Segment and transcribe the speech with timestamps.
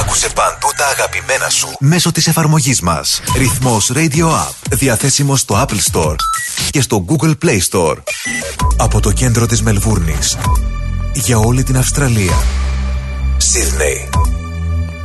[0.00, 3.20] Άκουσε παντού τα αγαπημένα σου μέσω της εφαρμογής μας.
[3.36, 4.52] Ρυθμός Radio App.
[4.70, 6.14] Διαθέσιμος στο Apple Store
[6.70, 7.96] και στο Google Play Store.
[8.76, 10.36] Από το κέντρο της Μελβούρνης.
[11.12, 12.42] Για όλη την Αυστραλία.
[13.36, 14.08] Σίδνεϊ.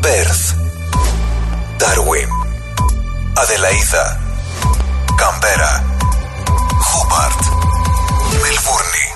[0.01, 0.51] Πέρθ.
[1.77, 2.29] Ντάρουιν.
[3.33, 4.19] Αδελαίδα.
[5.15, 5.85] Καμπέρα.
[6.81, 7.41] Χόμπαρτ.
[8.41, 9.10] Μελβούρνη.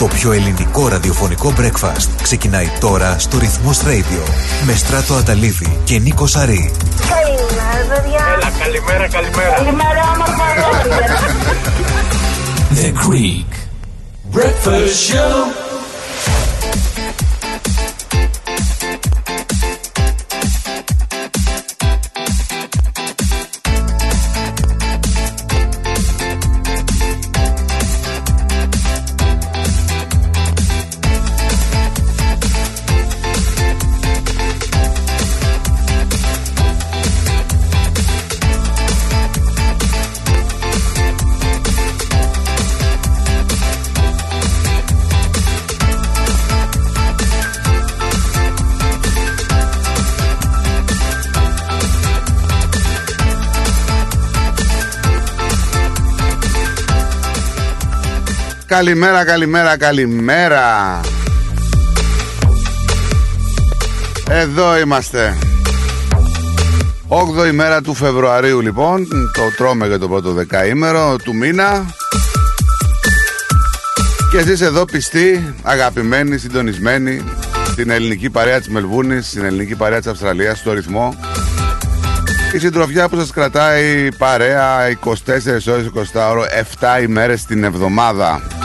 [0.00, 4.30] Το πιο ελληνικό ραδιοφωνικό breakfast ξεκινάει τώρα στο Ρυθμός Radio
[4.66, 6.72] με Στράτο Αταλίδη και Νίκο Σαρή.
[7.08, 8.24] Καλημέρα, παιδιά.
[8.36, 9.54] Έλα, καλημέρα, καλημέρα.
[9.54, 10.44] Καλημέρα, όμορφα
[12.74, 13.52] The Greek
[14.36, 15.59] Breakfast Show.
[58.70, 61.00] Καλημέρα, καλημέρα, καλημέρα.
[64.28, 65.38] Εδώ είμαστε.
[67.08, 71.94] 8η μέρα του Φεβρουαρίου λοιπόν, το τρώμε για το πρώτο δεκαήμερο του μήνα.
[74.30, 77.24] Και εσείς εδώ πιστοί, αγαπημένοι, συντονισμένοι
[77.66, 81.14] στην ελληνική παρέα της Μελβούνης, στην ελληνική παρέα της Αυστραλίας, στο ρυθμό.
[82.54, 86.44] Η συντροφιά που σας κρατάει παρέα 24 ώρες 24 ώρο,
[86.80, 88.59] 7 ημέρες την εβδομάδα.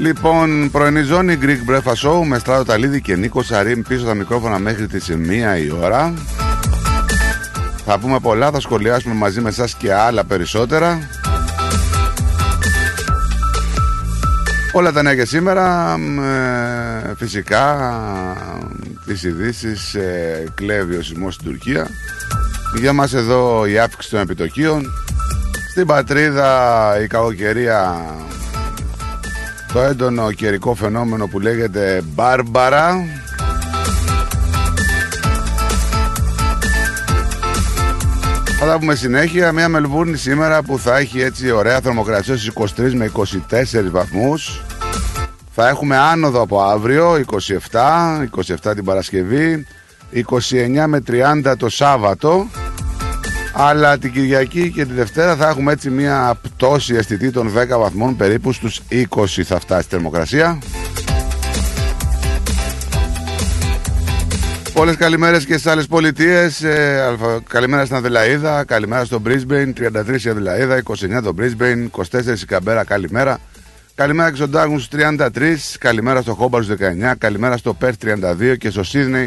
[0.00, 4.58] Λοιπόν, πρωινή ζώνη Greek Breakfast Show με Στράτο Ταλίδη και Νίκο Σαρίμ πίσω τα μικρόφωνα
[4.58, 5.14] μέχρι τις 1
[5.64, 6.14] η ώρα.
[7.84, 10.98] Θα πούμε πολλά, θα σχολιάσουμε μαζί με εσάς και άλλα περισσότερα.
[14.72, 15.96] Όλα τα νέα και σήμερα,
[17.04, 17.92] ε, φυσικά,
[19.06, 21.86] τις ειδήσεις ε, κλέβει ο σεισμός στην Τουρκία.
[22.78, 24.92] Για μας εδώ η αύξηση των επιτοκίων.
[25.70, 28.04] Στην πατρίδα η κακοκαιρία
[29.72, 33.04] το έντονο καιρικό φαινόμενο που λέγεται Μπάρμπαρα.
[38.58, 39.52] Θα τα πούμε συνέχεια.
[39.52, 44.64] Μια Μελβούρνη σήμερα που θα έχει έτσι ωραία θερμοκρασία στους 23 με 24 βαθμούς.
[45.54, 47.24] Θα έχουμε άνοδο από αύριο
[47.70, 47.80] 27,
[48.62, 49.66] 27 την Παρασκευή
[50.14, 51.02] 29 με
[51.44, 52.46] 30 το Σάββατο
[53.52, 58.16] αλλά την Κυριακή και τη Δευτέρα θα έχουμε έτσι μια πτώση αισθητή των 10 βαθμών
[58.16, 60.58] περίπου στους 20 θα φτάσει η θερμοκρασία.
[64.72, 66.62] Πολλές καλημέρες και στις άλλες πολιτείες.
[66.62, 67.16] Ε,
[67.48, 72.84] καλημέρα στην Αδελαίδα, καλημέρα στο Brisbane, 33 η Αδελαίδα, 29 το Brisbane, 24 η Καμπέρα,
[72.84, 73.38] καλημέρα.
[73.94, 77.92] Καλημέρα και στον Τάγουν στους 33, καλημέρα στο Χόμπαρς στους 19, καλημέρα στο Perth
[78.52, 79.26] 32 και στο Sydney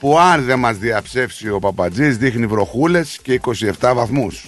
[0.00, 3.40] που αν δεν μας διαψεύσει ο Παπατζής δείχνει βροχούλες και
[3.80, 4.46] 27 βαθμούς.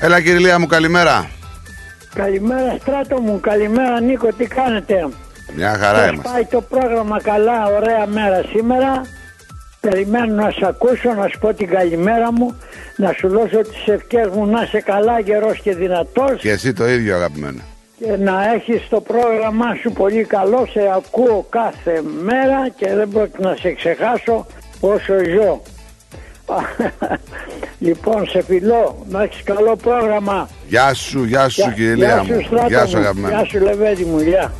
[0.00, 1.30] Έλα Κυριλία μου καλημέρα
[2.14, 5.08] Καλημέρα Στράτο μου, καλημέρα Νίκο, τι κάνετε;
[5.56, 6.28] Μια χαρά Πώς είμαστε.
[6.32, 9.00] πάει το πρόγραμμα καλά, ωραία μέρα σήμερα.
[9.80, 12.54] Περιμένω να σε ακούσω, να σου πω την καλημέρα μου,
[12.96, 16.88] να σου δώσω τις ευχές μου να είσαι καλά, γερός και δυνατός Και εσύ το
[16.88, 17.60] ίδιο αγαπημένο.
[17.98, 23.42] και να έχεις το πρόγραμμά σου πολύ καλό, σε ακούω κάθε μέρα και δεν πρόκειται
[23.48, 24.46] να σε ξεχάσω
[24.80, 25.62] όσο ζω.
[27.86, 30.48] λοιπόν, σε φιλώ, να έχεις καλό πρόγραμμα.
[30.68, 32.40] Γεια σου, γεια σου Κυριλία γεια μου.
[32.40, 33.02] σου, Στράτο Γεια σου μου.
[33.02, 33.34] αγαπημένο.
[33.36, 34.52] Γεια σου, Λεβέντη μου, γεια.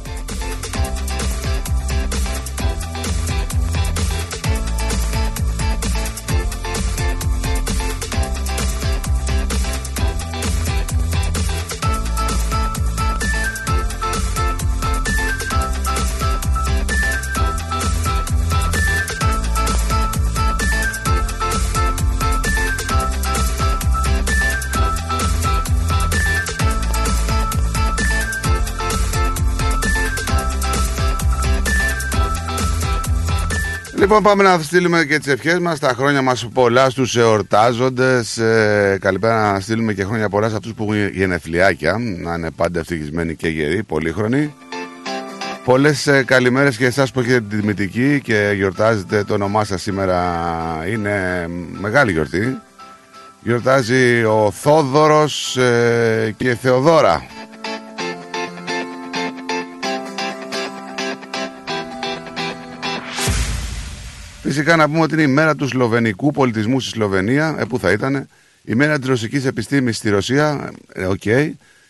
[34.05, 35.79] Λοιπόν, πάμε να στείλουμε και τις ευχές μας.
[35.79, 38.23] Τα χρόνια μας πολλά στους εορτάζοντε.
[38.39, 41.97] Ε, καλημέρα να στείλουμε και χρόνια πολλά σε αυτούς που έχουν γενεθλιάκια.
[41.99, 44.55] Να είναι πάντα ευτυχισμένοι και γεροί, πολύχρονοι.
[45.65, 50.23] Πολλές ε, καλημέρες και εσάς που έχετε την τιμητική και γιορτάζετε το όνομά σας σήμερα.
[50.91, 51.47] Είναι
[51.81, 52.59] μεγάλη γιορτή.
[53.43, 57.27] Γιορτάζει ο Θόδωρος ε, και η Θεοδόρα.
[64.45, 67.93] Φυσικά να πούμε ότι είναι η μέρα του σλοβενικού πολιτισμού στη Σλοβενία, ε, που θα
[67.93, 68.29] ήταν,
[68.65, 71.25] η μέρα της ρωσικής επιστήμης στη Ρωσία, ε, οκ,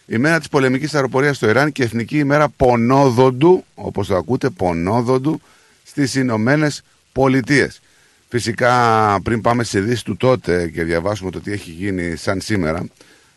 [0.06, 5.40] η μέρα της πολεμικής αεροπορίας στο Ιράν και εθνική ημέρα πονόδοντου, όπως το ακούτε, πονόδοντου,
[5.82, 7.80] στις Ηνωμένες Πολιτείες.
[8.28, 8.72] Φυσικά,
[9.22, 12.86] πριν πάμε στις ειδήσεις του τότε και διαβάσουμε το τι έχει γίνει σαν σήμερα,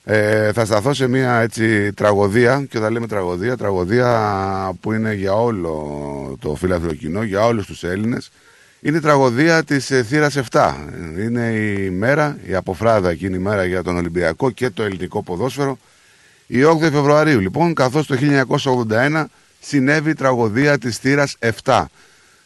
[0.04, 5.34] ε, θα σταθώ σε μια έτσι τραγωδία, και όταν λέμε τραγωδία, τραγωδία που είναι για
[5.34, 8.32] όλο το φίλαθλο κοινό, για όλους τους Έλληνες.
[8.82, 10.76] Είναι η τραγωδία της ε, θύρας 7.
[11.20, 15.78] Είναι η μέρα, η αποφράδα εκείνη η μέρα για τον Ολυμπιακό και το ελληνικό ποδόσφαιρο.
[16.48, 18.16] Η 8η Φεβρουαρίου λοιπόν, καθώς το
[18.90, 19.26] 1981
[19.60, 21.86] συνέβη η τραγωδία της θύρας 7.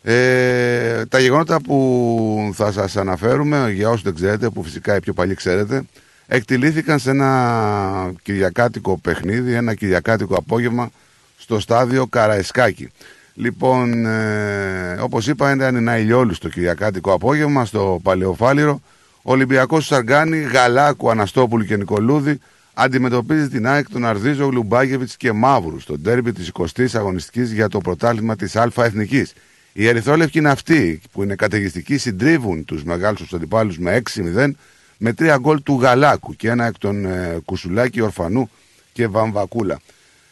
[0.03, 5.13] Ε, τα γεγονότα που θα σας αναφέρουμε, για όσους δεν ξέρετε, που φυσικά οι πιο
[5.13, 5.83] παλιοί ξέρετε,
[6.27, 10.91] εκτιλήθηκαν σε ένα κυριακάτικο παιχνίδι, ένα κυριακάτικο απόγευμα
[11.37, 12.91] στο στάδιο Καραϊσκάκη.
[13.33, 18.81] Λοιπόν, ε, όπως είπα, ήταν ένα ηλιόλουστο κυριακάτικο απόγευμα στο Παλαιοφάλιρο.
[19.21, 22.39] Ο Ολυμπιακός του Σαργκάνη, Γαλάκου, Αναστόπουλου και Νικολούδη
[22.73, 27.79] αντιμετωπίζει την ΑΕΚ των Αρδίζο, Γλουμπάγεβιτ και Μαύρους στο ντέρμπι της 20η αγωνιστικής για το
[27.79, 29.33] πρωτάθλημα της Α Εθνικής.
[29.73, 34.51] Οι Ερυθρόλευκοι είναι αυτοί που είναι καταιγιστικοί, συντρίβουν τους μεγάλους του αντιπάλους με 6-0
[34.97, 38.49] με τρία γκολ του Γαλάκου και ένα εκ των ε, Κουσουλάκη, Ορφανού
[38.93, 39.79] και Βαμβακούλα.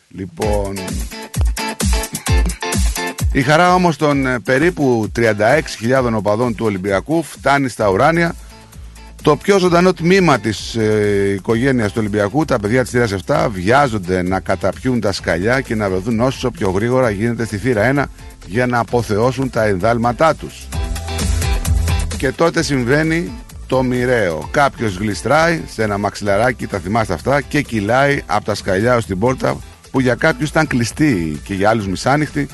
[0.09, 0.75] Λοιπόν,
[3.31, 8.35] η χαρά όμως των ε, περίπου 36.000 οπαδών του Ολυμπιακού φτάνει στα ουράνια.
[9.21, 14.21] Το πιο ζωντανό τμήμα της ε, οικογένειας του Ολυμπιακού, τα παιδιά της θύρας 7, βιάζονται
[14.21, 18.03] να καταπιούν τα σκαλιά και να βρεθούν όσο πιο γρήγορα γίνεται στη θύρα 1
[18.45, 20.67] για να αποθεώσουν τα ενδάλματά τους.
[22.17, 23.31] Και τότε συμβαίνει
[23.67, 24.47] το μοιραίο.
[24.51, 29.19] Κάποιος γλιστράει σε ένα μαξιλαράκι, τα θυμάστε αυτά, και κυλάει από τα σκαλιά ως την
[29.19, 29.57] πόρτα
[29.91, 32.47] που για κάποιους ήταν κλειστή και για άλλους μισάνοιχτη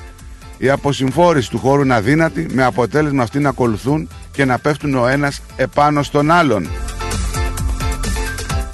[0.57, 5.07] η αποσυμφόρηση του χώρου είναι αδύνατη με αποτέλεσμα αυτοί να ακολουθούν και να πέφτουν ο
[5.07, 6.67] ένας επάνω στον άλλον.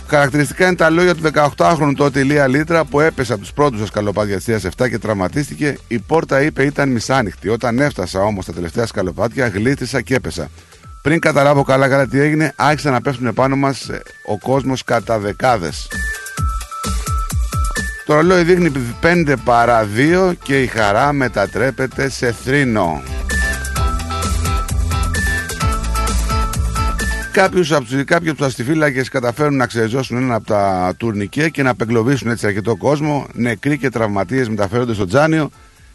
[0.07, 1.21] Χαρακτηριστικά είναι τα λόγια του
[1.57, 5.77] 18χρονου τότε Ηλία Λίτρα που έπεσε από τους πρώτους σκαλοπάτια της 7 και τραυματίστηκε.
[5.87, 7.49] Η πόρτα είπε ήταν μισάνοιχτη.
[7.49, 10.49] Όταν έφτασα όμως τα τελευταία σκαλοπάτια, γλίστησα και έπεσα.
[11.01, 15.19] Πριν καταλάβω καλά καλά τι έγινε, άρχισαν να πέφτουν επάνω μας ε, ο κόσμος κατά
[15.19, 15.87] δεκάδες.
[18.11, 18.71] Το ρολόι δείχνει
[19.01, 19.87] 5 παρά
[20.29, 23.01] 2 και η χαρά μετατρέπεται σε θρήνο.
[27.31, 31.63] Κάποιους από τους, κάποιοι από τους αστιφύλακες καταφέρουν να ξεζώσουν ένα από τα τουρνικέ και
[31.63, 33.27] να απεγκλωβίσουν έτσι αρκετό κόσμο.
[33.33, 35.49] Νεκροί και τραυματίες μεταφέρονται στο Τζάνιο.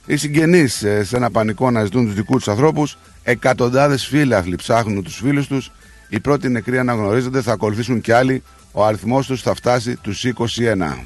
[0.06, 2.98] Οι συγγενείς ε, σε ένα πανικό να ζητούν τους δικούς τους ανθρώπους.
[3.22, 5.72] Εκατοντάδες φίλαθλοι ψάχνουν τους φίλους τους.
[6.08, 8.42] Οι πρώτοι νεκροί αναγνωρίζονται, θα ακολουθήσουν κι άλλοι.
[8.72, 11.04] Ο αριθμός τους θα φτάσει τους 21.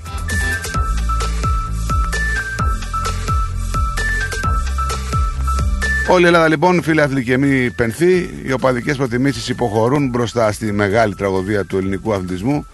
[6.13, 11.15] Όλη η Ελλάδα λοιπόν, φίλοι και μη πενθεί, οι οπαδικές προτιμήσεις υποχωρούν μπροστά στη μεγάλη
[11.15, 12.67] τραγωδία του ελληνικού αθλητισμού.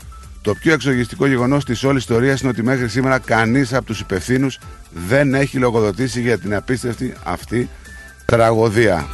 [0.43, 4.59] Το πιο εξογιστικό γεγονός της όλης ιστορίας είναι ότι μέχρι σήμερα κανείς από τους υπευθύνους
[5.09, 7.69] δεν έχει λογοδοτήσει για την απίστευτη αυτή
[8.25, 9.07] τραγωδία.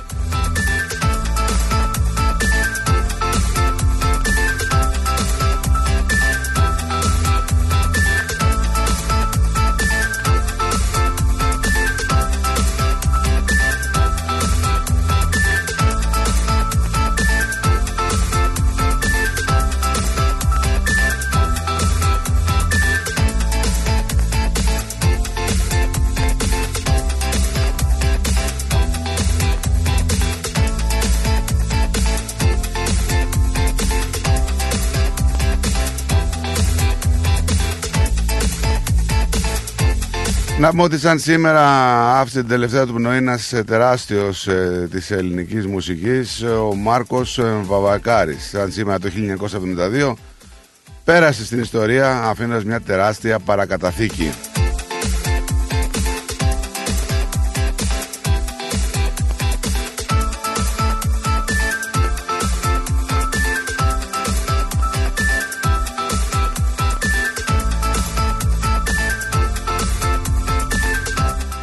[40.63, 41.65] Να πούμε ότι σαν σήμερα
[42.19, 47.61] άφησε την τελευταία του πνοή ένας ε, τεράστιος ε, της ελληνικής μουσικής, ο Μάρκος ε,
[47.63, 48.49] Βαβακάρης.
[48.49, 49.11] Σαν σήμερα το
[50.03, 50.13] 1972
[51.05, 54.33] πέρασε στην ιστορία αφήνοντας μια τεράστια παρακαταθήκη.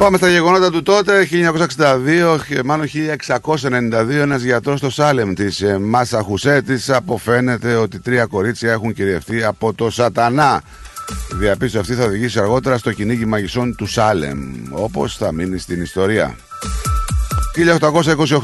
[0.00, 6.90] Πάμε στα γεγονότα του τότε, 1962, μάλλον 1692, ένας γιατρός στο Σάλεμ της ε, Μασαχουσέτης
[6.90, 10.62] αποφαίνεται ότι τρία κορίτσια έχουν κυριευτεί από το σατανά.
[11.32, 14.38] Η διαπίστωση αυτή θα οδηγήσει αργότερα στο κυνήγι μαγισσών του Σάλεμ,
[14.70, 16.36] όπως θα μείνει στην ιστορία.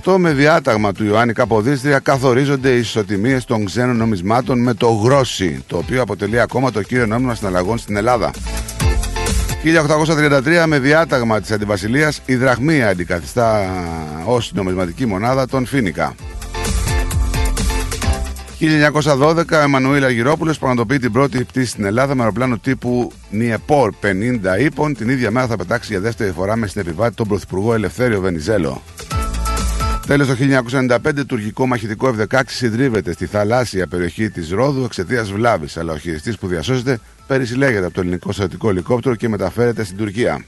[0.05, 5.65] 1828 με διάταγμα του Ιωάννη Καποδίστρια καθορίζονται οι ισοτιμίες των ξένων νομισμάτων με το γρόσι,
[5.67, 8.31] το οποίο αποτελεί ακόμα το κύριο νόμισμα συναλλαγών στην Ελλάδα.
[9.65, 13.69] 1833 με διάταγμα της Αντιβασιλείας η δραχμία αντικαθιστά
[14.25, 16.15] ως νομισματική μονάδα των Φίνικα.
[18.61, 24.61] 1912 ο Εμμανουήλ Αργυρόπουλο πραγματοποιεί την πρώτη πτήση στην Ελλάδα με αεροπλάνο τύπου Νιεπόρ 50
[24.61, 24.95] ύπων.
[24.95, 28.83] Την ίδια μέρα θα πετάξει για δεύτερη φορά με συνεπιβάτη τον Πρωθυπουργό Ελευθέριο Βενιζέλο.
[30.07, 30.35] Τέλος το
[30.89, 36.39] 1995, τουρκικό μαχητικό F-16 συντρίβεται στη θαλάσσια περιοχή της Ρόδου εξαιτίας βλάβης, αλλά ο χειριστής
[36.39, 40.45] που διασώζεται περισυλλέγεται από το ελληνικό στρατικό ελικόπτερο και μεταφέρεται στην Τουρκία.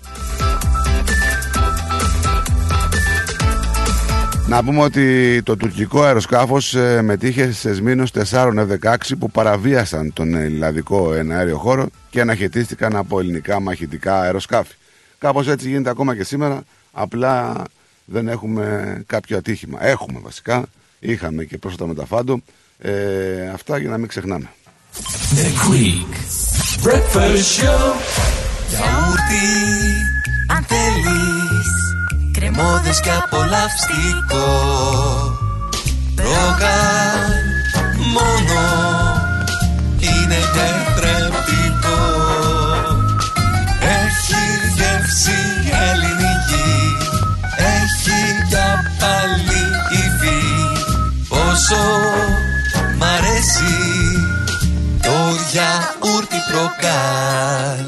[4.48, 8.48] Να πούμε ότι το τουρκικό αεροσκάφος ε, μετήχε σε σμήνους 4
[8.82, 14.74] F-16 που παραβίασαν τον ελλαδικό εναέριο χώρο και αναχαιτίστηκαν από ελληνικά μαχητικά αεροσκάφη.
[15.18, 16.62] Κάπως έτσι γίνεται ακόμα και σήμερα,
[16.92, 17.62] απλά
[18.10, 19.84] δεν έχουμε κάποιο ατύχημα.
[19.84, 20.64] Έχουμε βασικά,
[20.98, 22.40] είχαμε και πρόσφατα με τα φάντο.
[22.78, 24.50] Ε, αυτά για να μην ξεχνάμε.
[25.34, 26.12] The Greek
[26.86, 27.94] Breakfast Show.
[28.68, 29.48] Γιαούρτι,
[30.56, 31.70] αν θέλεις
[32.32, 34.46] Κρεμόδες και απολαυστικό
[36.16, 37.30] Ρόγαν
[38.12, 38.60] μόνο
[40.00, 41.27] Είναι τετρεπτικό
[51.67, 51.75] Πόσο
[52.97, 53.73] μ' αρέσει
[55.01, 55.09] Το
[55.51, 57.85] γιαούρτι προκάλ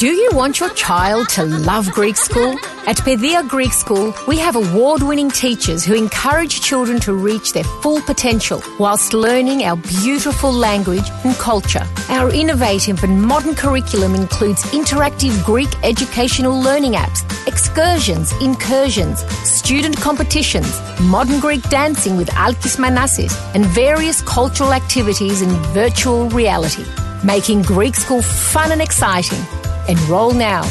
[0.00, 2.54] Do you want your child to love Greek school?
[2.87, 7.63] At Pethia Greek School, we have award winning teachers who encourage children to reach their
[7.63, 11.83] full potential whilst learning our beautiful language and culture.
[12.09, 20.79] Our innovative and modern curriculum includes interactive Greek educational learning apps, excursions, incursions, student competitions,
[21.01, 26.85] modern Greek dancing with Alkis Manassis, and various cultural activities in virtual reality,
[27.23, 29.43] making Greek school fun and exciting.
[29.87, 30.61] Enroll now.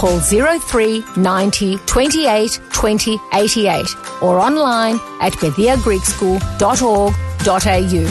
[0.00, 3.86] Call 03 90 28 20 88
[4.22, 8.06] or online at bethiagreekschool.org.au.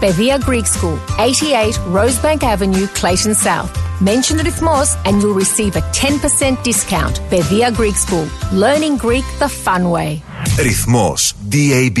[0.00, 3.70] Bethia Greek School, 88 Rosebank Avenue, Clayton South.
[4.00, 7.20] Mention the Rithmos and you'll receive a 10% discount.
[7.30, 10.22] Bethia Greek School, learning Greek the fun way.
[10.58, 11.98] Ρυθμός DAB+.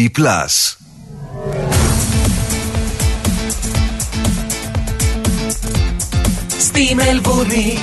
[6.58, 7.78] Στη Μελβούνι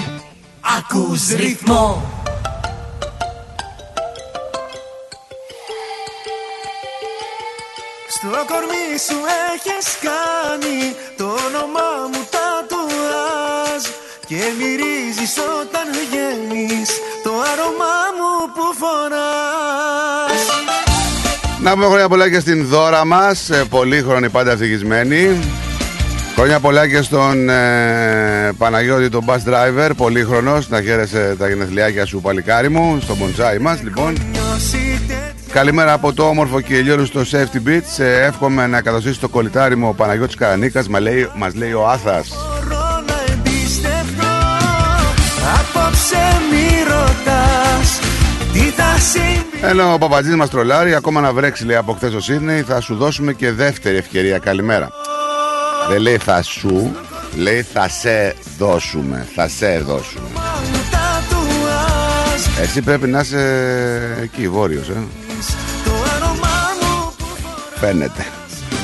[0.62, 2.10] ακούς ρυθμό.
[8.08, 9.18] Στο κορμί σου
[9.52, 13.82] έχεις κάνει το όνομά μου τατουάζ.
[14.26, 16.90] Και μυρίζεις όταν βγαίνεις
[17.22, 20.42] το άρωμά μου που φοράς.
[21.60, 25.40] Να πούμε χρόνια πολλά και στην δώρα μας, ε, πολύχρονη πάντα ευτυχισμένη.
[26.34, 32.20] Χρόνια πολλά και στον ε, Παναγιώτη τον bus driver, πολύχρονος, να χαίρεσαι τα γενεθλιάκια σου
[32.20, 34.16] παλικάρι μου, στο μποντσάι μας λοιπόν.
[34.32, 37.98] Νιώσει τέτοια Καλημέρα από το όμορφο και ελιόλου στο Safety Beach.
[37.98, 41.88] Ε, εύχομαι να καταστήσεις το κολλητάρι μου ο Παναγιώτης Καρανίκας, μα λέει, μας λέει ο
[41.88, 42.28] Άθας.
[42.28, 44.24] μπορώ να εμπιστευτώ
[45.58, 47.98] Απόψε μη ρωτάς
[48.52, 52.20] τι θα συμβεί Ενώ ο Παπατζής μας τρολάρει, ακόμα να βρέξει λέει από χθες το
[52.20, 54.38] Σίδνεϊ, θα σου δώσουμε και δεύτερη ευκαιρία.
[54.38, 54.90] Καλημέρα.
[55.88, 56.96] Δεν λέει θα σου,
[57.34, 59.26] λέει θα σε δώσουμε.
[59.34, 60.28] Θα σε δώσουμε.
[60.72, 65.02] μου τατουάζ Εσύ πρέπει να είσαι εκεί, βόρειος, ε.
[65.84, 67.24] Το άρωμά μου που
[67.80, 68.26] Φαίνεται.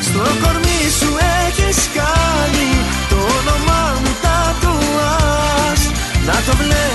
[0.02, 1.10] Στο κορμί σου
[1.46, 2.68] έχεις κάνει
[3.08, 5.80] το όνομά μου τατουάζ
[6.26, 6.87] Να το βλέπω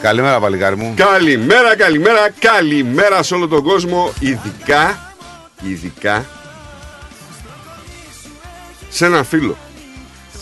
[0.00, 0.94] Καλημέρα, παλικάρι μου.
[0.96, 4.12] Καλημέρα, καλημέρα, καλημέρα σε όλο τον κόσμο.
[4.20, 5.14] Ειδικά,
[5.62, 6.26] ειδικά
[8.88, 9.56] σε έναν φίλο.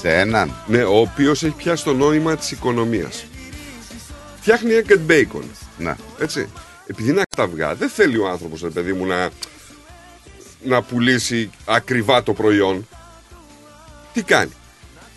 [0.00, 0.54] Σε έναν.
[0.66, 3.24] Ναι, ο οποίος έχει πιάσει το νόημα της οικονομίας.
[4.40, 5.42] Φτιάχνει egg and bacon.
[5.78, 5.94] Ναι.
[6.18, 6.48] Έτσι.
[6.86, 9.30] Επειδή είναι τα αυγά, δεν θέλει ο άνθρωπος, ρε παιδί μου, να,
[10.62, 12.88] να πουλήσει ακριβά το προϊόν.
[14.12, 14.52] Τι κάνει.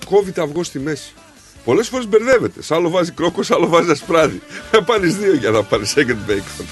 [0.05, 1.13] Κόβει το αυγό στη μέση.
[1.63, 2.61] Πολλές φορές μπερδεύεται.
[2.61, 4.41] Σ' άλλο βάζει κρόκο, σ' άλλο βάζει ασπράδι.
[4.71, 6.65] Θα πάρεις δύο για να πάρεις egg and bacon.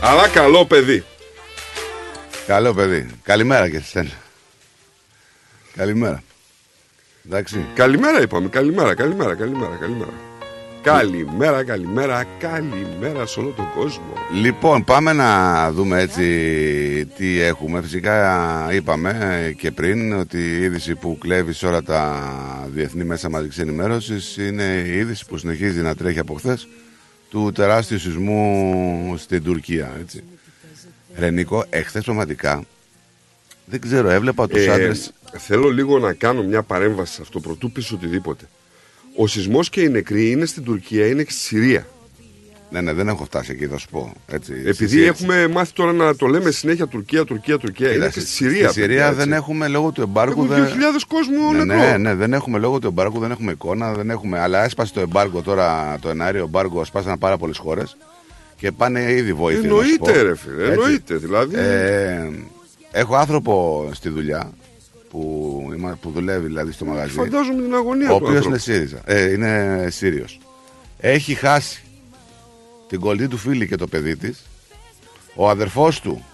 [0.00, 1.04] Αλλά καλό παιδί.
[2.46, 3.10] Καλό παιδί.
[3.22, 4.10] Καλημέρα και σε σένα.
[5.76, 6.22] Καλημέρα.
[7.26, 7.66] Εντάξει.
[7.74, 8.48] Καλημέρα είπαμε.
[8.48, 10.25] Καλημέρα, καλημέρα, καλημέρα, καλημέρα.
[10.86, 14.12] Καλημέρα, καλημέρα, καλημέρα σε όλο τον κόσμο.
[14.32, 17.82] Λοιπόν, πάμε να δούμε έτσι τι έχουμε.
[17.82, 22.22] Φυσικά είπαμε και πριν ότι η είδηση που κλέβει σε όλα τα
[22.74, 26.68] διεθνή μέσα μαζικής ενημέρωσης είναι η είδηση που συνεχίζει να τρέχει από χθες
[27.30, 29.92] του τεράστιου σεισμού στην Τουρκία.
[30.00, 30.24] Έτσι.
[31.16, 32.64] Ρε Νίκο, εχθές πραγματικά
[33.64, 37.72] δεν ξέρω, έβλεπα τους Ε, άντρες Θέλω λίγο να κάνω μια παρέμβαση σε αυτό, πρωτού
[37.72, 38.44] πεις οτιδήποτε.
[39.16, 41.86] Ο σεισμός και οι νεκροί είναι στην Τουρκία, είναι και στη Συρία.
[42.70, 44.12] Ναι, ναι, δεν έχω φτάσει εκεί, θα σου πω.
[44.26, 47.92] Έτσι, Επειδή έχουμε μάθει τώρα να το λέμε συνέχεια Τουρκία, Τουρκία, Τουρκία.
[47.92, 48.68] είναι και στη Συρία.
[48.68, 49.32] Στη Συρία παιδιά, δεν έτσι.
[49.42, 50.32] έχουμε λόγω του εμπάργου.
[50.44, 51.86] Έχουν δεν- 2.000 κόσμο ναι, νεκρό.
[51.90, 54.38] ναι, ναι, δεν έχουμε λόγω του εμπάργου, δεν έχουμε εικόνα, δεν έχουμε.
[54.40, 57.96] Αλλά έσπασε το εμπάργο τώρα, το ενάριο εμπάργο, σπάσανε πάρα πολλές χώρες
[58.56, 59.62] και πάνε ήδη βοήθεια.
[59.62, 60.08] να σου πω.
[60.08, 60.72] Εννοείται, ρε φίλε, Έτσι.
[60.72, 61.14] εννοείται.
[61.16, 62.28] Δηλαδή, Ε,
[62.90, 64.52] έχω άνθρωπο στη δουλειά
[65.16, 67.12] που, είμα- που δουλεύει δηλαδή στο μαγαζί.
[67.12, 68.58] φαντάζομαι την αγωνία Ο του οποίος είναι ανθρώπου.
[68.58, 69.00] ΣΥΡΙΖΑ.
[69.04, 70.38] Ε, είναι Σύριος.
[71.00, 71.82] Έχει χάσει
[72.88, 74.42] την κολλή του φίλη και το παιδί της.
[75.34, 76.24] Ο αδερφός του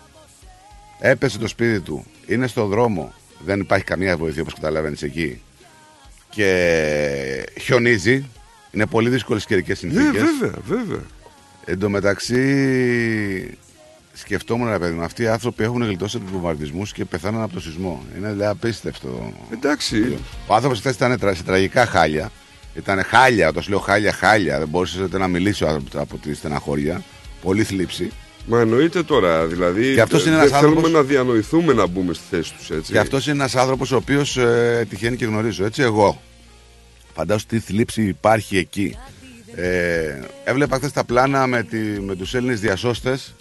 [1.00, 2.04] έπεσε το σπίτι του.
[2.26, 3.12] Είναι στο δρόμο.
[3.44, 5.40] Δεν υπάρχει καμία βοήθεια όπως καταλαβαίνεις εκεί.
[6.30, 8.24] Και χιονίζει.
[8.70, 10.12] Είναι πολύ δύσκολες καιρικές συνθήκες.
[10.12, 11.02] Ναι, βέβαια, βέβαια.
[11.64, 13.58] Εν τω μεταξύ,
[14.12, 17.53] σκεφτόμουν ρε παιδί μου, αυτοί οι άνθρωποι έχουν γλιτώσει από τους βομβαρδισμούς και πεθάναν από
[17.55, 18.03] το σεισμό.
[18.18, 19.33] Είναι δηλαδή απίστευτο.
[19.53, 20.18] Εντάξει.
[20.46, 22.31] Ο άνθρωπος χθες ήταν τρα- σε τραγικά χάλια.
[22.75, 24.59] Ήταν χάλια, όταν σου λέω χάλια, χάλια.
[24.59, 27.03] Δεν μπορούσες ούτε να μιλήσει ο άνθρωπος από τη στεναχώρια.
[27.42, 28.11] Πολύ θλίψη.
[28.46, 29.94] Μα εννοείται τώρα, δηλαδή.
[29.94, 32.92] Και αυτός είναι δεν ένας θέλουμε άνθρωπος- να διανοηθούμε να μπούμε στη θέση τους, έτσι.
[32.92, 35.64] Και αυτός είναι ένας άνθρωπος ο οποίος ε, τυχαίνει και γνωρίζω.
[35.64, 36.22] Έτσι, εγώ.
[37.14, 38.96] Φαντάσου τι θλίψη υπάρχει εκεί.
[39.55, 43.35] Ε, έβλεπα χθες τα πλάνα με, τη, με τους Έλληνες διασώστες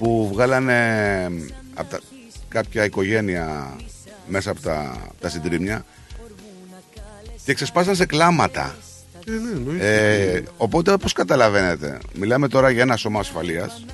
[0.00, 1.30] που βγάλανε
[1.74, 2.00] από τα,
[2.48, 3.76] κάποια οικογένεια
[4.26, 5.84] μέσα από τα, τα συντρίμια
[7.44, 8.76] και ξεσπάσαν σε κλάματα.
[9.26, 10.32] Ε, ναι, εννοείται.
[10.34, 13.84] Ε, οπότε, όπως καταλαβαίνετε, μιλάμε τώρα για ένα σώμα ασφαλείας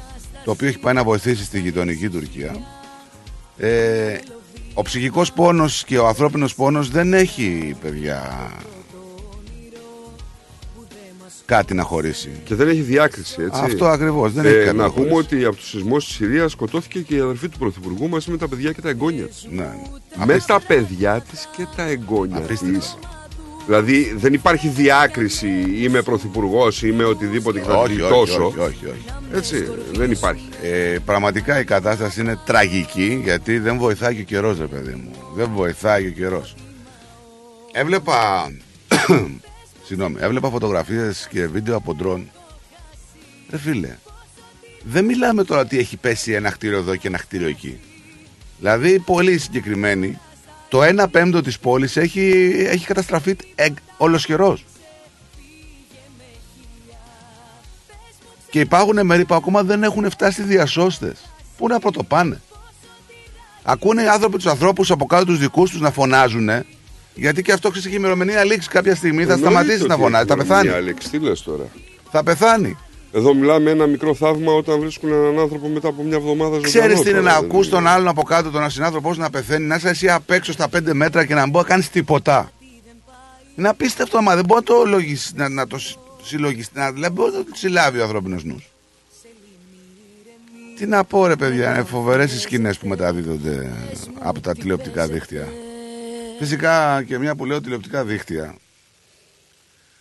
[0.44, 2.56] το οποίο έχει πάει να βοηθήσει στη γειτονική Τουρκία.
[3.56, 4.18] Ε,
[4.74, 8.50] ο ψυχικός πόνος και ο ανθρώπινος πόνος δεν έχει, παιδιά,
[11.46, 12.30] κάτι να χωρίσει.
[12.44, 13.60] Και δεν έχει διάκριση, έτσι.
[13.64, 15.34] Αυτό ακριβώς, δεν Ε, έχει κάτι να να πούμε χωρίσει.
[15.34, 18.48] ότι από το σεισμό στη Συρίας σκοτώθηκε και η αδερφή του Πρωθυπουργού μαζί με τα
[18.48, 19.46] παιδιά και τα εγγόνια της.
[19.50, 19.68] Ναι.
[20.26, 22.60] Με τα παιδιά της και τα εγγόνια της.
[22.60, 22.98] Απίστευτο.
[23.66, 28.44] Δηλαδή δεν υπάρχει διάκριση είμαι πρωθυπουργός, είμαι οτιδήποτε και θα όχι, τη όχι, γλιτώσω.
[28.46, 29.04] όχι, όχι, όχι.
[29.34, 30.48] Έτσι, δεν υπάρχει.
[30.62, 35.10] Ε, πραγματικά η κατάσταση είναι τραγική γιατί δεν βοηθάει και ο καιρός, ρε παιδί μου.
[35.36, 36.54] Δεν βοηθάει και ο καιρός.
[37.72, 38.50] Έβλεπα.
[39.86, 42.30] Συγγνώμη, έβλεπα φωτογραφίες και βίντεο από ντρόν.
[43.50, 43.96] Ρε φίλε,
[44.82, 47.80] δεν μιλάμε τώρα ότι έχει πέσει ένα κτίριο εδώ και ένα κτίριο εκεί.
[48.58, 50.18] Δηλαδή, πολύ συγκεκριμένοι,
[50.68, 54.64] το 1 πέμπτο της πόλης έχει, έχει καταστραφεί ε, ολοσχερός.
[58.50, 61.30] Και υπάρχουν μέρη που ακόμα δεν έχουν φτάσει διασώστες.
[61.56, 62.40] Πού να πρωτοπάνε.
[63.62, 66.48] Ακούνε οι άνθρωποι τους ανθρώπους από κάτω τους δικούς τους να φωνάζουν.
[67.18, 69.24] Γιατί και αυτό ξέρεις έχει ημερομηνία λήξη κάποια στιγμή.
[69.24, 70.24] Θα Εννοείται σταματήσεις ότι να φωνάζει.
[70.24, 70.68] έχει Θα πεθάνει.
[70.68, 71.10] μια λέξη.
[71.10, 71.64] Τι λες τώρα;
[72.10, 72.76] Θα πεθάνει.
[73.12, 76.68] Εδώ μιλάμε ένα μικρό θαύμα όταν βρίσκουν έναν άνθρωπο μετά από μια εβδομάδα ζωντανό.
[76.68, 79.30] Ξέρεις τι είναι τώρα, να δεν ακούς τον άλλον από κάτω, τον συνάνθρωπό σου να
[79.30, 81.90] πεθαίνει, να είσαι εσύ απ' έξω στα 5 μέτρα και να μην μπορεί να κάνεις
[81.90, 82.50] τίποτα.
[83.56, 85.32] Είναι απίστευτο, άμα δεν μπορεί να το, λογισ...
[85.34, 88.70] να, να το συ- συλλογιστεί, να, δηλαδή μπορεί να το συλλάβει ο ανθρώπινος νους.
[90.78, 93.72] Τι να πω, ρε παιδιά, είναι φοβερές οι σκηνές που μεταδίδονται
[94.18, 95.48] από τα τηλεοπτικά δίκτυα.
[96.38, 98.54] Φυσικά και μια που λέω τηλεοπτικά δίκτυα.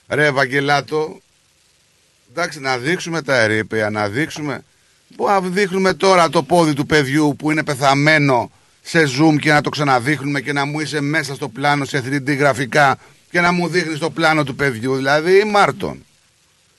[0.07, 1.21] Ρε Ευαγγελάτο,
[2.31, 4.63] εντάξει να δείξουμε τα ερήπια, να δείξουμε...
[5.15, 9.61] Πού να δείχνουμε τώρα το πόδι του παιδιού που είναι πεθαμένο σε zoom και να
[9.61, 12.97] το ξαναδείχνουμε και να μου είσαι μέσα στο πλάνο σε 3D γραφικά
[13.31, 14.95] και να μου δείχνεις το πλάνο του παιδιού.
[14.95, 16.05] Δηλαδή ή Μάρτον.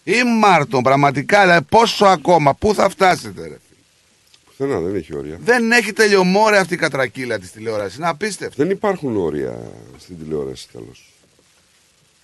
[0.05, 3.57] Ή Μάρτον πραγματικά, δηλαδή πόσο ακόμα, πού θα φτάσετε ρε.
[4.57, 5.38] Πουθενά δεν έχει όρια.
[5.45, 7.97] Δεν έχει τελειομόρια αυτή η κατρακύλα της τηλεόρασης.
[7.97, 8.55] Είναι απίστευτο.
[8.62, 9.59] Δεν υπάρχουν όρια
[9.99, 11.11] στην τηλεόραση τέλος.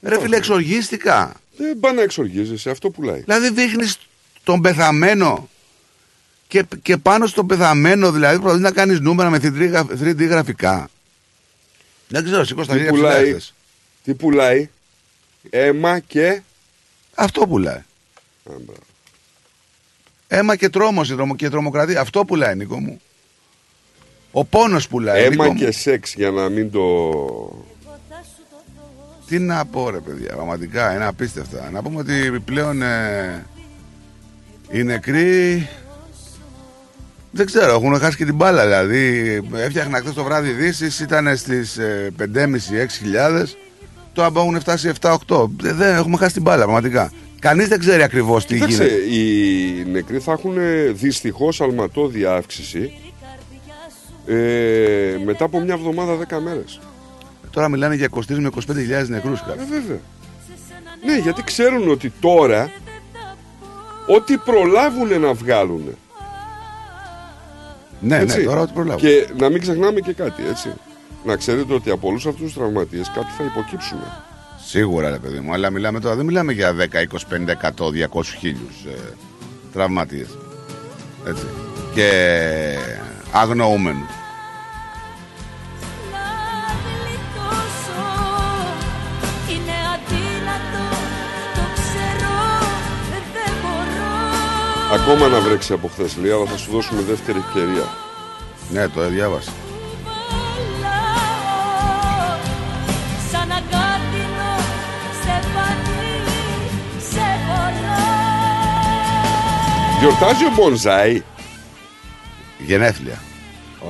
[0.03, 1.35] Ρε φίλε, εξοργίστηκα.
[1.57, 3.21] Δεν πάει να εξοργίζεσαι, αυτό πουλάει.
[3.21, 3.99] Δηλαδή δείχνεις
[4.45, 5.49] τον πεθαμένο
[6.49, 10.90] και, και πάνω στον πεθαμένο δηλαδή προσπαθείς να κάνεις νούμερα με 3D, 3D γραφικά.
[12.09, 13.55] Δεν ξέρω, σήκω στα Τι χέρια πουλάει, ψηλά χθες.
[14.05, 14.71] τι πουλάει,
[15.51, 16.42] αίμα και.
[17.14, 17.83] Αυτό πουλάει.
[18.45, 18.53] Α,
[20.33, 20.42] μπράβο.
[20.45, 22.01] Αίμα και τρόμος η τρομο- και τρομοκρατία.
[22.01, 23.01] Αυτό πουλάει, Νίκο μου.
[24.33, 25.29] Ο πόνος πουλάει.
[25.29, 25.59] Νίκο Αίμα μου.
[25.59, 27.11] και σεξ για να μην το.
[29.27, 31.71] Τι να πω ρε παιδιά, πραγματικά είναι απίστευτα.
[31.73, 33.47] Να πούμε ότι πλέον ε,
[34.71, 35.68] οι νεκροί
[37.31, 38.62] δεν ξέρω, έχουν χάσει και την μπάλα.
[38.64, 41.79] Δηλαδή, έφτιαχνα χθες το βράδυ ειδήσεις, ήταν στις
[42.18, 43.45] 5.500-6.000.
[44.12, 45.16] Τώρα έχουν φτάσει 7-8.
[45.61, 47.12] Δεν, δεν έχουμε χάσει την μπάλα, πραγματικά.
[47.43, 49.17] Κανείς δεν ξέρει ακριβώς τι Κοίταξε, γίνεται.
[49.17, 50.55] οι νεκροί θα έχουν
[50.93, 52.93] δυστυχώς αλματώδη αύξηση
[54.27, 56.81] ε, μετά από μια εβδομάδα 10 μέρες.
[57.51, 59.41] Τώρα μιλάνε για 23 με 25.000 νεκρούς.
[59.41, 60.01] Ε, βέβαια.
[61.05, 62.71] Ναι, γιατί ξέρουν ότι τώρα
[64.07, 65.97] ό,τι προλάβουν να βγάλουν.
[68.01, 68.39] Ναι, έτσι.
[68.39, 69.01] ναι, τώρα ό,τι προλάβουν.
[69.01, 70.73] Και να μην ξεχνάμε και κάτι, έτσι.
[71.25, 73.99] Να ξέρετε ότι από όλους αυτούς τους τραυματίες κάποιοι θα υποκύψουν.
[74.73, 76.87] Σίγουρα, ρε παιδί μου, αλλά μιλάμε τώρα, δεν μιλάμε για 10, 20,
[77.31, 79.15] 50, 100, 200 χίλιους ε,
[79.73, 80.39] τραυματίες.
[81.27, 81.45] Έτσι.
[81.95, 82.11] Και
[83.33, 84.11] αγνοούμενους.
[89.51, 90.85] Είναι αδύνατο,
[91.55, 92.35] το ξέρω,
[93.11, 97.89] δεν μπορώ Ακόμα να βρέξει από χθες, λέει, αλλά θα σου δώσουμε δεύτερη ευκαιρία.
[98.71, 99.53] Ναι, το διάβασα.
[110.03, 111.23] Γιορτάζει ο Μπονζάι.
[112.59, 113.23] Γενέθλια.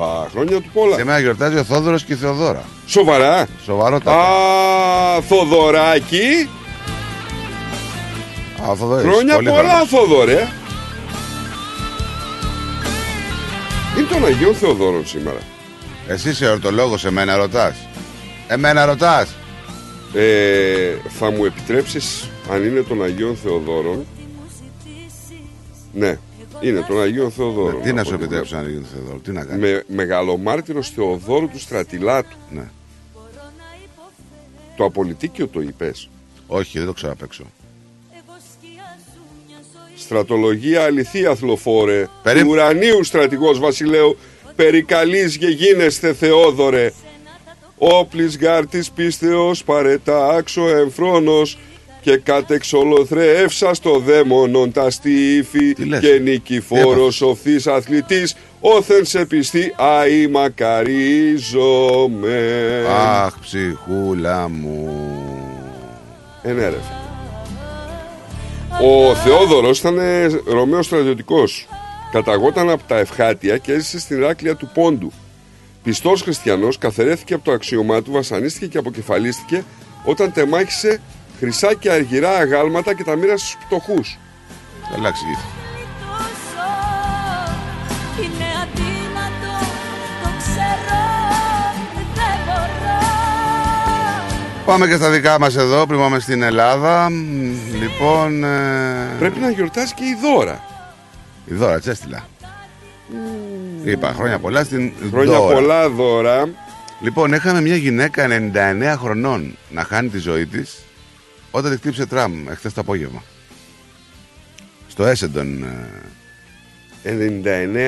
[0.03, 0.97] Α, χρόνια του πολλά.
[0.97, 2.65] Σήμερα γιορτάζει ο Θόδωρος και η Θεοδόρα.
[2.87, 3.47] Σοβαρά.
[3.65, 4.19] Σοβαρότατα.
[4.19, 6.49] Α, Θοδωράκι.
[8.67, 9.89] Α, ο Θοδωρής, Χρόνια πολύ πολλά, χαρός.
[9.89, 10.49] Θόδωρε.
[13.99, 15.41] Είναι των Αγίων Θεοδόρων σήμερα.
[16.09, 17.77] Εσύ είσαι ορτολόγος, εμένα ρωτάς.
[18.49, 19.29] Εμένα ρωτάς.
[20.15, 24.07] Ε, θα μου επιτρέψεις αν είναι των Αγίων Θεοδόρων;
[25.95, 26.19] Ναι,
[26.61, 27.81] είναι των Αγίων Θεοδόρων.
[27.81, 29.61] Ε, τι να από σου ό,τι επιτρέψω να γίνει Θεοδόρο, τι να κάνει.
[29.61, 32.37] Με μεγαλομάρτυρος Θεοδόρου του Στρατιλάτου.
[32.51, 32.65] Ναι.
[34.77, 36.09] Το απολυτίκιο το είπες.
[36.47, 37.45] Όχι, δεν το ξέρω απ' έξω.
[39.97, 42.09] Στρατολογία αληθεία θλοφόρε.
[42.23, 44.17] Περί- Του ουρανίου στρατηγός Βασιλέου.
[44.57, 46.93] Περικαλείς και γίνεστε Θεόδωρε.
[47.79, 51.59] Όπλης γάρτης πίστεως παρετάξω εμφρόνος
[52.03, 59.75] και κατεξολοθρεύσα στο δαίμονον τα στήφη Τι λες; και νικηφόρος οφθής αθλητής όθεν σε πιστή
[59.77, 61.61] αη μακαρίζομαι.
[62.89, 64.91] Αχ, ψυχούλα μου.
[66.43, 66.79] Ε, ναι, ρε.
[68.83, 71.69] Ο Θεόδωρος ήταν ε, Ρωμαίος στρατιωτικός.
[72.13, 75.13] Καταγόταν από τα Ευχάτια και έζησε στην Ηράκλεια του Πόντου.
[75.83, 79.65] Πιστός χριστιανός, καθαρέθηκε από το αξιωμά του, βασανίστηκε και αποκεφαλίστηκε
[80.05, 81.01] όταν τεμάχισε
[81.43, 84.19] χρυσά και αργυρά αγάλματα και τα μοίρασε στους πτωχούς.
[84.93, 85.47] Καλά εξηγήθηκε.
[86.01, 86.69] τόσο
[88.23, 89.55] Είναι αδύνατο,
[90.23, 91.01] το ξέρω,
[91.95, 93.01] δεν μπορώ
[94.67, 97.11] Πάμε και στα δικά μας εδώ, πριν πάμε στην Ελλάδα.
[97.11, 97.15] Μ,
[97.81, 100.61] Λοιπόν, ε, Πρέπει να γιορτάζει και η δώρα.
[101.45, 102.25] η Δώρα τσέστηλα.
[103.85, 105.55] Είπα, χρόνια πολλά στην Χρόνια Δώρα.
[105.55, 106.49] πολλά δώρα.
[107.01, 110.79] Λοιπόν, είχαμε μια γυναίκα 99 χρονών να χάνει τη ζωή της
[111.55, 113.23] όταν τη χτύπησε τραμ εχθές το απόγευμα.
[114.89, 115.65] Στο Έσεντον
[117.03, 117.11] ε,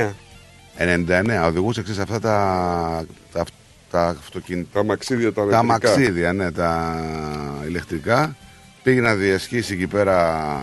[0.07, 0.13] 99.
[0.79, 3.45] 99 οδηγούσε εξής αυτά τα, τα,
[3.91, 4.69] τα αυτοκίνητα.
[4.73, 5.63] Τα μαξίδια τα Τα ηλεκτρικά.
[5.63, 6.95] μαξίδια, ναι, τα
[7.67, 8.37] ηλεκτρικά.
[8.83, 10.63] Πήγε να διασχίσει εκεί πέρα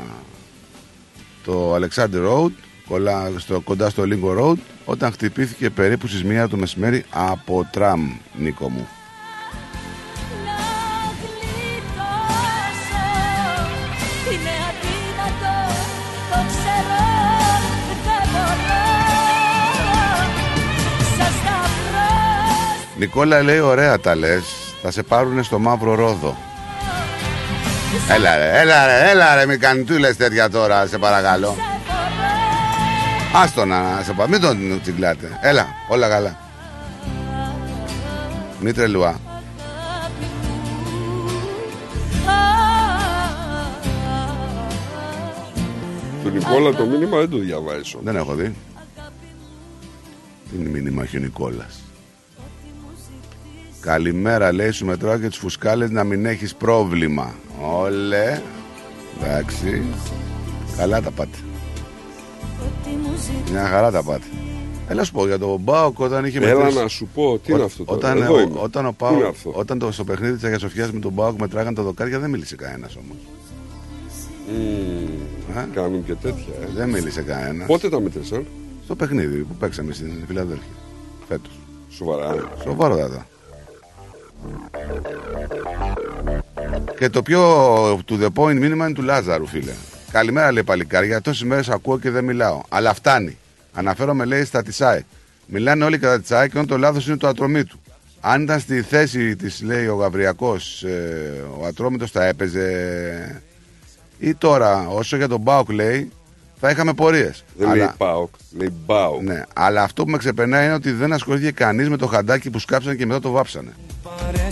[1.44, 2.52] το Alexander Road,
[2.88, 8.12] κολλά στο, κοντά στο Lingo Road, όταν χτυπήθηκε περίπου στις μία το μεσημέρι από τραμ,
[8.38, 8.88] Νίκο μου.
[23.02, 24.44] Νικόλα λέει ωραία τα λες,
[24.82, 26.38] θα σε πάρουνε στο μαύρο ρόδο.
[28.10, 31.56] Έλα ρε, έλα ρε, έλα ρε, μη κανιτούλες τέτοια τώρα, σε παρακαλώ.
[33.36, 35.40] Άστο να σε πάω, μην τον τσιγκλάτε.
[35.42, 36.38] Έλα, όλα καλά.
[38.60, 39.20] Μη τρελουά.
[46.24, 48.00] Του Νικόλα το μήνυμα δεν το διαβάζω.
[48.04, 48.56] Δεν έχω δει.
[50.56, 51.81] Είναι μήνυμα έχει ο Νικόλας;
[53.82, 57.34] Καλημέρα λέει σου μετράω και τις φουσκάλες να μην έχεις πρόβλημα.
[57.62, 58.42] Όλε.
[59.22, 59.84] Εντάξει.
[60.78, 61.38] Καλά τα πάτε.
[63.52, 64.26] Μια χαρά τα πάτε.
[64.88, 67.64] Έλα σου πω για τον Μπάουκ όταν είχε Έλα μετρήσει- να σου πω, τι είναι
[67.64, 68.60] αυτό τώρα; Όταν, Εδώ ο- είμαι.
[68.62, 71.12] όταν, ο Πού είναι Πάουκ, αυτό; όταν το, στο παιχνίδι της Αγίας Σοφιάς με τον
[71.12, 73.18] Μπάουκ μετράγαν τα δοκάρια δεν μίλησε κανένας όμως.
[74.48, 76.54] Μμμ, Κάνουν και τέτοια.
[76.62, 76.68] ε.
[76.76, 77.68] Δεν μίλησε κανένας.
[77.68, 78.46] Πότε τα μέτρησαν.
[78.84, 80.74] Στο παιχνίδι που παίξαμε στην Φιλαδέλφια.
[81.28, 81.60] Φέτος.
[81.90, 82.34] Σοβαρά.
[82.34, 82.42] ε.
[82.64, 83.26] Σοβαρότατα.
[86.98, 89.72] Και το πιο to the point μήνυμα είναι του Λάζαρου, φίλε.
[90.12, 91.22] Καλημέρα, λέει παλικάρια.
[91.22, 92.62] Τόσες μέρες ακούω και δεν μιλάω.
[92.70, 93.38] Αλλά φτάνει.
[93.74, 95.04] Αναφέρομαι, λέει, στα Τισάε.
[95.46, 97.80] Μιλάνε όλοι κατά Τισάε και όταν το λάθος είναι το ατρωμί του.
[98.22, 100.86] Αν ήταν στη θέση της, λέει ο Γαβριακός,
[101.60, 103.42] ο ατρόμητος θα έπαιζε.
[104.20, 106.12] Ή τώρα, όσο για τον Μπάουκ λέει,
[106.62, 107.44] θα είχαμε πορείες.
[107.58, 109.22] Δεν λέει Πάοκ, λέει Μπάουκ.
[109.22, 112.60] Ναι, αλλά αυτό που με ξεπερνάει είναι ότι δεν ασχολήθηκε κανείς με το χαντάκι που
[112.60, 113.72] σκάψανε και μετά το βάψανε.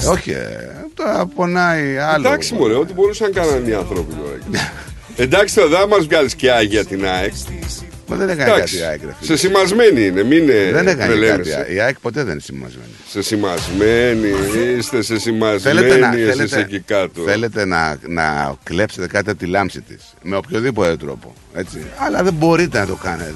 [0.01, 0.45] Ε, όχι, ε,
[0.93, 2.27] τώρα πονάει άλλο.
[2.27, 4.61] Εντάξει, μωρέ, ό,τι μπορούσαν να κάνουν οι άνθρωποι τώρα.
[5.25, 7.33] Εντάξει, τώρα δεν μα βγάλεις και άγια την ΑΕΚ.
[8.09, 9.37] Μα δεν έκανε Εντάξει, κάτι η ΑΕΚ, ρε φίλε.
[9.37, 11.51] Σε σημασμένη είναι, μην ε, Δεν έκανε τρελαίνεσαι.
[11.51, 11.73] κάτι.
[11.73, 12.89] Η ΑΕΚ ποτέ δεν είναι σημασμένη.
[13.09, 14.27] Σε σημασμένη,
[14.77, 17.21] είστε σε σημασμένη, Θέλετε να, εσείς θέλετε, εκεί κάτω.
[17.21, 20.03] θέλετε να, να κλέψετε κάτι από τη λάμψη της.
[20.21, 21.33] Με οποιοδήποτε τρόπο.
[21.53, 21.83] Έτσι.
[21.97, 23.33] Αλλά δεν μπορείτε να το κάνετε.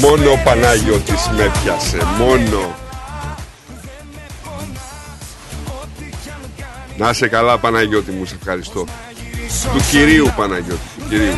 [0.00, 2.74] Μόνο ο Πανάγιωτης με πιάσε, μόνο.
[6.96, 8.84] Να σε καλά Παναγιώτη μου, σε ευχαριστώ.
[9.74, 11.32] Του κυρίου Παναγιώτη, του κυρίου.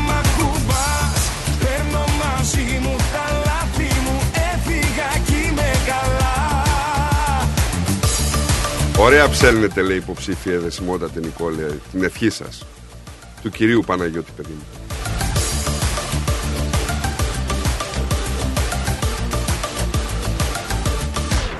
[9.02, 12.66] Ωραία ψέλνετε λέει υποψήφια εδεσιμότατη Νικόλια την ευχή σας.
[13.42, 14.64] Του κυρίου Παναγιώτη παιδί μου.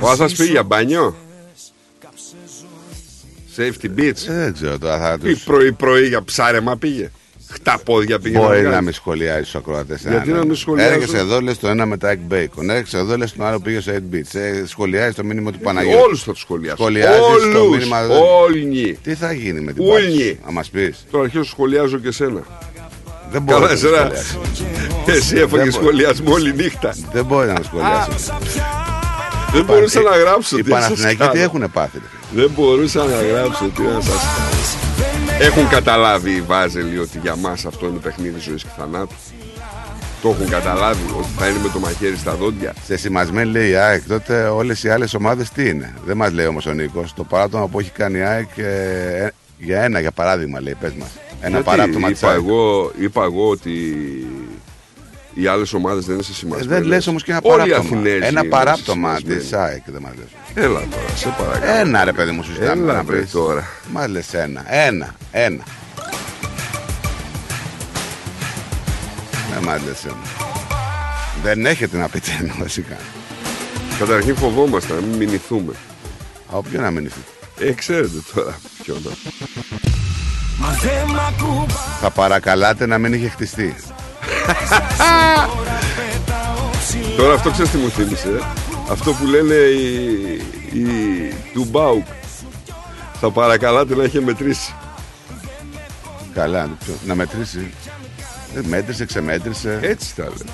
[0.01, 1.17] Ο Άθας πήγε για μπάνιο;
[3.57, 4.13] Safety beach.
[4.27, 5.41] Δεν ξέρω τώρα θα Ή του.
[5.45, 7.11] πρωί πρωί για ψάρεμα πήγε.
[7.53, 8.39] Χταπόδια πήγε.
[8.39, 8.75] Μπορεί βγάλει.
[8.75, 10.01] να με σχολιάζει τους ακροατές.
[10.09, 12.69] Γιατί να με σχολιάζω; Έρχεσαι εδώ, λες το ένα με τα egg bacon.
[12.69, 14.39] Έρχεσαι εδώ, λες το άλλο πήγε στο 8 bits.
[14.39, 16.03] Ε, σχολιάζει το μήνυμα του Παναγιώτη.
[16.03, 16.77] Όλους θα τους σχολιάσω.
[16.77, 17.21] Σχολιάζεις
[17.53, 17.77] το Όλους.
[17.77, 18.07] μήνυμα.
[18.43, 18.99] Όλοι.
[19.03, 19.95] Τι θα γίνει με την Ούλνοι.
[20.03, 22.43] πάση σου, να μας πεις; Τώρα αρχίζω να σχολιάζω και σένα.
[23.31, 23.97] Δεν μπορεί Καλά, να με εσένα.
[23.97, 24.37] σχολιάσεις.
[25.17, 25.71] Εσύ έφαγες Δεν μπορεί.
[25.71, 26.95] σχολιασμό όλη νύχτα.
[27.13, 28.11] Δεν μπορεί να με σχολιάσει.
[29.53, 30.59] Δεν μπορούσα να γράψω.
[30.59, 31.41] Οι τι να σας Παναθηναϊκοί τι κάνω.
[31.43, 31.99] έχουν πάθει.
[31.99, 32.41] ρε.
[32.43, 33.65] Δεν μπορούσα να γράψω.
[33.75, 34.60] Τι να σας κάνω.
[35.43, 39.15] Έχουν καταλάβει οι Βάζελοι ότι για μας αυτό είναι παιχνίδι ζωής και θανάτου.
[40.23, 42.75] Το έχουν καταλάβει ότι θα είναι με το μαχαίρι στα δόντια.
[42.85, 46.47] Σε σημασμένη λέει η ΑΕΚ, τότε όλες οι άλλες ομάδες τι είναι; Δεν μας λέει
[46.47, 47.15] όμως ο Νίκος.
[47.15, 51.09] Το παράπτωμα που έχει κάνει η ΑΕΚ ε, για ένα, για παράδειγμα, λέει, πες μας.
[51.41, 52.39] Ένα Γιατί παράπτωμα της είπα ΑΕΚ.
[52.39, 53.71] εγώ, είπα εγώ ότι
[55.41, 56.67] οι άλλες ομάδες δεν είναι σε Ε, σημασία.
[56.67, 57.99] δεν λες όμως και ένα Όλοι οι παράπτωμα.
[58.01, 59.41] Αθηναίοι Ένα είναι παράπτωμα συσσυμασμένοι.
[59.41, 60.65] της ΑΕΚ δεν μας λες.
[60.65, 61.79] Έλα τώρα, σε παρακαλώ.
[61.81, 63.31] Ένα ρε παιδί μου, σου ζητάμε Έλα, να βρε, πεις.
[63.31, 63.67] τώρα.
[63.93, 64.65] Μα λες ένα.
[64.69, 65.15] Ένα.
[65.31, 65.63] Ένα.
[69.53, 70.17] Δεν μα λες ένα.
[71.43, 72.97] Δεν έχετε να πείτε ένα βασικά.
[73.99, 75.73] Καταρχήν φοβόμαστε να μην μηνυθούμε.
[76.51, 77.09] Από ποιο να μείνει.
[77.59, 79.11] Ε, ξέρετε τώρα ποιο να.
[80.59, 83.75] Μα δεν μ' ακουμπά Θα παρακαλάτε να μην είχε χτιστεί.
[87.17, 88.29] Τώρα αυτό ξέρεις τι μου θύμισε.
[88.29, 88.41] ε;
[88.91, 90.85] Αυτό που λένε οι, οι
[91.53, 92.07] του Μπάουκ.
[93.21, 94.75] Θα παρακαλάτε να είχε μετρήσει.
[96.35, 97.71] Καλά, ποιο- να μετρήσει.
[98.57, 99.79] Ε, Μέτρησε, ξεμέτρησε.
[99.83, 100.51] Έτσι τα λένε.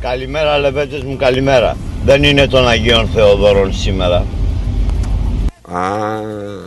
[0.00, 1.76] Καλημέρα λεβέντες μου, καλημέρα.
[2.04, 4.26] Δεν είναι των Αγίων Θεοδόρων σήμερα.
[5.72, 6.20] Α,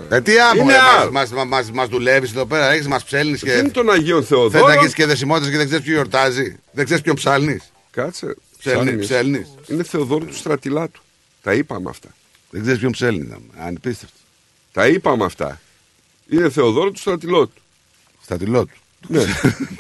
[0.10, 1.12] Ε, τι άμμο, Είναι ρε, άλλο.
[1.12, 4.22] μας, μας, μας, μας δουλεύεις εδώ πέρα, έχεις, μας ψέλνεις δεν είναι και των Αγίων
[4.24, 4.78] θες να Θεοδόρων.
[4.78, 6.56] γίνεις και δεσιμότητας και δεν ξέρεις ποιο γιορτάζει.
[6.72, 7.72] Δεν ξέρεις ποιον ψάλνεις.
[7.92, 8.36] Κάτσε.
[8.60, 9.06] Ψέλνει- ψάχνεις.
[9.08, 9.48] ψέλνεις.
[9.68, 11.02] Είναι Θεοδόρου του Στρατιλάτου.
[11.44, 12.08] Τα είπαμε αυτά.
[12.50, 13.28] Δεν ξέρεις ποιον ψέλνεις.
[13.58, 14.16] Ανυπίστευτο.
[14.72, 15.60] Τα είπαμε αυτά.
[16.30, 17.62] Είναι Θεοδόρου του Στρατιλότου.
[18.24, 18.76] Στα τυλό του.
[19.08, 19.24] Ναι.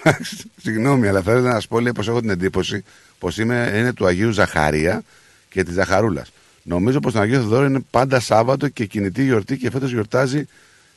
[0.63, 2.83] Συγγνώμη, αλλά θέλω να σας πω λέει, πως έχω την εντύπωση
[3.19, 5.03] πως είμαι, είναι του Αγίου Ζαχαρία
[5.49, 6.31] και της Ζαχαρούλας.
[6.63, 10.47] Νομίζω πως τον Αγίο Θεοδόρο είναι πάντα Σάββατο και κινητή γιορτή και φέτος γιορτάζει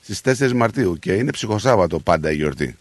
[0.03, 2.77] στις 4 Μαρτίου και είναι ψυχοσάββατο πάντα η γιορτή.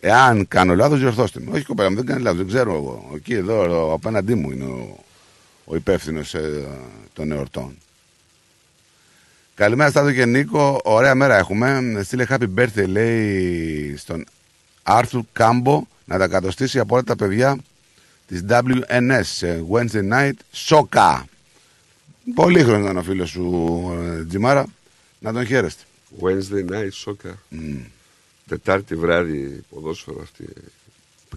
[0.00, 1.50] Εάν κάνω λάθος διορθώστε με.
[1.50, 3.10] Όχι κοπέλα μου, δεν κάνει λάθος, δεν ξέρω εγώ.
[3.14, 5.04] Εκεί εδώ ο, απέναντί μου είναι ο,
[5.64, 6.34] ο υπεύθυνος
[7.12, 7.76] των εορτών.
[9.54, 12.00] Καλημέρα Στάδο και Νίκο, ωραία μέρα έχουμε.
[12.04, 14.24] Στείλε happy birthday λέει στον
[14.82, 17.58] Άρθουρ Κάμπο να τα κατοστήσει από όλα τα παιδιά
[18.26, 21.26] της WNS σε Wednesday night Σόκα.
[22.34, 23.82] Πολύ χρόνο ήταν ο φίλος σου
[24.20, 24.66] ε, Τζιμάρα.
[25.18, 25.82] Να τον χαίρεστε.
[26.20, 27.32] Wednesday night soccer.
[28.48, 30.44] Τετάρτη βράδυ ποδόσφαιρο αυτή.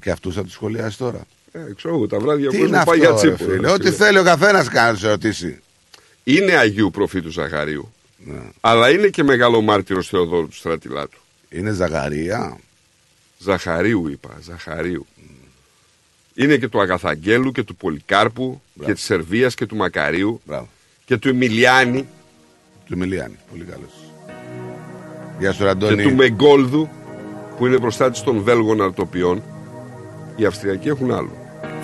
[0.02, 1.26] Και αυτούς θα τους σχολιάσεις τώρα.
[1.52, 3.56] Ε, ξέρω εγώ, τα βράδια Τι που είναι πάει για αυτό, ρε τσίπουρο.
[3.56, 3.68] φίλε.
[3.68, 3.96] ρε Ό,τι φίλε.
[3.96, 5.60] θέλει ο καθένας κάνει να σε ρωτήσει.
[6.24, 7.94] Είναι Αγίου προφήτου Ζαχαρίου.
[8.18, 8.40] Ναι.
[8.62, 11.20] Αλλά είναι και μεγάλο μάρτυρος Θεοδόρου του Στρατιλάτου.
[11.50, 12.58] Είναι Ζαγαρία.
[13.40, 15.06] Ζαχαρίου είπα, Ζαχαρίου.
[16.34, 20.70] Είναι και του Αγαθαγγέλου και του Πολυκάρπου και της Σερβίας και του Μακαρίου Μπράβο.
[21.06, 22.08] Και του Εμιλιάνη
[22.86, 23.36] Του Μιλιάνη.
[23.52, 23.94] Πολύ καλός.
[25.40, 26.04] Γεια σου, και Αντώνη.
[26.04, 26.90] του Μεγκόλδου
[27.58, 29.42] που είναι προστάτης των Βέλγων αρτοπιών.
[30.36, 31.30] Οι Αυστριακοί έχουν άλλο.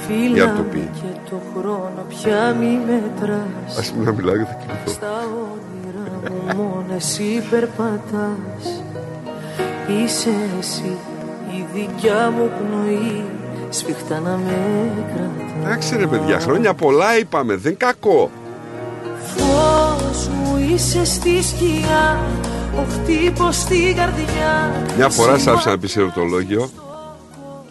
[0.07, 0.89] Φίλα Για το πει.
[0.93, 4.91] και το χρόνο πια μη μετράς Ας μην να μιλάω και θα κοιμηθώ.
[4.91, 8.83] Στα όνειρα μου μόνο εσύ περπατάς
[9.87, 10.29] Είσαι
[10.59, 10.97] εσύ
[11.57, 13.23] η δικιά μου πνοή
[13.69, 18.31] Σφιχτά να με κρατάς Εντάξει ρε παιδιά, χρόνια πολλά είπαμε, δεν κακό.
[19.37, 22.19] Φως μου είσαι στη σκιά
[22.75, 26.69] Ο χτύπος στην καρδιά Μια φορά σ' Σημάδι άφησα να πεις ερωτολόγιο.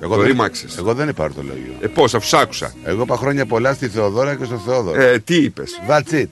[0.03, 0.77] Εγώ το δεν, ρήμαξες.
[0.79, 1.73] εγώ δεν είπα το λόγιο.
[1.81, 2.73] Ε, πώς, αφού σ' άκουσα.
[2.85, 5.01] Εγώ είπα χρόνια πολλά στη Θεοδόρα και στο Θεόδωρο.
[5.03, 5.81] Ε, τι είπες.
[5.88, 6.27] That's it.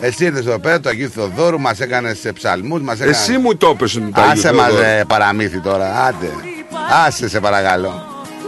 [0.00, 3.10] Εσύ ήρθες εδώ πέρα του Αγίου Θεοδόρου, μας έκανες ψαλμούς, μας έκανε.
[3.10, 4.72] Εσύ μου το είπες ότι τα Άσε μας
[5.06, 6.30] παραμύθι τώρα, άντε.
[7.06, 7.88] Άσε σε παρακαλώ.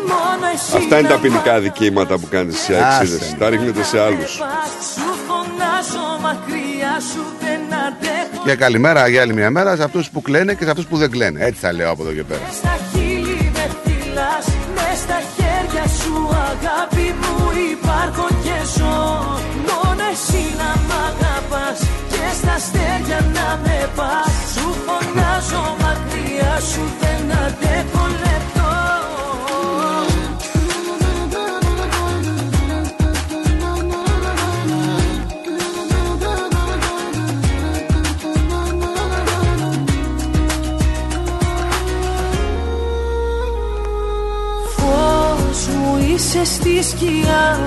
[0.07, 3.31] Μόνο εσύ Αυτά είναι να τα ποινικά δικαιώματα που κάνεις εσύ Άσε αεξίδες.
[3.31, 3.37] με.
[3.39, 4.41] Τα ρίχνετε σε άλλους.
[5.87, 10.23] Σου φωνάζω μακριά σου δεν αντέχω Και καλημέρα για άλλη μια μέρα σε αυτούς που
[10.23, 11.45] κλαίνε και σε αυτούς που δεν κλαίνε.
[11.45, 12.41] Έτσι θα λέω από εδώ και πέρα.
[12.53, 16.15] Στα χείλη με φυλάς Μες στα χέρια σου
[16.51, 17.37] αγάπη μου
[17.73, 18.97] υπάρχω και ζω
[19.69, 21.79] Μόνο εσύ να μ' αγαπάς
[22.13, 27.94] Και στα αστέρια να με πας Σου φωνάζω μακριά σου δεν αντέχω
[46.15, 47.59] είσαι στη σκιά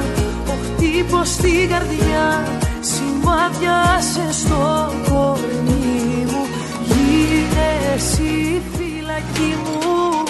[0.48, 2.48] Ο χτύπος στην καρδιά
[2.80, 6.48] Σημάδια σε στο κορμί μου
[6.86, 10.24] Γίνε εσύ φυλακή μου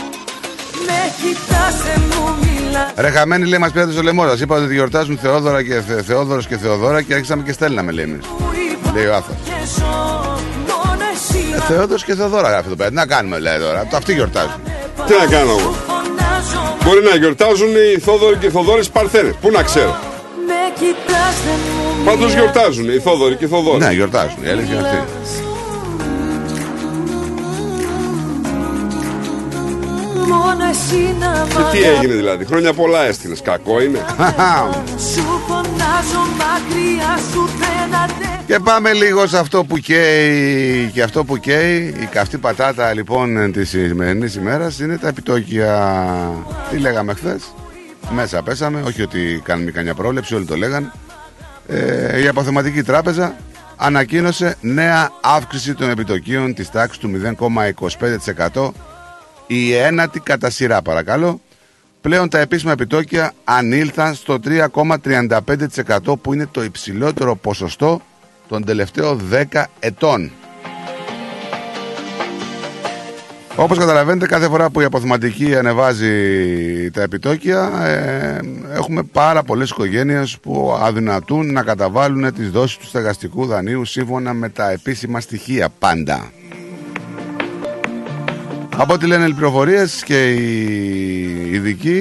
[0.86, 4.40] Με κοιτάς δεν μου μιλάς Ρε χαμένοι λέει μας πήρατε στο λαιμό σας.
[4.40, 8.26] Είπα ότι γιορτάζουν Θεόδωρα και Θε, Θεόδωρος και Θεοδόρα και άρχισαμε και στέλναμε λέει εμείς.
[8.94, 9.36] Λέει ο Άθος.
[9.44, 9.86] και ζω
[10.68, 12.90] Μόνο εσύ Ε, να Θεόδωρος και Θεοδόρα γράφει εδώ πέρα.
[12.90, 13.86] Τι να κάνουμε λέει τώρα.
[13.90, 14.62] Το αυτοί γιορτάζουν.
[15.08, 15.97] Τι να κάνω εγώ;
[16.88, 19.34] Φωνάζω Μπορεί να γιορτάζουν οι Θόδωροι και οι Θοδόρες Παρθένες.
[19.42, 19.96] Πού να ξέρω.
[20.48, 21.60] Με κοιτάς δεν
[21.98, 23.88] μου Πάντως μιλάς γιορτάζουν οι Θόδωροι και οι Θοδόρες.
[23.88, 24.44] Ναι, γιορτάζουν.
[24.44, 25.47] Η αλήθεια είναι αυτή.
[30.48, 32.46] Μόνο εσύ να μ' Και τι έγινε δηλαδή.
[32.46, 33.42] Χρόνια πολλά έστειλες.
[33.42, 34.06] Κακό είναι.
[35.14, 41.24] Σου φωνάζω μακριά σου δεν αντέχω Και πάμε λίγο σε αυτό που καίει και αυτό
[41.24, 46.02] που καίει η καυτή πατάτα λοιπόν της σημερινής ημέρας είναι τα επιτόκια
[46.70, 47.54] τι λέγαμε χθες;
[48.10, 50.92] μέσα πέσαμε όχι ότι κάνουμε καμιά πρόβλεψη όλοι το λέγαν
[51.68, 53.36] ε, η αποθεματική τράπεζα
[53.78, 57.12] ανακοίνωσε νέα αύξηση των επιτοκίων της τάξης του
[58.54, 58.70] 0,25%
[59.48, 61.42] η ένατη κατά σειρά παρακαλώ
[62.08, 68.02] Πλέον τα επίσημα επιτόκια ανήλθαν στο 3,35% που είναι το υψηλότερο ποσοστό
[68.48, 69.22] των τελευταίων
[69.54, 70.32] 10 ετών.
[73.56, 76.12] Όπως καταλαβαίνετε κάθε φορά που η αποθεματική ανεβάζει
[76.92, 78.40] τα επιτόκια ε,
[78.74, 84.50] έχουμε πάρα πολλές οικογένειες που αδυνατούν να καταβάλουν τις δόσεις τους στεγαστικού δανείου σύμφωνα με
[84.50, 86.32] τα επίσημα στοιχεία πάντα.
[88.80, 91.98] Από ό,τι λένε οι πληροφορίες και οι ειδικοί,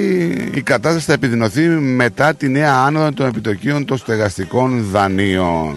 [0.53, 5.75] η κατάσταση θα επιδεινωθεί μετά τη νέα άνοδο των επιτοκίων των στεγαστικών δανείων.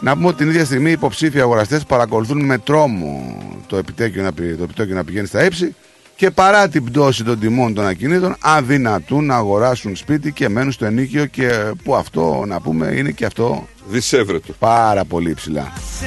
[0.00, 3.36] Να πούμε ότι την ίδια στιγμή οι υποψήφοι αγοραστές παρακολουθούν με τρόμο
[3.66, 5.74] το επιτόκιο, να, πη- το επιτόκιο να πηγαίνει στα ύψη
[6.16, 10.84] και παρά την πτώση των τιμών των ακινήτων αδυνατούν να αγοράσουν σπίτι και μένουν στο
[10.84, 11.48] ενίκιο και
[11.84, 14.52] που αυτό να πούμε είναι και αυτό Δυσέβρετο.
[14.58, 15.72] πάρα πολύ ψηλά.
[15.98, 16.06] σε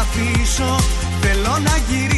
[0.00, 0.76] αφήσω
[1.20, 2.13] Θέλω να γυρίσεις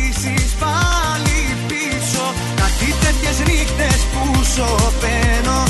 [4.57, 5.63] σωπαίνω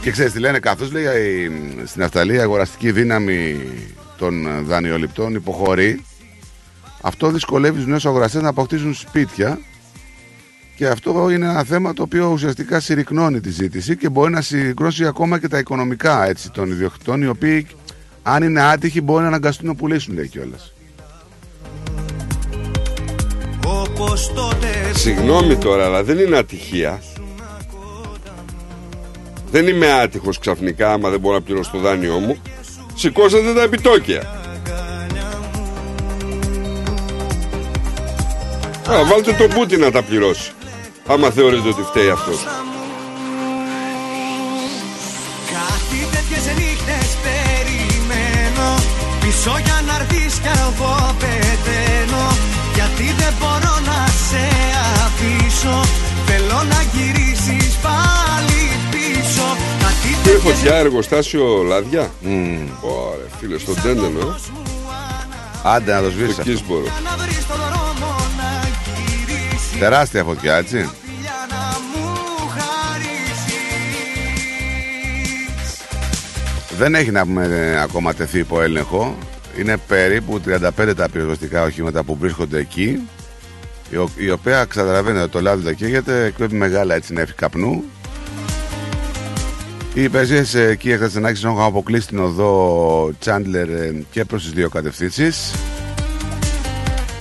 [0.00, 3.56] Και ξέρεις τι λένε, καθώ λέει η- στην Αυστραλία η αγοραστική δύναμη
[4.18, 6.04] των ε, δανειοληπτών υποχωρεί,
[7.00, 9.58] αυτό δυσκολεύει τους νέους αγοραστές να αποκτήσουν σπίτια.
[10.76, 15.06] Και αυτό είναι ένα θέμα το οποίο ουσιαστικά συρρυκνώνει τη ζήτηση και μπορεί να συρρυκνώσει
[15.06, 17.66] ακόμα και τα οικονομικά έτσι, των ιδιοκτητών, οι οποίοι,
[18.22, 20.72] αν είναι άτυχοι, μπορεί να αναγκαστούν να πουλήσουν, λέει κιόλας.
[23.66, 27.00] Όπως τότε Συγγνώμη τώρα, αλλά δεν είναι ατυχία.
[29.56, 32.36] Δεν είμαι άτυχος ξαφνικά άμα δεν μπορώ να πληρώσω το δάνειό μου.
[32.94, 34.20] Σηκώσατε τα επιτόκια.
[38.90, 40.52] Α, βάλτε τον Πούτιν να τα πληρώσει.
[41.06, 42.46] Άμα θεωρείτε ότι φταίει αυτός.
[46.12, 48.68] τέτοιες νύχτες περιμένω
[49.20, 52.24] Πίσω για να έρθεις κι εγώ πεταίνω
[52.74, 53.75] Γιατί δεν μπορώ
[60.52, 62.10] φωτιά εργοστάσιο Λάδια.
[62.80, 64.34] Ωραία, φίλε, στον Τέντενο, ε.
[65.62, 66.32] Άντε να το σβήσεις.
[66.34, 66.80] Στο Κίσμπορο.
[66.80, 70.76] να βρεις τον δρόμο να γυρίσεις Τεράστια φωτιά, έτσι.
[70.76, 72.14] Φιλιά να μου
[72.48, 73.54] χαρίσεις
[76.78, 79.16] Δεν έχει να πούμε ε, ακόμα τεθεί υπό έλεγχο.
[79.58, 83.08] Είναι περίπου 35 τα πυροσβεστικά οχήματα που βρίσκονται εκεί.
[83.90, 87.84] Η, ο- η οποία καταλαβαίνετε ότι το λάδι δεν καίγεται, εκπέμπει μεγάλα έτσι νέφη καπνού.
[89.96, 94.52] Οι υπηρεσίε εκεί εκτό την άξιση έχουν αποκλείσει την οδό Τσάντλερ ε, και προς τις
[94.52, 95.54] δύο κατευθύνσεις.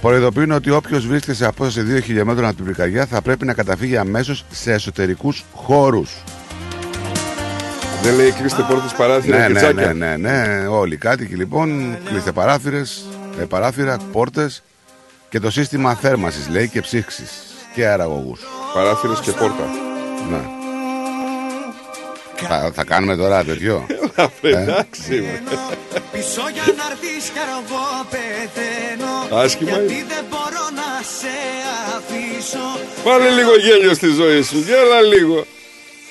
[0.02, 3.98] Προειδοποιούν ότι όποιος βρίσκεται σε απόσταση 2 χιλιόμετρων από την πυρκαγιά θα πρέπει να καταφύγει
[3.98, 6.12] αμέσως σε εσωτερικούς χώρους.
[8.04, 9.94] Δεν λέει κλείστε πόρτες παράθυρα Ναι, και ναι, τσάκια.
[9.94, 13.06] ναι, ναι, ναι, όλοι οι κάτοικοι λοιπόν, κλείστε παράθυρες,
[13.40, 14.64] ε, παράθυρα, πόρτες
[15.30, 17.32] και το σύστημα θέρμανσης λέει και ψήξης
[17.74, 18.42] και αεραγωγούς.
[18.74, 19.66] Παράθυρες και πόρτα.
[20.30, 20.55] Ναι.
[22.48, 23.86] Θα, θα κάνουμε τώρα τέτοιο;
[24.26, 25.16] Αφρέ, Ε; εντάξει.
[25.20, 25.42] ρε.
[26.12, 27.84] Πίσω για να έρθεις κι εγώ
[28.14, 30.06] πεθαίνω Άσχημα Γιατί είναι.
[30.14, 31.36] δεν μπορώ να σε
[31.98, 32.66] αφήσω
[33.04, 34.58] Βάλε λίγο γέλιο στη ζωή σου.
[34.68, 35.46] Γέλα λίγο.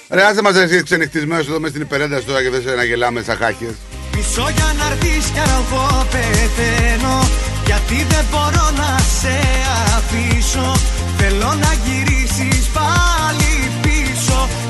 [0.09, 3.23] Ρε άσε μας εσύ ξενυχτισμένος εδώ μες στην υπερένταση τώρα και δεν σε να γελάμε
[3.23, 3.75] σαν χάχες.
[4.11, 7.29] Πίσω για να έρθεις κι εγώ πεθαίνω
[7.67, 9.37] Γιατί δεν μπορώ να σε
[9.97, 10.73] αφήσω
[11.19, 13.14] Θέλω να γυρίσεις πάλι πίσω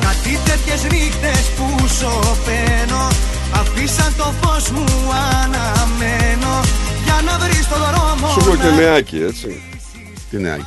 [0.06, 1.66] Κάτι τέτοιες νύχτες που
[1.98, 3.08] σωπαίνω
[3.60, 4.84] Αφήσαν το φως μου
[5.42, 6.52] αναμένο
[7.04, 9.62] Για να βρεις το δρόμο Σου έχω και να νεάκι, έτσι.
[10.30, 10.64] Τι νεάκι.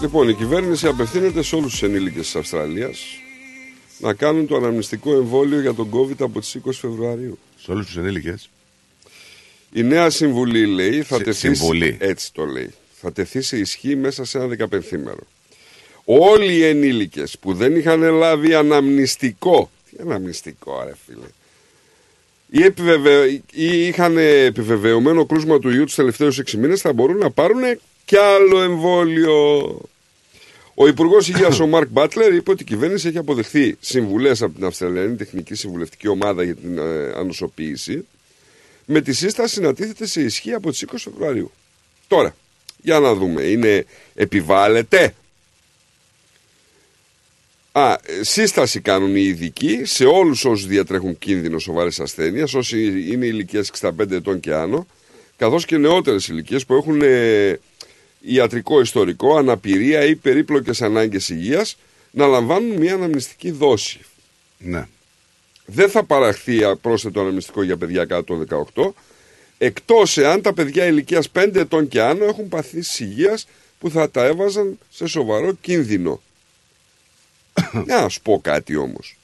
[0.00, 2.98] Λοιπόν, η κυβέρνηση απευθύνεται σε όλους τους ενήλικες της Αυστραλίας
[3.98, 7.38] να κάνουν το αναμνηστικό εμβόλιο για τον COVID από τις 20 Φεβρουαρίου.
[7.62, 8.50] Σε όλους τους ενήλικες;
[9.72, 11.38] Η νέα συμβουλή λέει θα Συ- τεθεί.
[11.54, 11.96] συμβουλή.
[12.00, 12.74] Έτσι το λέει.
[13.00, 15.20] Θα τεθείς σε ισχύ μέσα σε ένα δεκαπενθήμερο.
[16.10, 19.70] Όλοι οι ενήλικες που δεν είχαν λάβει αναμνηστικό.
[19.90, 21.26] Τι αναμνηστικό, ρε φίλε.
[22.50, 23.42] Ή, επιβεβαι...
[23.52, 27.60] ή είχαν επιβεβαιωμένο κρούσμα του ιού τους τελευταίους 6 μήνες θα μπορούν να πάρουν
[28.04, 29.66] κι άλλο εμβόλιο.
[30.74, 34.64] Ο Υπουργός Υγείας, ο Μαρκ Μπάτλερ, είπε ότι η κυβέρνηση έχει αποδεχθεί συμβουλές από την
[34.64, 38.06] Αυστραλιανή Τεχνική Συμβουλευτική Ομάδα για την ε, ανοσοποίηση,
[38.84, 41.50] με τη σύσταση να τίθεται σε ισχύ από τις 20 Φεβρουαρίου.
[42.08, 42.36] Τώρα,
[42.82, 43.84] για να δούμε, είναι
[44.14, 45.14] επιβάλλεται;
[47.78, 53.26] Α, ε, σύσταση κάνουν οι ειδικοί σε όλους όσους διατρέχουν κίνδυνο σοβαρής ασθένειας, όσοι είναι
[53.26, 54.86] ηλικίες 65 ετών και άνω,
[55.36, 57.58] καθώς και νεότερες ηλικίες που έχουν ε,
[58.20, 61.78] ιατρικό ιστορικό, αναπηρία ή περίπλοκες ανάγκες υγείας,
[62.10, 64.00] να λαμβάνουν μια αναμνηστική δόση.
[64.58, 64.86] Ναι.
[65.66, 68.90] Δεν θα παραχθεί πρόσθετο αναμνηστικό για παιδιά κάτω των 18,
[69.58, 73.46] εκτός εάν τα παιδιά ηλικίας 5 ετών και άνω έχουν παθήσει υγείας
[73.78, 76.20] που θα τα έβαζαν σε σοβαρό κίνδυνο.
[77.86, 79.16] Να σου πω κάτι όμως.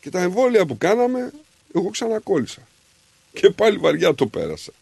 [0.00, 1.30] Και τα εμβόλια που κάναμε,
[1.74, 2.60] εγώ ξανακόλλησα.
[3.32, 4.72] Και πάλι βαριά το πέρασα.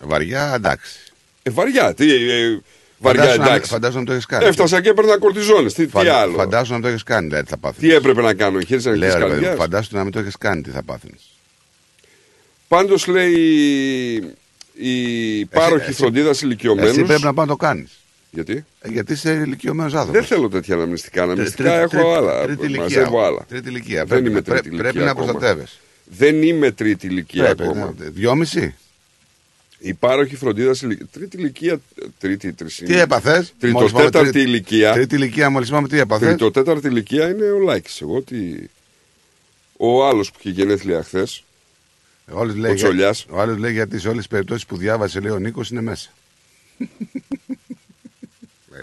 [0.00, 0.98] Βαριά, εντάξει.
[1.42, 2.60] Ε, βαριά, τι, ε,
[2.98, 3.70] βαριά Φαντάσου να- εντάξει.
[3.70, 4.44] Φαντάσου να το έχεις κάνει.
[4.44, 5.74] Έφτασα και έπαιρνα κορτιζόνες.
[5.74, 6.34] Τι, τι Φαντα- άλλο.
[6.36, 7.80] Φαντάσου να το έχεις κάνει, δηλαδή τι θα πάθεις.
[7.80, 9.54] Τι έπρεπε να κάνω, χέρι ανοιχτή Λέω, ρε παιδί μου, καρδιά.
[9.60, 11.30] φαντάσου να μην το έχεις κάνει, τι θα πάθεις.
[12.68, 14.34] Πάντως λέει
[14.74, 16.88] η πάροχη εσύ- φροντίδας ηλικιωμένου.
[16.88, 17.90] Εσύ πρέπει να πάει να το κάνεις.
[18.34, 20.20] Γιατί; Ε, Γιατί είσαι ηλικιωμένος άνθρωπος.
[20.20, 21.22] Δεν θέλω τέτοια αναμνηστικά.
[21.22, 22.42] Αναμνηστικά Τρίτη- έχω τρίτη- άλλα.
[22.42, 22.82] τρίτη ηλικία.
[22.82, 23.44] Μαζεύω άλλα.
[23.48, 23.98] Τρίτη ηλικία.
[23.98, 24.90] Δεν Πρέπει είμαι να- τρίτη πρέπει- ηλικία.
[24.92, 25.26] πρέπει να ακόμα.
[25.32, 25.76] προστατεύεσαι.
[26.04, 27.94] Δεν είμαι τρίτη ηλικία Πρέπει, ακόμα.
[27.98, 28.08] ναι.
[28.08, 28.74] Δυόμιση.
[29.78, 31.06] Η πάροχη φροντίδας ηλικία.
[31.12, 31.80] Τρίτη ηλικία.
[32.18, 32.84] Τρίτη, τρισή.
[32.84, 34.92] Τι έπαθες; Τριτοτέταρτη ηλικία.
[34.92, 36.28] Τρίτη ηλικία, μόλις είπαμε τι έπαθες.
[36.28, 38.00] Τριτοτέταρτη ηλικία είναι ο Λάκης.
[38.00, 38.36] Εγώ τι.
[39.76, 41.44] Ο άλλος που είχε γενέθλια χθες.
[42.32, 43.26] Ο άλλος λέει, Ο Τσολιάς.
[43.30, 46.10] Ο άλλος λέει γιατί σε όλες τις περιπτώσεις που διάβασε, λέει ο Νίκος είναι μέσα.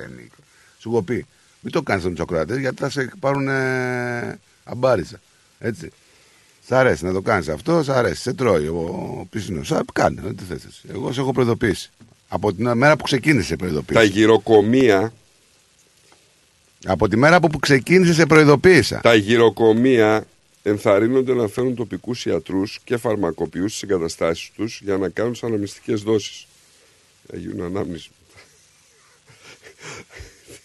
[0.04, 0.36] Ε, Νίκο.
[0.80, 1.26] Σου έχω πει,
[1.60, 5.20] μην το κάνεις με του ακροατέ γιατί θα σε πάρουν ε, αμπάρισα.
[5.60, 5.92] Έτσι.
[6.66, 8.22] Σ' αρέσει να το κάνεις αυτό, σ' αρέσει.
[8.22, 8.80] Σε τρώει ο,
[9.20, 9.64] ο πισινό.
[9.64, 10.82] Σ' κάνε, ό,τι θες εσύ.
[10.90, 11.90] Εγώ σε έχω προειδοποιήσει.
[12.28, 14.00] Από την μέρα που ξεκίνησε προειδοποίηση.
[14.00, 15.14] Τα γυροκομεία.
[16.86, 19.00] Από τη μέρα που ξεκίνησε σε προειδοποίησα.
[19.00, 20.26] Τα γυροκομεία
[20.64, 26.02] ενθαρρύνονται να φέρουν τοπικούς ιατρούς και φαρμακοποιούς στις εγκαταστάσεις τους για να κάνουν τι αναμνηστικές
[26.02, 26.48] δόσεις.
[27.28, 28.10] Θα γίνουν ανάμνηση.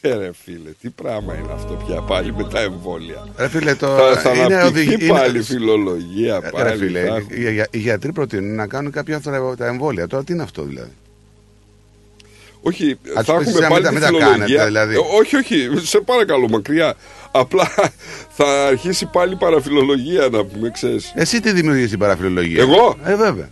[0.00, 3.28] Ε, ρε φίλε, τι πράγμα είναι αυτό πια πάλι με τα εμβόλια.
[3.36, 6.40] Ρε φίλε, το θα θα είναι αναπτυχθεί οδηγη- είναι- πάλι φιλολογία.
[6.42, 7.36] Ε, Πάλι, Ρε φίλε, θα έχουμε.
[7.36, 10.06] οι, οι- οι γιατροί προτείνουν να κάνουν κάποια αυτά τα εμβόλια.
[10.06, 10.90] Τώρα τι είναι αυτό δηλαδή;
[12.62, 14.56] Όχι, Ας θα πεις έχουμε εσένα, πάλι μην τη τα- μην τα φιλολογία.
[14.56, 14.94] κάνετε, δηλαδή.
[14.94, 16.94] Ε, όχι, όχι, σε παρακαλώ, μακριά.
[17.30, 17.70] Απλά
[18.30, 21.12] θα αρχίσει πάλι παραφιλολογία να πούμε, ξέρεις.
[21.14, 23.48] Εσύ τι δημιουργείς την παραφιλολογία; Εγώ; Ε, βέβαια.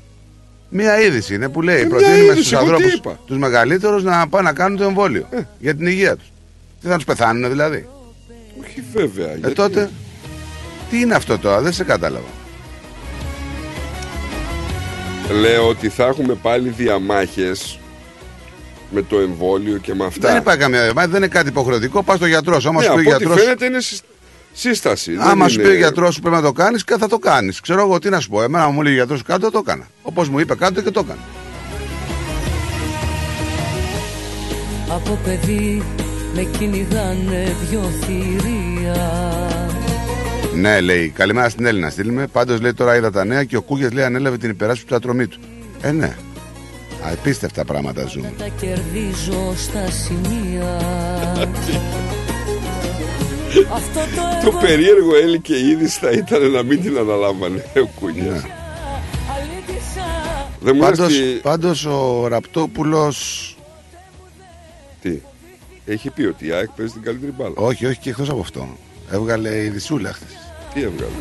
[0.74, 3.36] Μία είδηση είναι που λέει: Ε, μια Προτείνουμε είδηση, στους εγώ τι ανθρώπους είπα; τους
[3.38, 5.40] μεγαλύτερους να πάνε να κάνουν το εμβόλιο Ε.
[5.58, 6.26] για την υγεία τους.
[6.80, 7.88] Τι θα τους πεθάνουν δηλαδή;
[8.62, 9.30] Όχι βέβαια.
[9.32, 9.90] Ε, γιατί- τότε.
[10.90, 12.26] Τι είναι αυτό τώρα, δεν σε κατάλαβα.
[15.40, 17.78] Λέω ότι θα έχουμε πάλι διαμάχες
[18.90, 20.28] με το εμβόλιο και με αυτά.
[20.28, 22.02] Δεν υπάρχει καμία διαμάχη, δεν είναι κάτι υποχρεωτικό.
[22.02, 22.60] Πας στο γιατρό.
[22.66, 23.42] Άμα ναι, σου από πει ο ό,τι γιατρός.
[23.44, 24.04] φαίνεται είναι συσ-
[24.52, 25.16] σύσταση.
[25.20, 27.60] Άμα δεν σου είναι- πει ο γιατρός σου πρέπει να το κάνεις, θα το κάνεις.
[27.60, 28.42] Ξέρω εγώ τι να σου πω.
[28.42, 29.86] Εμένα μου λέει ο γιατρός σου κάτω, το έκανα.
[30.02, 31.20] Όπως μου είπε κάτω και το έκανα.
[34.88, 35.82] Από παιδί
[36.34, 39.10] με κυνηγάνε δυο θηρία
[40.54, 41.08] Ναι, λέει.
[41.08, 41.90] Καλημέρα στην Έλληνα.
[41.90, 42.26] Στείλουμε.
[42.26, 45.26] Πάντως λέει τώρα είδα τα νέα και ο Κούγε λέει ανέλαβε την υπεράσπιση του ατρωμί
[45.26, 45.38] του.
[45.80, 46.16] Ε, ναι.
[47.12, 48.32] Απίστευτα πράγματα ζούμε.
[48.38, 50.76] Τα κερδίζω στα σημεία
[53.72, 57.64] Αυτό το Το εγώ περίεργο Έλλη και η είδηση θα ήταν να μην την αναλάμβανε
[57.76, 58.42] ο Κούγιας.
[58.42, 58.50] Ναι.
[59.36, 60.04] αλήτησα
[60.60, 61.40] Δεν μου Πάντως, έρθει...
[61.40, 63.56] πάντως ο Ραπτόπουλος
[65.00, 65.18] Τι;
[65.84, 67.54] Έχει πει ότι η ΑΕΚ παίζει την καλύτερη μπάλα.
[67.56, 68.68] Όχι, όχι και εκτός από αυτό
[69.10, 70.36] Έβγαλε η Δησούλα χθες
[70.74, 71.12] Τι έβγαλε;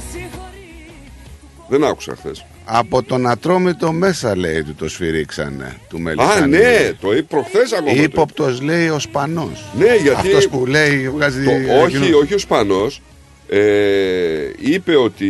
[1.70, 2.46] Δεν άκουσα χθες.
[2.66, 7.72] Από τον Ατρόμητο μέσα λέει του το σφυρίξανε Του Α, Μελισανίδη ναι, το είπε προχθές
[7.74, 7.96] ακόμα.
[7.96, 10.28] το Ήποπτος λέει ο Σπανός Ναι, γιατί.
[10.28, 11.52] Αυτός που λέει βγάζει Το,
[11.84, 13.02] όχι, εκείνο- όχι ο Σπανός
[13.50, 15.28] ε, είπε ότι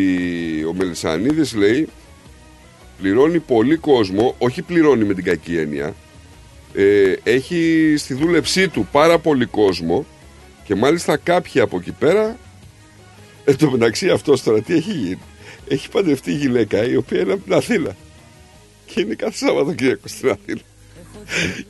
[0.70, 1.88] ο Μελισανίδης λέει
[3.02, 5.94] πληρώνει πολύ κόσμο, όχι πληρώνει με την κακή έννοια,
[6.74, 10.06] ε, έχει στη δούλεψή του πάρα πολύ κόσμο
[10.64, 12.38] και μάλιστα κάποιοι από εκεί πέρα,
[13.46, 15.20] εν τω μεταξύ αυτός τώρα τι έχει γίνει,
[15.72, 17.96] έχει παντρευτεί γυναίκα η οποία είναι από την Αθήνα
[18.86, 20.62] και είναι κάθε Σαββατοκύριακο στην Αθήνα.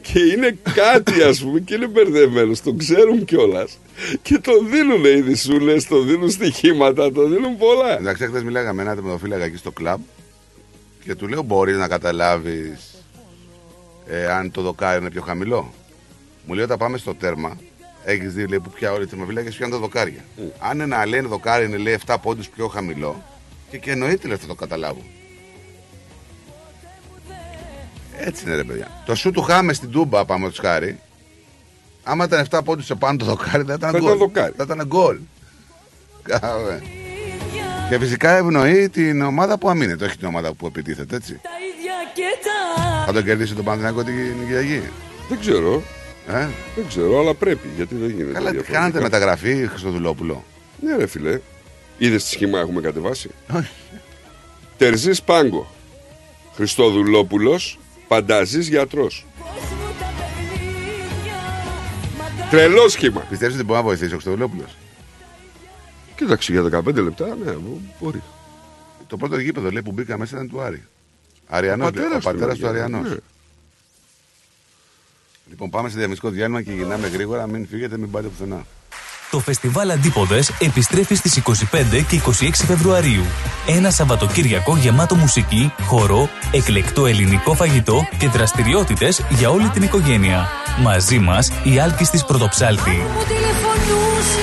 [0.01, 3.77] και είναι κάτι ας πούμε και είναι μπερδεμένος, τον ξέρουν κιόλας.
[4.21, 7.97] Και τον δίνουν οι δυσούλες, τον δίνουν στοιχήματα, τον δίνουν πολλά.
[7.97, 10.01] Εντάξει, χθε μιλάγαμε με ένα τερματοφύλακα εκεί στο κλαμπ
[11.03, 13.03] και του λέω: Μπορείς να καταλάβεις
[14.07, 15.73] ε, αν το δοκάρι είναι πιο χαμηλό.
[16.45, 17.57] Μου λέει: Όταν πάμε στο τέρμα,
[18.05, 20.25] έχεις δει λέει, που πια όλοι οι τερματοφύλακε πιάνουν τα δοκάρια.
[20.59, 23.23] Αν ένα λένε δοκάρι είναι λέει 7 πόντους πιο χαμηλό,
[23.71, 25.01] και, και εννοείται λέει, θα το καταλάβω.
[28.17, 28.87] Έτσι είναι ρε παιδιά.
[29.05, 30.99] Το σου του χάμε στην τούμπα, πάμε τους χάρη.
[32.03, 34.01] Άμα ήταν 7 πόντους σε πάνω το δοκάρι, θα ήταν Θα γκολ.
[34.07, 34.53] ήταν δοκάρι.
[34.57, 35.17] Θα ήταν γκολ.
[36.23, 36.81] Κάμε.
[37.89, 41.39] Και φυσικά ευνοεί την ομάδα που αμήνεται, όχι την ομάδα που επιτίθεται, έτσι.
[41.43, 44.15] τα ίδια και τα Θα τον κερδίσει τον Παναθηναϊκό την
[44.45, 44.81] Κυριακή.
[45.29, 45.83] Δεν ξέρω,
[46.27, 48.23] Ε; δεν ξέρω, αλλά πρέπει γιατί δεν γίνεται.
[48.33, 48.77] Καλά, τι διαφορετικά.
[48.79, 50.43] κάνατε μεταγραφή, Χριστοδουλόπουλο.
[50.81, 51.39] Ναι, ρε φιλέ.
[52.01, 53.69] Είδες τι σχήμα έχουμε κατεβάσει; Όχι.
[54.77, 55.71] Τερζής Πάγκο.
[56.53, 57.59] Χριστόδουλόπουλο.
[58.07, 59.25] Πανταζής γιατρός.
[62.49, 63.19] Τρελό σχήμα.
[63.21, 64.75] Πιστεύεις ότι μπορεί να βοηθήσει ο Χριστοδουλόπουλος;
[66.15, 67.51] Κοίταξε για 15 λεπτά, ναι,
[67.99, 68.21] μπορεί.
[69.07, 70.83] Το πρώτο γήπεδο λέει που μπήκα μέσα ήταν του Άρη.
[71.47, 73.09] Αριανός, Ο λέει, πατέρας ο του, πατέρας του ναι, Αριανός.
[73.09, 73.15] ναι.
[75.49, 77.47] Λοιπόν, πάμε σε διαμιστικό διάλειμμα και γυρνάμε γρήγορα.
[77.47, 78.65] Μην φύγετε, μην πάτε πουθενά.
[79.31, 83.23] Το φεστιβάλ Αντίποδες επιστρέφει στις 25 και 26 Φεβρουαρίου.
[83.67, 90.47] Ένα Σαββατοκύριακο γεμάτο μουσική, χορό, εκλεκτό ελληνικό φαγητό και δραστηριότητες για όλη την οικογένεια.
[90.81, 92.89] Μαζί μας η Άλκης της Πρωτοψάλτη.
[92.89, 94.39] μου τηλεφωνούσε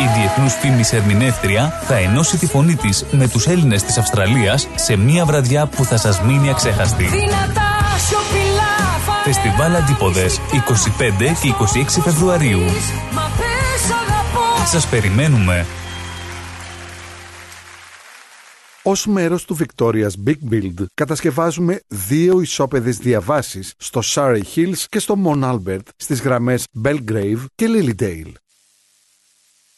[0.00, 4.96] Η διεθνούς φήμης ερμηνεύτρια θα ενώσει τη φωνή της με τους Έλληνες της Αυστραλίας σε
[4.96, 7.04] μια βραδιά που θα σας μείνει αξέχαστη.
[7.04, 7.70] Δυνατά
[8.08, 8.70] σιωπηλά
[9.04, 12.60] φανέλα Φεστιβάλ Αντίποδες 25 και 26 Φεβρουαρίου.
[14.72, 15.66] Μα πες αγαπώ Σας περιμένουμε.
[18.82, 25.16] Ως μέρος του Victoria's Big Build κατασκευάζουμε δύο ισόπεδες διαβάσεις στο Surrey Hills και στο
[25.24, 28.32] Mount Albert στις γραμμές Belgrave και Lilydale.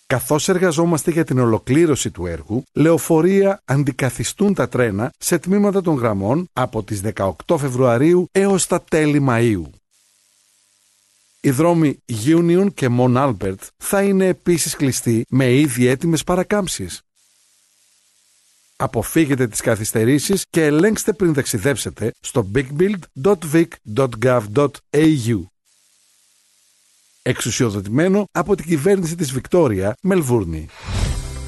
[0.06, 6.48] Καθώς εργαζόμαστε για την ολοκλήρωση του έργου, λεωφορεία αντικαθιστούν τα τρένα σε τμήματα των γραμμών
[6.52, 9.81] από τις 18 Φεβρουαρίου έως τα τέλη Μαΐου.
[11.44, 17.00] Οι δρόμοι Union και Mount Albert θα είναι επίσης κλειστοί με ήδη έτοιμες παρακάμψεις.
[18.76, 25.44] Αποφύγετε τις καθυστερήσεις και ελέγξτε πριν ταξιδέψετε στο bigbuild.vic.gov.au.
[27.22, 30.68] Εξουσιοδοτημένο από την κυβέρνηση της Βικτόρια, Μελβούρνη.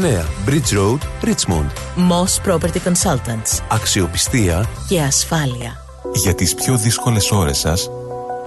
[0.00, 1.68] Bridge Road, Richmond.
[1.96, 3.62] Moss Property Consultants.
[3.68, 5.84] Αξιοπιστία Και ασφάλεια.
[6.14, 7.90] Για τις πιο δύσκολες ώρες σας,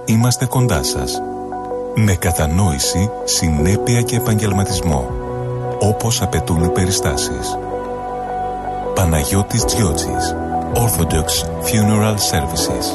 [0.04, 1.20] είμαστε κοντά σας.
[1.94, 5.10] Με κατανόηση, συνέπεια και επαγγελματισμό.
[5.80, 7.58] Όπως απαιτούν οι περιστάσεις.
[8.94, 10.34] Παναγιώτης Τζιότσης.
[10.74, 11.28] Orthodox
[11.64, 12.86] Funeral Services.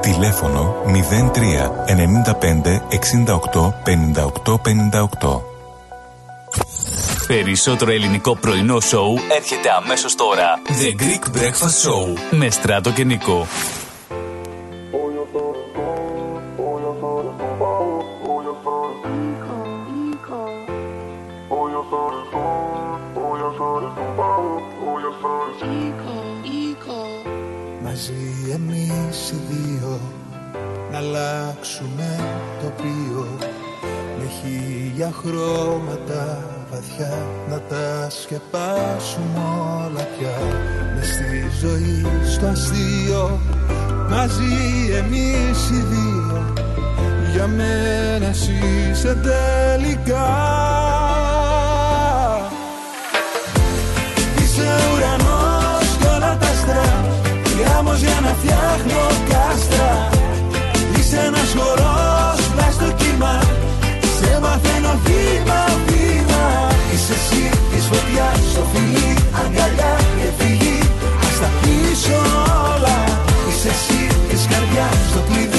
[0.00, 5.53] Τηλέφωνο 03 95 68 58 58.
[7.26, 10.62] Περισσότερο ελληνικό πρωινό σοου έρχεται αμέσως τώρα.
[10.66, 13.46] The Greek Breakfast Show με Στράτο και Νικό.
[27.82, 30.00] Μαζί εμείς οι δύο
[30.90, 33.26] να αλλάξουμε τοπίο
[34.18, 36.38] με χίλια χρώματα
[36.74, 39.40] βαθιά να τα σκεπάσουμε
[39.86, 40.36] όλα πια.
[40.94, 43.40] Μες στη ζωή στο αστείο
[44.08, 44.54] μαζί
[44.96, 46.54] εμείς οι δύο.
[47.32, 48.52] Για μένα εσύ
[48.90, 50.28] είσαι τελικά.
[54.42, 57.04] Είσαι ουρανός κι όλα τα άστρα
[57.58, 60.08] Γράμμος για να φτιάχνω κάστρα.
[60.98, 63.40] Είσαι ένας χορός πλάι στο κύμα.
[64.18, 65.73] Σε μαθαίνω βήμα βήμα
[67.06, 70.78] Είσαι εσύ της φωτιάς στο φιλί Αγκαλιά και φυγή.
[71.26, 72.18] Ας τα πίσω
[72.72, 72.98] όλα.
[73.48, 75.53] Είσαι εσύ της καρδιάς στο κλειδί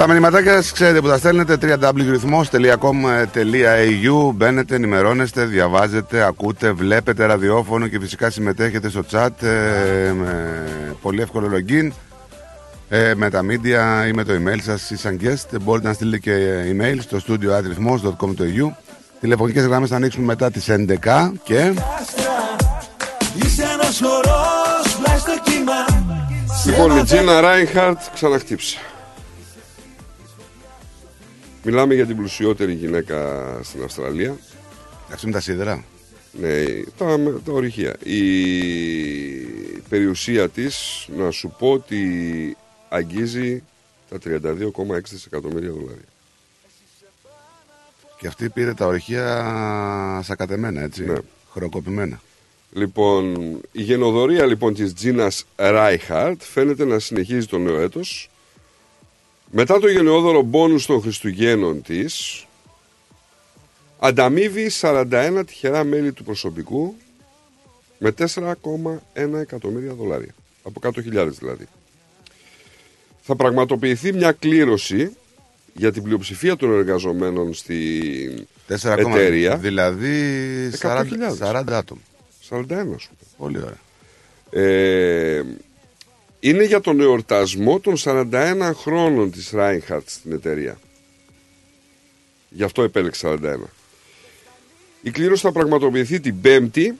[0.00, 2.80] Τα μηνυματάκια σας ξέρετε που τα στέλνετε www.com.au
[4.34, 10.64] Μπαίνετε, ενημερώνεστε, διαβάζετε, ακούτε, βλέπετε ραδιόφωνο και φυσικά συμμετέχετε στο chat ε, με
[11.02, 11.88] πολύ εύκολο login
[12.88, 15.58] ε, με τα media ή με το email σας ή σαν guest.
[15.62, 18.70] Μπορείτε να στείλετε και email στο studio atrithmos.com.au
[19.20, 21.72] Τηλεφωνικές γραμμές θα ανοίξουν μετά τις 11 και
[23.44, 25.84] Είσαι ένας χορός πλάι στο κύμα.
[26.62, 28.78] Σε Λοιπόν, η μαθαίνω Τζίνα Ράινχαρτ ξαναχτύψε.
[31.62, 34.36] Μιλάμε για την πλουσιότερη γυναίκα στην Αυστραλία.
[35.12, 35.84] Αυτή με τα σίδερα.
[36.32, 36.64] Ναι,
[36.96, 37.96] τα, τα ορυχεία.
[38.04, 38.20] Η
[39.88, 42.56] περιουσία της, να σου πω ότι
[42.88, 43.62] αγγίζει
[44.08, 46.08] τα 32,6 δισεκατομμύρια δολάρια.
[48.18, 51.04] Και αυτή πήρε τα ορυχεία σακατεμένα, έτσι.
[51.04, 51.14] Ναι.
[51.52, 52.20] Χροκοπημένα.
[52.72, 53.34] Λοιπόν,
[53.72, 58.29] η γενοδορία λοιπόν της Τζίνας Ράιχαρτ φαίνεται να συνεχίζει το νέο έτος.
[59.50, 62.46] Μετά το γενναιόδωρο μπόνους των Χριστουγέννων της,
[63.98, 66.94] ανταμείβει 41 τυχερά μέλη του προσωπικού
[67.98, 70.34] με 4,1 εκατομμύρια δολάρια.
[70.62, 71.66] Από 100.000 δηλαδή.
[73.20, 75.16] Θα πραγματοποιηθεί μια κλήρωση
[75.74, 79.56] για την πλειοψηφία των εργαζομένων στην 4 εταιρεία.
[79.56, 81.04] Δηλαδή 40, 100.000.
[81.38, 82.00] 40 άτομα.
[82.50, 82.60] 41
[82.98, 83.26] σου πω.
[83.36, 83.80] Πολύ ωραία.
[84.50, 85.42] Ε,
[86.40, 90.78] είναι για τον εορτασμό των 41 χρόνων της Reinhardt στην εταιρεία.
[92.48, 93.56] Γι' αυτό επέλεξε 41.
[95.02, 96.98] Η κλήρωση θα πραγματοποιηθεί την Πέμπτη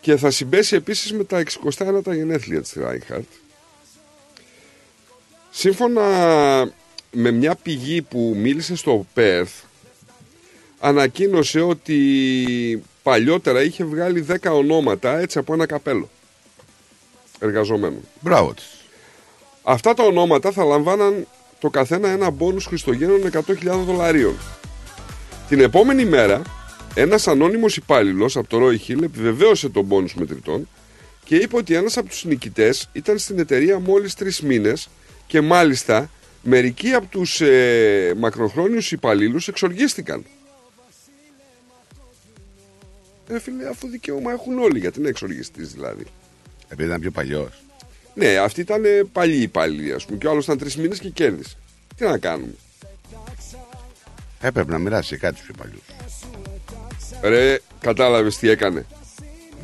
[0.00, 1.42] και θα συμπέσει επίσης με τα
[1.76, 3.22] 61 τα γενέθλια της Reinhardt.
[5.50, 6.02] Σύμφωνα
[7.10, 9.62] με μια πηγή που μίλησε στο Perth,
[10.78, 16.08] ανακοίνωσε ότι παλιότερα είχε βγάλει 10 ονόματα έτσι από ένα καπέλο
[17.38, 18.00] εργαζομένων.
[18.20, 18.78] Μπράβο της.
[19.62, 21.26] Αυτά τα ονόματα θα λαμβάναν
[21.58, 24.36] το καθένα ένα μπόνους Χριστογέννων 100.000 δολαρίων.
[25.48, 26.42] Την επόμενη μέρα,
[26.94, 30.68] ένας ανώνυμος υπάλληλος από το Roy Hill επιβεβαίωσε τον μπόνους μετρητών
[31.24, 34.88] και είπε ότι ένας από τους νικητές ήταν στην εταιρεία μόλις τρεις μήνες
[35.26, 36.10] και μάλιστα
[36.42, 40.24] μερικοί από τους ε, μακροχρόνιους υπαλλήλους εξοργίστηκαν.
[43.28, 46.04] Ε, φίλε, αφού δικαίωμα έχουν όλοι, γιατί είναι εξοργιστής δηλαδή.
[46.68, 47.62] Επειδή ήταν πιο παλιός.
[48.14, 51.08] Ναι, αυτοί ήταν ε, παλιοί υπάλληλοι, ας πούμε, και ο άλλος ήταν τρεις μήνες και
[51.08, 51.56] κέρδισε.
[51.96, 52.52] Τι να κάνουμε;
[54.40, 55.82] Έπρεπε να μοιράσει κάτι στους πιο παλιούς.
[57.22, 58.86] Ρε, κατάλαβες τι έκανε.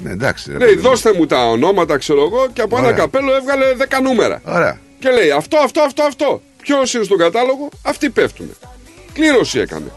[0.02, 0.50] Ναι, εντάξει.
[0.52, 0.88] ρε Λέει, παιδί μου.
[0.88, 2.98] δώστε μου τα ονόματα, ξέρω εγώ, και από ένα Ωραία.
[2.98, 4.40] καπέλο έβγαλε 10 νούμερα.
[4.44, 4.80] Ωραία.
[4.98, 6.42] Και λέει, αυτό, αυτό, αυτό, αυτό.
[6.62, 8.50] Ποιος είναι στον κατάλογο, αυτοί πέφτουν.
[9.12, 9.92] Κλήρωση έκανε.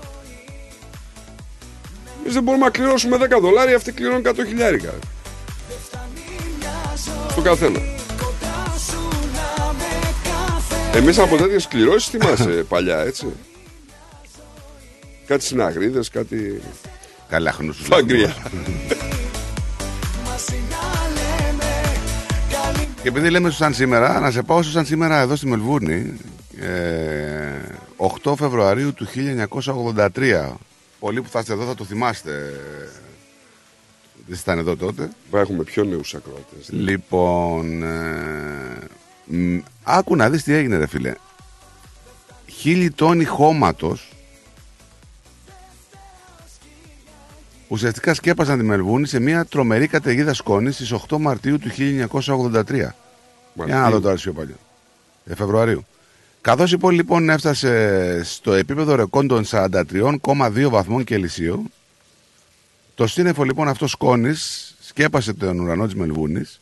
[2.22, 4.94] Εμείς δεν μπορούμε να κληρώσουμε 10 δολάρια, αυτοί κληρώνουν 100 χιλιάρικα.
[7.06, 7.32] Ρε.
[7.32, 7.80] Στο καθένα.
[10.94, 13.28] Εμείς από τέτοιες κληρώσεις θυμάσαι παλιά, έτσι.
[15.28, 16.62] Κάτι συναγρίδες, κάτι.
[17.30, 17.84] Καλά χνούσου.
[17.84, 18.36] Φαγκρία.
[23.02, 26.18] Και επειδή λέμε στο σαν σήμερα, να σε πάω στο σαν σήμερα εδώ στη Μελβούρνη.
[26.60, 27.48] Ε,
[28.24, 29.08] 8 Φεβρουαρίου του
[29.96, 30.52] 1983.
[31.00, 32.32] Πολλοί που θα είστε εδώ θα το θυμάστε.
[34.28, 35.10] Δεν ήταν εδώ τότε.
[35.32, 36.70] Έχουμε πιο νέους ακροατές.
[36.70, 38.88] Λοιπόν, ε,
[39.26, 41.14] μ, άκου να δεις τι έγινε ρε φίλε.
[42.48, 44.12] Χίλιοι τόνοι χώματος
[47.68, 52.96] ουσιαστικά σκέπασαν τη Μελβούνη σε μια τρομερή καταιγίδα σκόνης στις 8 Μαρτίου του 1983.
[53.66, 54.56] Για να δω τώρα πιο παλιό.
[55.26, 55.86] Ε, Φεβρουαρίου.
[56.42, 61.72] Καθώς η πόλη λοιπόν έφτασε στο επίπεδο ρεκόν των 43,2 βαθμών Κελσίου,
[62.98, 66.60] το σύννεφο λοιπόν αυτό σκόνης σκέπασε τον ουρανό της Μελβούνης,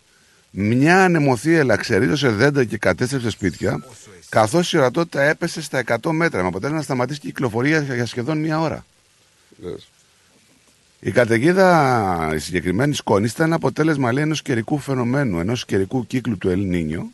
[0.52, 3.84] μια ανεμοθύελα ξερίζωσε δέντρα και κατέστρεψε σπίτια,
[4.30, 8.38] καθώς η ορατότητα έπεσε στα 100 μέτρα, με αποτέλεσμα να σταματήσει η κυκλοφορία για σχεδόν
[8.38, 8.86] μία ώρα.
[11.00, 16.50] Η καταιγίδα η συγκεκριμένη σκόνη ήταν αποτέλεσμα λέει, ενός καιρικού φαινομένου, ενός καιρικού κύκλου του
[16.50, 17.12] Ελνίνιο,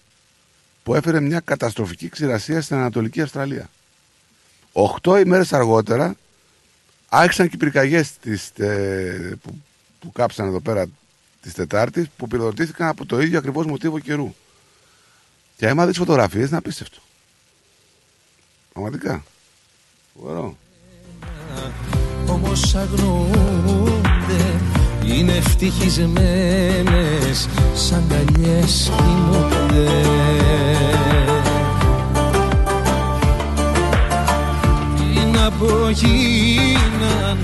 [0.83, 3.69] που έφερε μια καταστροφική ξηρασία στην Ανατολική Αυστραλία.
[4.71, 6.15] Οχτώ ημέρες αργότερα
[7.13, 9.61] άρχισαν και οι πυρκαγιές της, ε, που,
[9.99, 10.85] που κάψαν εδώ πέρα
[11.41, 14.33] της Τετάρτης που πυροδοτήθηκαν από το ίδιο ακριβώς μοτίβο καιρού.
[15.57, 16.99] Και άμα δεις φωτογραφίες είναι απίστευτο.
[18.73, 19.23] Πραγματικά.
[20.13, 20.57] Φοβερό.
[22.27, 24.61] όμως αγνοούνται
[25.05, 30.90] είναι ευτυχισμένες σαν καλιές κοιμούνται
[35.59, 37.37] Τι να πω γίναν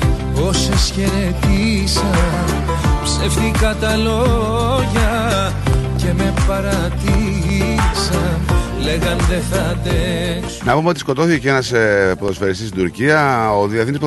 [0.47, 2.64] όσες χαιρετήσαν
[3.03, 5.53] ψεύτικα τα λόγια
[5.97, 8.41] και με παρατήσαν
[8.82, 13.51] λέγαν δεν θα αντέξουν Να πούμε ότι σκοτώθηκε ένας ε, ποδοσφαιριστής στην Τουρκία.
[13.51, 13.97] Ο διεθνή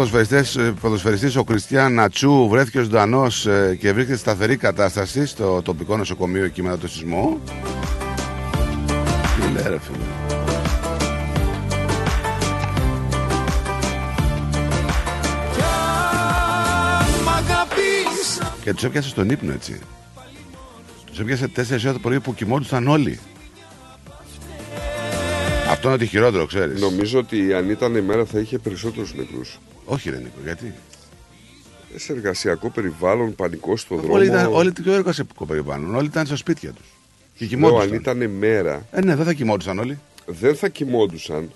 [0.80, 6.44] ποδοσφαιριστής ο Κριστιαν Νατσού βρέθηκε ζωντανός ε, και βρίσκεται σε σταθερή κατάσταση στο τοπικό νοσοκομείο
[6.44, 7.38] εκεί μετά το σεισμό.
[9.36, 10.29] Τι λέει, ρε φίλε.
[18.62, 19.78] Και τους έπιασε στον ύπνο έτσι.
[21.06, 23.18] Τους έπιασε 4 ώρα το πρωί που κοιμόντουσαν όλοι.
[25.70, 26.80] Αυτό είναι ότι χειρότερο, ξέρεις.
[26.80, 29.58] Νομίζω ότι αν ήταν η μέρα θα είχε περισσότερους νεκρούς.
[29.84, 30.74] Όχι, ρε Νίκο, γιατί;
[31.96, 34.12] Σε εργασιακό περιβάλλον, πανικό στο δρόμο.
[34.14, 35.94] Όλοι, ήταν, όλοι το εργασιακό περιβάλλον.
[35.94, 36.86] Όλοι ήταν στα σπίτια τους.
[37.36, 37.94] Και Λέω, αν κοιμόντουσαν.
[37.94, 39.98] ήταν μέρα, Ε, ναι, δεν θα κοιμόντουσαν όλοι.
[40.26, 41.48] δεν θα κοιμόντουσαν, Εδώ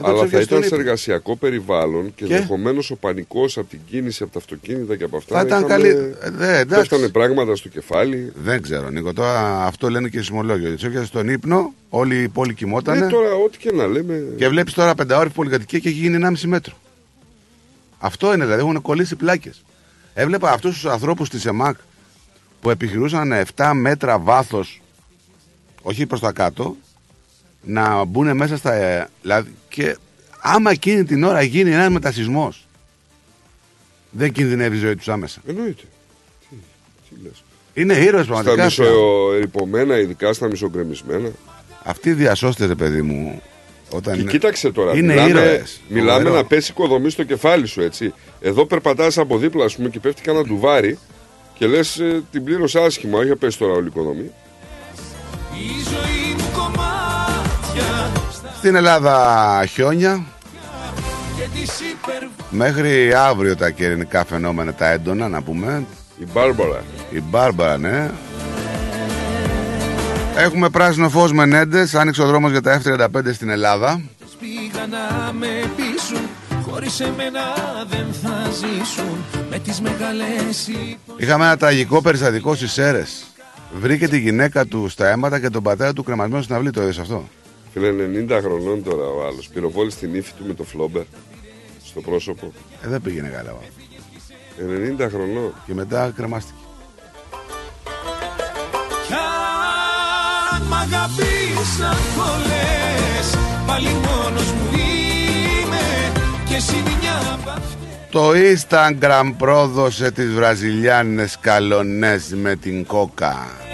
[0.00, 0.80] αλλά θα ψεύδια στον ήταν σε ύπνο.
[0.80, 5.16] εργασιακό περιβάλλον και, Και; ενδεχομένως ο πανικός από την κίνηση, από τα αυτοκίνητα και από
[5.16, 5.34] αυτά.
[5.38, 6.14] Θα ήταν είχαμε- καλή.
[6.20, 6.88] Ε, δε, εντάξει.
[6.88, 8.32] Πέφτανε πράγματα στο κεφάλι.
[8.42, 9.12] Δεν ξέρω, Νίκο.
[9.12, 10.74] Τώρα αυτό λένε και οι σεισμολόγοι.
[10.74, 12.98] Του έπιασε στον ύπνο, όλη η πόλη κοιμόταν.
[12.98, 14.24] Ναι, τώρα ό,τι και να λέμε.
[14.36, 16.74] Και βλέπεις τώρα πενταόρυφη πολυκατοικία και έχει γίνει 1,5 μέτρο.
[17.98, 19.62] Αυτό είναι δηλαδή, έχουν κολλήσει πλάκες.
[20.14, 21.76] Έβλεπα αυτούς τους ανθρώπους της ΕΜΑΚ
[22.60, 24.82] που επιχειρούσαν 7 μέτρα βάθος,
[25.82, 26.76] όχι προς τα κάτω,
[27.62, 28.72] να μπουν μέσα στα.
[28.72, 29.96] ε, Δηλαδή, και
[30.40, 32.52] άμα εκείνη την ώρα γίνει ένας μετασυσμό,
[34.10, 35.40] δεν κινδυνεύει η ζωή τους άμεσα.
[35.46, 35.82] Εννοείται.
[36.50, 36.56] Τι,
[37.08, 37.42] τι λες.
[37.74, 38.64] Είναι ήρωες Στα πραγματικά.
[38.64, 41.28] μισοερυπωμένα, ειδικά στα μισογκρεμισμένα.
[41.84, 43.42] Αυτοί οι διασώστες, ρε παιδί μου.
[43.90, 44.96] Όταν Και κοίταξε τώρα.
[44.96, 45.80] Είναι μιλάμε ήρωες.
[45.88, 46.34] μιλάμε Φοβερό.
[46.34, 48.12] να πέσει οικοδομή στο κεφάλι σου, έτσι.
[48.40, 50.98] Εδώ περπατάς από δίπλα, ας πούμε, και πέφτει κανένα ντουβάρι
[51.58, 52.00] και λες
[52.32, 53.18] την πλήρωσε άσχημα.
[53.18, 54.30] Όχι να πέσει τώρα όλη η οικοδομή.
[55.54, 56.15] η ζωή μου κομμάτια
[58.66, 60.24] Στην Ελλάδα χιόνια.
[61.36, 65.84] και τις είπα Μέχρι αύριο τα καιρικά φαινόμενα τα έντονα να πούμε
[66.18, 68.10] Η Μπάρμπαρα Η Μπάρμπαρα ναι
[70.36, 74.00] Έχουμε πράσινο φως Μενέντες Άνοιξε ο δρόμος για τα F35 στην Ελλάδα
[74.40, 76.28] Πήγα να με πείσουν
[76.70, 77.40] Χωρίς εμένα
[77.88, 80.70] δεν θα ζήσουν Με τις μεγάλες
[81.16, 83.26] Είχαμε ένα τραγικό περιστατικό στις Σέρες
[83.80, 86.70] Βρήκε τη γυναίκα του στα αίματα και τον πατέρα του κρεμασμένο στην αυλή.
[86.70, 87.28] Το είδες αυτό;
[87.78, 89.48] Φίλε 90 χρονών τώρα ο άλλος.
[89.48, 91.02] Πυροβόλησε την ύφη του με το φλόμπερ
[91.84, 92.52] στο πρόσωπο.
[92.84, 93.52] Ε, δεν πήγαινε καλά.
[93.52, 95.06] ο άνθρωπος.
[95.06, 95.54] 90 χρονών.
[95.66, 96.58] Και μετά κρεμάστηκε.
[99.06, 99.12] Κι
[100.54, 106.12] αν μ' αγαπήσαν πολλές Πάλι μόνος μου είμαι
[106.48, 107.76] Και εσύ μια απ' αυτές
[108.10, 113.65] Το Instagram πρόδωσε τις βραζιλιάνες καλονές με την κόκα.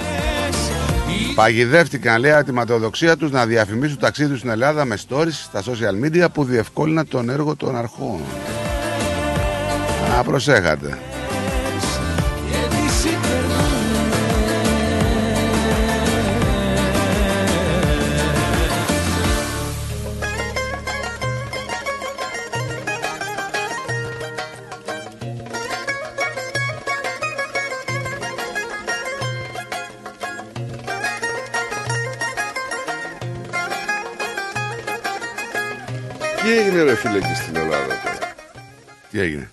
[1.34, 5.30] Παγιδεύτηκαν λέει από τη ματαιοδοξία τους να διαφημίσουν το ταξίδι τους στην Ελλάδα με stories
[5.30, 8.20] στα social media που διευκόλυναν τον έργο των αρχών.
[10.16, 10.98] Να προσέχατε.
[36.72, 38.34] Έγινε ρε φίλε εκεί στην Ελλάδα τώρα;
[39.10, 39.50] Τι έγινε;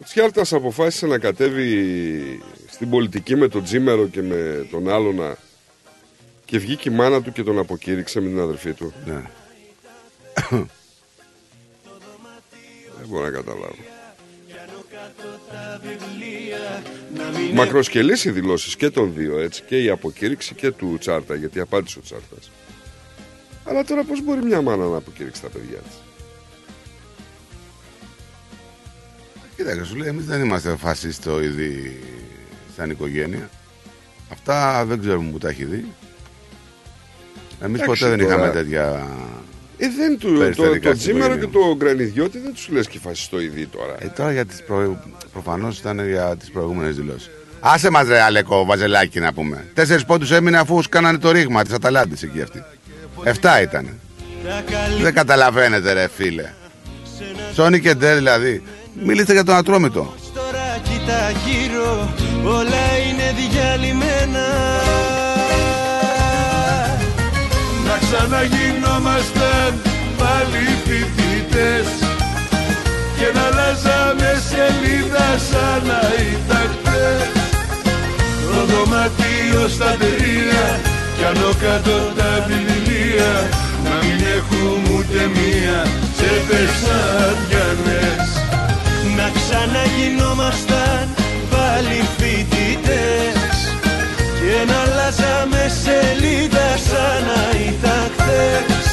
[0.00, 5.36] Ο Τσιάλτας αποφάσισε να κατέβει στην πολιτική με τον Τζίμερο και με τον Άλωνα
[6.44, 8.92] και βγήκε η μάνα του και τον αποκήρυξε με την αδερφή του.
[9.06, 9.22] Ναι.
[12.98, 13.84] Δεν μπορώ να καταλάβω.
[17.52, 21.98] Μακροσκελής οι δηλώσεις και των δύο έτσι και η αποκήρυξη και του Τσάρτα γιατί απάντησε
[21.98, 22.50] ο Τσάρτας.
[23.64, 26.05] Αλλά τώρα πώς μπορεί μια μάνα να αποκήρυξει τα παιδιά της;
[29.56, 32.00] Κοίταξε, σου λέει, εμείς δεν είμαστε φασιστοειδή
[32.76, 33.50] σαν οικογένεια.
[34.32, 35.84] Αυτά δεν ξέρουμε που τα έχει δει.
[37.62, 38.34] Εμείς Εντάξει, ποτέ δεν τώρα.
[38.34, 39.06] είχαμε τέτοια...
[39.78, 41.68] Ε, δεν του, το, Περιστατικά το στην Τζίμερο και οικογένεια.
[41.68, 43.94] το Γκρανιδιώτη δεν τους λες και φασιστοειδή τώρα.
[43.98, 45.02] Ε, τώρα για τις προ...
[45.32, 47.30] προφανώς ήταν για τις προηγούμενες δηλώσεις.
[47.60, 49.64] Άσε μας ρε Αλεκό, βαζελάκι να πούμε.
[49.74, 52.64] Τέσσερις πόντους έμεινε αφού κάνανε το ρήγμα της Αταλάντης εκεί αυτή.
[53.24, 53.88] Εφτά ήταν.
[55.00, 56.52] Δεν καταλαβαίνετε ρε φίλε.
[57.54, 58.62] Σόνι και Ντε δηλαδή.
[59.04, 60.14] Μιλήστε για τον Ατρόμητο.
[60.34, 62.08] Τώρα κοίτα γύρω,
[62.44, 64.46] όλα είναι διαλυμένα.
[67.86, 69.70] Να ξαναγινόμασταν
[70.18, 71.88] πάλι φοιτητές
[73.18, 76.00] Και να αλλάζαμε σελίδα σαν να
[76.32, 77.28] ήταν χτες
[78.46, 80.80] Το δωμάτιο στα τρία
[81.16, 83.32] Κι άνω κάτω τα βιβλία.
[83.84, 85.78] Να μην έχουμε ούτε μία
[86.16, 88.35] Σε πεσάδιανες
[89.18, 91.04] Να ξαναγινόμασταν
[91.52, 93.38] πάλι φοιτητές.
[94.40, 98.86] Και να αλλάζαμε σελίδα σαν να ήταν χθες.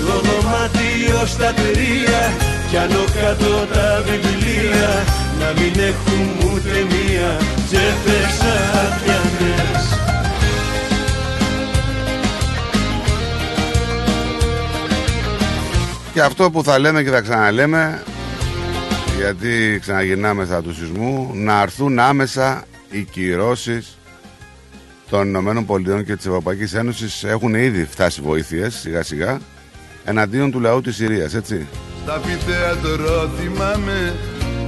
[0.00, 2.22] Το δωμάτιο στα τρία
[2.70, 4.90] Κι άνω κάτω τα βιβλία.
[5.40, 7.30] Να μην έχουμε ούτε μία
[7.66, 8.38] τσέπες
[8.82, 9.68] άδειανες
[16.12, 18.02] Και αυτό που θα λέμε και θα ξαναλέμε
[19.18, 23.98] γιατί ξαναγυρνάμε στα του σεισμού να αρθούν άμεσα οι κυρώσεις
[25.10, 27.24] των Ηνωμένων Πολιτειών και της Ευρωπαϊκής Ένωσης.
[27.24, 29.40] Έχουν ήδη φτάσει βοήθειες σιγά σιγά
[30.04, 31.66] εναντίον του λαού της Συρίας έτσι.
[32.06, 34.14] Τα αμφιθέατρο θυμάμαι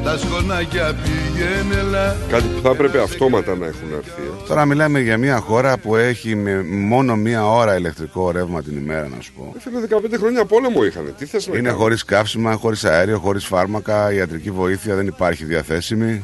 [0.05, 4.21] Τα σχονάκια πήγαινε Κάτι που θα έπρεπε αυτόματα να έχουν έρθει.
[4.45, 4.49] ε.
[4.49, 9.09] Τώρα μιλάμε για μια χώρα που έχει με μόνο μία ώρα ηλεκτρικό ρεύμα την ημέρα
[9.09, 11.15] να σου πω Ε, Φίλε, 15 χρόνια πόλεμο είχαν.
[11.19, 15.45] Τι θες να Είναι κάνεις; χωρίς καύσιμα, χωρίς αέριο, χωρίς φάρμακα, ιατρική βοήθεια δεν υπάρχει
[15.45, 16.23] διαθέσιμη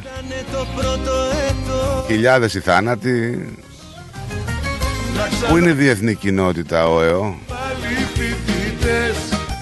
[0.52, 1.12] το πρώτο
[1.48, 3.48] έτος Χιλιάδες οι θάνατοι
[5.48, 7.34] Πού είναι η διεθνή κοινότητα ο ΕΟ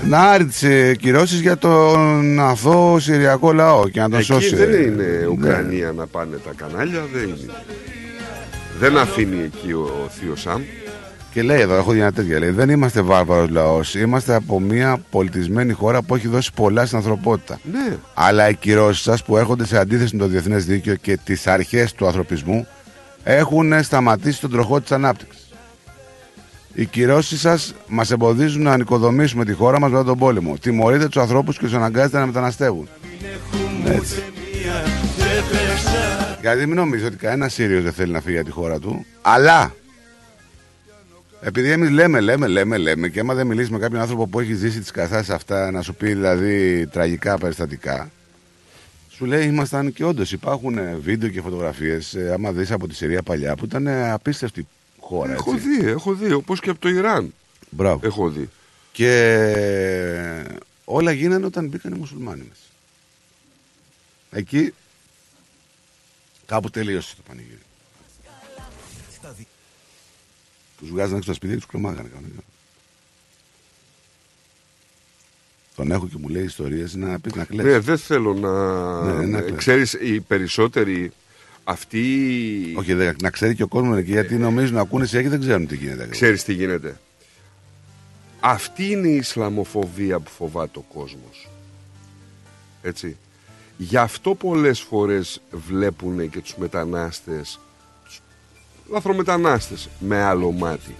[0.08, 4.54] Να άρει τις ε, κυρώσεις για τον αθώο Συριακό λαό και να τον Εκεί σώσει
[4.54, 4.76] δεν ε.
[4.76, 7.52] είναι Ουκρανία να πάνε τα κανάλια, δεν είναι.
[8.78, 10.62] Δεν αφήνει εκεί ο, ο Θείος Σαμ.
[11.32, 12.38] Και λέει εδώ, έχω δει ένα τέτοια.
[12.38, 16.98] Λέει, δεν είμαστε βάρβαρος λαός Είμαστε από μια πολιτισμένη χώρα που έχει δώσει πολλά στην
[16.98, 17.58] ανθρωπότητα.
[17.72, 17.96] Ναι.
[18.14, 21.92] Αλλά οι κυρώσεις σας που έρχονται σε αντίθεση με το διεθνές δίκαιο και τις αρχές
[21.92, 22.66] του ανθρωπισμού
[23.24, 25.43] έχουν σταματήσει τον τροχό της ανάπτυξης.
[26.74, 30.56] Οι κυρώσεις σας μας εμποδίζουν να ανοικοδομήσουμε τη χώρα μας μετά τον πόλεμο.
[30.60, 32.88] Τιμωρείτε τους ανθρώπους και τους αναγκάζετε να μεταναστεύουν.
[33.86, 34.22] Έτσι.
[36.40, 39.04] Γιατί μην νομίζετε ότι κανένας Σύριος δεν θέλει να φύγει από τη χώρα του.
[39.22, 39.74] Αλλά
[41.40, 44.54] Επειδή εμείς λέμε, λέμε, λέμε, λέμε και άμα δεν μιλήσεις με κάποιον άνθρωπο που έχει
[44.54, 48.10] ζήσει τις καταστάσει αυτά, να σου πει δηλαδή τραγικά περιστατικά,
[49.08, 52.16] σου λέει ήμασταν και όντως υπάρχουν ε, βίντεο και φωτογραφίες.
[52.32, 54.66] άμα δεις από τη σειρία παλιά που ήταν ε, απίστευτη
[55.04, 55.32] χώρα.
[55.32, 55.68] Έχω έτσι.
[55.68, 56.32] δει, έχω δει.
[56.32, 57.34] Όπως και από το Ιράν.
[57.70, 58.06] Μπράβο.
[58.06, 58.50] Έχω δει.
[58.92, 59.10] Και
[60.84, 62.62] όλα γίνανε όταν μπήκαν οι μουσουλμάνοι μέσα.
[64.30, 64.74] Εκεί
[66.46, 67.58] κάπου τελείωσε το πανηγύρι.
[70.78, 72.42] Τους βγάζανε έξω τα σπίτια και τους κρεμάγανε κανονικά.
[75.74, 77.64] Τον έχω και μου λέει ιστορίες να πεις να κλαις.
[77.64, 79.14] Ναι, δεν θέλω να.
[79.14, 79.58] Ναι, να κλαις.
[79.58, 81.12] Ξέρεις, οι περισσότεροι
[81.64, 82.06] αυτοί.
[82.76, 85.40] Όχι, δε- να ξέρει και ο κόσμος εκεί γιατί νομίζουν να ακούνε σε και δεν
[85.40, 86.06] ξέρουν τι γίνεται.
[86.06, 86.98] Ξέρεις τι γίνεται.
[88.40, 91.48] Αυτή είναι η Ισλαμοφοβία που φοβάται ο κόσμος.
[92.82, 93.16] Έτσι.
[93.76, 97.60] Γι' αυτό πολλές φορές βλέπουν και τους μετανάστες,
[98.04, 98.20] τους
[98.90, 100.94] λαθρομετανάστες με άλλο μάτι.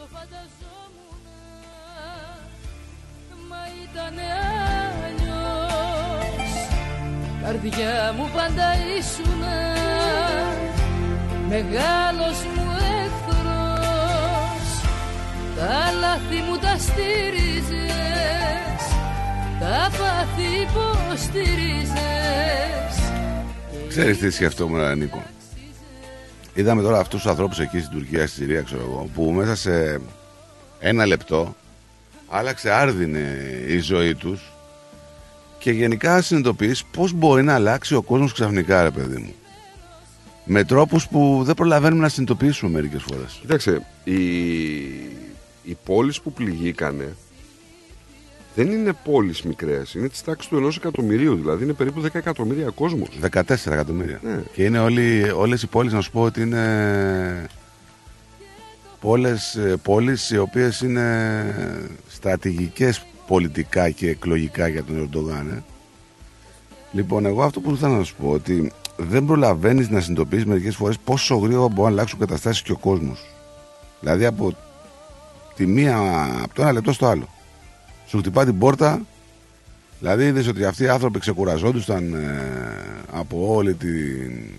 [7.45, 8.67] Καρδιά μου πάντα
[8.99, 9.75] ήσουνα
[11.49, 12.71] Μεγάλος μου
[13.03, 14.69] εχθρός
[15.57, 17.85] Τα λάθη μου τα στήριζες
[19.61, 21.93] Τα πάθη υποστήριζες
[23.89, 25.23] Ξέρεις τι σκεφτόμουν, ρε, Νίκο;
[26.55, 30.01] Είδαμε τώρα αυτούς τους ανθρώπους εκεί στην Τουρκία, στη Συρία, ξέρω εγώ, που μέσα σε
[30.79, 31.55] ένα λεπτό
[32.29, 34.54] άλλαξε άρδινε η ζωή τους
[35.65, 39.35] και γενικά συνειδητοποιείς πώς μπορεί να αλλάξει ο κόσμος ξαφνικά, ρε παιδί μου.
[40.45, 43.39] Με τρόπους που δεν προλαβαίνουμε να συνειδητοποιήσουμε μερικές φορές.
[43.41, 44.15] Κοίταξε, οι,
[45.63, 47.17] οι πόλεις που πληγήκανε
[48.55, 52.71] δεν είναι πόλεις μικρές, είναι της τάξης του ενός εκατομμυρίου, δηλαδή είναι περίπου 10 εκατομμύρια
[52.75, 53.09] κόσμος.
[53.31, 54.21] 14 εκατομμύρια.
[54.23, 54.43] Ναι.
[54.53, 57.47] Και είναι όλοι, όλες οι πόλεις, να σου πω ότι είναι
[59.01, 61.45] πόλες, ε, πόλεις οι οποίες είναι
[62.09, 65.49] στρατηγικές πολιτικά και εκλογικά για τον Ερντογάν.
[65.51, 65.63] ε.
[66.93, 70.99] Λοιπόν, εγώ αυτό που ήθελα να σου πω ότι δεν προλαβαίνεις να συνειδητοποιήσεις μερικές φορές
[71.05, 73.27] πόσο γρήγορα μπορεί να αλλάξουν καταστάσεις και ο κόσμος.
[74.01, 74.57] Δηλαδή από
[75.55, 75.99] τη μία,
[76.43, 77.29] από το ένα λεπτό στο άλλο.
[78.07, 79.01] Σου χτυπά την πόρτα,
[79.99, 82.43] Δηλαδή είδες ότι αυτοί οι άνθρωποι ξεκουραζόντουσαν ε,
[83.13, 84.51] από όλη την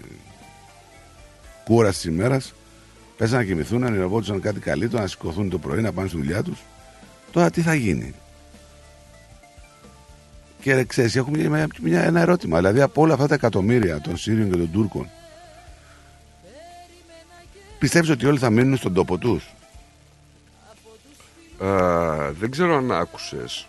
[1.63, 2.53] κούραση της ημέρας.
[3.17, 6.43] Πέσαν να κοιμηθούν, να ονειρευόντουσαν κάτι καλύτερο, να σηκωθούν το πρωί, να πάνε στη δουλειά
[6.43, 6.59] τους.
[7.31, 8.13] Τώρα τι θα γίνει;
[10.65, 12.57] Και ρε, ξέρεις, έχω μια, μια- ένα ερώτημα.
[12.57, 15.09] Δηλαδή από όλα αυτά τα εκατομμύρια των Σύριων και των Τούρκων,
[17.79, 19.53] πιστεύεις ότι όλοι θα μείνουν στον τόπο τους;
[21.59, 23.67] Α, δεν ξέρω αν άκουσες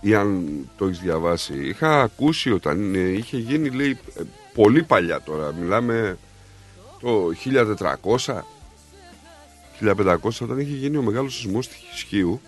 [0.00, 1.54] ή αν το έχεις διαβάσει.
[1.68, 4.22] Είχα ακούσει όταν ε, είχε γίνει, λέει, ε,
[4.54, 5.52] πολύ παλιά τώρα.
[5.52, 6.18] Μιλάμε
[7.00, 7.30] το
[8.24, 8.44] 1400,
[9.80, 12.40] 1500, όταν είχε γίνει ο μεγάλος σεισμός της Χίου.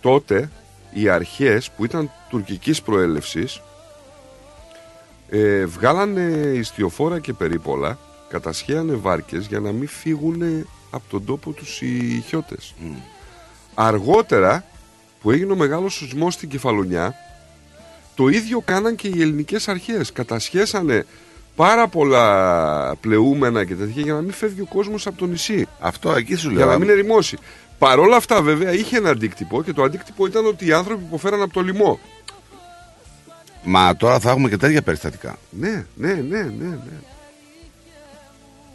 [0.00, 0.50] Τότε
[0.92, 3.60] οι αρχές που ήταν τουρκικής προέλευσης
[5.28, 6.20] ε, βγάλανε
[6.54, 12.74] ιστιοφόρα και περίπολα, κατασχέανε βάρκες για να μην φύγουν από τον τόπο τους οι χιώτες.
[13.74, 14.64] Αργότερα
[15.20, 17.14] που έγινε ο μεγάλος σεισμός στην Κεφαλονιά
[18.14, 20.12] το ίδιο κάναν και οι ελληνικές αρχές.
[20.12, 21.06] Κατασχέσανε
[21.56, 25.66] πάρα πολλά πλεούμενα και τέτοια για να μην φεύγει ο κόσμος από το νησί.
[25.80, 26.66] Αυτό εκεί σου Για λέω.
[26.68, 27.38] να μην ερημώσει.
[27.78, 31.42] Παρ' όλα αυτά βέβαια είχε ένα αντίκτυπο και το αντίκτυπο ήταν ότι οι άνθρωποι υποφέραν
[31.42, 31.98] από το λοιμό.
[33.64, 35.38] Μα τώρα θα έχουμε και τέτοια περιστατικά.
[35.50, 36.68] Ναι, ναι, ναι, ναι.
[36.68, 36.78] ναι.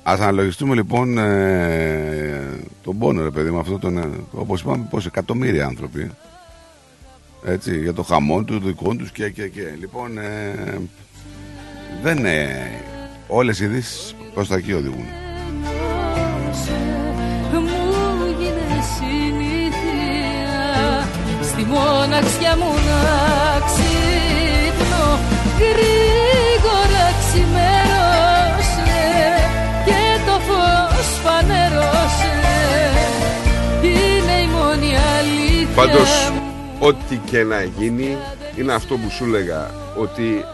[0.03, 5.07] Ας αναλογιστούμε λοιπόν ε, τον πόνο ρε παιδί με αυτό τον, ε, όπως είπαμε πόσοι
[5.07, 6.11] εκατομμύρια άνθρωποι
[7.45, 10.79] έτσι για το χαμό του, το δικό τους και και και λοιπόν ε,
[12.03, 12.69] δεν είναι
[13.27, 15.22] όλες οι ειδήσεις προς τα εκεί οδηγούν
[21.75, 23.01] μοναξιά μου να
[23.67, 25.05] ξύπνω
[25.61, 29.01] Γρήγορα ξημέρωσε
[29.85, 32.33] Και το φως φανέρωσε
[33.81, 36.31] Είναι η μόνη αλήθεια Πάντως
[36.79, 38.17] ό,τι και να γίνει
[38.57, 40.45] είναι αυτό που σου έλεγα ότι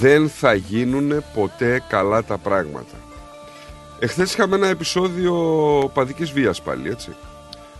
[0.00, 2.96] δεν θα γίνουν ποτέ καλά τα πράγματα.
[3.98, 5.34] Εχθές είχαμε ένα επεισόδιο
[5.94, 7.16] παδικής βίας πάλι έτσι.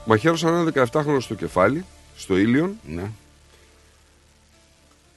[0.08, 1.84] Μαχαίρωσαν ένα 17χρονο στο κεφάλι,
[2.16, 3.10] στο Ήλιον, ναι.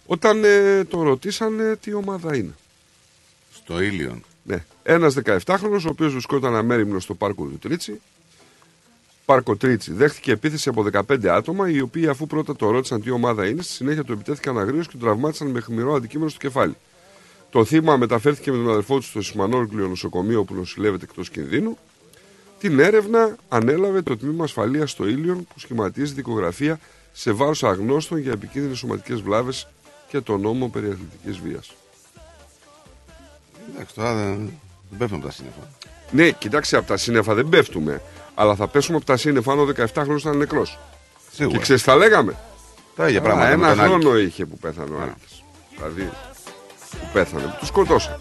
[0.06, 2.54] όταν ε, το ρωτήσανε τι ομάδα είναι.
[3.54, 4.66] στο Ήλιον Ναι.
[4.84, 8.02] Ένας 17χρονο, ο οποίος βρισκόταν αμέριμνος στο πάρκο του Τρίτσι.
[9.26, 9.94] Πάρκο Τρίτσι.
[9.94, 13.74] Δέχτηκε επίθεση από 15 άτομα, οι οποίοι αφού πρώτα το ρώτησαν τι ομάδα είναι, στη
[13.74, 16.76] συνέχεια του επιτέθηκαν αγρίως και τον τραυμάτισαν με χμηρό αντικείμενο στο κεφάλι.
[17.50, 21.78] Το θύμα μεταφέρθηκε με τον αδερφό του στο Σιμανόρκλιο νοσοκομείο που νοσηλεύεται εκτός κινδύνου.
[22.60, 26.80] Την έρευνα ανέλαβε το τμήμα ασφαλείας στο Ήλιον που σχηματίζει δικογραφία
[27.12, 29.68] σε βάρος αγνώστων για επικίνδυνες σωματικές βλάβες
[30.08, 31.72] και τον νόμο περί αθλητικής βίας.
[33.74, 34.36] Εντάξει, τώρα δεν,
[34.90, 35.60] δεν πέφτουν από τα σύννεφα.
[36.12, 38.02] Ναι, κοιτάξτε, από τα σύννεφα δεν πέφτουμε.
[38.36, 40.78] Αλλά θα πέσουμε από τα σύννεφα αν ο 17 χρόνος ήταν νεκρός.
[41.32, 41.56] Σίγουρα.
[41.56, 42.36] Και ξέρεις, τα λέγαμε.
[42.96, 44.02] Τα ίδια Α, πράγματα με Ένα τον Άλκη.
[44.04, 45.44] χρόνο είχε που πέθανε ο Άλκης.
[45.76, 46.10] Δηλαδή,
[46.92, 48.20] που πέθανε, που τους σκοτώσαν.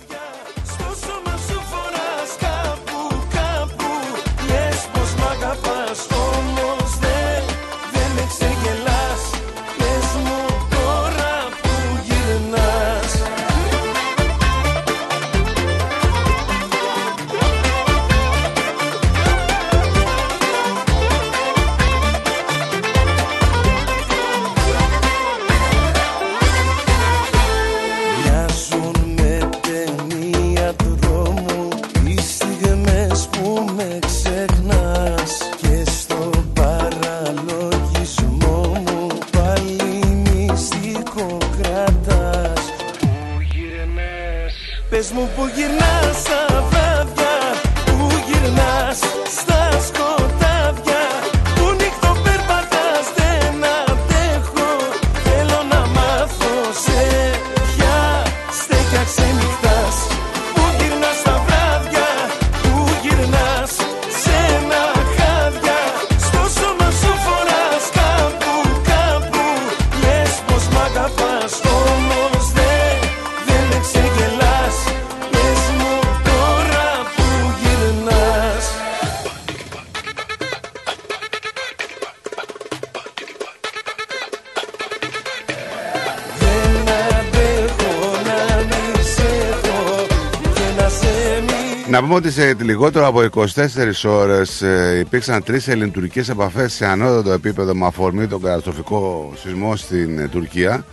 [92.38, 96.86] Μη Να πούμε ότι σε λιγότερο από 24 ώρες ε, υπήρξαν τρεις ελληνοτουρκικές επαφές σε
[96.86, 100.84] ανώτατο επίπεδο με αφορμή τον καταστροφικό σεισμό στην ε, Τουρκία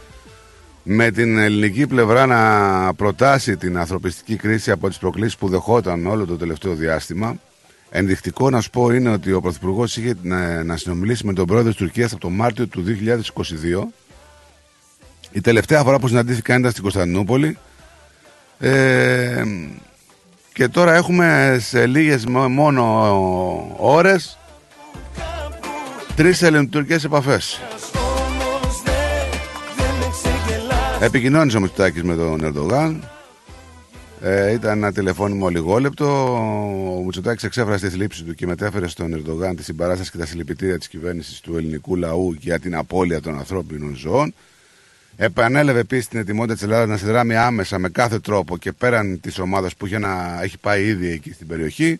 [0.83, 6.25] με την ελληνική πλευρά να προτάσει την ανθρωπιστική κρίση από τις προκλήσεις που δεχόταν όλο
[6.25, 7.35] το τελευταίο διάστημα.
[7.89, 11.69] Ενδεικτικό να σου πω είναι ότι ο Πρωθυπουργός είχε να, να συνομιλήσει με τον πρόεδρο
[11.69, 13.87] της Τουρκίας από τον Μάρτιο του 2022.
[15.31, 17.57] Η τελευταία φορά που συναντήθηκαν ήταν στην Κωνσταντινούπολη.
[18.59, 19.43] Ε,
[20.55, 24.37] και τώρα έχουμε σε λίγες μο- μόνο ώρες
[26.15, 27.61] τρεις ελληνοτουρκικές επαφές.
[27.93, 28.93] όμως δεν,
[29.77, 33.09] δεν με ξεγελάς Επικοινώνησε ο Μητσοτάκης με τον Ερντογάν.
[34.21, 36.33] Ε, ήταν ένα τηλεφώνημα ολιγόλεπτο.
[36.99, 40.77] Ο Μητσοτάκης εξέφρασε τη θλίψη του και μετέφερε στον Ερντογάν τη συμπαράσταση και τα συλληπιτήρια
[40.77, 44.33] της κυβέρνησης του ελληνικού λαού για την απώλεια των ανθρώπινων ζώων.
[45.17, 49.39] Επανέλευε επίσης την ετοιμότητα της Ελλάδας να συνδράμει άμεσα με κάθε τρόπο και πέραν της
[49.39, 51.99] ομάδας που είχε, να, έχει πάει ήδη εκεί στην περιοχή.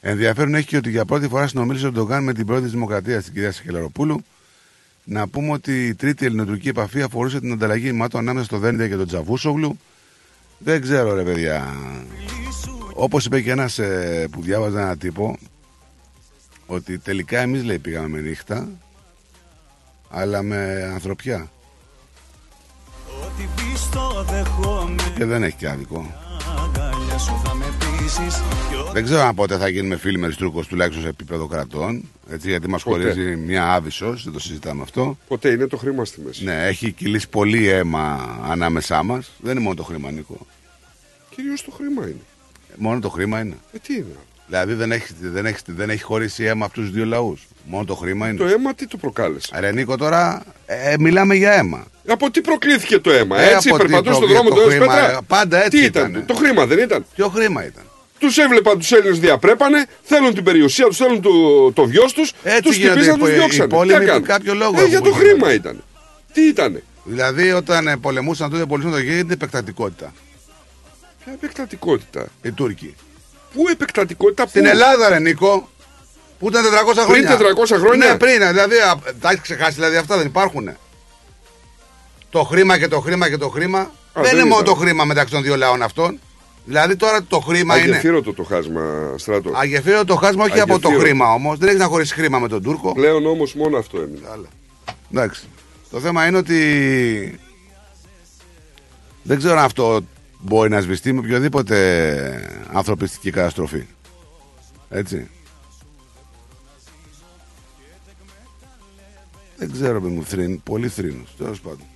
[0.00, 3.32] Ενδιαφέρον έχει και ότι για πρώτη φορά συνομίλησε ο Ερντογάν με την πρώτη Δημοκρατία, την
[3.32, 4.24] κυρία Σαχελαροπούλου.
[5.04, 8.96] Να πούμε ότι η τρίτη ελληνοτουρκική επαφή αφορούσε την ανταλλαγή μάτων ανάμεσα στο Δένδια και
[8.96, 9.78] τον Τζαβούσογλου.
[10.58, 11.74] Δεν ξέρω, ρε παιδιά.
[12.94, 13.80] Όπως είπε και ένας
[14.30, 15.38] που διάβαζε ένα τύπο,
[16.66, 18.68] ότι τελικά εμείς λέει πήγαμε με νύχτα,
[20.10, 21.50] αλλά με ανθρωπιά.
[25.16, 26.14] Και δεν έχει και άδικο.
[26.64, 30.26] Αγκαλιά σου θα με πείσεις Κι ό,τι Δεν ξέρω αν πότε θα γίνουμε φίλοι με
[30.26, 32.08] τους Τούρκους τουλάχιστον σε επίπεδο κρατών.
[32.30, 33.00] Έτσι, γιατί μας Ποτέ.
[33.00, 35.18] χωρίζει μια άβυσο, δεν το συζητάμε αυτό.
[35.28, 36.44] Ποτέ είναι το χρήμα στη μέση.
[36.44, 39.30] Ναι, έχει κυλήσει πολύ αίμα ανάμεσά μας.
[39.38, 40.46] Δεν είναι μόνο το χρήμα, Νίκο.
[41.30, 42.20] Κυρίως το χρήμα είναι.
[42.76, 43.56] Μόνο το χρήμα είναι.
[43.72, 44.16] Ε, τι είναι.
[44.46, 47.46] Δηλαδή δεν έχεις, δεν έχεις, δεν έχεις χωρίσει αίμα αυτού τους δύο λαούς.
[47.64, 48.38] Μόνο το χρήμα είναι.
[48.38, 51.86] Το αίμα τι το προκάλεσε; Ρε Νίκο, τώρα ε, μιλάμε για αίμα.
[52.08, 54.68] Από τι προκλήθηκε το αίμα, Ε, έτσι, από τι περπατούν στον προκλήθηκε δρόμο το του
[54.68, 56.24] χρήμα, πέτρα; πάντα έτσι Τι ήταν, ήτανε.
[56.26, 57.82] το χρήμα δεν ήταν; Ποιο χρήμα ήταν;
[58.18, 61.30] Τους έβλεπαν τους Έλληνες διαπρέπανε, θέλουν την περιουσία τους, θέλουν το,
[61.72, 63.68] το βιός τους, Έτσι τους γίνονται χτυπήσαν, οι τους πο- οι διώξαν.
[63.68, 65.28] πόλεμοι για κάποιο λόγο Ε, για έχουν το γίνει.
[65.30, 65.84] χρήμα ήταν.
[66.32, 66.82] Τι ήταν.
[67.04, 70.12] Δηλαδή όταν ε, πολεμούσαν τότε πολεμούσαν το γέγεντε επεκτατικότητα;
[71.24, 72.94] Ποια επεκτατικότητα; Οι Τούρκοι.
[73.54, 74.68] Πού επεκτατικότητα, Στην πού.
[74.68, 75.68] Ελλάδα, ρε Νίκο.
[76.38, 76.68] Που ήταν 400
[77.10, 77.54] Πριν χρόνια.
[77.76, 78.06] 400 χρόνια.
[78.08, 78.48] Ναι, πριν.
[78.48, 80.70] Δηλαδή, α, τα έχεις ξεχάσει, δηλαδή αυτά δεν υπάρχουν.
[82.30, 83.90] Το χρήμα και το χρήμα και το χρήμα.
[84.14, 84.74] δεν δεν είναι μόνο ήταν.
[84.74, 86.18] το χρήμα μεταξύ των δύο λαών αυτών.
[86.64, 87.90] Δηλαδή τώρα το χρήμα είναι.
[87.90, 89.50] Αγεφύρωτο το χάσμα, στράτο.
[89.54, 90.98] Αγεφύρωτο το χάσμα, όχι από το Αγεφύρωτο.
[90.98, 91.58] χρήμα όμως.
[91.58, 92.92] Δεν έχει να χωρίσει χρήμα με τον Τούρκο.
[92.92, 94.20] Πλέον όμως μόνο αυτό έμεινε.
[95.12, 95.42] Εντάξει.
[95.90, 97.40] Το θέμα είναι ότι
[99.22, 100.00] δεν ξέρω αν αυτό
[100.44, 101.76] μπορεί να σβηστεί με οποιοδήποτε
[102.72, 103.86] ανθρωπιστική καταστροφή.
[104.88, 105.28] Έτσι.
[109.56, 111.86] Δεν ξέρω με μου θρύν, πολύ θρύνος, τέλος πάντων.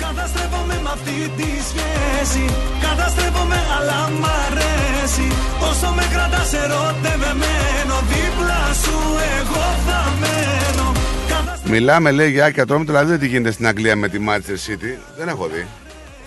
[0.00, 2.44] Καταστρέφομαι με αυτή τη σχέση
[2.82, 5.26] Καταστρέφομαι αλλά μ' αρέσει
[5.70, 8.98] Όσο με κρατάς ερωτευεμένο Δίπλα σου
[9.38, 10.92] εγώ θα μένω
[11.64, 14.98] Μιλάμε λέει για Άκια Ατρόμητο, δηλαδή δεν τι γίνεται στην Αγγλία με τη Manchester City.
[15.16, 15.66] Δεν έχω δει.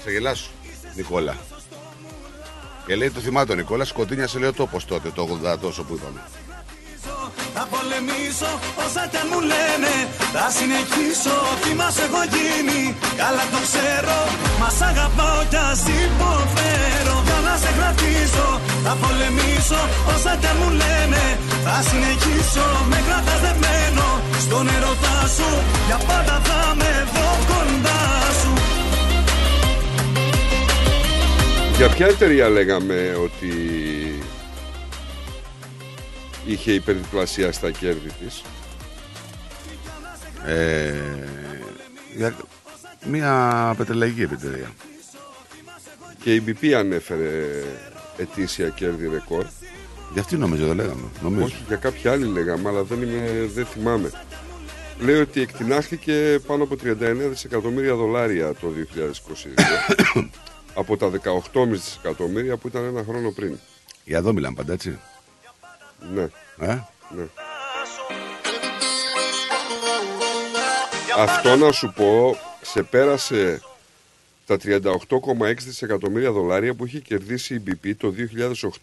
[0.03, 0.49] Σε γελάσου,
[0.95, 1.36] Νικόλα.
[2.86, 5.94] Και λέει το θυμάται ο Νικόλας, σκοτίνιασε λέει ο τόπος τότε, το 80 τόσο που
[5.94, 6.22] είπαμε.
[7.56, 8.52] Θα πολεμήσω
[8.84, 9.94] όσα κι αν μου λένε
[10.36, 12.82] Θα συνεχίσω τι μας έχω γίνει
[13.22, 14.19] Καλά το ξέρω
[14.61, 18.48] Μας αγαπάω κι ας υποφέρω Για να σε κρατήσω
[18.86, 19.82] Θα πολεμήσω
[20.14, 21.23] όσα κι αν μου λένε
[21.65, 24.07] Θα συνεχίσω με κρατάς δεμένο
[24.45, 25.49] Στον ερωτά σου
[25.88, 28.02] Για πάντα θα με εδώ κοντά
[28.40, 28.61] σου
[31.82, 33.53] Για ποια εταιρεία λέγαμε ότι
[36.45, 38.44] είχε υπερδιπλασία στα κέρδη της;
[40.45, 40.94] Ε,
[42.16, 42.36] για
[43.06, 44.72] μια πετρελαϊκή εταιρεία.
[46.24, 47.45] Και η BP ανέφερε
[48.18, 49.45] ετήσια κέρδη ρεκόρ.
[50.14, 51.08] Για αυτή νομίζω δεν λέγαμε.
[51.22, 51.45] Νομίζω.
[51.45, 54.12] Όχι, για κάποια άλλη λέγαμε, αλλά δεν, είμαι, δεν θυμάμαι.
[54.99, 56.95] Λέει ότι εκτινάχθηκε πάνω από 39
[57.30, 58.68] δισεκατομμύρια δολάρια το
[60.16, 60.24] 2022
[60.73, 61.11] από τα
[61.53, 63.57] 18,5 δισεκατομμύρια που ήταν ένα χρόνο πριν.
[64.06, 64.99] Για εδώ μιλάμε πάντα έτσι.
[66.14, 66.27] Ναι.
[66.60, 66.80] Ε;
[67.15, 67.27] ναι.
[71.18, 73.61] Αυτό να σου πω, ξεπέρασε
[74.45, 78.14] τα 38,6 δισεκατομμύρια δολάρια που είχε κερδίσει η BP το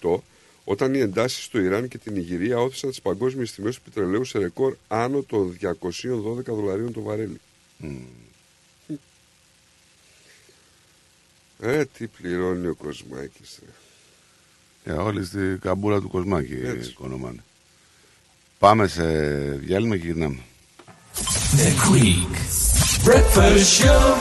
[0.00, 0.18] 2008
[0.64, 4.38] όταν οι εντάσεις στο Ιράν και την Ιγυρία όθησαν τις παγκόσμιες τιμές του πετρελαίου σε
[4.38, 7.40] ρεκόρ άνω των 212 δολαρίων το βαρέλι.
[11.60, 13.58] Ε, τι πληρώνει ο Κοσμάκης.
[13.64, 13.72] ρε.
[14.84, 16.90] Για όλη τη καμπούρα του Κοσμάκη Έτσι.
[16.90, 17.42] οικονομάνε.
[18.58, 19.02] Πάμε σε
[19.54, 20.38] διάλειμμα και γυρνάμε.
[21.56, 22.34] The Greek
[23.08, 24.14] Breakfast Show.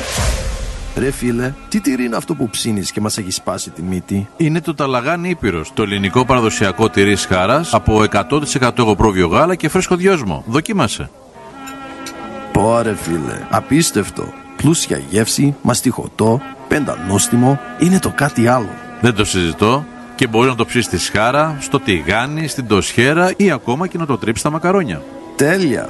[0.98, 4.62] Ρε φίλε, τι τυρί είναι αυτό που ψήνεις και μας έχει σπάσει τη μύτη; Είναι
[4.62, 10.44] το Ταλαγάνι Ήπειρος, το ελληνικό παραδοσιακό τυρί σχάρας από 100% εγωπρόβιο γάλα και φρέσκο δυόσμο.
[10.48, 11.10] Δοκίμασε.
[12.52, 14.34] Πόρε φίλε, απίστευτο.
[14.68, 18.70] Πλούσια γεύση, μαστιχωτό, πεντανόστιμο, είναι το κάτι άλλο.
[19.02, 19.86] Δεν το συζητώ
[20.16, 24.06] και μπορεί να το ψήσει στη σχάρα, στο τηγάνι, στην τοσχέρα ή ακόμα και να
[24.06, 25.04] το τρίψεις στα μακαρόνια.
[25.36, 25.90] Τέλεια.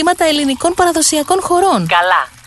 [0.25, 1.87] ελληνικών παραδοσιακών χωρών.
[1.87, 2.27] Καλά,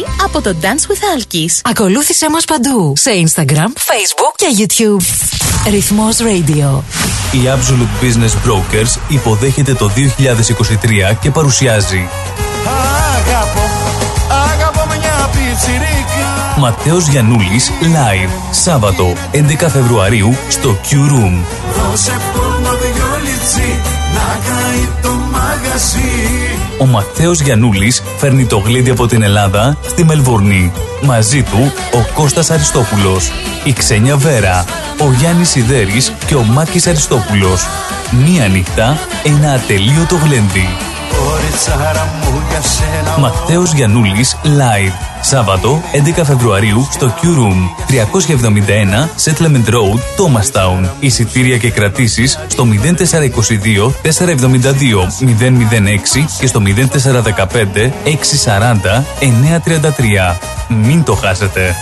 [0.00, 1.60] Manasi από το Dance with Alkis.
[1.62, 2.92] Ακολούθησέ μας παντού.
[2.96, 5.04] Σε Instagram, Facebook και YouTube.
[5.70, 6.82] Ρυθμός Radio.
[7.32, 12.08] Η Absolute Business Brokers υποδέχεται το 2023 και παρουσιάζει
[13.16, 13.70] Αγαπώ,
[14.52, 21.44] αγαπώ μια πιτσιρίκα Ματέος Γιαννούλης Live Σάββατο 11 Φεβρουαρίου στο Q Room.
[21.76, 23.80] Δώσε πόνο δυο λιτσί,
[24.14, 30.72] να καεί το μαγαζί Ο Ματέος Γιαννούλης φέρνει το γλέντι από την Ελλάδα στη Μελβορνή.
[31.02, 33.30] Μαζί του ο Κώστας Αριστόπουλος,
[33.64, 34.64] η Ξένια Βέρα,
[35.00, 37.66] ο Γιάννης Σιδέρης και ο Μάκης Αριστόπουλος.
[38.24, 40.68] Μία νύχτα, ένα ατελείωτο γλέντι.
[41.50, 44.92] Κοριτσάρα μου για σένα Ματέος Γιαννούλης Live.
[45.20, 45.82] Σάββατο
[46.18, 47.58] 11 Φεβρουαρίου στο Q Room
[47.88, 50.88] 371 Settlement Road, Thomastown.
[51.00, 57.90] Εισιτήρια και κρατήσεις στο 0422 472 006 και στο 0415
[58.44, 60.36] 640 933.
[60.68, 61.74] Μην το χάσετε.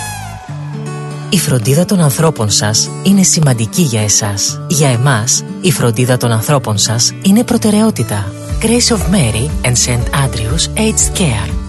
[1.29, 4.61] Η φροντίδα των ανθρώπων σας είναι σημαντική για εσάς.
[4.67, 8.31] Για εμάς, η φροντίδα των ανθρώπων σας είναι προτεραιότητα.
[8.59, 10.13] Grace of Mary and St.
[10.13, 11.68] Andrews Aged Care.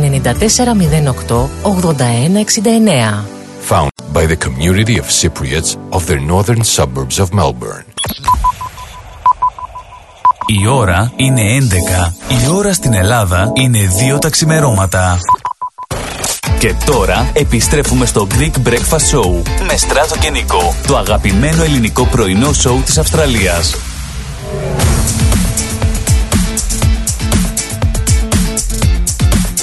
[1.61, 3.23] 8169.
[3.69, 7.85] Found by the community of Cypriots of the northern suburbs of Melbourne.
[10.47, 12.13] Η ώρα είναι 11.
[12.29, 13.79] Η ώρα στην Ελλάδα είναι
[14.15, 15.17] 2 τα ξημερώματα.
[16.65, 22.53] Και τώρα επιστρέφουμε στο Greek Breakfast Show με Στράτο και Νικό, το αγαπημένο ελληνικό πρωινό
[22.53, 23.75] σοου της Αυστραλίας.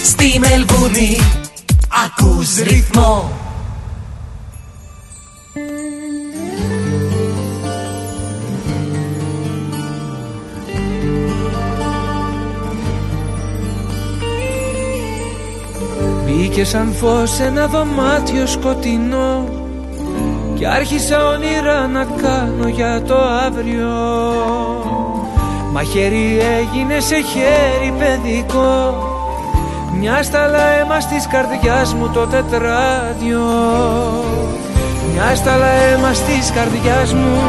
[0.02, 1.18] Στη Μελβούνι
[2.04, 3.30] ακούς ρυθμό
[16.42, 19.48] Μπήκε σαν φως ένα δωμάτιο σκοτεινό
[20.54, 23.14] Κι άρχισα όνειρα να κάνω για το
[23.46, 23.88] αύριο.
[25.72, 28.94] Μα χέρι έγινε σε χέρι παιδικό
[30.00, 33.44] Μια σταλά αίμα της καρδιάς μου το τετράδιο.
[35.12, 37.40] Μια σταλά αίμα της καρδιάς μου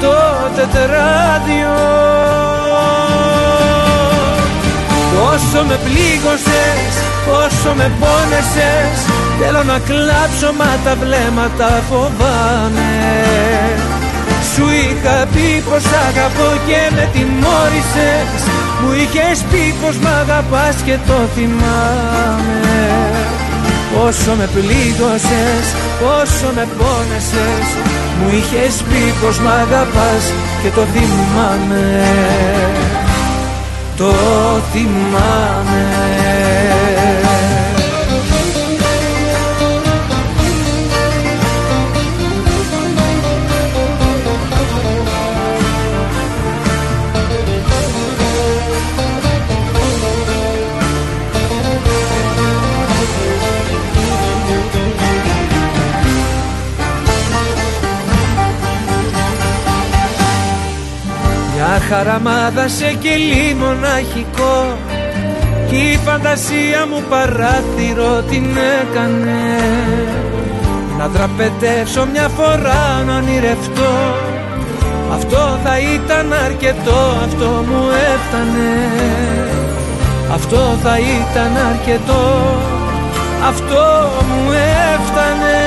[0.00, 0.14] το
[0.56, 1.74] τετράδιο.
[5.14, 8.96] Πόσο με πλήγωσες, πόσο με πόνεσες
[9.38, 12.92] Θέλω να κλάψω μα τα βλέμματα φοβάμαι.
[14.52, 18.40] Σου είχα πει πως αγαπώ και με τιμώρησες
[18.80, 22.60] Μου είχες πει πως μ' αγαπάς και το θυμάμαι.
[23.94, 25.64] Πόσο με πλήγωσες,
[26.00, 27.66] πόσο με πόνεσες
[28.18, 30.24] Μου είχες πει πως μ' αγαπάς
[30.62, 31.84] και το θυμάμαι.
[33.96, 34.12] Το
[34.72, 36.21] θυμάμαι
[61.88, 64.76] χαραμάδα σε κελί μοναχικό.
[65.68, 68.46] Κι η φαντασία μου παράθυρο την
[68.80, 69.42] έκανε.
[70.98, 73.94] Να τραπετεύσω μια φορά να ονειρευτώ.
[75.12, 77.82] Αυτό θα ήταν αρκετό, αυτό μου
[78.12, 78.72] έφτανε.
[80.32, 82.24] Αυτό θα ήταν αρκετό,
[83.48, 84.52] αυτό μου
[84.92, 85.60] έφτανε.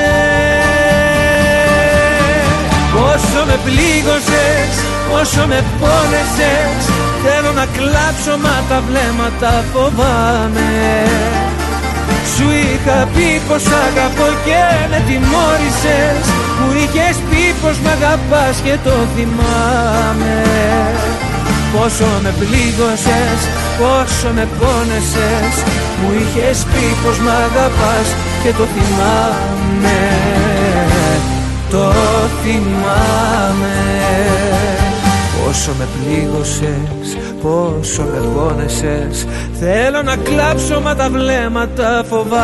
[2.92, 6.96] Πόσο με πλήγωσες Όσο με πόνεσες
[7.28, 10.70] Θέλω να κλάψω μα τα βλέμματα φοβάμαι.
[12.32, 16.24] Σου είχα πει πως αγαπώ και με τιμώρησες.
[16.58, 20.36] Μου είχες πει πως μ' αγαπάς και το θυμάμαι.
[21.72, 23.40] Πόσο με πλήγωσες,
[23.78, 25.54] πόσο με πόνεσες.
[26.00, 28.08] Μου είχες πει πως μ' αγαπάς
[28.42, 30.00] και το θυμάμαι.
[31.70, 31.92] Το
[32.42, 33.76] θυμάμαι
[35.46, 37.06] Πόσο με πλήγωσες,
[37.42, 39.26] πόσο με πόνεσες
[39.60, 42.36] Θέλω να κλάψω μα τα βλέμματα φοβάμαι.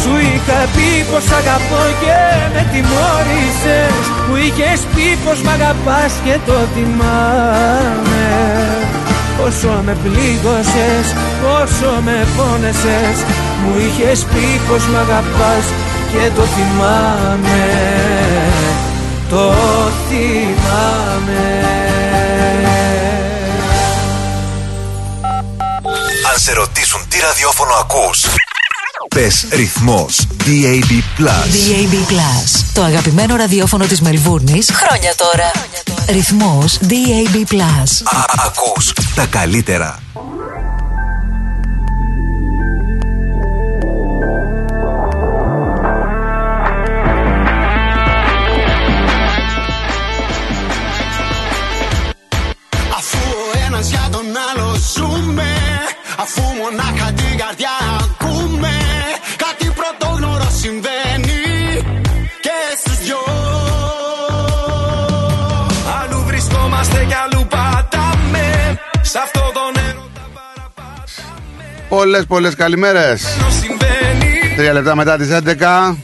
[0.00, 2.18] Σου είχα πει πως αγαπώ και
[2.54, 3.96] με τιμώρησες.
[4.28, 8.24] Μου είχες πει πως μ' αγαπάς και το θυμάμαι
[9.38, 11.06] Πόσο με πλήγωσες,
[11.42, 13.16] πόσο με πόνεσες
[13.62, 15.64] Μου είχες πει πως μ' αγαπάς
[16.12, 17.60] και το θυμάμαι
[19.32, 19.54] το
[20.08, 21.64] θυμάμαι
[26.32, 28.24] Αν σε ρωτήσουν τι ραδιόφωνο ακούς
[29.08, 31.22] Πες ρυθμός DAB+.
[31.22, 32.14] DAB+.
[32.72, 35.50] Το αγαπημένο ραδιόφωνο της Μελβούρνης χρόνια τώρα.
[36.08, 37.56] Ρυθμός DAB+.
[38.04, 39.98] Α, ακούς τα καλύτερα.
[71.96, 73.22] Πολλές πολλές καλημέρες.
[73.60, 75.96] Συμβαίνει Τρία λεπτά μετά τις 11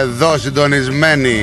[0.00, 1.42] Εδώ συντονισμένοι.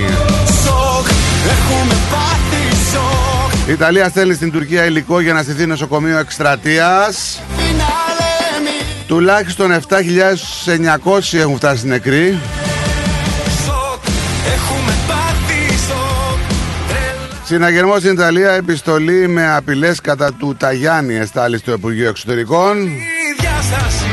[0.66, 1.08] Σοκ,
[1.50, 7.42] έχουμε πάθει σοκ Η Ιταλία στέλνει στην Τουρκία υλικό για να στηθεί νοσοκομείο εκστρατείας.
[9.08, 12.40] Τουλάχιστον 7.900 έχουν φτάσει νεκροί
[17.46, 23.02] Συναγερμός στην Ιταλία επιστολή με απειλές κατά του Ταγιάννη εστάλει στο Υπουργείο Εξωτερικών Η
[23.40, 24.06] διάσταση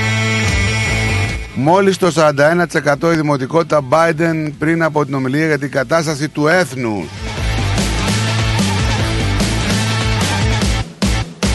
[1.55, 7.09] Μόλις το 41% η δημοτικότητα Biden πριν από την ομιλία για την κατάσταση του έθνου.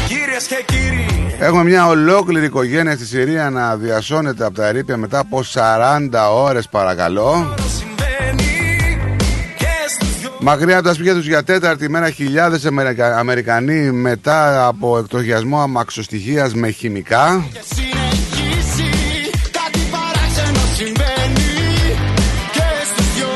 [0.07, 1.05] Κυρίες και κύριοι
[1.39, 6.67] Έχουμε μια ολόκληρη οικογένεια στη Συρία να διασώνεται από τα ερήπια μετά από 40 ώρες
[6.67, 7.53] παρακαλώ.
[10.47, 16.53] Μακριά από τα σπίτια τους για τέταρτη μέρα χιλιάδες Αμερικα- Αμερικανοί μετά από εκτροχιασμό αμαξοστοιχείας
[16.53, 17.45] με χημικά.
[17.75, 18.89] συνεχίσει
[19.51, 21.53] Κάτι παράξενο συμβαίνει
[22.51, 22.61] Και
[22.93, 23.27] στους δυο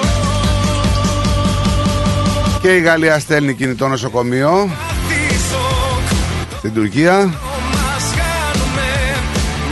[2.62, 7.16] Και η Γαλλία στέλνει κινητό νοσοκομείο πάθει σοκ στην Τουρκία.
[7.18, 8.88] Μας κάνουμε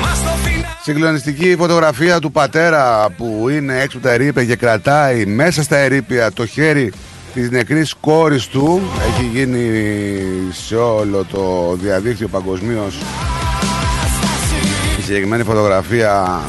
[0.01, 5.25] Μας το φινά Συγκλονιστική φωτογραφία του πατέρα που είναι έξω από τα ερήπια και κρατάει
[5.25, 6.91] μέσα στα ερήπια το χέρι
[7.33, 8.81] της νεκρής κόρης του.
[9.07, 9.81] Έχει γίνει
[10.51, 12.97] σε όλο το διαδίκτυο παγκοσμίως.
[14.99, 16.41] Η συγκεκριμένη φωτογραφία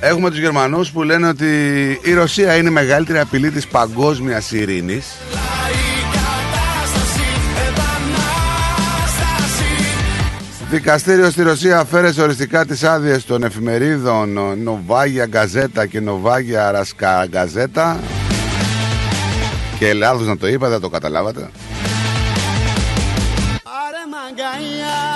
[0.00, 1.46] Έχουμε τους Γερμανούς που λένε ότι
[2.02, 5.06] η Ρωσία είναι η μεγαλύτερη απειλή της παγκόσμιας ειρήνης.
[5.06, 7.22] Η κατάσταση
[7.68, 9.64] Επανάσταση
[10.70, 18.00] Δικαστήριο στη Ρωσία αφαίρεσε οριστικά τις άδειες των εφημερίδων Νοβάγια Γκαζέτα και Νοβάγια Ρασκά Γκαζέτα
[19.78, 21.40] και λάθος να το είπα, δεν το καταλάβατε.
[23.62, 25.07] Πάρε μαγκαλιά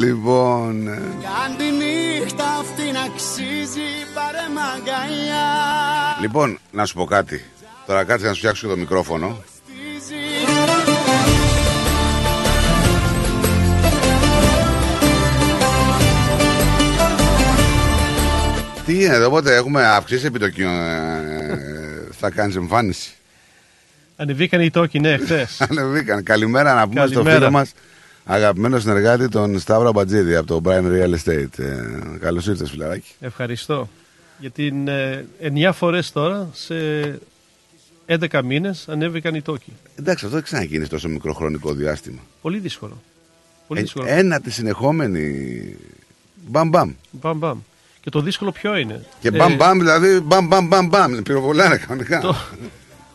[0.00, 0.90] Λοιπόν, ε,
[1.22, 5.44] Κάν τη νύχτα αυτή να αξίζει Πάρε μαγκαλιά
[6.20, 7.44] λοιπόν, να σου πω κάτι.
[7.86, 9.38] Τώρα κάτσε να σου φτιάξω και το μικρόφωνο.
[18.86, 20.70] Τι γίνεται, οπότε έχουμε αυξήσει επιτοκίων.
[20.70, 21.58] ε,
[22.10, 23.10] θα κάνεις εμφάνιση.
[24.16, 25.60] Ανεβήκαν οι τόκοι, ναι, χθες.
[25.70, 26.22] Ανεβήκαν.
[26.22, 27.36] Καλημέρα να πούμε στο Καλημέρα.
[27.38, 27.72] φίλο μας
[28.34, 31.58] αγαπημένο συνεργάτη τον Σταύρο Μπατζίδη από το Brian Real Estate.
[31.58, 33.10] Ε, καλώς ήρθες φιλαράκι.
[33.20, 33.88] Ευχαριστώ.
[34.38, 35.24] Γιατί ε,
[35.68, 36.74] 9 φορές τώρα σε
[38.06, 39.72] 11 μήνες ανέβηκαν οι τόκοι.
[39.98, 42.18] Εντάξει, αυτό δεν ξαναγίνει τόσο μικρό χρονικό διάστημα.
[42.42, 43.02] Πολύ δύσκολο.
[43.66, 44.06] Πολύ Ε, δύσκολο.
[44.08, 45.76] ένα τη συνεχόμενη.
[46.48, 46.92] Μπαμ μπαμ.
[47.10, 47.58] Μπαμ, μπαμ.
[48.00, 51.22] Και το δύσκολο ποιο είναι; Και Ε, μπαμ μπαμ δηλαδή μπαμ μπαμ μπαμ μπαμ.
[51.22, 52.20] Πυροβολάνε κανονικά.
[52.20, 52.36] Το-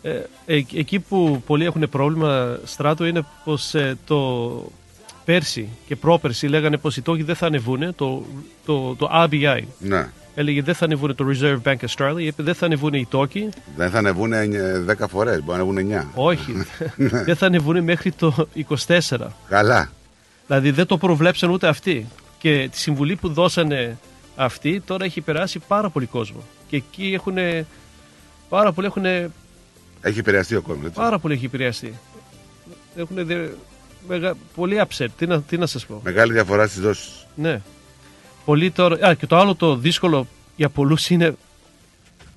[0.01, 4.71] ε, ε, εκεί που πολλοί έχουν πρόβλημα στράτο είναι πως ε, το
[5.25, 8.25] πέρσι και πρόπερσι λέγανε πως οι τόκοι δεν θα ανεβούν το,
[8.65, 10.07] το, το RBI Ναι.
[10.35, 13.89] έλεγε δεν θα ανεβούν το Reserve Bank Australia είπε δεν θα ανεβούν οι τόκοι Δεν
[13.89, 16.05] θα ανεβούν 10 φορές, μπορεί να ανεβούν 9.
[16.15, 16.51] όχι
[16.95, 17.07] Ναι.
[17.27, 18.47] δεν θα ανεβούν μέχρι το
[18.87, 18.99] 24
[19.49, 19.89] Καλά.
[20.47, 22.05] δηλαδή δεν το προβλέψαν ούτε αυτοί
[22.37, 23.97] και τη συμβουλή που δώσανε
[24.35, 27.37] αυτοί τώρα έχει περάσει πάρα πολύ κόσμο και εκεί έχουν
[28.49, 29.05] πάρα πολλοί έχουν
[30.01, 30.85] Έχει επηρεαστεί ο κόσμος.
[30.85, 30.99] έτσι.
[30.99, 31.93] Πάρα πολύ έχει επηρεαστεί.
[32.95, 33.47] Έχουν δε,
[34.07, 35.07] μεγα, πολύ upset.
[35.17, 36.01] Τι να, τι να σας πω.
[36.03, 37.25] Μεγάλη διαφορά στις δόσεις.
[37.35, 37.61] Ναι.
[38.45, 39.07] Πολλοί τώρα...
[39.07, 41.35] Α, και το άλλο το δύσκολο για πολλούς είναι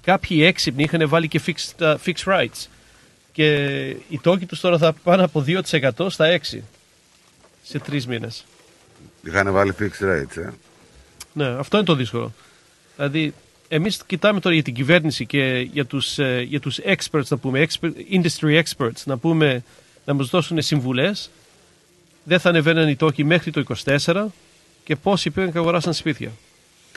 [0.03, 2.67] κάποιοι έξυπνοι είχαν βάλει και fixed, uh, fixed rights
[3.33, 5.63] και οι τόκοι τους τώρα θα πάνε από 2%
[6.09, 6.59] στα 6%
[7.63, 8.45] σε τρεις μήνες.
[9.23, 10.37] Είχαν βάλει fixed rates.
[10.37, 10.51] Ε.
[11.33, 12.33] Ναι, αυτό είναι το δύσκολο.
[12.97, 13.35] Δηλαδή,
[13.69, 17.67] εμείς κοιτάμε τώρα για την κυβέρνηση και για τους, ε, για τους experts, να πούμε,
[17.69, 19.63] expert, industry experts, να πούμε,
[20.05, 21.31] να μας δώσουν συμβουλές.
[22.29, 24.25] Δεν θα ανεβαίνουν οι τόκοι μέχρι το 24
[24.85, 26.31] και πόσοι πήγαν και αγοράσαν σπίτια.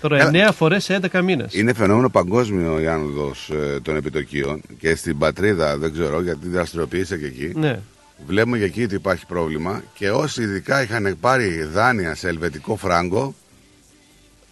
[0.01, 0.49] Τώρα, Καλά.
[0.49, 1.53] 9 φορές σε 11 μήνες.
[1.53, 3.51] Είναι φαινόμενο παγκόσμιο η άνοδος
[3.81, 7.51] των επιτοκίων και στην πατρίδα, δεν ξέρω γιατί δραστηριοποιείσαι και εκεί.
[7.55, 7.79] Ναι.
[8.27, 13.35] Βλέπουμε και εκεί ότι υπάρχει πρόβλημα και όσοι ειδικά είχαν πάρει δάνεια σε ελβετικό φράγκο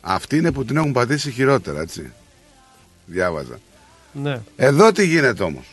[0.01, 2.11] Αυτή είναι που την έχουν πατήσει χειρότερα, έτσι.
[3.05, 3.59] Διάβαζα.
[4.11, 4.41] Ναι.
[4.55, 5.65] Εδώ τι γίνεται όμως,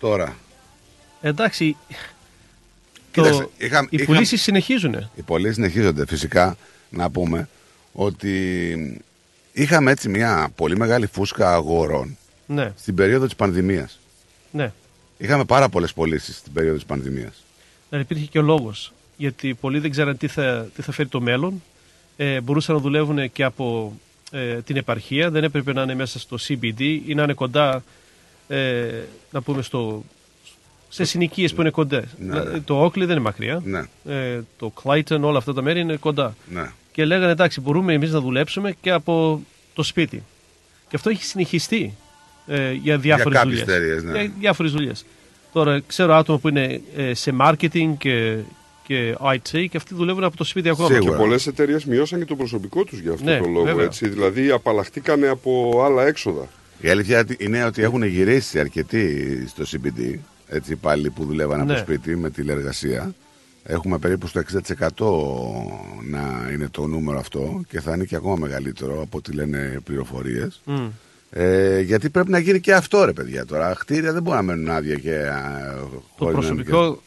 [0.00, 0.36] τώρα;
[1.20, 1.76] Εντάξει,
[3.14, 5.10] Κοίταξε, το, είχα- οι είχα- πωλήσει συνεχίζουν.
[5.14, 6.56] Οι πωλήσει συνεχίζονται φυσικά
[6.90, 7.48] να πούμε
[7.92, 9.02] ότι
[9.52, 12.16] είχαμε έτσι μια πολύ μεγάλη φούσκα αγορών
[12.46, 13.98] Ναι, στην περίοδο της πανδημίας.
[14.50, 14.72] ναι.
[15.18, 17.44] Είχαμε πάρα πολλές πωλήσεις στην περίοδο της πανδημίας.
[17.90, 18.92] Δεν υπήρχε και ο λόγος.
[19.16, 21.62] Γιατί πολλοί δεν ξέραν τι θα, τι θα φέρει το μέλλον.
[22.16, 23.92] Ε, μπορούσαν να δουλεύουν και από
[24.30, 25.30] ε, την επαρχία.
[25.30, 27.84] Δεν έπρεπε να είναι μέσα στο CBD ή να είναι κοντά,
[28.48, 28.90] ε,
[29.30, 30.04] να πούμε, στο,
[30.94, 32.04] σε συνοικίες που είναι κοντά.
[32.18, 32.60] Ναι, ναι.
[32.60, 33.62] Το Oakley δεν είναι μακριά.
[33.64, 33.82] Ναι.
[34.14, 36.34] Ε, το Clayton, όλα αυτά τα μέρη είναι κοντά.
[36.52, 36.70] Ναι.
[36.92, 39.42] Και λέγανε εντάξει, μπορούμε εμείς να δουλέψουμε και από
[39.74, 40.22] το σπίτι.
[40.88, 41.94] Και αυτό έχει συνεχιστεί
[42.46, 43.76] ε, για διάφορες κάποιες δουλειές.
[43.76, 44.20] εταιρείες, ναι.
[44.20, 45.04] Για διάφορες δουλειές.
[45.52, 48.36] Τώρα ξέρω άτομα που είναι ε, σε marketing και,
[48.86, 50.98] και IT και αυτοί δουλεύουν από το σπίτι ακόμα.
[50.98, 53.64] Και πολλές εταιρείες μειώσαν και το προσωπικό τους για αυτό Ναι, το λόγο.
[53.64, 53.84] βέβαια.
[53.84, 54.08] Έτσι.
[54.08, 56.48] Δηλαδή απαλλαχτήκανε από άλλα έξοδα.
[56.80, 60.18] Η αλήθεια είναι ότι έχουν γυρίσει αρκετοί στο CBD,
[60.48, 61.74] έτσι πάλι που δουλεύαν από Ναι.
[61.74, 63.14] το σπίτι με τηλεργασία.
[63.64, 69.00] Έχουμε περίπου στο 60% να είναι το νούμερο αυτό και θα είναι και ακόμα μεγαλύτερο
[69.02, 70.60] από ό,τι λένε πληροφορίες.
[70.64, 70.86] Μμ.
[71.30, 73.74] Ε, γιατί πρέπει να γίνει και αυτό ρε παιδιά τώρα.
[73.74, 75.74] Χτίρια δεν μπορούν να μένουν άδεια και α,
[76.18, 77.02] Το χωρίς να προσωπικό,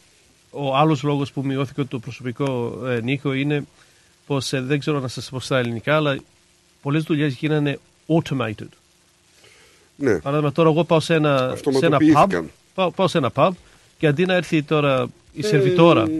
[0.50, 3.64] ο άλλος λόγος που μειώθηκε το προσωπικό ε, Νίκο είναι
[4.26, 6.18] πως ε, δεν ξέρω να σας πω στα ελληνικά αλλά
[6.82, 8.68] πολλές δουλειές γίνανε automated.
[9.96, 10.18] Ναι.
[10.18, 12.50] Παράδειγμα τώρα εγώ πάω σε ένα, σε ένα pub, Αυτοματοποιήθηκαν.
[12.78, 13.50] Πάω, πάω σε ένα pub
[13.98, 16.10] και αντί να έρθει τώρα η σερβιτόρα Ε,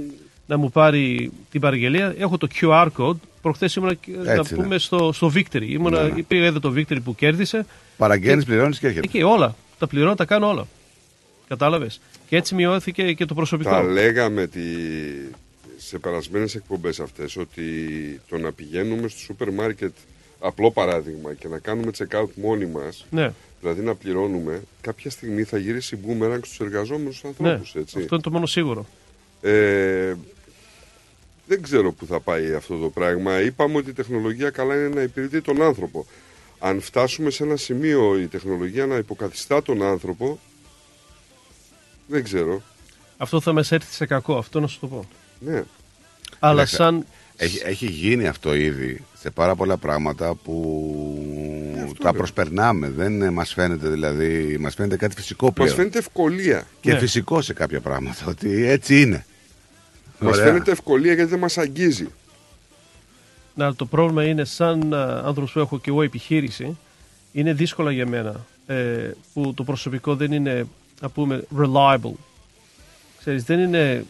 [0.46, 3.16] να μου πάρει την παραγγελία, έχω το QR code.
[3.42, 4.62] Προχθές ήμουνα και- να Έτσι, ναι.
[4.62, 5.62] πούμε στο, στο Victory.
[5.68, 6.22] Ήμουνα, Ναι, ναι.
[6.22, 7.66] Πήγα εδώ το Victory που κέρδισε.
[7.96, 9.06] Παραγγέλνεις, Και- πληρώνεις και έρχεται.
[9.06, 9.54] Εκεί όλα.
[9.78, 10.66] Τα πληρώνω, τα κάνω όλα.
[11.48, 12.00] Κατάλαβες.
[12.28, 13.70] Και έτσι μειώθηκε και το προσωπικό.
[13.70, 14.60] Τα λέγαμε τη...
[15.76, 17.62] σε περασμένες εκπομπές αυτές ότι
[18.28, 19.92] το να πηγαίνουμε στο σούπερ μάρκετ
[20.40, 23.32] απλό παράδειγμα και να κάνουμε check-out μόνοι μας Ναι.
[23.60, 27.98] Δηλαδή να πληρώνουμε κάποια στιγμή θα γυρίσει boomerang στους εργαζόμενους Ναι, ανθρώπους έτσι.
[27.98, 28.86] αυτό είναι το μόνο σίγουρο.
[29.40, 30.14] Ε,
[31.46, 33.40] δεν ξέρω πού θα πάει αυτό το πράγμα.
[33.40, 36.06] Είπαμε ότι η τεχνολογία καλά είναι να υπηρετεί τον άνθρωπο.
[36.58, 40.38] Αν φτάσουμε σε ένα σημείο η τεχνολογία να υποκαθιστά τον άνθρωπο,
[42.06, 42.62] δεν ξέρω.
[43.16, 45.08] Αυτό θα μας έρθει σε κακό, αυτό να σου το πω.
[45.38, 45.62] Ναι.
[46.38, 47.06] Αλλά Κοίταξε, σαν...
[47.36, 52.90] Έχει, έχει γίνει αυτό ήδη σε πάρα πολλά πράγματα που τα προσπερνάμε.
[52.90, 55.68] Δεν ε, μας φαίνεται δηλαδή, μας φαίνεται κάτι φυσικό πλέον.
[55.68, 56.66] Μας φαίνεται ευκολία.
[56.80, 56.98] Και Ναι.
[56.98, 59.24] φυσικό σε κάποια πράγματα, ότι έτσι είναι.
[60.18, 60.46] Μας Ωραία.
[60.46, 62.08] φαίνεται ευκολία γιατί δεν μας αγγίζει.
[63.54, 66.76] Να, το πρόβλημα είναι σαν α, άνθρωπος που έχω και εγώ επιχείρηση,
[67.32, 70.66] είναι δύσκολα για μένα ε, που το προσωπικό δεν είναι,
[71.00, 72.12] να πούμε, reliable.
[73.18, 74.04] Ξέρεις, δεν είναι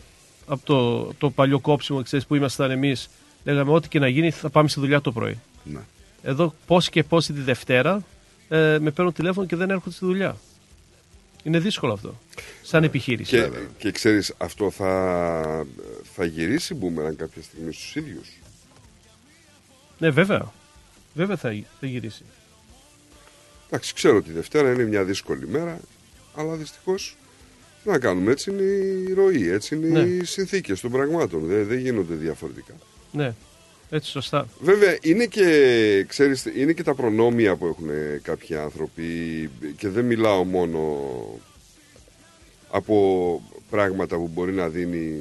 [0.47, 3.09] από το, το παλιό κόψιμο ξέρεις, που ήμασταν εμείς.
[3.53, 5.39] Λέγαμε ό,τι και να γίνει θα πάμε στη δουλειά το πρωί.
[5.65, 5.81] Ναι.
[6.23, 8.05] Εδώ πόσοι και πόσοι τη Δευτέρα
[8.49, 10.37] ε, με παίρνουν τηλέφωνο και δεν έρχονται στη δουλειά.
[11.43, 12.19] Είναι δύσκολο αυτό.
[12.63, 13.31] Σαν επιχείρηση.
[13.31, 15.67] Και, και ξέρεις, αυτό θα,
[16.15, 18.29] θα γυρίσει boomerang κάποια στιγμή στους ίδιους.
[19.99, 20.53] Ναι, βέβαια.
[21.15, 22.23] Βέβαια θα, θα γυρίσει.
[23.67, 25.81] Εντάξει, ξέρω ότι η Δευτέρα είναι μια δύσκολη μέρα,
[26.35, 27.17] αλλά δυστυχώς
[27.83, 28.63] τι να κάνουμε, έτσι είναι
[29.11, 30.01] η ροή, έτσι είναι Ναι.
[30.01, 31.47] οι συνθήκες των πραγμάτων.
[31.47, 32.75] Δεν, δεν γίνονται διαφορετικά.
[33.13, 33.35] Ναι,
[33.91, 34.47] έτσι σωστά.
[34.61, 37.89] Βέβαια, είναι και, ξέρεις, είναι και τα προνόμια που έχουν
[38.23, 39.05] κάποιοι άνθρωποι
[39.77, 40.99] και δεν μιλάω μόνο
[42.71, 45.21] από πράγματα που μπορεί να δίνει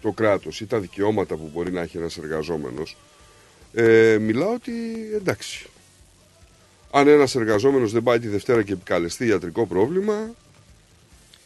[0.00, 2.96] το κράτος ή τα δικαιώματα που μπορεί να έχει ένας εργαζόμενος.
[3.72, 4.72] Ε, μιλάω ότι
[5.14, 5.66] εντάξει,
[6.90, 10.34] αν ένας εργαζόμενος δεν πάει τη Δευτέρα και επικαλεστεί ιατρικό πρόβλημα,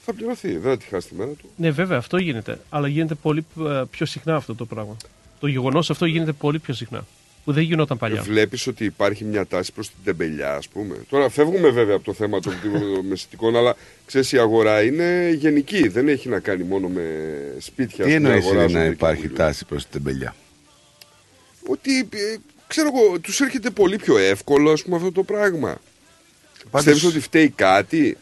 [0.05, 1.51] θα πληρωθεί, δεν θα τη χάσει τη μέρα του.
[1.57, 2.61] Ναι, βέβαια, αυτό γίνεται.
[2.69, 4.97] Αλλά γίνεται πολύ ε, πιο συχνά αυτό το πράγμα.
[5.41, 7.07] Το γεγονός αυτό γίνεται πολύ πιο συχνά.
[7.45, 8.23] Που δεν γινόταν παλιά.
[8.23, 10.95] Βλέπεις ότι υπάρχει μια τάση προς την τεμπελιά, ας πούμε.
[11.09, 12.53] Τώρα φεύγουμε βέβαια από το θέμα των
[13.09, 13.77] μεσητικών, αλλά
[14.07, 15.89] ξέρεις, η αγορά είναι γενική.
[15.89, 17.03] Δεν έχει να κάνει μόνο με
[17.59, 19.43] σπίτια Τι ας πούμε, εννοείς είναι αγοράζονται να και υπάρχει πουλιούνται.
[19.43, 20.35] τάση προς την τεμπελιά;
[21.69, 22.37] Ότι ε,
[22.67, 25.77] ξέρω εγώ, τους έρχεται πολύ πιο εύκολο ας πούμε, αυτό το πράγμα.
[26.71, 28.17] Πάντως- Πιστεύεις ότι φταίει κάτι;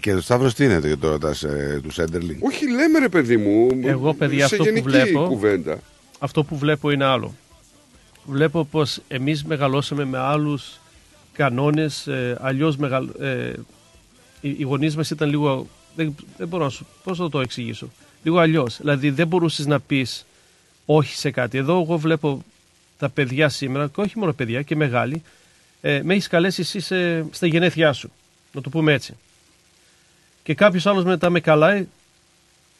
[0.00, 3.80] Και το Σταύρος τι είναι και τώρα ε, του Σέντερλινγκ; Όχι, λέμε ρε παιδί μου.
[3.82, 5.78] Εγώ, παιδιά, σε αυτό που γενική βλέπω- κουβέντα.
[6.18, 7.34] Αυτό που βλέπω είναι άλλο.
[8.24, 10.80] Βλέπω πως εμείς μεγαλώσαμε με άλλους
[11.32, 13.08] κανόνες, ε, αλλιώς μεγαλ...
[13.20, 13.52] ε,
[14.40, 15.66] οι, οι γονείς μας ήταν λίγο,
[15.96, 17.88] δεν, δεν μπορώ να σου, πώς θα το εξηγήσω,
[18.22, 18.76] λίγο αλλιώς.
[18.76, 20.26] Δηλαδή δεν μπορούσες να πεις
[20.86, 21.58] όχι σε κάτι.
[21.58, 22.44] Εδώ εγώ βλέπω
[22.98, 25.22] τα παιδιά σήμερα, και όχι μόνο παιδιά και μεγάλοι,
[25.80, 28.10] ε, με έχεις καλέσει εσύ σε- στα γενέθλιά σου,
[28.52, 29.16] να το πούμε έτσι.
[30.42, 31.86] Και κάποιος άλλος μετά με καλάει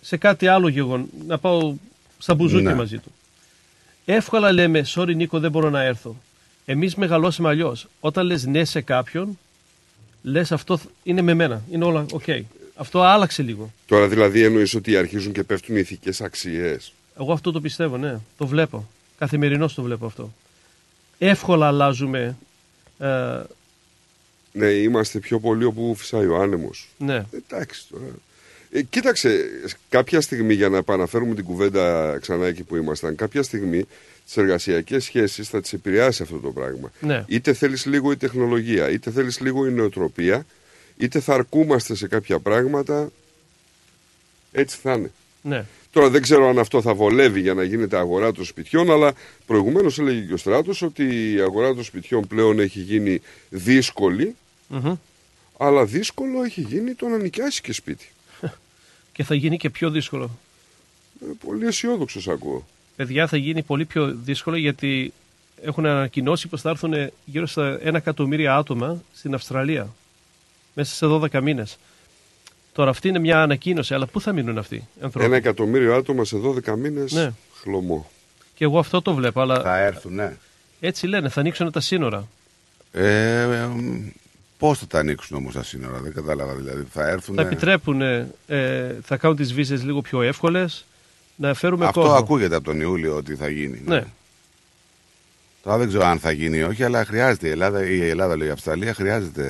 [0.01, 1.75] σε κάτι άλλο γεγον, να πάω
[2.19, 2.77] στα μπουζούκια Ναι.
[2.77, 3.13] μαζί του.
[4.09, 6.17] Εύκολα λέμε, sorry Νίκο δεν μπορώ να έρθω.
[6.65, 7.87] Εμείς μεγαλώσαμε αλλιώς.
[8.01, 9.39] Όταν λες ναι σε κάποιον,
[10.23, 11.63] λες αυτό είναι με μένα.
[11.71, 12.23] Είναι όλα οκ.
[12.75, 13.73] Αυτό άλλαξε λίγο.
[13.87, 16.93] Τώρα δηλαδή εννοείς ότι αρχίζουν και πέφτουν οι ηθικές αξίες.
[17.19, 18.19] Εγώ αυτό το πιστεύω, ναι.
[18.39, 18.89] Το βλέπω.
[19.19, 20.33] Καθημερινώς το βλέπω αυτό.
[21.19, 22.37] Εύκολα αλλάζουμε.
[22.99, 23.41] Ε,
[24.53, 26.89] Ναι, είμαστε πιο πολύ όπου φυσάει ο άνεμος.
[26.99, 27.25] ναι.
[27.33, 28.05] Εντάξει τώρα.
[28.71, 29.45] Ε, κοίταξε,
[29.89, 33.85] κάποια στιγμή για να επαναφέρουμε την κουβέντα ξανά εκεί που ήμασταν, κάποια στιγμή
[34.25, 36.93] τις εργασιακές σχέσεις θα τις επηρεάσει αυτό το πράγμα.
[37.01, 37.25] Ναι.
[37.27, 40.47] Είτε θέλεις λίγο η τεχνολογία, είτε θέλεις λίγο η νοοτροπία,
[40.97, 43.11] είτε θα αρκούμαστε σε κάποια πράγματα.
[44.53, 45.11] Έτσι θα είναι.
[45.43, 45.65] ναι.
[45.91, 49.13] Τώρα δεν ξέρω αν αυτό θα βολεύει για να γίνεται αγορά των σπιτιών, αλλά
[49.47, 54.35] προηγουμένως έλεγε και ο Στράτος ότι η αγορά των σπιτιών πλέον έχει γίνει δύσκολη,
[54.69, 54.95] Μμμ.
[55.59, 58.09] αλλά δύσκολο έχει γίνει το να νοικιάσεις και σπίτι.
[59.17, 60.31] Και θα γίνει και πιο δύσκολο.
[61.23, 62.67] Ε, πολύ αισιόδοξο ακούω.
[62.97, 65.13] Παιδιά θα γίνει πολύ πιο δύσκολο γιατί
[65.63, 69.89] έχουν ανακοινώσει πως θα έρθουν γύρω στα ένα εκατομμύρια άτομα στην Αυστραλία
[70.75, 71.79] μέσα σε 12 μήνες.
[72.73, 76.25] Τώρα αυτή είναι μια ανακοίνωση, αλλά πού θα μείνουν αυτοί οι άνθρωποι; Ένα εκατομμύριο άτομα
[76.25, 76.37] σε
[76.67, 77.13] 12 μήνες.
[77.13, 77.33] Ναι.
[77.61, 78.11] Χλωμό.
[78.55, 80.37] Και εγώ αυτό το βλέπω, αλλά Θα έρθουν, ναι.
[80.81, 82.29] έτσι λένε, θα ανοίξουν τα σύνορα.
[82.93, 83.69] Ε, ε,
[84.59, 86.87] Πώς θα τα ανοίξουν όμως τα σύνορα, δεν κατάλαβα δηλαδή.
[86.93, 87.35] Θα έρθουν.
[87.35, 90.85] Θα επιτρέπουν, ε, ε, θα κάνουν τις βίζες λίγο πιο εύκολες,
[91.37, 92.17] να φέρουμε Αυτό κόσμο.
[92.17, 93.83] ακούγεται από τον Ιούλιο ότι θα γίνει.
[93.87, 94.05] Ναι.
[95.63, 98.49] Τώρα δεν ξέρω αν θα γίνει ή όχι, αλλά χρειάζεται η Ελλάδα, η Ελλάδα λέει
[98.49, 99.45] η Αυστραλία χρειάζεται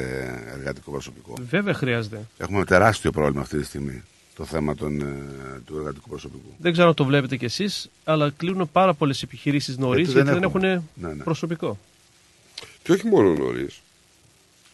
[0.58, 1.34] εργατικό προσωπικό.
[1.48, 2.20] Βέβαια χρειάζεται.
[2.38, 4.02] Έχουμε τεράστιο πρόβλημα αυτή τη στιγμή
[4.36, 6.54] το θέμα των, ε, του εργατικού προσωπικού.
[6.58, 10.28] Δεν ξέρω αν το βλέπετε κι εσείς, αλλά κλείνουν πάρα πολλές επιχειρήσεις νωρίς Γιατί γιατί
[10.28, 11.08] δεν δεν έχουν έχουμε.
[11.08, 11.22] Ναι, ναι.
[11.22, 11.78] προσωπικό.
[12.82, 13.80] Και όχι μόνο νωρίς.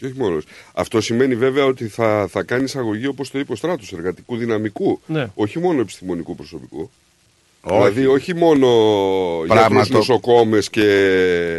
[0.03, 0.45] Και όχι μόνος νωρίς.
[0.73, 5.01] Αυτό σημαίνει βέβαια ότι θα, θα κάνει αγωγή όπως το είπε ο Στράτος, εργατικού δυναμικού.
[5.07, 5.31] Ναι.
[5.35, 6.91] Όχι μόνο επιστημονικού προσωπικού.
[7.61, 7.77] Όχι.
[7.77, 8.67] Δηλαδή όχι μόνο
[9.47, 10.83] Πράγμα γιατρούς, το- νοσοκόμες και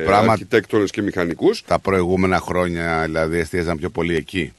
[0.05, 1.63] Πράγμα- αρχιτέκτονες και μηχανικούς.
[1.67, 4.53] Τα προηγούμενα χρόνια δηλαδή εστίαζαν πιο πολύ εκεί.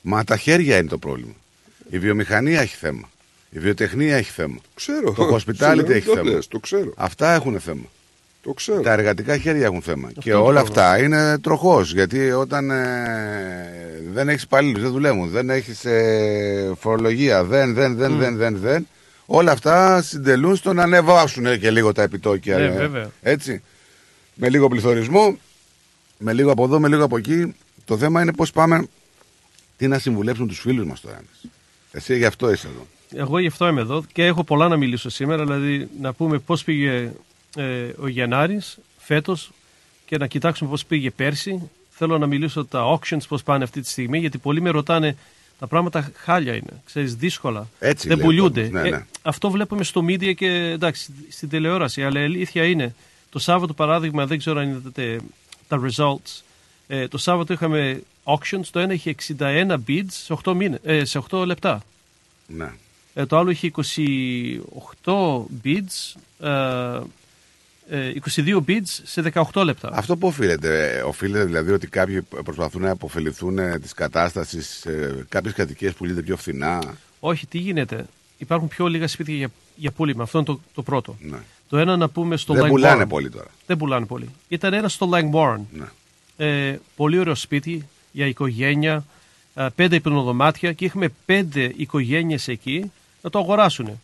[0.00, 1.32] Μα τα χέρια είναι το πρόβλημα.
[1.90, 3.10] Η βιομηχανία έχει θέμα.
[3.50, 4.58] Η βιοτεχνία έχει θέμα.
[4.74, 5.12] Ξέρω.
[5.12, 6.30] Το hospitality Ξέρω, έχει το θέμα.
[6.30, 6.92] λες, το ξέρω.
[6.96, 7.84] Αυτά έχουν θέμα.
[8.46, 8.80] Το ξέρω.
[8.80, 10.08] Τα εργατικά χέρια έχουν θέμα.
[10.12, 10.84] και είναι το όλα πρόβλημα.
[10.86, 11.92] αυτά είναι τροχός.
[11.92, 18.12] Γιατί όταν ε, δεν έχεις υπαλλήλους, δεν δουλεύουν, δεν έχεις ε, φορολογία, δεν, δεν, δεν,
[18.12, 18.18] Μμ.
[18.18, 18.86] δεν, δεν, δεν.
[19.26, 22.58] Όλα αυτά συντελούν στο να ανεβάσουν και λίγο τα επιτόκια.
[22.58, 23.10] Ναι, ε, βέβαια.
[23.22, 23.62] Έτσι.
[24.34, 25.38] Με λίγο πληθωρισμό,
[26.18, 27.54] με λίγο από εδώ, με λίγο από εκεί.
[27.84, 28.86] Το θέμα είναι πώς πάμε.
[29.76, 31.16] Τι να συμβουλέψουν τους φίλους μας τώρα.
[31.16, 31.52] εμείς.
[31.92, 32.86] Εσύ γι' αυτό είσαι εδώ.
[33.22, 36.64] Εγώ γι' αυτό είμαι εδώ και έχω πολλά να μιλήσω σήμερα, δηλαδή να πούμε πώς
[36.64, 37.10] πήγε
[37.56, 39.50] ε, ο Γενάρης φέτος
[40.04, 41.70] και να κοιτάξουμε πώς πήγε πέρσι.
[41.90, 45.16] Θέλω να μιλήσω τα auctions πώς πάνε αυτή τη στιγμή, γιατί πολλοί με ρωτάνε
[45.58, 47.68] τα πράγματα χάλια είναι, ξέρεις, δύσκολα.
[47.78, 48.62] Έτσι Δεν λέει ο πουλούνται.
[48.62, 49.04] κόσμος, ναι, ναι.
[49.22, 52.94] αυτό βλέπουμε στο media και εντάξει, στην τηλεόραση, αλλά η αλήθεια είναι,
[53.30, 55.20] το Σάββατο παράδειγμα, δεν ξέρω αν είδατε
[55.68, 56.42] τα results,
[56.86, 61.18] ε, το Σάββατο είχαμε auctions, το ένα είχε 61 bids σε 8, μήνες, ε, σε
[61.30, 61.82] 8 λεπτά.
[62.46, 62.72] Ναι.
[63.14, 63.70] Ε, το άλλο είχε
[65.04, 67.00] 28 bids, ε, ε,
[67.90, 69.22] 22 bids σε
[69.52, 69.90] 18 λεπτά.
[69.92, 74.86] Αυτό που οφείλεται, ε, οφείλεται δηλαδή ότι κάποιοι προσπαθούν να αποφεληθούν της κατάστασης,
[75.28, 76.78] κάποιες κατοικίες πουλούνται πιο φθηνά.
[77.20, 78.06] Όχι, τι γίνεται;
[78.38, 80.22] Υπάρχουν πιο λίγα σπίτια για, για πούλημα.
[80.22, 81.16] Αυτό είναι το, το πρώτο.
[81.20, 81.36] Ναι.
[81.68, 82.68] Το ένα να πούμε στο Δεν Langbourne.
[82.68, 83.46] πουλάνε πολύ τώρα.
[83.66, 84.28] Δεν πουλάνε πολύ.
[84.48, 85.60] Ήταν ένα στο Langbourne.
[85.72, 85.86] Ναι.
[86.46, 89.04] Ε, πολύ ωραίο σπίτι για οικογένεια.
[89.54, 92.92] ε, πέντε υπνοδωμάτια και είχαμε πέντε οικογένειες εκεί
[93.22, 94.00] να το αγοράσουν.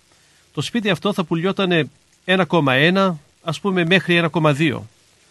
[0.55, 1.91] Το σπίτι αυτό θα πουλιόταν
[2.25, 4.81] 1,1 ας πούμε μέχρι 1,2.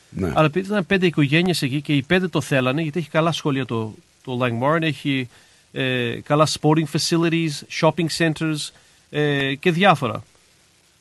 [0.10, 0.32] Ναι.
[0.36, 3.66] Αλλά επειδή ήταν πέντε οικογένειες εκεί και οι πέντε το θέλανε, γιατί έχει καλά σχολεία
[3.66, 3.94] το,
[4.24, 5.30] το Langmoorn, έχει
[5.72, 8.70] ε, καλά sporting facilities, shopping centers
[9.10, 10.24] ε, και διάφορα.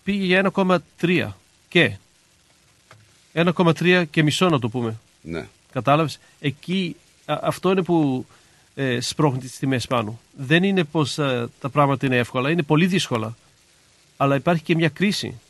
[0.04, 0.50] Πήγε για
[1.00, 1.28] 1,3
[1.68, 1.96] και
[3.34, 4.96] 1,3 και μισό να το πούμε.
[5.22, 5.46] Ναι.
[5.72, 8.26] Κατάλαβες; Εκεί α, αυτό είναι που
[8.74, 10.20] ε, σπρώχνει τις τιμές πάνω.
[10.36, 13.36] Δεν είναι πως ε, τα πράγματα είναι εύκολα, είναι πολύ δύσκολα.
[14.16, 15.40] Αλλά υπάρχει και μια κρίση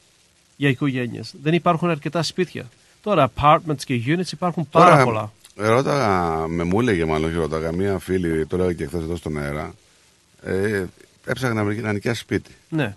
[0.61, 1.35] για οικογένειες.
[1.43, 2.69] Δεν υπάρχουν αρκετά σπίτια.
[3.03, 5.33] Τώρα apartments και units υπάρχουν πάρα Τώρα, πολλά.
[5.55, 9.39] Ρώταγα, με μου έλεγε μάλλον και ρώταγα μία φίλη, το έλεγα και χθες εδώ στον
[9.39, 9.75] αέρα.
[10.43, 10.85] Ε,
[11.25, 12.51] έψαχνα να βρει να νοικιάσει σπίτι.
[12.69, 12.97] Ναι,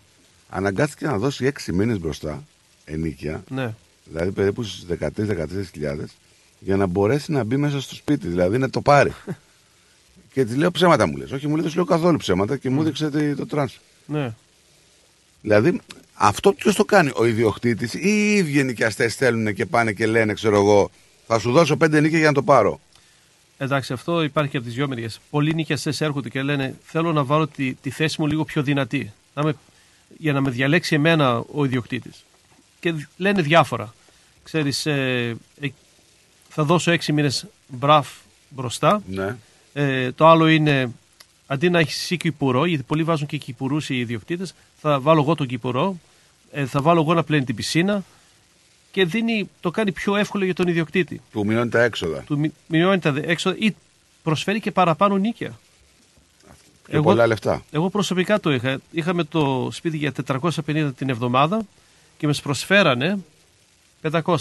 [0.49, 2.43] Αναγκάστηκε να δώσει 6 μήνες μπροστά
[2.85, 3.73] ενοίκια, ναι.
[4.05, 6.11] δηλαδή περίπου στις 13-14 χιλιάδες,
[6.59, 9.13] για να μπορέσει να μπει μέσα στο σπίτι, δηλαδή να το πάρει.
[10.33, 11.31] και της λέω ψέματα μου λες.
[11.31, 13.79] Όχι, μου λέει, δεν σου λέω καθόλου ψέματα και μου έδειξε το- το τρανς.
[14.05, 14.33] ναι.
[15.43, 15.81] Δηλαδή,
[16.13, 20.33] αυτό ποιος το κάνει, ο ιδιοκτήτης ή οι ίδιοι ενοικιαστέ θέλουν και πάνε και λένε,
[20.33, 20.89] ξέρω εγώ,
[21.27, 22.79] θα σου δώσω πέντε νίκια για να το πάρω.
[23.57, 25.19] Εντάξει, αυτό υπάρχει και από τις δυο μεριές.
[25.29, 29.11] Πολλοί νοικιαστές έρχονται και λένε: Θέλω να βάλω τη, τη θέση μου λίγο πιο δυνατή.
[29.33, 29.55] Να με,
[30.17, 32.23] για να με διαλέξει εμένα ο ιδιοκτήτης.
[32.79, 33.93] Και δ- λένε διάφορα.
[34.43, 35.67] ξέρεις, ε, ε,
[36.49, 38.07] θα δώσω έξι μήνες μπραφ
[38.49, 39.01] μπροστά.
[39.09, 39.35] Ναι.
[39.73, 40.91] Ε, το άλλο είναι,
[41.53, 45.35] αντί να έχεις εσύ κυπουρό, γιατί πολλοί βάζουν και κυπουρούς οι ιδιοκτήτες, θα βάλω εγώ
[45.35, 45.97] τον κυπουρό,
[46.51, 48.03] ε, θα βάλω εγώ να πλένει την πισίνα
[48.91, 51.21] και δίνει, το κάνει πιο εύκολο για τον ιδιοκτήτη.
[51.31, 52.21] Του μειώνει τα έξοδα.
[52.21, 53.75] Του μει- μειώνει τα δε- έξοδα ή
[54.23, 55.59] προσφέρει και παραπάνω νίκια.
[56.87, 57.63] Και πολλά λεφτά.
[57.71, 58.79] Εγώ προσωπικά το είχα.
[58.91, 61.61] Είχαμε το σπίτι για 450 την εβδομάδα
[62.17, 63.17] και μας προσφέρανε
[64.01, 64.35] 500.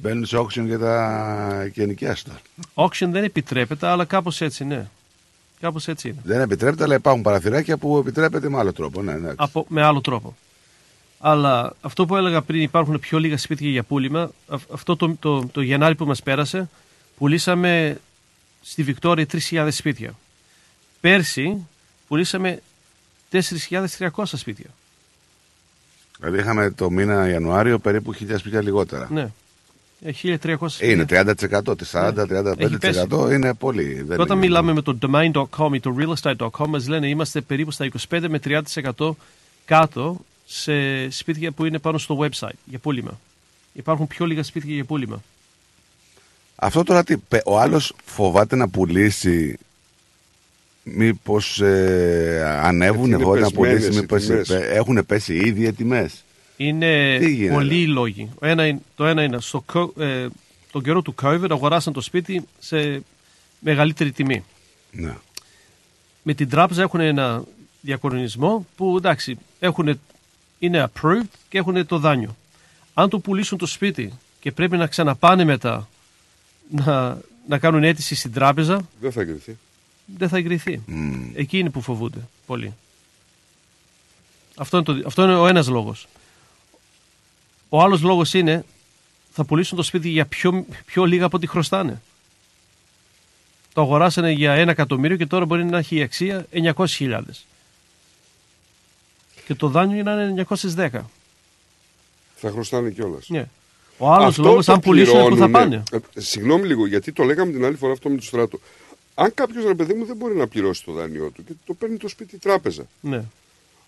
[0.00, 2.40] Μπαίνουν σε auction για τα γενικιάστα.
[2.74, 4.86] Auction δεν επιτρέπεται, αλλά κάπως έτσι, ναι.
[5.60, 6.18] Κάπως έτσι είναι.
[6.24, 9.02] Δεν επιτρέπεται, αλλά υπάρχουν παραθυράκια που επιτρέπεται με άλλο τρόπο.
[9.02, 9.32] Ναι, ναι.
[9.36, 10.36] Από, με άλλο τρόπο.
[11.18, 14.30] Αλλά αυτό που έλεγα πριν, υπάρχουν πιο λίγα σπίτια για πούλημα.
[14.48, 16.68] αυ- Αυτό το, το, το Γενάρη που μας πέρασε,
[17.18, 18.00] πουλήσαμε
[18.62, 20.14] στη Βικτόρια 3.000 σπίτια.
[21.00, 21.66] Πέρσι
[22.08, 22.62] πουλήσαμε
[23.32, 24.66] 4.300 σπίτια.
[26.18, 29.08] Δηλαδή είχαμε το μήνα Ιανουάριο περίπου χίλια σπίτια λιγότερα.
[29.12, 29.28] Ναι.
[30.02, 30.92] Ε, 1.300 σπίτια.
[30.92, 33.06] Είναι 30%, τη 40-35% Έχει πέσει.
[33.32, 33.94] είναι πολύ.
[33.94, 37.70] Δεν Και όταν είναι- μιλάμε με το domain.com ή το realestate.com μας λένε είμαστε περίπου
[37.70, 39.16] στα 25 με 30%
[39.64, 40.16] κάτω
[40.46, 40.72] σε
[41.10, 43.20] σπίτια που είναι πάνω στο website για πούλημα.
[43.72, 45.22] Υπάρχουν πιο λίγα σπίτια για πούλημα.
[46.56, 49.58] Αυτό τώρα τι, πε- ο άλλος φοβάται να πουλήσει
[50.82, 54.48] μήπως ε, ανέβουν Γιατί είναι εγώ να πεσμένες πουλήσει οι μήπως τιμές.
[54.50, 56.24] ε, έχουν πέσει οι ίδιοι οι τιμές;
[56.64, 58.28] Είναι Τι γίνεται; πολλοί οι λόγοι.
[58.40, 60.26] Ο ένα, είναι- το ένα είναι στο, co- ε,
[60.72, 63.02] τον καιρό του COVID αγοράσαν το σπίτι σε
[63.58, 64.44] μεγαλύτερη τιμή.
[64.90, 65.16] Ναι.
[66.22, 67.42] Με την τράπεζα έχουν ένα
[67.80, 70.00] διακορονισμό που εντάξει έχουν,
[70.58, 72.36] είναι approved και έχουν το δάνειο.
[72.94, 75.88] Αν το πουλήσουν το σπίτι και πρέπει να ξαναπάνε μετά
[76.70, 77.18] να,
[77.48, 79.58] να κάνουν αίτηση στην τράπεζα, Δεν θα εγκριθεί.
[80.18, 80.80] δεν θα εγκριθεί.
[81.34, 82.74] Εκεί είναι που φοβούνται πολύ.
[84.56, 86.08] Αυτό είναι, το, αυτό είναι ο ένας λόγος.
[87.72, 88.64] Ο άλλος λόγος είναι
[89.32, 92.00] θα πουλήσουν το σπίτι για πιο, πιο λίγα από ό,τι χρωστάνε.
[93.72, 97.20] Το αγοράσανε για ένα εκατομμύριο και τώρα μπορεί να έχει η αξία 900.000.
[99.46, 100.88] Και το δάνειο να είναι 910.
[102.36, 103.28] Θα χρωστάνε κιόλας.
[103.28, 103.48] Ναι.
[103.98, 105.82] Ο άλλος λόγος, αν πουλήσουν, πού θα πάνε.
[105.92, 108.60] Ε, συγγνώμη λίγο, γιατί το λέγαμε την άλλη φορά αυτό με το στράτο.
[109.14, 111.96] Αν κάποιος ρε παιδί μου δεν μπορεί να πληρώσει το δάνειό του και το παίρνει
[111.96, 112.86] το σπίτι η τράπεζα.
[113.00, 113.24] Ναι.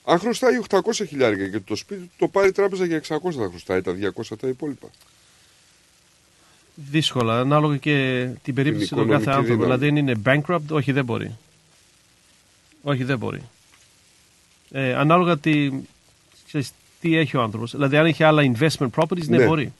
[0.05, 3.49] Αν χρωστάει 800 χιλιάρια και το σπίτι του το πάρει η τράπεζα για 600 θα
[3.49, 4.89] χρωστάει τα 200 τα υπόλοιπα.
[6.75, 9.63] Δύσκολα, ανάλογα και την περίπτωση του οικονομική κάθε άνθρωπο.
[9.63, 9.65] δύναμη.
[9.65, 11.37] Δηλαδή, αν είναι bankrupt, όχι δεν μπορεί.
[12.83, 13.43] Όχι δεν μπορεί.
[14.71, 15.71] Ε, ανάλογα τι,
[16.47, 16.71] ξέρεις,
[17.01, 17.71] τι έχει ο άνθρωπος.
[17.71, 19.47] Δηλαδή, αν έχει άλλα investment properties, ναι, Ναι.
[19.47, 19.73] μπορεί.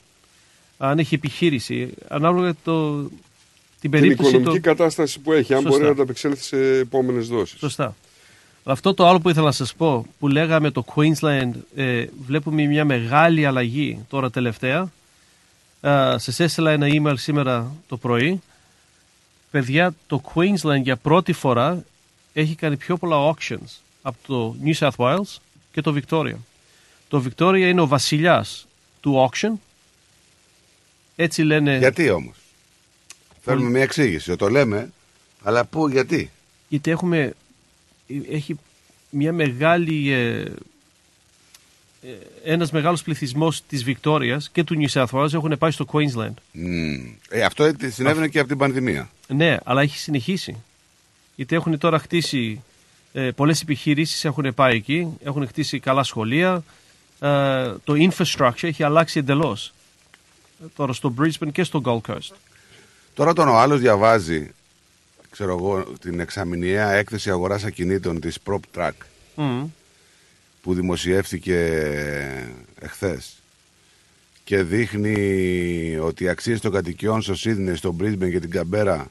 [0.77, 3.11] Αν έχει επιχείρηση, ανάλογα το, την
[3.79, 4.29] Την περίπτωση.
[4.29, 5.69] οικονομική το- κατάσταση που έχει, αν Σωστά.
[5.69, 7.59] μπορεί να ανταπεξέλθει σε επόμενες δόσεις.
[7.59, 7.95] Σωστά.
[8.63, 12.85] Αυτό το άλλο που ήθελα να σας πω, που λέγαμε το Queensland, ε, βλέπουμε μια
[12.85, 14.91] μεγάλη αλλαγή τώρα τελευταία.
[15.81, 18.41] Ε, σας έστειλα ένα email σήμερα το πρωί.
[19.51, 21.83] Παιδιά, το Queensland για πρώτη φορά
[22.33, 25.37] έχει κάνει πιο πολλά auctions από το New South Wales
[25.71, 26.35] και το Victoria.
[27.07, 28.67] Το Victoria είναι ο βασιλιάς
[29.01, 29.51] του auction.
[31.15, 31.77] Έτσι λένε...
[31.77, 32.35] Γιατί όμως;
[33.41, 34.35] Θέλουμε μια εξήγηση.
[34.35, 34.91] Το λέμε,
[35.43, 36.31] αλλά πού, γιατί;
[36.67, 37.33] γιατί έχουμε
[38.29, 38.59] έχει
[39.09, 40.51] μια μεγάλη ε,
[42.05, 46.33] ε, ένας μεγάλος πληθυσμός της Βικτόριας και του New South Wales έχουν πάει στο Queensland.
[46.51, 47.13] Μμμ.
[47.29, 49.09] Ε, αυτό έτσι συνέβαινε και από την πανδημία.
[49.27, 50.55] Ναι, αλλά έχει συνεχίσει.
[51.35, 52.61] Γιατί έχουν τώρα χτίσει
[53.13, 56.63] ε, πολλές επιχειρήσεις έχουν πάει εκεί, έχουν χτίσει καλά σχολεία,
[57.19, 59.73] ε, το infrastructure έχει αλλάξει εντελώς.
[60.63, 62.35] Ε, Τώρα στο Brisbane και στο Gold Coast.
[63.13, 64.51] Τώρα όταν ο άλλος διαβάζει,
[65.33, 68.91] ξέρω εγώ, την εξαμηνιαία έκθεση αγοράς ακινήτων της Prop Track
[69.35, 69.67] Μμμ.
[70.61, 71.57] που δημοσιεύτηκε
[72.79, 73.37] εχθές
[74.43, 79.07] και δείχνει ότι οι αξίες των κατοικιών στο Σίδνεϊ, στο Brisbane και την Καμπέρα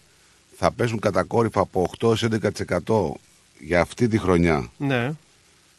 [0.56, 2.28] θα πέσουν κατακόρυφα από 8 σε
[2.86, 3.10] 11%
[3.58, 4.70] για αυτή τη χρονιά.
[4.76, 5.12] Ναι.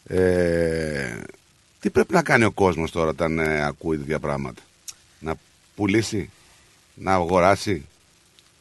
[0.07, 1.22] Ε,
[1.80, 4.61] τι πρέπει να κάνει ο κόσμος τώρα όταν ε, ακούει τέτοια πράγματα;
[5.20, 5.36] Να
[5.76, 6.30] πουλήσει,
[6.95, 7.86] να αγοράσει,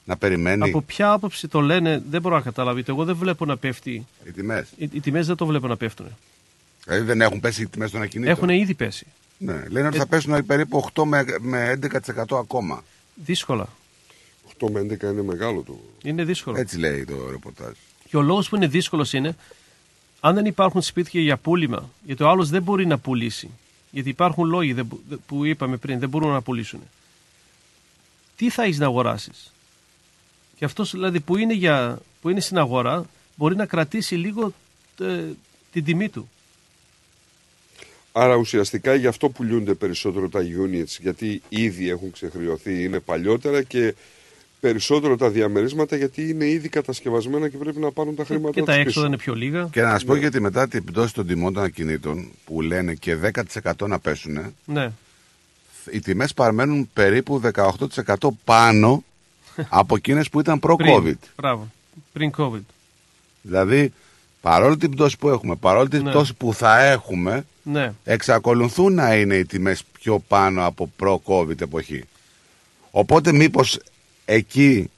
[0.04, 2.90] να περιμένει Από ποια άποψη το λένε δεν μπορώ να καταλάβετε.
[2.90, 4.06] Εγώ δεν βλέπω να πέφτει.
[4.26, 4.68] οι τιμές.
[4.76, 6.06] Οι, οι τιμές δεν το βλέπω να πέφτουν.
[6.84, 8.32] Δηλαδή δεν έχουν πέσει οι τιμές των ακινήτων.
[8.32, 9.06] Έχουν ήδη πέσει.
[9.38, 11.78] Ναι, λένε ότι Ε, θα πέσουν περίπου 8 με, με
[12.26, 12.84] 11% ακόμα.
[13.14, 13.68] Δύσκολα.
[14.60, 15.80] 8 με 11 είναι μεγάλο το.
[16.02, 16.58] Είναι δύσκολο.
[16.58, 17.72] Έτσι λέει το ρεπορτάζ.
[18.08, 19.36] Και ο λόγος που είναι δύσκολος είναι
[20.20, 23.50] αν δεν υπάρχουν σπίτια για πούλημα, γιατί ο άλλος δεν μπορεί να πουλήσει.
[23.90, 26.80] Γιατί υπάρχουν λόγοι δεν μπο- δε- που είπαμε πριν, δεν μπορούν να πουλήσουν.
[28.36, 29.52] Τι θα έχεις να αγοράσεις;
[30.56, 33.04] Και αυτός δηλαδή που είναι, για, που είναι στην αγορά
[33.36, 34.52] μπορεί να κρατήσει λίγο
[35.00, 35.22] ε,
[35.72, 36.28] την τιμή του.
[38.12, 43.94] Άρα ουσιαστικά γι' αυτό πουλούνται περισσότερο τα units, γιατί ήδη έχουν ξεχρειωθεί, είναι παλιότερα και
[44.60, 48.72] περισσότερο τα διαμερίσματα γιατί είναι ήδη κατασκευασμένα και πρέπει να πάρουν τα χρήματα Και τα
[48.72, 49.06] τους έξοδα πίσω.
[49.06, 49.68] είναι πιο λίγα.
[49.72, 53.16] Και να σας πω γιατί μετά την πτώση των τιμών των ακινήτων που λένε και
[53.16, 54.92] 10% να πέσουν, Ναι.
[55.90, 59.04] οι τιμές παραμένουν περίπου 18% πάνω
[59.68, 61.02] από εκείνες που ήταν προ-COVID.
[61.02, 61.70] Πριν, μπράβο.
[62.12, 62.60] Πριν COVID.
[63.42, 63.92] Δηλαδή,
[64.40, 66.10] παρόλο την πτώση που έχουμε, παρόλο την Ναι.
[66.10, 67.92] πτώση που θα έχουμε, Ναι.
[68.04, 72.04] εξακολουθούν να είναι οι τιμές πιο πάνω από προ-COVID εποχή.
[72.90, 73.78] Οπότε μήπως
[74.24, 74.90] εκεί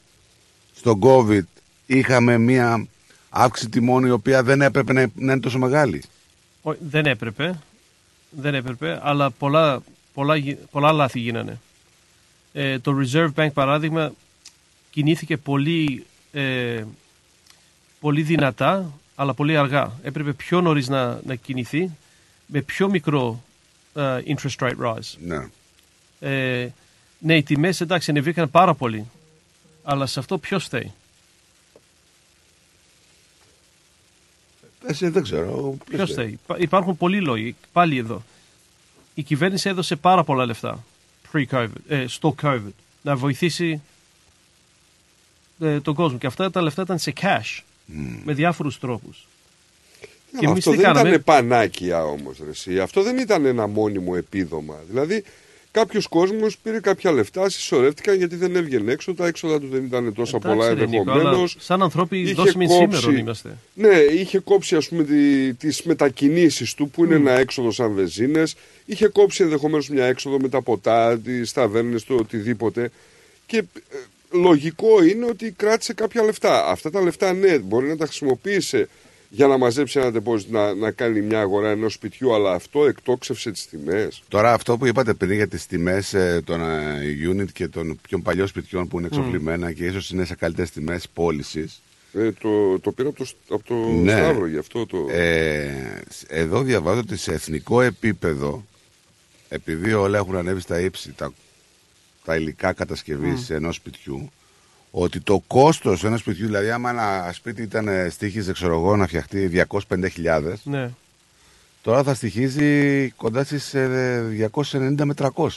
[0.74, 1.43] στον COVID
[1.86, 2.86] είχαμε μία
[3.31, 6.02] αύξηση τιμών η οποία δεν έπρεπε να, να είναι τόσο μεγάλη;
[6.62, 7.59] Ω, δεν έπρεπε.
[8.31, 9.82] Δεν έπρεπε, αλλά πολλά,
[10.14, 11.60] πολλά, γι- πολλά λάθη γίνανε.
[12.52, 14.12] Ε, το Reserve Bank, παράδειγμα,
[14.95, 16.85] κινήθηκε πολύ, ε,
[18.01, 19.93] πολύ δυνατά, αλλά πολύ αργά.
[20.03, 21.91] Έπρεπε πιο νωρίς να, να κινηθεί,
[22.47, 23.43] με πιο μικρό
[23.95, 25.15] ε, interest rate rise.
[25.25, 25.47] Ναι.
[26.21, 26.69] Ε,
[27.19, 29.07] ναι, οι τιμές εντάξει ανεβήκαν πάρα πολύ,
[29.83, 30.93] αλλά σε αυτό ποιος φταίει;
[34.87, 35.77] Εσύ δεν ξέρω.
[35.91, 36.31] Ποιος θέλει.
[36.45, 37.57] Υπά- Υπάρχουν πολλοί λόγοι.
[37.73, 38.23] Πάλι εδώ.
[39.15, 40.85] Η κυβέρνηση έδωσε πάρα πολλά λεφτά
[41.33, 42.73] pre-COVID, ε, στο COVID
[43.03, 43.83] να βοηθήσει
[45.60, 46.18] ε, τον κόσμο.
[46.18, 47.62] Και αυτά τα λεφτά ήταν σε cash
[48.24, 49.26] με διάφορους τρόπους.
[50.40, 52.39] Ναι, αυτό δεν ήταν πανάκια όμως.
[52.82, 54.74] Αυτό δεν ήταν ένα μόνιμο επίδομα.
[54.89, 55.24] Δηλαδή,
[55.70, 59.14] κάποιος κόσμος πήρε κάποια λεφτά, συσσωρεύτηκαν γιατί δεν έβγαινε έξω.
[59.14, 61.39] Τα έξοδα του δεν ήταν τόσο Εντάξει, πολλά ρε Νίκο, ενδεχομένως.
[61.39, 63.56] αλλά σαν ανθρώποι δώσιμοι σήμερα είμαστε.
[63.74, 68.56] Ναι, είχε κόψει ας πούμε τι τις μετακινήσεις του που είναι ένα έξοδο σαν βεζίνες.
[68.86, 72.90] Είχε κόψει ενδεχομένως μια έξοδο με τα ποτά, τις ταβέρνες, το οτιδήποτε.
[73.47, 73.64] Και ε,
[74.35, 76.66] λογικό είναι ότι κράτησε κάποια λεφτά.
[76.66, 78.89] Αυτά τα λεφτά ναι, μπορεί να τα χρησιμοποίησε
[79.28, 83.51] για να μαζέψει ένα deposit, να, να κάνει μια αγορά ενός σπιτιού, αλλά αυτό εκτόξευσε
[83.51, 84.23] τις τιμές.
[84.28, 87.01] Τώρα αυτό που είπατε πριν για τις τιμές ε, των ε,
[87.31, 91.09] unit και των πιο παλιών σπιτιών που είναι εξοπλισμένα και ίσως είναι σε καλύτερες τιμές
[91.15, 91.82] πώλησης.
[92.12, 94.12] Ε, το, το πήρα από το, από το Ναι.
[94.12, 95.06] Σταύρο, γι' αυτό το...
[95.11, 98.65] Ε, εδώ διαβάζω ότι σε εθνικό επίπεδο,
[99.48, 101.32] επειδή όλα έχουν ανέβει στα ύψη, τα,
[102.24, 104.30] τα υλικά κατασκευής ενός σπιτιού,
[104.90, 109.06] ότι το κόστος ενός σπιτιού, δηλαδή άμα ένα σπίτι ήταν ε, στοίχιζε, ξέρω εγώ, να
[109.06, 110.90] φτιαχτεί 250.000, Ναι.
[111.82, 115.48] τώρα θα στοιχίζει κοντά στις ε, 290 με 300.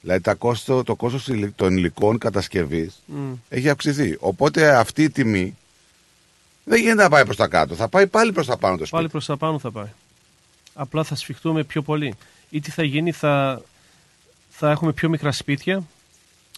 [0.00, 3.32] Δηλαδή τα κόστο, το κόστος υλι- των υλικών κατασκευής Μμ.
[3.48, 4.16] έχει αυξηθεί.
[4.20, 5.56] Οπότε αυτή η τιμή
[6.64, 7.74] δεν γίνεται να πάει προς τα κάτω.
[7.74, 8.96] Θα πάει πάλι προς τα πάνω το σπίτι.
[8.96, 9.86] Πάλι προς τα πάνω θα πάει.
[10.74, 12.14] Απλά θα σφιχτούμε πιο πολύ.
[12.50, 13.62] Ή τι θα γίνει, θα,
[14.64, 15.82] θα έχουμε πιο μικρά σπίτια.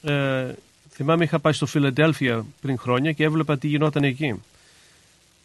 [0.03, 0.45] Ε,
[0.91, 4.35] θυμάμαι είχα πάει στο Φιλαντέλφια πριν χρόνια και έβλεπα τι γινόταν εκεί.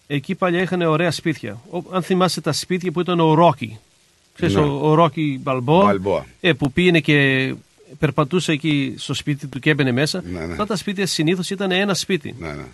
[0.07, 1.61] Εκεί παλιά είχαν ωραία σπίτια.
[1.71, 3.79] Ο, αν θυμάσαι τα σπίτια που ήταν ο Ρόκι.
[4.35, 4.61] Ξέρεις, Ναι.
[4.61, 6.25] ο, ο Ρόκι Μπαλμπόα, Μπαλμπόα.
[6.41, 7.53] Ε, που πήγαινε και
[7.99, 10.21] περπατούσε εκεί στο σπίτι του και έμπαινε μέσα.
[10.25, 10.51] Ναι, ναι.
[10.51, 12.35] Αυτά τα σπίτια συνήθως ήταν ένα σπίτι.
[12.39, 12.65] Ναι, ναι.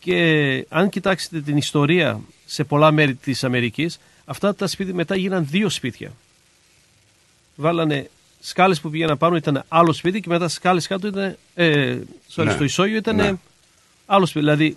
[0.00, 5.46] Και αν κοιτάξετε την ιστορία σε πολλά μέρη της Αμερικής, αυτά τα σπίτια μετά γίναν
[5.50, 6.12] δύο σπίτια.
[7.56, 8.10] Βάλανε
[8.48, 11.98] σκάλες που πήγαιναν πάνω ήταν άλλο σπίτι και μετά σκάλες κάτω ήταν, ε,
[12.34, 12.52] sorry, Ναι.
[12.52, 13.32] στο ισόγειο ήταν Ναι.
[14.06, 14.44] άλλο σπίτι.
[14.44, 14.76] Δηλαδή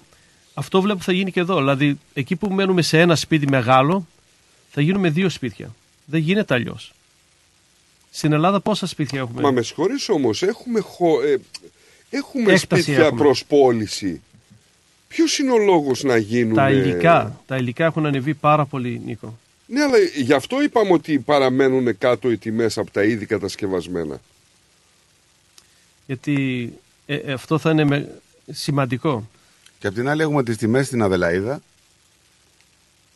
[0.53, 1.57] αυτό βλέπω θα γίνει και εδώ.
[1.57, 4.07] Δηλαδή εκεί που μένουμε σε ένα σπίτι μεγάλο
[4.71, 5.75] θα γίνουμε δύο σπίτια.
[6.05, 6.93] Δεν γίνεται αλλιώς.
[8.11, 11.21] Στην Ελλάδα πόσα σπίτια έχουμε; Μα με συγχωρείς όμως, έχουμε, χω...
[11.21, 11.39] ε,
[12.09, 13.21] έχουμε Έκταση σπίτια έχουμε.
[13.21, 14.21] προς πώληση.
[15.07, 16.55] Ποιος είναι ο λόγος να γίνουν...
[16.55, 19.37] τα υλικά, τα υλικά έχουν ανεβεί πάρα πολύ, Νίκο.
[19.71, 24.21] Ναι, αλλά γι' αυτό είπαμε ότι παραμένουν κάτω οι τιμές από τα ήδη κατασκευασμένα.
[26.05, 26.73] Γιατί
[27.05, 28.09] ε, ε, αυτό θα είναι με-
[28.51, 29.29] σημαντικό.
[29.79, 31.61] Και απ' την άλλη έχουμε τις τιμές στην Αδελαίδα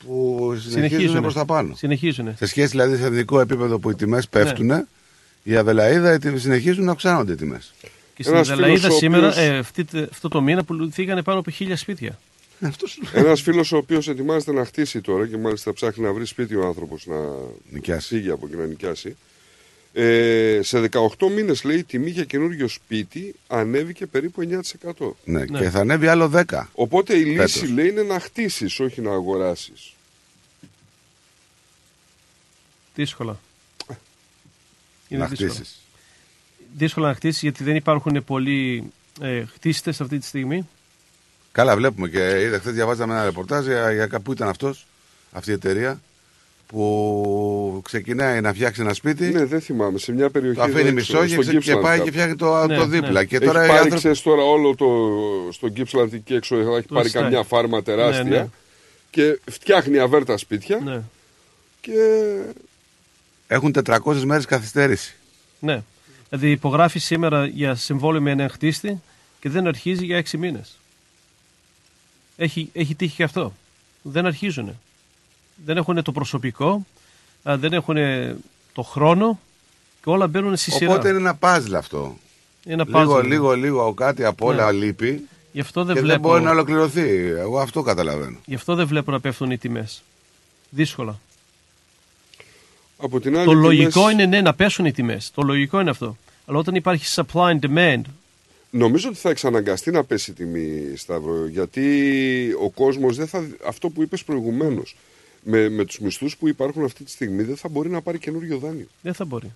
[0.06, 1.22] που συνεχίζουν Συνεχίζουνε.
[1.22, 1.76] προς τα πάνω.
[1.76, 2.36] Συνεχίζουνε.
[2.38, 4.88] Σε σχέση δηλαδή σε εθνικό επίπεδο που οι τιμές πέφτουν,
[5.44, 7.74] η Αδελαίδα οι τιμές συνεχίζουν να αυξάνονται οι τιμές.
[8.16, 11.40] Και στην Ένας Αδελαίδα φίλος ο σήμερα, οποίος- ε, αυτή, αυτό το μήνα, πουληθήκανε πάνω
[11.40, 12.20] από χίλια σπίτια.
[13.14, 16.66] Ένας φίλος ο οποίος ετοιμάζεται να χτίσει τώρα και μάλιστα ψάχνει να βρει σπίτι ο
[16.66, 17.16] άνθρωπος να
[17.70, 18.08] Νοικιάσει.
[18.08, 19.16] φύγει από εκεί να νοικιάσει.
[19.96, 24.42] Ε, σε 18 μήνες λέει η τιμή για καινούριο σπίτι ανέβηκε περίπου
[24.98, 25.12] 9%.
[25.24, 26.64] Ναι, και θα ανέβει άλλο 10.
[26.74, 27.70] Οπότε η λύση Φέτος.
[27.70, 29.94] λέει είναι να χτίσεις, όχι να αγοράσεις.
[32.96, 33.40] Δύσκολα.
[35.08, 35.50] Είναι να δύσκολα.
[35.50, 35.80] χτίσεις.
[36.76, 38.84] Δύσκολα να χτίσεις γιατί δεν υπάρχουν πολλοί
[39.22, 40.68] ε, χτίστες αυτή τη στιγμή.
[41.54, 44.86] Καλά, βλέπουμε και είδα χθες διαβάζαμε ένα ρεπορτάζ για, για κάπου ήταν αυτός,
[45.32, 46.02] αυτή η εταιρεία
[46.68, 49.26] που ξεκινάει να φτιάξει ένα σπίτι.
[49.26, 49.98] Ναι, δεν θυμάμαι.
[50.00, 50.56] Σε μια περιοχή.
[50.58, 52.04] Το αφήνει εδώ μισό έξω, και, στο και Gippsland πάει κάπου.
[52.10, 53.00] και φτιάχνει το, Ναι, το ναι.
[53.00, 53.24] δίπλα.
[53.24, 53.98] Και Έχει τώρα οι πάρει, άνθρωποι.
[53.98, 54.88] ξέρεις, τώρα όλο το.
[55.52, 57.12] στο Gippsland εκεί έξω έχει Το πάρει estate.
[57.12, 58.48] καμιά φάρμα τεράστια Ναι, ναι.
[59.10, 61.02] και φτιάχνει αβέρτα σπίτια Ναι.
[61.82, 61.92] και
[63.48, 65.16] έχουν 400 μέρες καθυστέρηση.
[65.60, 65.84] Ναι.
[66.30, 69.02] Δηλαδή υπογράφει σήμερα για συμβόλαιο με έναν χτίστη
[69.40, 70.78] και δεν αρχίζει για έξι μήνες.
[72.36, 73.54] Έχει, έχει τύχει και αυτό.
[74.02, 74.80] Δεν αρχίζουν.
[75.66, 76.86] Δεν έχουν το προσωπικό,
[77.44, 77.96] α, δεν έχουν
[78.74, 79.40] το χρόνο
[80.04, 80.92] και όλα μπαίνουν στη σειρά.
[80.92, 82.18] Οπότε είναι ένα puzzle αυτό.
[82.66, 83.26] Είναι ένα Λίγο, puzzle.
[83.26, 84.78] λίγο, λίγο κάτι από όλα Ναι.
[84.86, 87.10] λείπει Γι' αυτό δεν και βλέπω, δεν μπορεί να ολοκληρωθεί.
[87.38, 88.38] Εγώ αυτό καταλαβαίνω.
[88.46, 90.04] γι' αυτό δεν βλέπω να πέφτουν οι τιμές.
[90.70, 91.20] Δύσκολα.
[92.98, 95.32] Από την άλλη, Το τιμές- λογικό είναι ναι, να πέσουν οι τιμές.
[95.36, 96.18] Το λογικό είναι αυτό.
[96.48, 98.02] Αλλά όταν υπάρχει supply and demand,
[98.76, 101.86] Νομίζω ότι θα εξαναγκαστεί να πέσει η τιμή, Σταύρο, γιατί
[102.62, 104.96] ο κόσμος δεν θα, αυτό που είπες προηγουμένως,
[105.44, 108.58] με, με τους μισθούς που υπάρχουν αυτή τη στιγμή δεν θα μπορεί να πάρει καινούριο
[108.58, 108.86] δάνειο.
[109.02, 109.52] δεν θα μπορεί.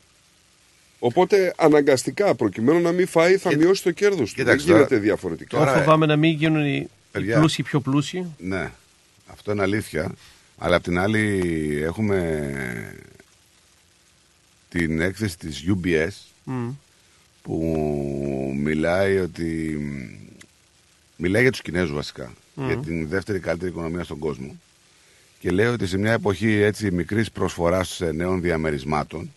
[0.99, 4.35] Οπότε αναγκαστικά, προκειμένου να μην φάει, θα μειώσει το κέρδος του.
[4.35, 5.57] Δεν Κοίταξε, γίνεται τώρα- διαφορετικά.
[5.57, 7.37] Τώρα φοβάμαι να μην γίνουν οι, οι Παιδιά.
[7.37, 8.25] πλούσιοι πιο πλούσιοι.
[8.37, 8.71] Ναι,
[9.27, 10.11] αυτό είναι αλήθεια.
[10.57, 11.41] Αλλά απ' την άλλη
[11.83, 12.95] έχουμε
[14.69, 16.09] την έκθεση της UBS
[16.43, 16.69] Μμ.
[17.47, 19.79] Που μιλάει ότι
[21.15, 22.65] μιλάει για τους Κινέζους βασικά Μμ.
[22.65, 24.59] για την δεύτερη καλύτερη οικονομία στον κόσμο
[25.39, 29.31] και λέει ότι σε μια εποχή έτσι μικρής προσφοράς ε, νέων διαμερισμάτων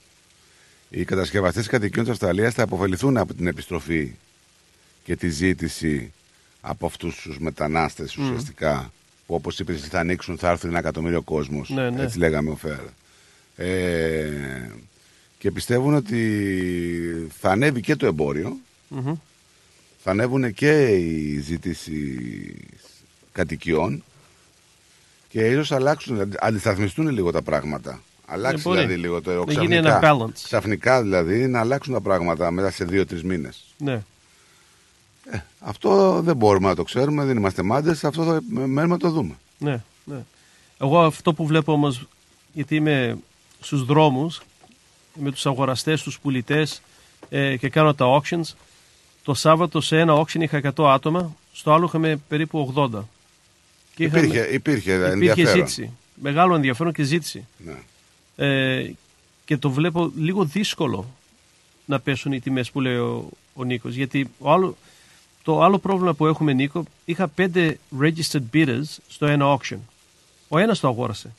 [0.91, 4.15] οι κατασκευαστές κατοικιών της Αυστραλίας θα αποφεληθούν από την επιστροφή
[5.05, 6.12] και τη ζήτηση
[6.61, 8.23] από αυτούς τους μετανάστες Μμ.
[8.24, 8.93] ουσιαστικά
[9.27, 12.03] που όπως είπες εσύ, θα ανοίξουν, θα έρθουν ένα εκατομμύριο κόσμος Ναι, ναι.
[12.03, 12.78] έτσι λέγαμε ο Φέρ
[13.57, 14.70] ε,
[15.41, 18.57] και πιστεύουν ότι θα ανέβει και το εμπόριο
[18.89, 19.15] Μμμ.
[20.03, 22.57] θα ανέβουν και οι ζήτηση
[23.33, 24.05] κατοικιών
[25.29, 28.03] και ίσως αλλάξουν, δηλαδή, αντισταθμιστούν λίγο τα πράγματα.
[28.27, 28.79] Αλλάξει μπορεί.
[28.79, 30.33] δηλαδή λίγο το Να γίνει ένα balance.
[30.33, 33.65] Ξαφνικά δηλαδή να αλλάξουν τα πράγματα μετά σε δύο-τρεις μήνες.
[33.79, 34.03] Ναι.
[35.59, 39.35] Αυτό δεν μπορούμε να το ξέρουμε, δεν είμαστε μάντες, αυτό θα μένουμε να το δούμε.
[39.59, 40.25] Ναι, ναι.
[40.79, 42.07] Εγώ αυτό που βλέπω όμως,
[42.53, 43.19] γιατί είμαι
[43.61, 44.41] στους δρόμους,
[45.15, 46.82] με τους αγοραστές, τους πουλητές
[47.28, 48.55] ε, και κάνω τα auctions,
[49.23, 52.89] το Σάββατο σε ένα auction είχα 100 άτομα, στο άλλο είχαμε περίπου 80.
[53.95, 55.53] Και είχαμε- Υπήρχε- υπήρχε υπήρχε ενδιαφέρον.
[55.55, 55.91] ζήτηση.
[56.15, 57.47] Μεγάλο ενδιαφέρον και ζήτηση.
[57.57, 57.77] Ναι.
[58.47, 58.93] Ε,
[59.45, 61.07] και το βλέπω λίγο δύσκολο
[61.85, 63.95] να πέσουν οι τιμές που λέει ο, ο Νίκος.
[63.95, 64.77] Γιατί ο άλλο,
[65.43, 69.78] το άλλο πρόβλημα που έχουμε Νίκο, είχα πέντε registered bidders στο ένα auction.
[70.49, 71.32] Ο ένας το αγόρασε.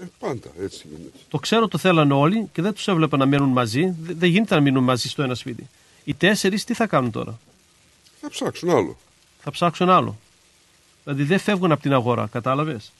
[0.00, 1.18] Ε, πάντα έτσι γίνεται.
[1.28, 3.94] Το ξέρω το θέλανε όλοι και δεν τους έβλεπα να μένουν μαζί.
[4.02, 5.68] Δε- Δεν γίνεται να μείνουν μαζί στο ένα σπίτι.
[6.04, 7.38] Οι τέσσερις τι θα κάνουν τώρα;
[8.20, 8.96] Θα ψάξουν άλλο.
[9.42, 10.18] Θα ψάξουν άλλο.
[11.04, 12.92] Δηλαδή δεν φεύγουν από την αγορά, κατάλαβες;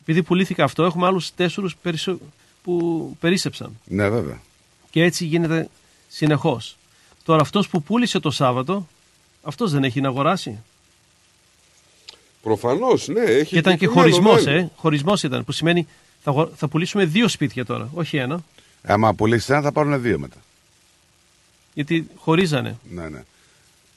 [0.00, 2.18] Επειδή πουλήθηκα αυτό, έχουμε άλλους τέσσερους περισσο...
[2.62, 3.78] που περίσεψαν.
[3.84, 4.40] Ναι βέβαια.
[4.90, 5.68] Και έτσι γίνεται
[6.08, 6.76] συνεχώς.
[7.24, 8.86] Τώρα αυτός που πούλησε το Σάββατο,
[9.42, 10.58] αυτός δεν έχει να αγοράσει.
[12.42, 13.20] Προφανώς, ναι.
[13.20, 14.60] Έχει Και ήταν και κεκριμένο χωρισμός, δάνειο.
[14.60, 14.70] ε.
[14.76, 15.86] Χωρισμός ήταν, που σημαίνει
[16.26, 18.44] θα, αγο- θα πουλήσουμε δύο σπίτια τώρα, όχι ένα.
[18.82, 20.36] Άμα πουλήσεις ένα θα πάρουν δύο μετά.
[21.74, 22.78] Γιατί χωρίζανε.
[22.90, 23.22] Ναι, ναι.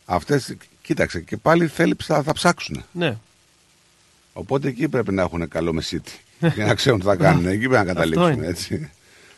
[0.05, 2.83] Αυτές, κοίταξε, και πάλι θέλει, θα, θα ψάξουν.
[2.91, 3.17] Ναι.
[4.33, 6.11] Οπότε εκεί πρέπει να έχουν καλό μεσίτη.
[6.55, 7.45] για να ξέρουν τι θα κάνουν.
[7.47, 8.31] Εκεί πρέπει να Αυτό καταλήξουν.
[8.31, 8.47] είναι.
[8.47, 8.91] Έτσι.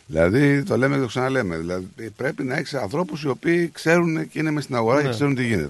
[0.05, 1.57] Δηλαδή, το λέμε και το ξαναλέμε.
[1.57, 5.03] Δηλαδή, πρέπει να έχεις ανθρώπους οι οποίοι ξέρουν και είναι μες στην αγορά Ναι.
[5.03, 5.69] και ξέρουν τι γίνεται.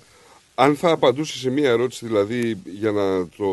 [0.56, 3.46] Αν θα απαντούσε σε μία ερώτηση, δηλαδή, για να το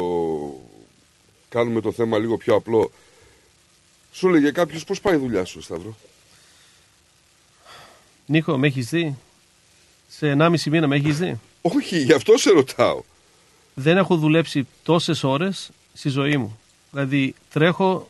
[1.49, 2.91] κάνουμε το θέμα λίγο πιο απλό,
[4.19, 5.97] σου έλεγε κάποιος πώς πάει η δουλειά σου, Σταύρο;
[8.27, 9.17] Νίκο, με έχεις δει;
[10.09, 13.01] Σε 1,5 μήνα με έχεις δει; Όχι, γι' αυτό σε ρωτάω.
[13.75, 16.59] Δεν έχω δουλέψει τόσες ώρες στη ζωή μου.
[16.91, 18.09] Δηλαδή τρέχω.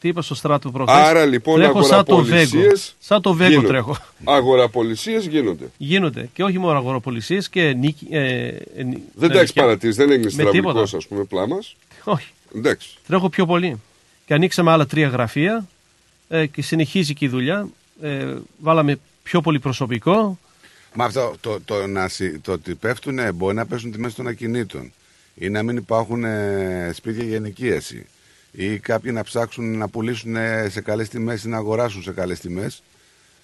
[0.00, 2.36] Τι είπα στο στράτο προχθές, Άρα λοιπόν Τρέχω σαν το Βέγκο.
[2.36, 3.68] αγοραπολισίες Σαν το Βέγκο γίνονται.
[3.68, 3.96] τρέχω.
[4.24, 5.70] Αγοραπολισίες γίνονται.
[5.76, 6.28] Γίνονται.
[6.32, 8.06] Και όχι μόνο αγοραπολισίες και νίκη.
[8.10, 8.46] Ε,
[8.76, 10.70] ε, νι- Δεν τα έχεις και- παρατηρήσει, δεν έγινε με τίποτα.
[10.86, 11.56] στραβλικό, ας πούμε, πλάμα.
[12.04, 12.28] Όχι.
[12.56, 12.88] Εντάξει.
[13.06, 13.80] Τρέχω πιο πολύ.
[14.26, 15.66] Και ανοίξαμε άλλα τρία γραφεία
[16.28, 17.68] ε, και συνεχίζει και η δουλειά.
[18.02, 20.38] Ε, βάλαμε πιο πολύ προσωπικό.
[20.94, 24.92] Μα αυτό το, το, να, συ- το ότι πέφτουν, μπορεί να πέσουν τιμές των ακινήτων
[25.34, 28.06] ή να μην υπάρχουν ε, σπίτια για ενοικίαση
[28.52, 32.40] ή κάποιοι να ψάξουν να πουλήσουν ε, σε καλές τιμές ή να αγοράσουν σε καλές
[32.40, 32.82] τιμές.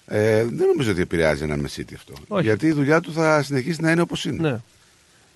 [0.07, 2.13] Ε, δεν νομίζω ότι επηρεάζει ένα μεσίτη αυτό.
[2.27, 2.43] Όχι.
[2.43, 4.49] Γιατί η δουλειά του θα συνεχίσει να είναι όπως είναι.
[4.49, 4.59] Ναι.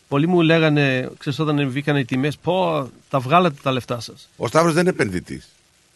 [0.08, 4.30] Πολλοί μου λέγανε, ξέρεις όταν βγήκαν οι τιμές, πω τα βγάλατε τα λεφτά σας.
[4.38, 5.48] Ο Σταύρος δεν είναι επενδυτής.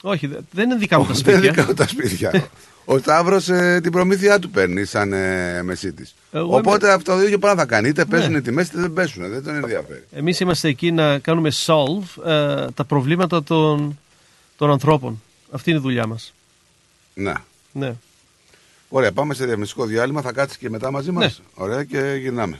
[0.01, 1.51] Όχι, δε- δεν είναι δικά μου τα Δεν είναι σπίτια.
[1.51, 2.49] δικά του τα σπίτια.
[2.85, 3.45] Ο Σταύρος
[3.81, 6.15] την προμήθειά του παίρνει σαν ε, μεσίτης.
[6.31, 7.87] Εγώ Οπότε αυτό το ίδιο πράγμα θα κάνει.
[7.87, 8.09] Είτε Ναι.
[8.09, 9.29] παίζουν οι τιμές είτε δεν παίζουν.
[9.29, 10.03] Δεν τον ενδιαφέρει.
[10.11, 13.99] Εμείς είμαστε εκεί να κάνουμε solve ε, τα προβλήματα των,
[14.57, 15.21] των ανθρώπων.
[15.51, 16.33] Αυτή είναι η δουλειά μας.
[17.13, 17.45] Να.
[17.71, 17.93] Ναι.
[18.89, 20.21] Ωραία, πάμε σε διαφημιστικό διάλειμμα.
[20.21, 21.39] Θα κάτσεις και μετά μαζί μας.
[21.39, 21.63] Ναι.
[21.63, 22.59] Ωραία και γυρνάμε.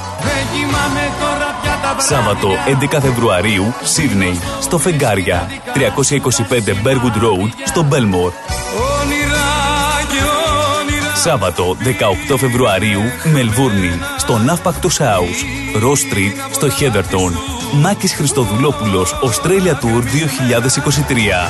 [1.97, 2.49] Σάββατο
[2.91, 5.79] 11 Φεβρουαρίου, Σίδνεϊ, στο Φεγγάρια, 325
[6.83, 8.31] Bergwood Road, στο Μπέλμορ.
[11.15, 11.77] Σάββατο
[12.31, 13.01] 18 Φεβρουαρίου,
[13.33, 17.33] Μελβούρνη, στο Ναύπακτος House, Ross Street, στο Χέδερτον.
[17.71, 21.49] Μάκης Χριστοδουλόπουλος, Australia Tour 2023.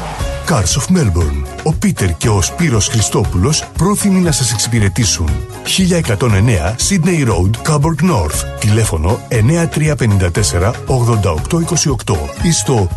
[0.51, 1.41] Cars of Melbourne.
[1.63, 5.29] Ο Πίτερ και ο Σπύρος Χριστόπουλος πρόθυμοι να σας εξυπηρετήσουν.
[5.63, 8.59] 1109 Sydney Road, Coburg North.
[8.59, 12.87] Τηλέφωνο 9354 8828 ή στο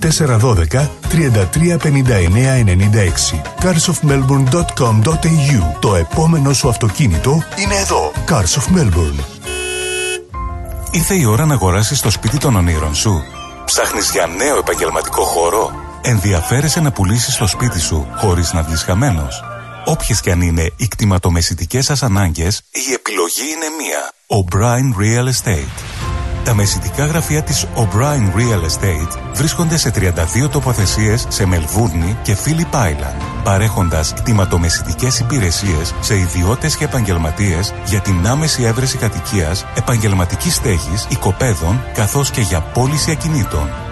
[0.00, 3.40] 0412 335996.
[3.60, 8.12] carsofmelbourne.com.au Το επόμενο σου αυτοκίνητο είναι εδώ.
[8.28, 9.20] Cars of Melbourne.
[10.90, 13.22] Ήρθε η ώρα να αγοράσεις το σπίτι των ονείρων σου.
[13.64, 15.70] Ψάχνεις για νέο επαγγελματικό χώρο;
[16.04, 19.44] Ενδιαφέρεσαι να πουλήσεις το σπίτι σου χωρίς να βγεις χαμένος.
[19.84, 24.12] Όποιες και αν είναι οι κτηματομεσητικές σας ανάγκες, η επιλογή είναι μία.
[24.26, 26.02] O'Brien Real Estate.
[26.44, 32.74] Τα μεσητικά γραφεία της O'Brien Real Estate βρίσκονται σε 32 τοποθεσίες σε Μελβούρνη και Phillip
[32.74, 41.06] Island, παρέχοντας κτηματομεσητικές υπηρεσίες σε ιδιώτες και επαγγελματίες για την άμεση έβρεση κατοικίας, επαγγελματικής στέγης,
[41.08, 43.91] οικοπαίδων, καθώς και για πώληση ακινήτων.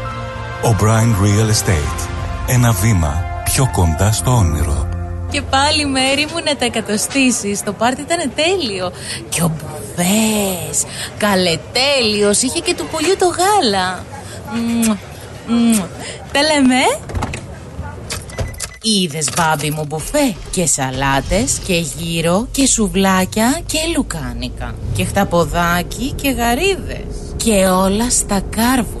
[0.63, 2.09] O'Brien Real Estate.
[2.47, 4.89] Ένα βήμα πιο κοντά στο όνειρο.
[5.31, 7.63] Και πάλι μέρη μου να τα εκατοστήσεις.
[7.63, 8.91] Το πάρτι ήταν τέλειο.
[9.29, 10.83] Και ο Μπουβές.
[11.17, 12.41] Καλετέλειος.
[12.41, 14.05] Είχε και του πολιού το γάλα.
[14.53, 14.97] Μμμ,
[15.47, 15.79] μμμ.
[16.31, 16.75] Τα λέμε.
[16.75, 16.99] Ε;
[18.81, 24.75] Είδες μπάμπι μου μπουφέ; Και σαλάτες και γύρο Και σουβλάκια και λουκάνικα.
[24.95, 27.35] Και χταποδάκι και γαρίδες.
[27.37, 29.00] Και όλα στα κάρβουνα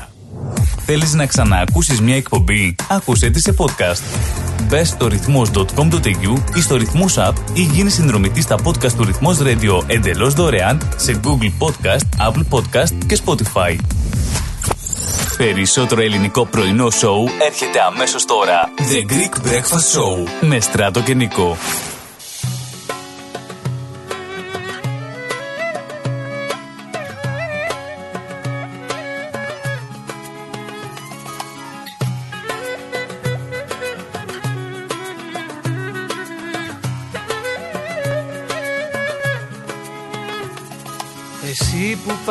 [0.00, 0.06] 929.
[0.86, 4.02] Θέλεις να ξαναακούσεις μια εκπομπή; Άκουσέ τη σε podcast.
[4.68, 9.82] Μπες στο ρυθμός.com.au ή στο ρυθμός app ή γίνεις συνδρομητής στα podcast του ρυθμός radio
[9.86, 13.76] εντελώς δωρεάν σε Google Podcast, Apple Podcast και Spotify.
[15.36, 18.70] Περισσότερο ελληνικό πρωινό σοου έρχεται αμέσως τώρα.
[18.78, 21.56] The Greek Breakfast Show με Στράτο και Νικό.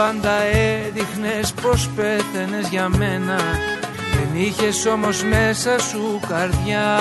[0.03, 3.37] Πάντα έδειχνες πως πέθαινες για μένα.
[4.13, 6.99] Δεν είχες όμως μέσα σου καρδιά.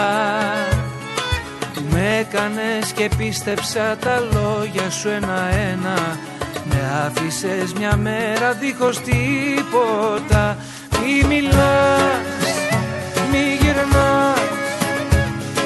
[1.74, 6.18] Που με έκανες και πίστεψα τα λόγια σου ένα-ένα.
[6.64, 10.56] Με άφησες μια μέρα δίχως τίποτα.
[11.00, 12.46] Μη μιλάς,
[13.30, 14.40] μη γυρνάς,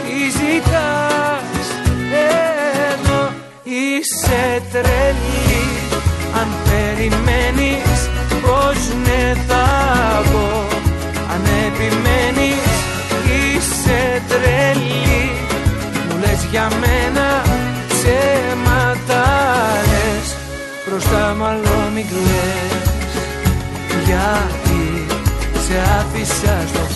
[0.05, 1.67] τι ζητάς.
[2.93, 3.31] Εδώ
[3.63, 5.46] Είσαι τρελή
[9.27, 10.67] πως ναι θα πω
[11.33, 12.67] Αν επιμένεις
[13.25, 15.31] είσαι τρελή.
[16.09, 17.43] Μου λες για μένα
[17.89, 19.25] ψέματα
[19.91, 20.37] λες
[20.87, 22.85] Μπροστά μάλλον μην κλαις
[24.05, 25.07] Γιατί
[25.67, 26.96] σε άφησα στο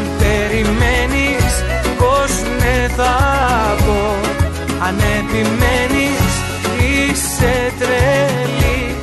[0.00, 1.52] αν περιμένεις
[1.98, 3.16] πως ναι θα
[3.84, 4.14] πω.
[4.86, 6.32] Αν επιμένεις
[6.78, 8.94] είσαι τρελή.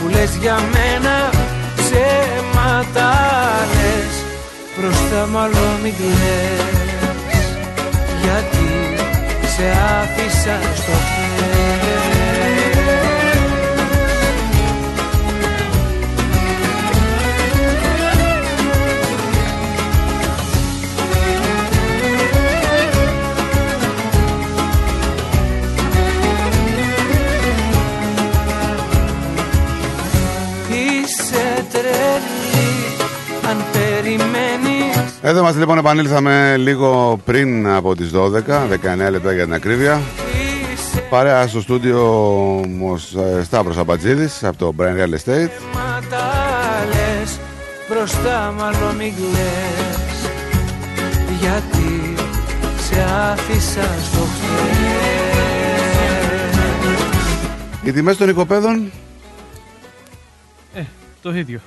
[0.00, 1.30] Μου λες για μένα
[1.76, 3.10] ψέματα
[3.74, 4.14] λες
[4.76, 7.46] Μπροστά μάλλον μην κλαις.
[8.22, 8.96] Γιατί
[9.56, 9.66] σε
[10.00, 11.73] άφησα στο χέρι
[33.94, 40.00] περιμένεις Εδώ μας λοιπόν επανήλθαμε λίγο πριν από τις 12, 19 λεπτά για την ακρίβεια.
[41.10, 42.00] Παρέα στο στούντιο
[42.60, 42.94] ο
[43.38, 45.48] ε, Σταύρος Αμπατζίδης από το Brain Real Estate.
[45.48, 46.32] ψέματα
[46.88, 47.38] λες
[47.88, 50.30] Μπροστά μάλλον μην κλαις
[51.40, 52.14] Γιατί
[52.88, 53.00] σε
[53.30, 55.52] άφησα στο χθες
[57.82, 58.90] Οι τιμές των οικοπαίδων;
[60.74, 60.80] Ε,
[61.22, 61.60] το ίδιο.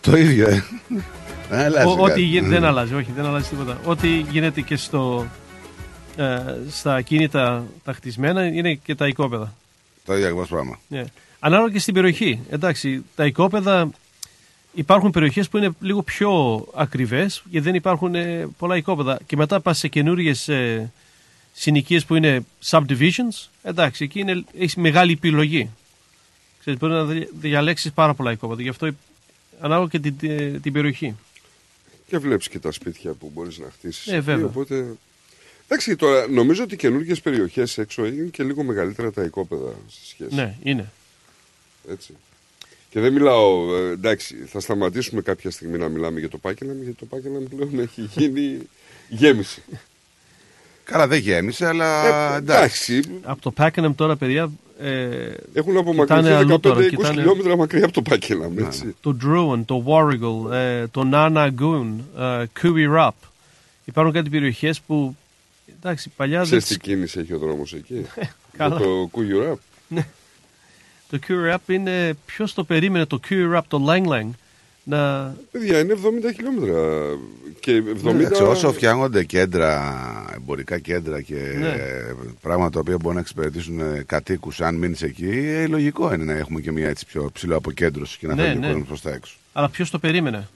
[0.00, 0.62] το ίδιο, ε.
[1.50, 2.22] Δεν αλλάζει Ο- Ό,τι κάτι.
[2.22, 3.80] γίνεται δεν αλλάζει, όχι, δεν αλλάζει τίποτα.
[3.84, 5.26] Ό,τι γίνεται και στο,
[6.16, 6.38] ε,
[6.70, 9.54] στα ακίνητα τα χτισμένα είναι και τα οικόπεδα.
[10.04, 10.78] Το ίδιο ακριβώς πράγμα.
[10.88, 11.04] Ναι.
[11.40, 12.40] Ανάλογα και στην περιοχή.
[12.50, 13.90] Εντάξει, τα οικόπεδα
[14.74, 19.18] υπάρχουν περιοχές που είναι λίγο πιο ακριβές γιατί δεν υπάρχουν ε, πολλά οικόπεδα.
[19.26, 20.92] Και μετά πας σε καινούριες ε,
[21.52, 22.40] συνοικίες που είναι
[22.70, 23.48] subdivisions.
[23.62, 25.70] Εντάξει, εκεί είναι, έχεις μεγάλη επιλογή.
[26.60, 28.62] Ξέρεις, μπορεί να δι- διαλέξεις πάρα πολλά οικόπεδα.
[28.62, 28.94] Γι' αυτό ε,
[29.60, 31.14] ανάλογα και την, ε, την περιοχή.
[32.10, 34.12] Και βλέπεις και τα σπίτια που μπορείς να χτίσεις.
[34.12, 34.46] Ε, βέβαια.
[34.46, 34.86] Οπότε...
[35.64, 40.34] Εντάξει, τώρα νομίζω ότι καινούργιες περιοχές έξω είναι και λίγο μεγαλύτερα τα οικόπεδα σε σχέση.
[40.34, 40.92] Ναι, είναι.
[41.90, 42.14] Έτσι.
[42.90, 46.98] Και δεν μιλάω, ε, εντάξει, θα σταματήσουμε κάποια στιγμή να μιλάμε για το Πάκελαμ, γιατί
[46.98, 48.58] το Πάκελαμ πλέον έχει γίνει
[49.08, 49.62] γέμιση.
[50.84, 53.02] Καλά δεν γέμισε, αλλά Ε, εντάξει.
[53.22, 54.50] Από το Pakenham τώρα, παιδιά.
[54.82, 58.96] Ε, Έχουν κοιτάνε απομακρυνθεί αλλού 15-20 τώρα, κοιτάνε χιλιόμετρα μακριά από το Πάκελαμ, έτσι.
[59.00, 61.86] Το Druin, το Warrigal, ε, το Nanagoon,
[62.18, 63.10] ε, Kui Rap.
[63.84, 65.16] Υπάρχουν κάτι περιοχές που.
[65.76, 66.46] Εντάξει, παλιά δεν.
[66.46, 68.06] Ξέρεις τι κίνηση έχει ο δρόμος εκεί;
[68.56, 68.76] Καλά.
[68.76, 69.58] Για το Κουγιουράπ.
[71.10, 72.14] Το Kui Rap είναι.
[72.26, 74.30] Ποιος το περίμενε το Kui Rap, το Lang Lang
[74.84, 75.34] να.
[75.50, 75.94] Παιδιά, είναι
[76.28, 76.78] 70 χιλιόμετρα.
[77.60, 78.08] Και 70...
[78.08, 79.94] Εντάξει, όσο φτιάχνονται κέντρα,
[80.34, 81.66] εμπορικά κέντρα και Ναι.
[81.68, 86.24] ε, πράγματα τα οποία μπορούν να εξυπηρετήσουν ε, κατοίκους, αν μείνεις εκεί, ε, λογικό είναι
[86.24, 88.66] να έχουμε και μια έτσι πιο ψηλό αποκέντρωση και να Ναι, φεύγει ο ναι.
[88.66, 89.34] κόσμο προς τα έξω.
[89.52, 90.48] Αλλά ποιος το περίμενε;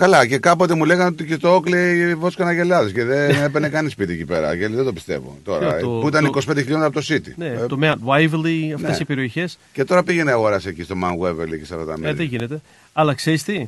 [0.00, 3.92] Καλά, και κάποτε μου λέγανε ότι και το Όκλεϊ βόσκανε αγελάδες και δεν έπαιρνε κανείς
[3.92, 4.56] σπίτι εκεί πέρα.
[4.56, 5.38] Και δεν το πιστεύω.
[5.44, 7.32] Τώρα, Ποιο, το- που ήταν το- 25 χιλιόμετρα από το City.
[7.36, 8.96] Ναι, Ε, το Mount Waverly, αυτές ναι.
[9.00, 9.58] οι περιοχές.
[9.72, 12.16] Και τώρα πήγαινε αγοράσει εκεί στο Mount Waverly και σε αυτά τα Ε, μέρη.
[12.16, 12.60] δεν γίνεται.
[12.92, 13.66] Αλλά ξέρεις τι.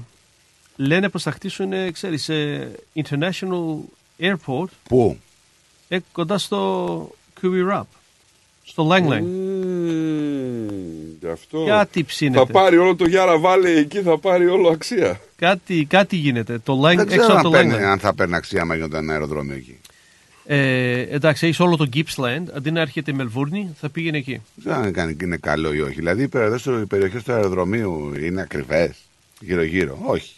[0.76, 3.74] Λένε πως θα χτίσουν, ε, ξέρεις, ε, International
[4.20, 5.18] Airport Πού;
[5.88, 7.10] ε, κοντά στο
[7.42, 7.82] Kui Rap.
[8.64, 9.22] Στο Lang Lang.
[11.22, 11.64] Μμμ, αυτό.
[11.68, 12.38] Κάτι ψήνεται.
[12.38, 15.20] Θα πάρει όλο το Γιάρα Βάλε εκεί, θα πάρει όλο αξία.
[15.36, 16.58] Κάτι, κάτι γίνεται.
[16.58, 17.82] Το Lang, Δεν έξω ξέρω από αν, το παίρνει, Langland.
[17.82, 19.78] αν θα παίρνει αξία άμα γινόταν ένα αεροδρόμιο εκεί.
[20.46, 22.42] Ε, εντάξει, έχεις όλο το Gippsland.
[22.56, 24.30] Αντί να έρχεται η Μελβούρνη, θα πήγαινε εκεί.
[24.54, 25.94] Δεν ξέρω αν κάνει- είναι καλό ή όχι.
[25.94, 26.28] Δηλαδή οι
[26.88, 28.90] περιοχέ του αεροδρομίου είναι ακριβές
[29.40, 29.98] γύρω-γύρω.
[30.04, 30.32] Όχι.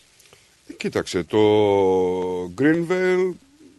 [0.68, 1.38] Ε, Κοίταξε, το
[2.58, 3.32] Greenville,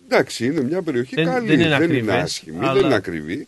[0.10, 1.48] εντάξει, είναι μια περιοχή Δεν- καλή.
[1.48, 3.48] δεν είναι δεν είναι ακριβές, άσχημη, αλλά- δεν είναι ακριβή.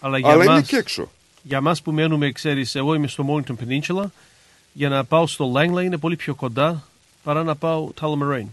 [0.00, 1.10] Αλλά, για Αλλά είναι μας, και έξω.
[1.42, 4.04] Για μας που μένουμε, ξέρεις, εγώ είμαι στο Mornington Peninsula,
[4.72, 6.82] για να πάω στο Langley είναι πολύ πιο κοντά
[7.22, 8.46] παρά να πάω Tullamarine.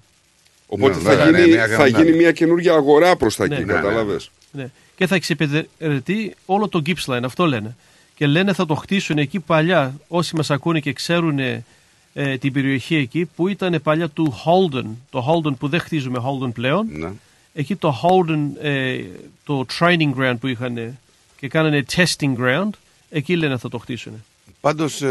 [0.67, 1.89] Οπότε Ναι, θα, βέβαια, γίνει, ναι, μια θα γραμμή.
[2.05, 3.55] γίνει μια καινούργια αγορά προς τα Ναι.
[3.55, 3.79] εκεί, Ναι, ναι.
[3.79, 4.69] κατάλαβες; Ναι.
[4.95, 7.75] Και θα εξυπηρετεί όλο το Gippsland, αυτό λένε.
[8.15, 11.63] Και λένε θα το χτίσουν εκεί παλιά, όσοι μας ακούνε και ξέρουν ε,
[12.39, 16.87] την περιοχή εκεί, που ήταν παλιά του Holden, το Holden που δεν χτίζουμε Holden πλέον.
[16.91, 17.11] Ναι.
[17.53, 18.99] Εκεί το Holden, ε,
[19.43, 20.97] το training ground που είχαν ε,
[21.45, 22.69] και κάνανε testing ground,
[23.09, 24.23] εκεί λένε θα το χτίσουν.
[24.61, 25.01] Πάντως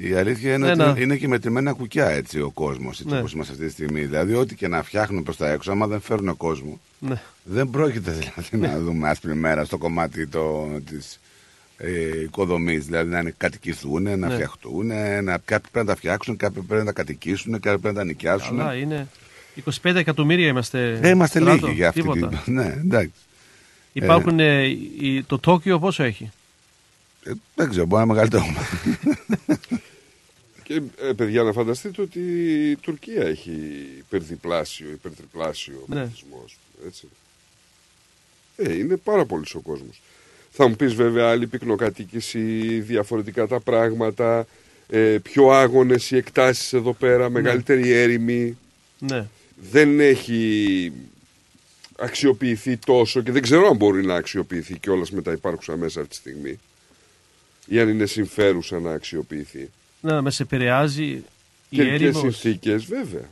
[0.00, 3.18] η αλήθεια είναι Ένα- ότι είναι και μετρημένα κουκιά έτσι ο κόσμος, έτσι Ναι.
[3.18, 4.00] όπως είμαστε αυτή τη στιγμή.
[4.04, 7.20] Δηλαδή, ό,τι και να φτιάχνουν προς τα έξω, άμα δεν φέρουν κόσμο, Ναι.
[7.42, 11.20] δεν πρόκειται δηλαδή να δούμε άσπρη μέρα στο κομμάτι το, της
[11.76, 12.84] ε, οικοδομής.
[12.84, 14.34] Δηλαδή, να κατοικηθούν, να Ναι.
[14.34, 14.86] φτιαχτούν,
[15.22, 18.06] να, κάποιοι πρέπει να τα φτιάξουν, κάποιοι πρέπει να τα κατοικήσουν, κάποιοι πρέπει να τα
[18.06, 18.60] νοικιάσουν.
[18.60, 19.08] Αλλά είναι
[19.82, 20.98] 25 εκατομμύρια είμαστε.
[21.00, 22.28] Δεν είμαστε στράτο, λίγοι για αυτή τίποτα.
[22.44, 22.54] την.
[22.54, 23.12] Ναι, εντάξει.
[23.92, 24.64] Υπάρχουν, ε,
[24.98, 26.30] η- το Τόκιο πόσο έχει;
[27.24, 28.44] Ε, δεν ξέρω, μπορεί να είναι μεγαλύτερο.
[30.62, 32.20] Και ε, παιδιά, να φανταστείτε ότι
[32.70, 33.52] η Τουρκία έχει
[33.98, 36.00] υπερδιπλάσιο, υπερτριπλάσιο Ναι.
[36.00, 36.58] πληθυσμός.
[36.86, 37.08] Έτσι.
[38.56, 40.00] Ε, είναι πάρα πολύ ο κόσμος.
[40.50, 42.40] Θα μου πεις βέβαια άλλη πυκνοκατοίκηση,
[42.80, 44.46] διαφορετικά τα πράγματα,
[44.88, 48.56] ε, πιο άγονες οι εκτάσεις εδώ πέρα, μεγαλύτερη έρημη.
[48.98, 49.26] Ναι.
[49.70, 50.92] Δεν έχει
[52.00, 56.10] αξιοποιηθεί τόσο και δεν ξέρω αν μπορεί να αξιοποιηθεί κιόλας με τα υπάρχουσα μέσα αυτή
[56.12, 56.58] τη στιγμή.
[57.66, 59.70] Ή αν είναι συμφέρουσα να αξιοποιηθεί.
[60.00, 61.24] Να με σε επηρεάζει η
[61.76, 62.20] Καιρικέ έρημος.
[62.20, 63.28] συνθήκες, βέβαια.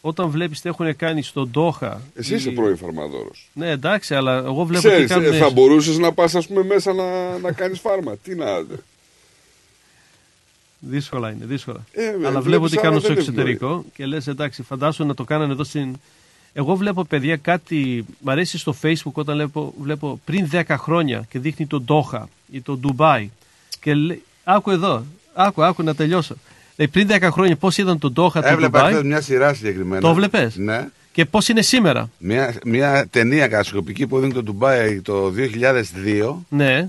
[0.00, 2.00] Όταν βλέπεις τι έχουν κάνει στον Τόχα.
[2.14, 3.48] Εσύ είσαι η- πρώην φαρμαδόρος.
[3.52, 5.32] Ναι, εντάξει, αλλά εγώ βλέπω Ξέρεις, τι κάνουν.
[5.32, 8.16] ε, θα μπορούσες να πας, ας πούμε, μέσα να, να κάνεις φάρμα.
[8.16, 8.46] Τι να.
[10.80, 11.84] Δύσκολα είναι, δύσκολα.
[11.92, 15.14] Ε, αλλά βλέπεις, βλέπω τι άρα κάνουν στο δεν εξωτερικό και λες εντάξει, φαντάσου να
[15.14, 15.96] το κάνανε εδώ στην.
[16.52, 18.04] Εγώ βλέπω παιδιά κάτι.
[18.20, 22.60] Μ' αρέσει στο Facebook όταν βλέπω, βλέπω πριν 10 χρόνια και δείχνει το Ντόχα ή
[22.60, 23.30] το Ντουμπάι.
[23.80, 25.04] Και λέει, άκου εδώ,
[25.34, 26.36] άκου, άκου να τελειώσω.
[26.76, 30.00] Λέει, πριν 10 χρόνια πώς ήταν το Ντόχα, το Έβλεπα Ντουμπάι; χθες μια σειρά συγκεκριμένα.
[30.00, 30.88] Το βλέπες; Ναι.
[31.12, 36.44] και πώς είναι σήμερα; Μια, μια ταινία κατασκοπική που έδινε το Ντουμπάι το 2002.
[36.48, 36.88] Ναι,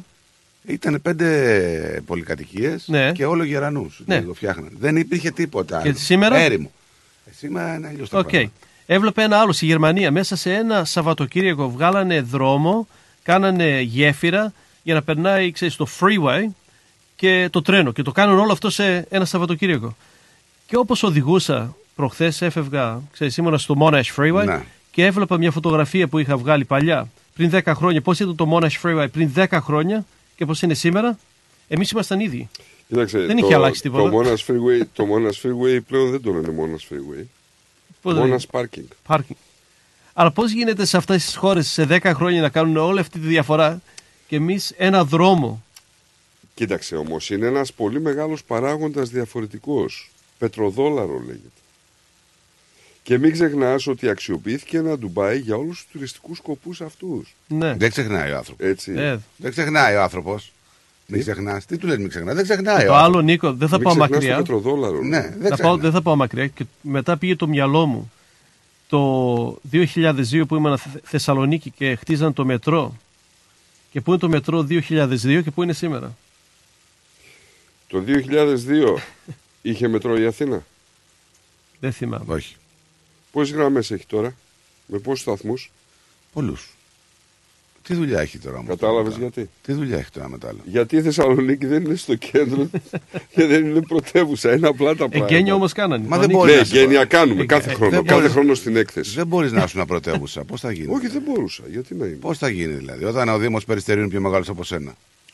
[0.65, 3.11] Ήταν πέντε πολυκατοικίες Ναι.
[3.11, 4.01] και όλο γερανούς.
[4.05, 4.21] Ναι.
[4.21, 4.69] Το φτιάχναν.
[4.79, 5.79] Δεν υπήρχε τίποτα.
[5.79, 5.91] άλλο.
[5.91, 6.71] Και σήμερα; Έρημο.
[7.25, 8.29] Ε, σήμερα είναι αλλιώς το Οκ.
[8.29, 8.51] πράγμα.
[8.91, 10.11] Έβλεπε ένα άλλο στη Γερμανία.
[10.11, 12.87] Μέσα σε ένα Σαββατοκύριακο βγάλανε δρόμο,
[13.23, 14.53] κάνανε γέφυρα
[14.83, 16.45] για να περνάει ξέρεις, το freeway
[17.15, 17.91] και το τρένο.
[17.91, 19.95] Και το κάνουν όλο αυτό σε ένα Σαββατοκύριακο.
[20.67, 24.63] Και όπως οδηγούσα προχθές έφευγα, ξέρεις, ήμουνα στο Monash Freeway Ναι.
[24.91, 28.81] και έβλεπα μια φωτογραφία που είχα βγάλει παλιά, πριν 10 χρόνια, πώς ήταν το Monash
[28.83, 30.05] Freeway πριν 10 χρόνια
[30.35, 31.17] και πώς είναι σήμερα.
[31.67, 32.49] Εμείς ήμασταν ίδιοι.
[32.87, 34.09] Κοίταξε, Δεν το, είχε αλλάξει τίποτα.
[34.09, 37.23] Το Monash Freeway, το Monash Freeway πλέον δεν το λένε Monash Freeway.
[38.01, 38.87] Πώς δεν Monash Parking.
[39.07, 39.35] Parking.
[40.13, 43.27] Αλλά πώς γίνεται σε αυτές τις χώρες σε 10 χρόνια να κάνουν όλη αυτή τη
[43.27, 43.81] διαφορά
[44.27, 45.63] και εμείς ένα δρόμο;
[46.53, 50.11] Κοίταξε όμως, είναι ένας πολύ μεγάλος παράγοντας διαφορετικός.
[50.37, 51.49] Πετροδόλαρο λέγεται.
[53.03, 57.35] Και μην ξεχνάς ότι αξιοποιήθηκε ένα Ντουμπάι για όλους τους τουριστικούς σκοπούς αυτούς.
[57.47, 57.73] Ναι.
[57.73, 58.65] Δεν ξεχνάει ο άνθρωπος.
[58.67, 58.93] Έτσι.
[58.95, 60.51] Ε, Δεν ξεχνάει ο άνθρωπος.
[61.11, 61.65] Μην ξεχνάς.
[61.65, 62.35] Τι του λες μην ξεχνάς.
[62.35, 62.85] Δεν ξεχνάει.
[62.85, 63.23] το ο άλλο, άνθρωπος.
[63.23, 64.35] Νίκο, δεν θα Μην πάω ξεχνάς μακριά.
[64.35, 65.01] το πετροδόλαρο.
[65.01, 65.21] Ναι, ναι.
[65.21, 65.79] δεν θα πάω, ξεχνάς.
[65.81, 66.47] δεν θα πάω μακριά.
[66.47, 68.11] Και μετά πήγε το μυαλό μου
[68.87, 72.95] το 2002 που ήμουν Θε- Θεσσαλονίκη και χτίζαν το μετρό.
[73.91, 76.15] Και πού είναι το μετρό 2002 και πού είναι σήμερα;
[77.87, 78.97] Το 2002
[79.61, 80.65] είχε μετρό η Αθήνα;
[81.79, 82.33] Δεν θυμάμαι.
[82.33, 82.55] Όχι.
[83.31, 84.35] Πόσες γραμμές έχει τώρα,
[84.85, 85.71] με πόσους σταθμούς;
[86.33, 86.73] Πολλούς.
[87.89, 88.67] Τι δουλειά έχει τώρα όμως.
[88.69, 89.49] Κατάλαβες γιατί.
[89.61, 90.57] Τι δουλειά έχει τώρα μετά άλλο.
[90.65, 92.69] Γιατί η Θεσσαλονίκη δεν είναι στο κέντρο
[93.35, 94.53] και δεν είναι πρωτεύουσα.
[94.55, 95.33] Είναι απλά τα πράγματα.
[95.33, 96.03] Εγγένεια όμως κάνανε.
[96.07, 96.37] Μα Το δεν ανοίγει.
[96.39, 97.91] μπορεί Ναι, να σε- γένεια κάνουμε Ε, κάθε ε, χρόνο.
[97.91, 99.15] δεν Κάθε μπορείς- χρόνο στην έκθεση.
[99.15, 100.43] Δεν μπορείς να ήσουν πρωτεύουσα.
[100.43, 101.63] Πώς θα γίνει; Όχι, δεν μπορούσα.
[101.71, 103.03] Γιατί να είμαι; Πώς θα γίνει δηλαδή.
[103.05, 104.93] Όταν ο Δήμος Περιστερίου είναι πιο μεγάλος από σένα;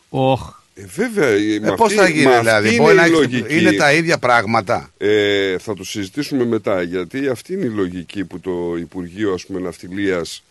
[0.10, 0.54] Οχ.
[0.76, 1.28] Ε, βέβαια.
[1.28, 2.68] ε, με Ε, Πώς αυτή- θα γίνει με δηλαδή.
[2.68, 3.60] αυτή Μπορεί είναι να η έχεις- λογική.
[3.60, 8.40] Είναι τα ίδια πράγματα; Ε, θα το συζητήσουμε μετά γιατί αυτή είναι η λογική που
[8.40, 10.44] το Υπουργείο ας πούμε, Ναυτιλίας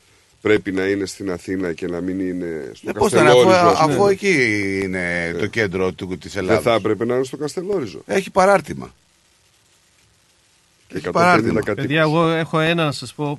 [0.45, 3.45] πρέπει να είναι στην Αθήνα και να μην είναι στο Ε, πώς θα είναι, αφού,
[3.45, 3.71] Καστελόριζο.
[3.79, 3.95] ας πούμε.
[3.95, 4.35] αφού εκεί
[4.85, 6.63] είναι το κέντρο του, της Δεν Ελλάδας.
[6.63, 8.03] θα έπρεπε να είναι στο Καστελόριζο.
[8.07, 8.95] Έχει παράρτημα.
[10.89, 11.53] Και έχει 150 παράρτημα.
[11.61, 11.75] κατοίκους.
[11.87, 13.39] Παιδιά, εγώ έχω ένα να σας πω.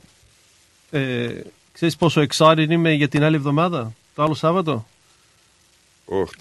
[0.91, 1.27] Ε,
[1.73, 4.85] ξέρεις πόσο excited είμαι για την άλλη εβδομάδα, το άλλο Σάββατο;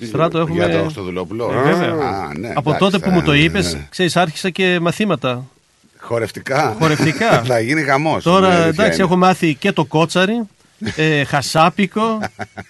[0.06, 0.54] Στράτο έχουμε.
[0.54, 1.88] Για το Χριστοδουλόπουλο; Ε, βέβαια.
[1.92, 3.86] Α, ναι, Από εντάξει, τότε που θα- μου το ναι, είπες, ναι.
[3.90, 5.44] ξέρεις, άρχισα και μαθήματα.
[5.98, 6.76] Χορευτικά.
[6.78, 7.42] Χορευτικά.
[7.46, 8.18] θα γίνει χαμό.
[8.22, 10.40] Τώρα εντάξει, έχω μάθει και το κότσαρι,
[10.96, 12.20] ε, χασάπικο,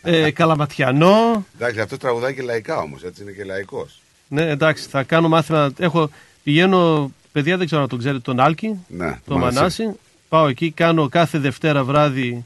[0.03, 1.47] ε, καλαματιανό.
[1.55, 4.01] Εντάξει, αυτό τραγουδάει και λαϊκά όμως, έτσι είναι και λαϊκός.
[4.29, 5.73] Ναι, εντάξει, θα κάνω μάθημα.
[5.79, 6.11] Έχω,
[6.43, 9.61] πηγαίνω, παιδιά δεν ξέρω να τον ξέρετε, τον Άλκη, Ναι, τον μάλιστα.
[9.61, 9.91] Μανάση.
[10.29, 12.45] Πάω εκεί, κάνω κάθε Δευτέρα βράδυ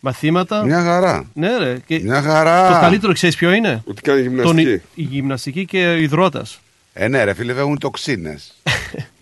[0.00, 0.64] μαθήματα.
[0.64, 1.30] Μια χαρά.
[1.34, 1.78] Ναι, ρε.
[1.86, 2.72] Και Μια χαρά.
[2.72, 4.64] Το καλύτερο ξέρεις ποιο είναι; Ότι κάνει γυμναστική.
[4.64, 6.60] Τον, η γυμναστική και ο υδρότας.
[6.92, 8.54] Ε, ναι, ρε φίλε, έχουν τοξίνες.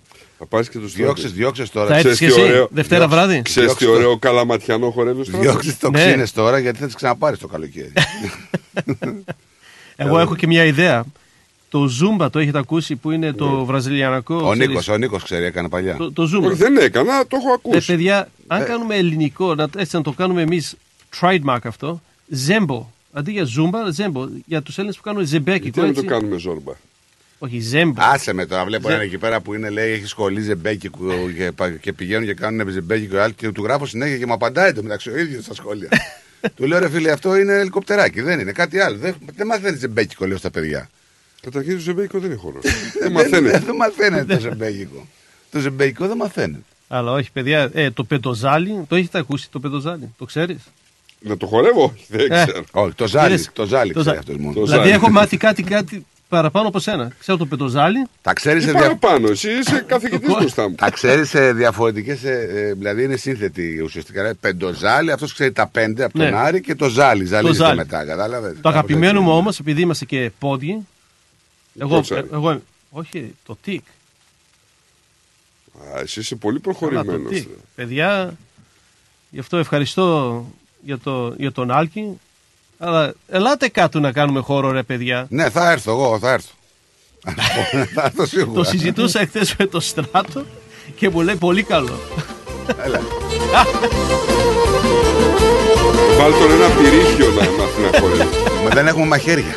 [0.45, 1.87] Θα πάρει και τους Διώξες, διώξες τώρα.
[1.89, 3.43] Θα έρθεις Ξέρεις και τι εσύ, ωραίο- Δευτέρα διώξε- βράδυ.
[3.43, 6.29] Ξέρεις τι διώξες το- ωραίο καλαματιανό χορεύεις στο Διώξες τοξίνε Ναι.
[6.29, 7.93] τώρα γιατί θα τις ξαναπάρεις το καλοκαίρι.
[9.97, 11.05] Εγώ έχω και μια ιδέα.
[11.69, 14.35] Το Zumba το έχετε ακούσει που είναι το βραζιλιανικό.
[14.35, 14.41] Ναι.
[14.43, 15.97] ο ξέρεις, Νίκος, ο Νίκος ξέρει, έκανε παλιά.
[15.97, 16.47] Το, το Zumba.
[16.47, 17.87] Όχι, δεν έκανα, το έχω Ε, ακούσει.
[17.87, 18.65] παιδιά, αν Ε.
[18.65, 20.75] κάνουμε ελληνικό, να, έτσι να το κάνουμε εμείς
[21.21, 22.91] trademark αυτό, ζέμπο.
[23.13, 24.27] Αντί για ζούμπα, ζέμπο.
[24.47, 25.63] Για τους Έλληνες που κάνουν ζεμπέκικο.
[25.65, 26.13] Γιατί να μην το έτσι.
[26.13, 26.73] κάνουμε ζόρμπα.
[27.45, 28.03] Όχι, ζέμπο.
[28.03, 31.53] Άσε με τώρα, βλέπω Ζε- έναν εκεί πέρα που είναι, λέει, έχει σχολή ζεμπέκικο και,
[31.53, 34.83] πα- και πηγαίνουν και κάνουν ζεμπέκικο άλλοι και του γράφω συνέχεια και μου απαντάει το
[34.83, 35.89] μεταξύ ο ίδιος στα σχόλια.
[36.57, 38.97] του λέω ρε φίλε, αυτό είναι ελικοπτεράκι, δεν είναι κάτι άλλο.
[38.97, 40.91] Δεν, δεν μαθαίνεις ζεμπέκικο, λέω στα παιδιά.
[41.43, 42.59] Καταρχήν το ζεμπέκικο δεν είναι χώρο.
[42.63, 43.59] δεν δεν μαθαίνεται.
[43.59, 45.07] Δεν μαθαίνεται το ζεμπέκικο.
[45.51, 46.63] το ζεμπέκικο δεν μαθαίνεται.
[46.89, 50.59] Αλλά όχι, παιδιά, ε, το πεντοζάλι, το έχετε ακούσει το πεντοζάλι, το ξέρεις;
[51.21, 52.45] Να το χορεύω, όχι, δεν Ε.
[52.45, 52.65] ξέρω.
[52.71, 54.55] Όχι, το ζάλι, Είδες, το ζάλι το ξέρει ζα- αυτός μόνο.
[54.55, 54.91] Το Δηλαδή ζάλι.
[55.03, 56.07] έχω μάθει κάτι, κάτι
[56.37, 57.13] παραπάνω από σένα.
[57.19, 58.07] Ξέρω το πεντοζάλι.
[58.23, 58.81] Τα ξέρεις Τι σε, δια...
[58.97, 60.75] παραπάνω, εσύ είσαι καθηγητής Το- μπροστά μου.
[60.75, 62.21] τα ξέρεις σε διαφορετικές.
[62.77, 64.23] δηλαδή είναι σύνθετη ουσιαστικά.
[64.23, 64.35] ρε.
[64.35, 66.37] Πεντοζάλι, αυτός ξέρει τα πέντε από τον Ναι.
[66.37, 67.25] Άρη και το ζάλι.
[67.25, 67.77] Ζαλίζεται ζάλι.
[67.77, 68.05] μετά.
[68.05, 68.57] Κατάλαβες.
[68.61, 70.87] Το αγαπημένο μου όμως, επειδή είμαστε και πόδιοι.
[71.79, 72.21] Εγώ, Κότσαρι.
[72.33, 72.61] ε, εγώ,
[72.91, 73.85] όχι, το τικ.
[75.95, 77.29] Α, εσύ είσαι πολύ Καλά, το προχωρημένο.
[77.29, 77.49] τικ.
[77.75, 78.37] Παιδιά,
[79.31, 80.47] γι' αυτό ευχαριστώ
[80.85, 82.19] για, το, για τον Άλκη.
[82.85, 85.27] Αλλά ελάτε κάτω να κάνουμε χώρο, ρε παιδιά.
[85.29, 86.51] Ναι, θα έρθω εγώ, θα έρθω.
[87.95, 88.53] θα έρθω σίγουρα.
[88.63, 90.45] Το συζητούσα εχθέ με το στράτο
[90.97, 91.99] και μου λέει πολύ καλό.
[92.85, 93.01] Έλα.
[96.19, 98.29] Βάλ τον ένα πυρίχιο να μάθει να χορεύει.
[98.65, 99.55] Μα δεν έχουμε μαχαίρια.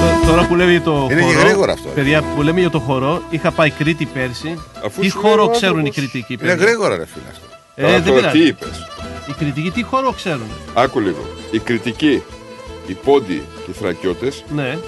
[0.00, 1.88] Τω- Τώρα που λέμε για το Είναι και χορό, γρήγορο αυτό.
[1.88, 4.58] Παιδιά, που λέμε για το χορό, είχα πάει Κρήτη πέρσι.
[4.84, 7.24] Αφού τι σου λέει χώρο ο ξέρουν οι άνθρωπος- κριτικοί, Είναι παιδιά; γρήγορα, ρε φίλε.
[7.30, 7.42] αυτό.
[7.74, 8.38] Ε, Τώρα δεν τώρα πειράζει.
[8.38, 8.86] τι είπες.
[9.28, 11.26] Οι κριτικοί τι χώρο ξέρουν; Άκου λίγο.
[11.50, 12.22] Οι κριτικοί,
[12.86, 14.78] οι πόντιοι και οι θρακιώτες, Ναι,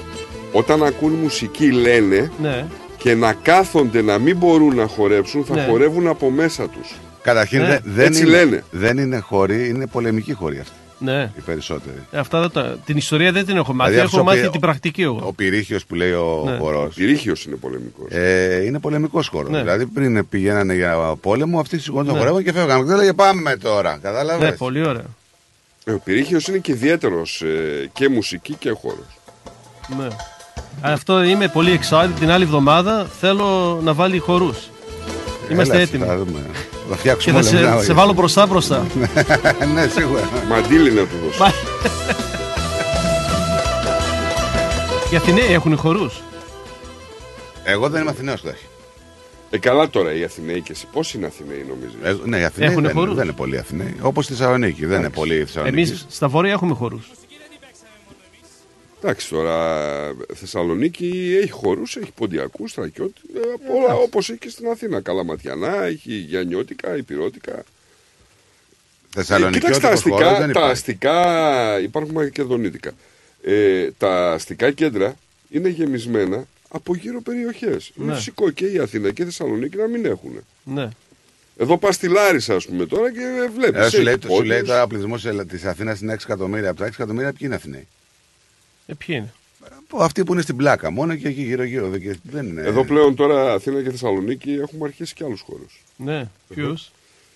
[0.53, 2.67] όταν ακούν μουσική λένε ναι.
[2.97, 5.67] και να κάθονται να μην μπορούν να χορέψουν, θα Ναι.
[5.69, 6.91] χορεύουν από μέσα τους.
[7.23, 8.65] Καταρχήν Ναι, δεν- δεν, έτσι είναι, λένε.
[8.71, 10.75] δεν είναι χωρί, είναι πολεμική χωρί αυτή.
[11.01, 11.33] Ναι.
[11.37, 11.97] Οι περισσότεροι.
[12.11, 12.77] Ε, Αυτά δεν τα...
[12.85, 13.91] Την ιστορία δεν την έχω μάθει.
[13.91, 15.21] Δηλαδή, αυτός έχω ο μάθει πυ- την πρακτική εγώ.
[15.25, 16.53] Ο πυρίχιο που λέει ο Ναι.
[16.53, 18.07] Ο χορός πυρίχιος είναι πολεμικός.
[18.11, 19.49] Ε, είναι πολεμικός χώρο.
[19.49, 19.59] Ναι.
[19.59, 22.21] Δηλαδή πριν πηγαίνανε για πόλεμο, αυτοί σηκώνονταν Ναι.
[22.21, 22.27] ναι.
[22.27, 22.81] χορεύαν και φεύγανε.
[22.83, 23.99] Και δεν λέγε πάμε τώρα.
[24.03, 25.05] Κατάλαβες; Ναι, πολύ ωραία.
[25.85, 29.19] Ε, Ο πυρίχιος είναι και ιδιαίτερος ε, και μουσική και χώρος.
[29.99, 30.07] Ναι.
[30.81, 32.11] Αυτό είμαι πολύ excited.
[32.19, 34.59] Την άλλη εβδομάδα θέλω να βάλει χορούς.
[35.51, 36.05] Είμαστε έτοιμοι.
[36.95, 36.97] Θα, δούμε.
[36.97, 37.79] θα Και φτιάξουμε θα όλα.
[37.79, 38.87] σε, σε βάλω μπροστά μπροστά.
[39.75, 40.29] ναι, σίγουρα.
[40.49, 41.43] Μαντήλι να του δώσω.
[41.43, 41.53] Μα-
[45.13, 46.23] Οι Αθηναίοι έχουν χορούς;
[47.65, 48.57] Εγώ δεν είμαι Αθηναίος τώρα.
[49.51, 50.87] Ε, καλά τώρα οι Αθηναίοι και εσύ.
[50.93, 53.97] Πώς είναι Αθηναίοι νομίζεις; Ε, ναι, οι Αθηναίοι Έχουνε δεν, χορούς; δεν είναι πολύ Αθηναίοι.
[54.01, 54.87] Όπως στη Θεσσαλονίκη.
[54.87, 55.77] Δεν είναι πολύ η Θεσσαλονίκη.
[55.89, 57.11] Εμείς στα βόρεια έχουμε χορούς.
[59.03, 64.67] Εντάξει τώρα, Θεσσαλονίκη έχει χορούς, έχει ποντιακούς, στρακιώτη, ε, απ' όλα όπως έχει και στην
[64.69, 65.01] Αθήνα.
[65.01, 67.53] Καλαματιανά, έχει γιαννιώτικα, υπηρώτικα.
[67.59, 67.63] Ε,
[69.15, 69.59] Θεσσαλονίκη.
[69.59, 70.71] κοίταξε τα χώρος αστικά, δεν τα υπάρχει.
[70.71, 72.91] αστικά, υπάρχουν μακεδονίτικα.
[73.43, 75.15] Ε, τα αστικά κέντρα
[75.51, 77.91] είναι γεμισμένα από γύρω περιοχές.
[77.95, 78.15] Είναι Ναι.
[78.15, 80.45] φυσικό και η Αθήνα και η Θεσσαλονίκη να μην έχουν.
[80.65, 80.89] Ναι.
[81.57, 83.87] Εδώ πας στη Λάρισα, ας πούμε τώρα και βλέπεις.
[83.87, 86.71] Ε, σου, λέει, σου λέει τώρα ο πληθυσμό της Αθήνας είναι 6 εκατομμύρια.
[86.71, 87.87] Από τα 6 εκατομμύρια ποιοι είναι Αθηναίοι;
[88.91, 89.33] Ε, ποιοι είναι;
[89.79, 91.89] Από Αυτοί που είναι στην πλάκα μόνο και εκεί γύρω-γύρω.
[91.89, 92.63] Δεν, και- δεν είναι.
[92.63, 95.83] Εδώ πλέον τώρα Αθήνα και Θεσσαλονίκη έχουμε αρχίσει και άλλους χώρους.
[95.97, 96.91] Ναι, ποιους;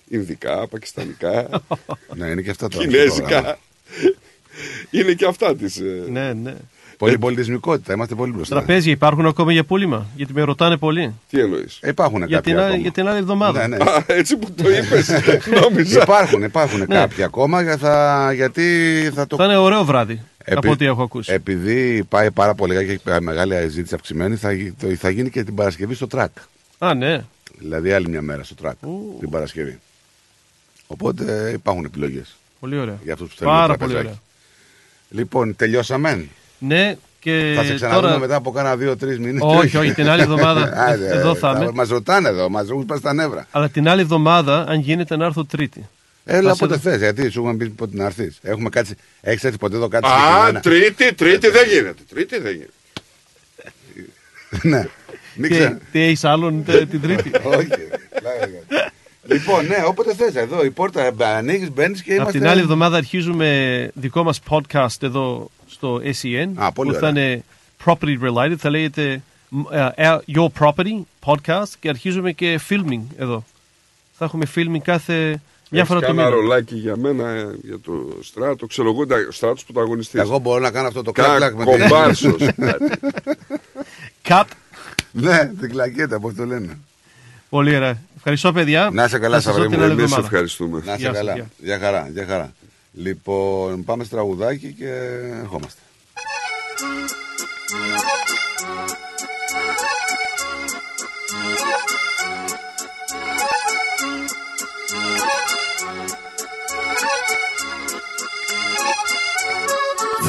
[0.09, 1.49] Ινδικά, πακιστανικά,
[2.17, 2.87] ναι, είναι και αυτά τώρα.
[2.87, 3.59] κινέζικα.
[4.91, 5.81] είναι και αυτά τη.
[6.11, 6.55] Ναι, ναι.
[6.99, 8.55] Πολυπολιτισμικότητα, είμαστε πολύ μπροστά.
[8.57, 11.15] Τραπέζια υπάρχουν ακόμα για πούλημα; Γιατί με ρωτάνε πολύ.
[11.31, 12.83] Τι εννοείς; Ε, Υπάρχουν Για την, κάποια άλλη- ακόμα.
[12.83, 13.69] για την άλλη εβδομάδα.
[13.69, 13.85] Ναι, ναι.
[13.91, 15.11] Α, έτσι που το είπες,
[15.63, 16.03] νόμιζα.
[16.03, 16.87] Υπάρχουν, υπάρχουν Ναι.
[16.87, 18.65] κάποια ακόμα για θα, γιατί
[19.15, 19.37] θα το.
[19.37, 20.21] Θα είναι ωραίο βράδυ.
[20.47, 21.33] Επί- Από ό,τι έχω ακούσει.
[21.33, 25.45] Επειδή πάει πάρα πολύ και έχει μεγάλη ζήτηση αυξημένη, θα, γι- το- θα γίνει και
[25.45, 26.31] την Παρασκευή στο τρακ.
[26.79, 27.25] Α, ναι.
[27.59, 28.77] Δηλαδή άλλη μια μέρα στο τρακ
[29.21, 29.79] την Παρασκευή.
[30.87, 32.99] Οπότε υπάρχουν επιλογές Πολύ ωραία.
[33.05, 33.53] για αυτούς που θέλουν.
[33.53, 33.95] Πάρα τραπεζάκι.
[33.95, 34.19] πολύ ωραία.
[35.11, 36.27] Λοιπόν, τελειώσαμε.
[36.59, 38.19] Ναι, και θα σε ξαναδούμε τώρα.
[38.21, 39.43] μετά από κάνα δύο-τρει μήνες.
[39.45, 41.71] Όχι, όχι, την άλλη εβδομάδα εδώ θα είμαι.
[41.75, 43.47] Μας ρωτάνε εδώ, μα ρωτάνε στα νεύρα.
[43.51, 45.89] Αλλά την άλλη εβδομάδα, αν γίνεται, να έρθω Τρίτη.
[46.25, 46.91] Έλα Πας όποτε εδώ.
[46.91, 48.39] θες, γιατί σου έχουμε πει πότε να έρθεις.
[48.43, 48.95] Έχουμε κάτσει.
[49.21, 52.03] Έχεις έρθει ποτέ εδώ κάτι Α, συγκεκριμένα; τρίτη, τρίτη δεν γίνεται.
[52.09, 52.73] Τρίτη δεν γίνεται.
[54.77, 54.89] ναι.
[55.35, 57.31] Μην Τι, ξέ- τι έχεις άλλον τε- την Τρίτη.
[57.59, 57.69] Όχι.
[59.27, 60.65] Λοιπόν, ναι, όποτε θες εδώ.
[60.65, 62.39] Η πόρτα ανοίγεις, μπαίνεις και Από είμαστε.
[62.39, 67.23] την άλλη εβδομάδα αρχίζουμε δικό μας podcast εδώ στο SEN Α, πολύ που θα ωραία.
[67.25, 67.45] είναι
[67.85, 69.23] property related, θα λέγεται
[69.73, 73.45] ε, ε, Your Property podcast και αρχίζουμε και filming εδώ.
[74.19, 75.41] Θα έχουμε filming κάθε
[75.75, 76.35] μια φορά το Κάνα μήνα.
[76.35, 77.93] ρολάκι για μένα, ε, για το
[78.23, 78.67] στράτο.
[78.67, 80.21] Ξέρω εγώ, τα- στράτος πρωταγωνιστής.
[80.21, 82.37] Εγώ μπορώ να κάνω αυτό το Κα- κλακ-κλακ με την- κομπάρσος.
[84.29, 84.45] Cut.
[85.13, 86.79] Ναι, την κλακέτα, πώς το λένε.
[87.49, 87.99] Πολύ ωραία.
[88.17, 88.91] Ευχαριστώ παιδιά.
[88.93, 89.85] Να είσαι καλά, Θα σας δω Σαββρή την μου.
[89.85, 90.27] άλλη Εμείς εβδομάδα.
[90.27, 90.83] ευχαριστούμε.
[90.85, 91.35] Να είσαι Γεια σας, καλά.
[91.35, 91.47] γεια.
[91.59, 92.53] Για χαρά, για χαρά.
[92.93, 94.89] Λοιπόν, πάμε στο τραγουδάκι και
[95.43, 95.81] ερχόμαστε.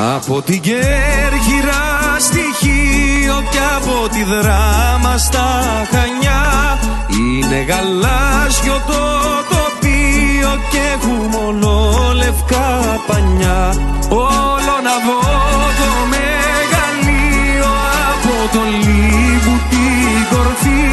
[0.00, 5.48] Από την Κέρκυρα στη Χίο και από τη Δράμα στα
[5.90, 6.78] Χανιά.
[7.08, 9.02] Είναι γαλάζιο το
[9.52, 12.66] τοπίο και έχουμε ολόλευκα
[13.06, 13.74] πανιά.
[14.08, 15.20] Όλο να δω
[15.80, 17.72] το μεγαλείο
[18.10, 20.86] από το Λίβου την κορφή.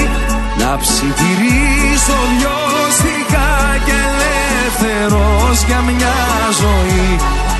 [0.59, 3.49] Να ψιθυρίσω λιώστικα
[3.85, 6.15] και ελεύθερος για μια
[6.61, 7.17] ζωή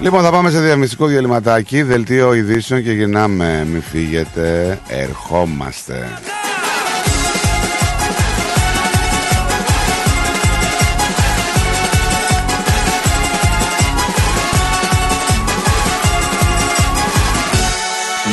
[0.00, 3.66] Λοιπόν, θα πάμε σε διαφημιστικό διαλυματάκι, δελτίο ειδήσεων και γυρνάμε.
[3.72, 6.08] Μην φύγετε, ερχόμαστε.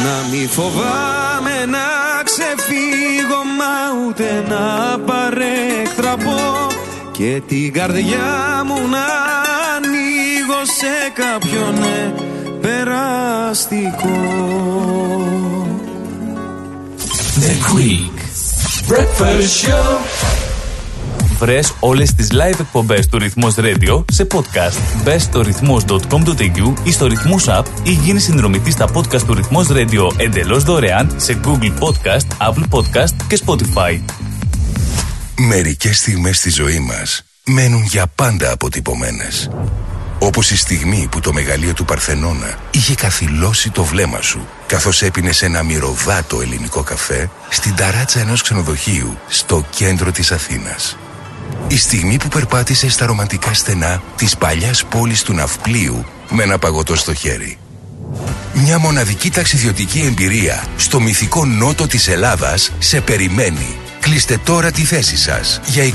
[0.04, 1.88] Να μη φοβάμαι να
[2.24, 6.68] ξεφύγω μα ούτε να παρέκτραπω
[7.12, 9.47] και την καρδιά μου να ανοίγω
[10.78, 12.14] σε κάποιον ναι,
[12.62, 14.10] περαστικό.
[17.40, 18.18] The Greek
[18.90, 19.98] Breakfast Show.
[21.40, 25.02] Βρες όλες τις live εκπομπές του Ρυθμός Radio σε podcast.
[25.04, 30.12] Μπες στο ρυθμός.com.au ή στο Ρυθμός App ή γίνεις συνδρομητής στα podcast του Ρυθμός Radio
[30.18, 34.00] εντελώς δωρεάν σε Google Podcast, Apple Podcast και Spotify.
[35.38, 39.50] Μερικές στιγμές στη ζωή μας μένουν για πάντα αποτυπωμένες.
[40.20, 45.42] Όπως η στιγμή που το μεγαλείο του Παρθενώνα είχε καθυλώσει το βλέμμα σου καθώς έπινες
[45.42, 50.98] ένα μυρωδάτο ελληνικό καφέ στην ταράτσα ενός ξενοδοχείου στο κέντρο της Αθήνας.
[51.68, 56.96] Η στιγμή που περπάτησες στα ρομαντικά στενά της παλιάς πόλης του Ναυπλίου με ένα παγωτό
[56.96, 57.58] στο χέρι.
[58.54, 63.78] Μια μοναδική ταξιδιωτική εμπειρία στο μυθικό νότο της Ελλάδας σε περιμένει.
[64.00, 65.92] Κλείστε τώρα τη θέση σας για 21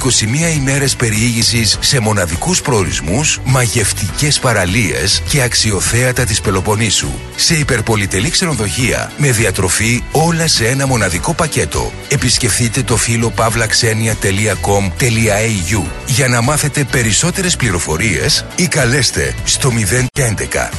[0.57, 7.11] ημέρες περιήγησης σε μοναδικούς προορισμούς, μαγευτικές παραλίες και αξιοθέατα της Πελοποννήσου.
[7.37, 11.93] Σε υπερπολιτελή ξενοδοχεία με διατροφή όλα σε ένα μοναδικό πακέτο.
[12.09, 19.73] Επισκεφτείτε το φύλλο pavlaxenia.com.au για να μάθετε περισσότερες πληροφορίες ή καλέστε στο
[20.15, 20.21] 011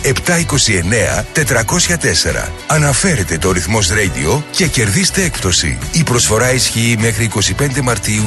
[0.03, 2.47] 729 404.
[2.67, 5.77] Αναφέρετε το ρυθμός radio και κερδίστε έκπτωση.
[5.91, 7.30] Η προσφορά ισχύει μέχρι
[7.77, 8.23] 25 Μαρτίου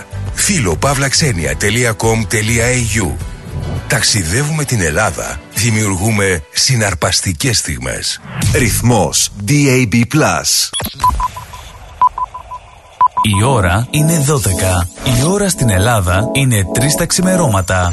[0.00, 0.04] 2023.
[0.34, 3.12] Φίλο pavlaxenia.com.au
[3.86, 5.40] Ταξιδεύουμε την Ελλάδα.
[5.54, 8.20] Δημιουργούμε συναρπαστικές στιγμές.
[8.54, 10.02] Ρυθμός DAB+.
[13.22, 14.32] Η ώρα είναι 12.
[15.20, 17.92] Η ώρα στην Ελλάδα είναι 3 τα ξημερώματα.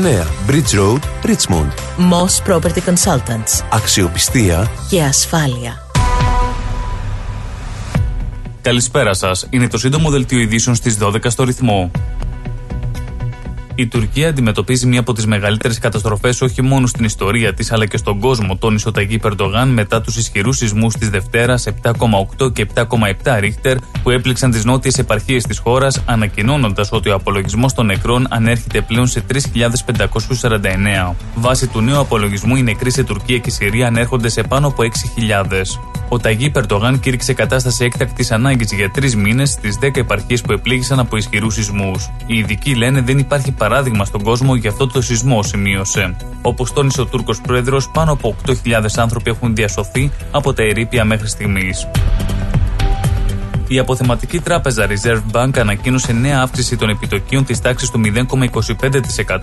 [0.01, 1.71] Bridge Road, Richmond.
[1.97, 3.65] Moss Property Consultants.
[3.71, 5.85] Αξιοπιστία Και ασφάλεια.
[8.61, 9.47] Καλησπέρα σας.
[9.49, 11.91] Είναι το σύντομο δελτίο ειδήσεων στις 12 στο ρυθμό.
[13.75, 17.97] Η Τουρκία αντιμετωπίζει μία από τις μεγαλύτερες καταστροφές όχι μόνο στην ιστορία της αλλά και
[17.97, 23.39] στον κόσμο, τόνισε ο Ταγί Περντογάν μετά τους ισχυρούς σεισμούς της Δευτέρας 7,8 και 7,7
[23.39, 28.81] ρίχτερ που έπληξαν τις νότιες επαρχίες της χώρας, ανακοινώνοντας ότι ο απολογισμός των νεκρών ανέρχεται
[28.81, 31.15] πλέον σε 3.549.
[31.35, 35.79] Βάσει του νέου απολογισμού, οι νεκροί σε Τουρκία και Συρία ανέρχονται σε πάνω από 6.000.
[36.09, 40.99] Ο Ταγί Περντογάν κήρυξε κατάσταση έκτακτης ανάγκης για τρεις μήνες στις 10 επαρχίες που επλήγησαν
[40.99, 42.09] από ισχυρούς σεισμούς.
[42.25, 46.15] Οι ειδικοί λένε δεν υπάρχει παράδειγμα στον κόσμο για αυτό το σεισμό, σημείωσε.
[46.41, 48.53] Όπως τόνισε ο Τούρκος πρόεδρος, πάνω από 8.000
[48.95, 51.87] άνθρωποι έχουν διασωθεί από τα ερήπια μέχρι στιγμής.
[53.71, 58.01] Η αποθεματική τράπεζα Reserve Bank ανακοίνωσε νέα αύξηση των επιτοκίων της τάξης του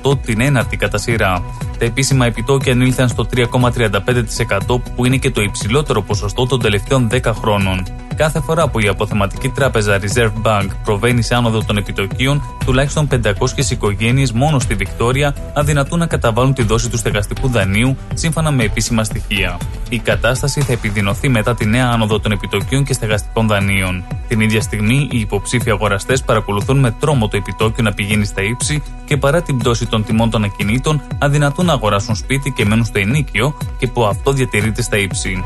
[0.06, 1.42] 0,25% την έναρτη κατά σειρά.
[1.78, 7.20] Τα επίσημα επιτόκια ανήλθαν στο 3,35% που είναι και το υψηλότερο ποσοστό των τελευταίων 10
[7.34, 7.82] χρόνων.
[8.16, 13.70] Κάθε φορά που η αποθεματική τράπεζα Reserve Bank προβαίνει σε άνοδο των επιτοκίων, τουλάχιστον 500
[13.70, 19.04] οικογένειες μόνο στη Βικτόρια αδυνατούν να καταβάλουν τη δόση του στεγαστικού δανείου, σύμφωνα με επίσημα
[19.04, 19.56] στοιχεία.
[19.88, 24.04] Η κατάσταση θα επιδεινωθεί μετά τη νέα άνοδο των επιτοκίων και στεγαστικών δανείων.
[24.28, 28.82] Την ίδια στιγμή, οι υποψήφοι αγοραστές παρακολουθούν με τρόμο το επιτόκιο να πηγαίνει στα ύψη
[29.04, 32.98] και παρά την πτώση των τιμών των ακινήτων, αδυνατούν να αγοράσουν σπίτι και μένουν στο
[32.98, 35.44] ενίκιο και που αυτό διατηρείται στα ύψη.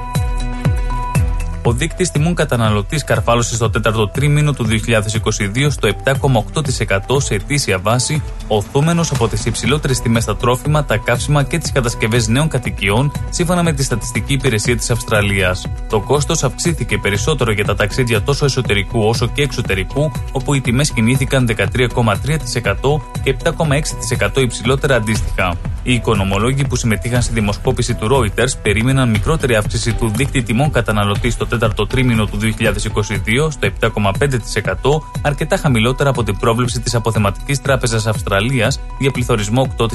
[1.65, 8.23] Ο δείκτη τιμών καταναλωτής καρφάλωσε στο τέταρτο τρίμηνο του 2022 στο 7,8% σε ετήσια βάση,
[8.49, 13.62] οθούμενος από τις υψηλότερες τιμές στα τρόφιμα, τα καύσιμα και τις κατασκευές νέων κατοικιών, σύμφωνα
[13.62, 15.66] με τη Στατιστική Υπηρεσία της Αυστραλίας.
[15.89, 20.91] Το κόστος αυξήθηκε περισσότερο για τα ταξίδια τόσο εσωτερικού όσο και εξωτερικού, όπου οι τιμές
[20.91, 25.57] κινήθηκαν 13,3% και 7,6% υψηλότερα αντίστοιχα.
[25.82, 31.32] Οι οικονομολόγοι που συμμετείχαν στη δημοσκόπηση του Reuters περίμεναν μικρότερη αύξηση του δείκτη τιμών καταναλωτής
[31.32, 38.06] στο τέταρτο τρίμηνο του 2022 στο 7,5%, αρκετά χαμηλότερα από την πρόβλεψη της Αποθεματικής Τράπεζας
[38.06, 39.86] Αυστραλίας για πληθωρισμό 8%.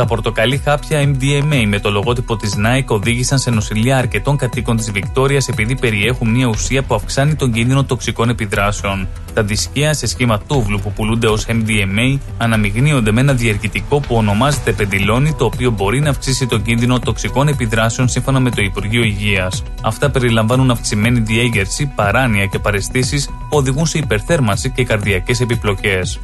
[0.00, 4.90] Τα πορτοκαλί χάπια MDMA με το λογότυπο της Nike οδήγησαν σε νοσηλεία αρκετών κατοίκων της
[4.90, 9.08] Βικτόριας επειδή περιέχουν μια ουσία που αυξάνει τον κίνδυνο τοξικών επιδράσεων.
[9.34, 14.72] Τα δισκία σε σχήμα τούβλου που πουλούνται ως MDMA αναμειγνύονται με ένα διεργητικό που ονομάζεται
[14.72, 19.62] πεντιλόνι, το οποίο μπορεί να αυξήσει τον κίνδυνο τοξικών επιδράσεων σύμφωνα με το Υπουργείο Υγείας.
[19.82, 26.20] Αυτά περιλαμβάνουν αυξημένη διέγερση, παράνοια και παρεστήσεις που οδηγούν σε υπερθέρμανση και καρδιακές επιπλοκές.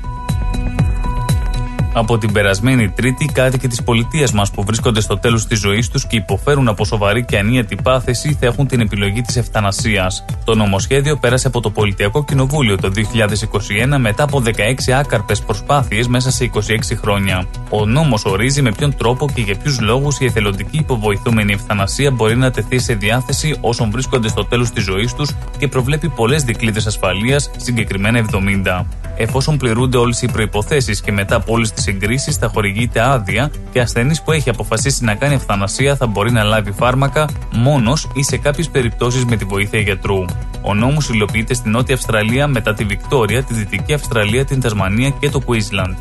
[1.98, 5.88] Από την περασμένη Τρίτη, οι κάτοικοι της πολιτείας μας που βρίσκονται στο τέλος της ζωής
[5.88, 10.24] τους και υποφέρουν από σοβαρή και ανίατη πάθηση θα έχουν την επιλογή της ευθανασίας.
[10.44, 16.30] Το νομοσχέδιο πέρασε από το Πολιτιακό Κοινοβούλιο το 2021 μετά από 16 άκαρπες προσπάθειες μέσα
[16.30, 17.46] σε 26 χρόνια.
[17.70, 22.36] Ο νόμος ορίζει με ποιον τρόπο και για ποιους λόγους η εθελοντική υποβοηθούμενη ευθανασία μπορεί
[22.36, 26.86] να τεθεί σε διάθεση όσων βρίσκονται στο τέλος της ζωής τους και προβλέπει πολλές δικλείδες
[26.86, 28.86] ασφαλείας, συγκεκριμένα 70.
[29.16, 33.80] Εφόσον πληρούνται όλες οι προποθέσει και μετά από όλες τις εγκρίσει, θα χορηγείται άδεια και
[33.80, 38.36] ασθενή που έχει αποφασίσει να κάνει ευθανασία θα μπορεί να λάβει φάρμακα μόνος ή σε
[38.36, 40.24] κάποιες περιπτώσεις με τη βοήθεια γιατρού.
[40.62, 45.30] Ο νόμος υλοποιείται στην Νότια Αυστραλία μετά τη Βικτόρια, τη Δυτική Αυστραλία, την Τασμανία και
[45.30, 45.94] το Queensland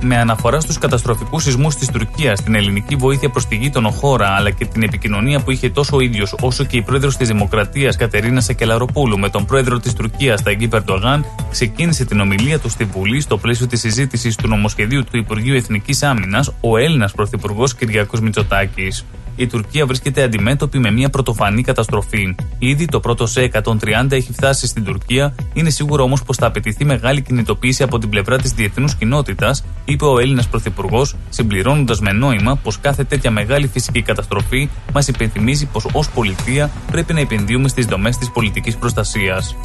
[0.00, 4.50] με αναφορά στους καταστροφικούς σεισμούς της Τουρκίας, την ελληνική βοήθεια προς τη γείτονο χώρα, αλλά
[4.50, 8.40] και την επικοινωνία που είχε τόσο ο ίδιος όσο και η πρόεδρος της Δημοκρατίας Κατερίνα
[8.40, 13.38] Σακελαροπούλου με τον πρόεδρο της Τουρκίας Ταγκή Περντογάν, ξεκίνησε την ομιλία του στη Βουλή στο
[13.38, 19.04] πλαίσιο της συζήτησης του νομοσχεδίου του Υπουργείου Εθνικής Άμυνας, ο Έλληνας Πρωθυπουργός Κυριακό Μητσοτάκης
[19.36, 22.34] η Τουρκία βρίσκεται αντιμέτωπη με μια πρωτοφανή καταστροφή.
[22.58, 23.66] Ήδη το πρώτο σε 130
[24.10, 28.38] έχει φτάσει στην Τουρκία, είναι σίγουρο όμως πως θα απαιτηθεί μεγάλη κινητοποίηση από την πλευρά
[28.38, 34.02] της διεθνούς κοινότητας, είπε ο Έλληνας Πρωθυπουργός, συμπληρώνοντας με νόημα πως κάθε τέτοια μεγάλη φυσική
[34.02, 39.56] καταστροφή μας υπενθυμίζει πως ως πολιτεία πρέπει να επενδύουμε στις δομές της πολιτικής προστασίας.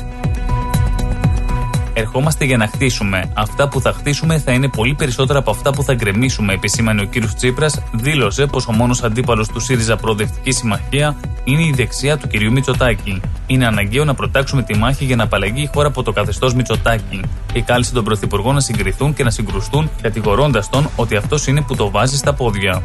[1.94, 3.32] Ερχόμαστε για να χτίσουμε.
[3.34, 7.06] Αυτά που θα χτίσουμε θα είναι πολύ περισσότερα από αυτά που θα γκρεμίσουμε, επισήμανε ο
[7.06, 12.28] κύριος Τσίπρας, δήλωσε πως ο μόνος αντίπαλος του ΣΥΡΙΖΑ Προοδευτικής Συμμαχία είναι η δεξιά του
[12.28, 13.22] κυρίου Μητσοτάκη.
[13.48, 17.22] Είναι αναγκαίο να προτάξουμε τη μάχη για να απαλλαγεί η χώρα από το καθεστώς Μητσοτάκη.
[17.54, 21.76] Και κάλεσε τον Πρωθυπουργό να συγκριθούν και να συγκρουστούν, κατηγορώντας τον ότι αυτός είναι που
[21.76, 22.82] το βάζει στα πόδια.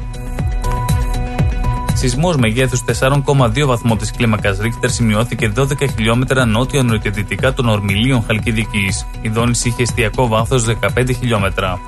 [1.96, 9.06] Σεισμός μεγέθους 4,2 βαθμό της κλίμακας Ρίχτερ σημειώθηκε 12 χιλιόμετρα νότιο-νοτιοδυτικά των ορμηλίων Χαλκιδικής.
[9.20, 11.80] Η δόνηση είχε εστιακό βάθος 15 χιλιόμετρα.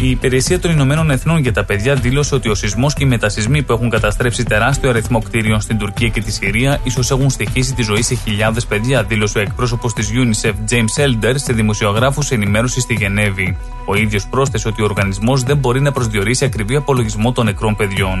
[0.00, 3.62] Η Υπηρεσία των Ηνωμένων Εθνών για τα Παιδιά δήλωσε ότι ο σεισμός και οι μετασυσμοί
[3.62, 7.82] που έχουν καταστρέψει τεράστιο αριθμό κτίριων στην Τουρκία και τη Συρία ίσως έχουν στοιχήσει τη
[7.82, 12.94] ζωή σε χιλιάδες παιδιά, δήλωσε ο εκπρόσωπος της UNICEF James Elder σε δημοσιογράφους ενημέρωση στη
[12.94, 13.56] Γενέβη.
[13.86, 18.18] Ο ίδιος πρόσθεσε ότι ο οργανισμός δεν μπορεί να προσδιορίσει ακριβή απολογισμό των νεκρών παιδιών.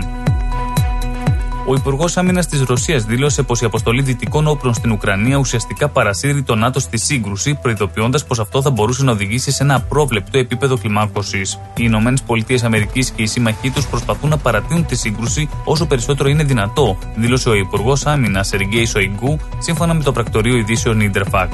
[1.66, 6.42] Ο Υπουργός Άμυνας της Ρωσίας δήλωσε πως η αποστολή δυτικών όπλων στην Ουκρανία ουσιαστικά παρασύρει
[6.42, 10.76] το ΝΑΤΟ στη σύγκρουση, προειδοποιώντας πως αυτό θα μπορούσε να οδηγήσει σε ένα απρόβλεπτο επίπεδο
[10.76, 11.52] κλιμάκωσης.
[11.52, 16.28] Οι Ηνωμένες Πολιτείες Αμερικής και οι σύμμαχοί τους προσπαθούν να παρατείνουν τη σύγκρουση όσο περισσότερο
[16.28, 21.48] είναι δυνατό, δήλωσε ο Υπουργός Άμυνας Σεργέη Σοϊγκού, σύμφωνα με το πρακτορείο ειδήσεων Interfax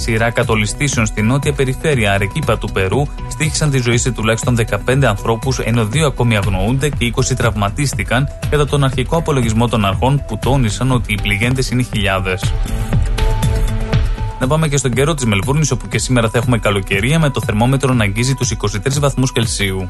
[0.00, 5.58] σειρά κατολιστήσεων στη νότια περιφέρεια Αρεκίπα του Περού στήχησαν τη ζωή σε τουλάχιστον 15 ανθρώπους,
[5.58, 10.90] ενώ δύο ακόμη αγνοούνται και 20 τραυματίστηκαν κατά τον αρχικό απολογισμό των αρχών που τόνισαν
[10.90, 12.52] ότι οι πληγέντες είναι χιλιάδες.
[14.40, 17.40] Να πάμε και στον καιρό της Μελβούρνης, όπου και σήμερα θα έχουμε καλοκαιρία με το
[17.40, 19.88] θερμόμετρο να αγγίζει τους 23 βαθμούς Κελσίου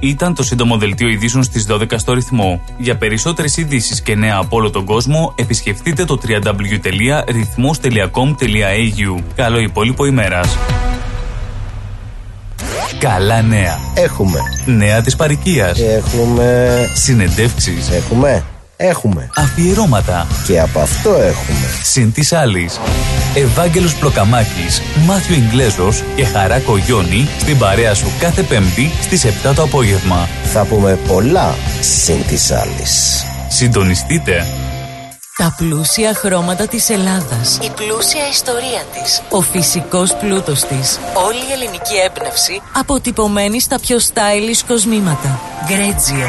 [0.00, 2.60] ήταν το σύντομο δελτίο ειδήσεων στις 12 στο ρυθμό.
[2.78, 9.22] Για περισσότερες ειδήσεις και νέα από όλο τον κόσμο, επισκεφτείτε το www.rhythmos.com.au.
[9.34, 10.56] Καλό υπόλοιπο ημέρας.
[12.98, 13.78] Καλά νέα.
[13.94, 14.38] Έχουμε.
[14.64, 15.78] Νέα της παροικίας.
[15.80, 16.70] Έχουμε.
[16.94, 17.90] Συνεντεύξεις.
[17.90, 18.44] Έχουμε.
[18.82, 19.30] Έχουμε.
[19.36, 20.26] Αφιερώματα.
[20.46, 21.68] Και από αυτό έχουμε.
[21.82, 22.80] Συν της άλλης.
[23.34, 29.62] Ευάγγελος Πλοκαμάκης, Μάθιο Ιγκλέζος και Χαράκο Γιόνι στην παρέα σου κάθε Πέμπτη στις 7 το
[29.62, 30.28] απόγευμα.
[30.44, 33.24] Θα πούμε πολλά συν της άλλης.
[33.48, 34.46] Συντονιστείτε.
[35.36, 37.58] Τα πλούσια χρώματα της Ελλάδας.
[37.62, 39.22] Η πλούσια ιστορία της.
[39.30, 40.98] Ο φυσικός πλούτος της.
[41.26, 42.60] Όλη η ελληνική έμπνευση.
[42.76, 45.40] Αποτυπωμένη στα πιο stylish κοσμήματα.
[45.66, 46.28] Γκρέτζιο.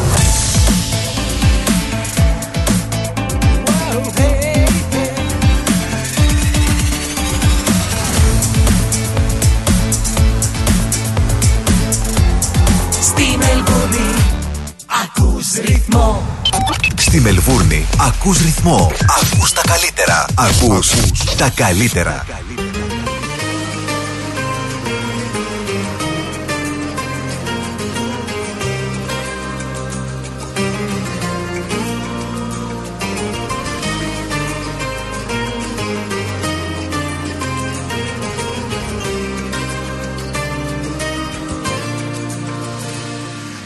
[16.97, 18.91] Στη Μελβούρνη ακούς ρυθμό.
[19.21, 20.25] Ακούς τα καλύτερα.
[20.35, 21.35] Ακούς, ακούς.
[21.35, 22.25] τα καλύτερα.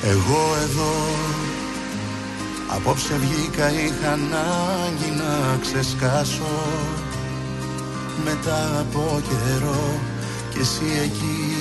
[0.04, 1.05] Εγώ εδώ
[2.88, 6.58] Απόψε βγήκα είχα ανάγκη να ξεσκάσω.
[8.26, 10.00] Μετά από καιρό
[10.50, 11.56] και εσύ εκεί.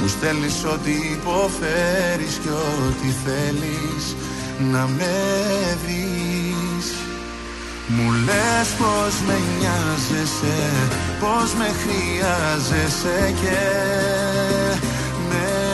[0.00, 4.16] Μου στέλνεις ό,τι υποφέρεις και ό,τι θέλεις
[4.72, 5.16] να με
[5.84, 6.86] βρεις.
[7.86, 10.58] Μου λες πως με νοιάζεσαι,
[11.20, 13.60] πως με χρειάζεσαι και
[15.28, 15.67] με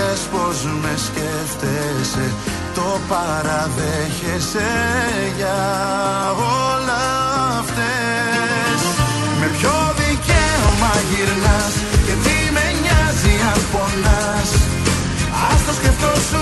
[0.00, 2.26] λες πως με σκέφτεσαι,
[2.74, 4.70] το παραδέχεσαι
[5.36, 5.60] για
[6.72, 7.02] όλα
[7.60, 8.80] αυτές.
[9.40, 11.74] Με ποιο δικαίωμα γυρνάς
[12.06, 14.50] και τι με νοιάζει αν πονάς.
[15.50, 16.39] Ας το σκεφτόσουν όταν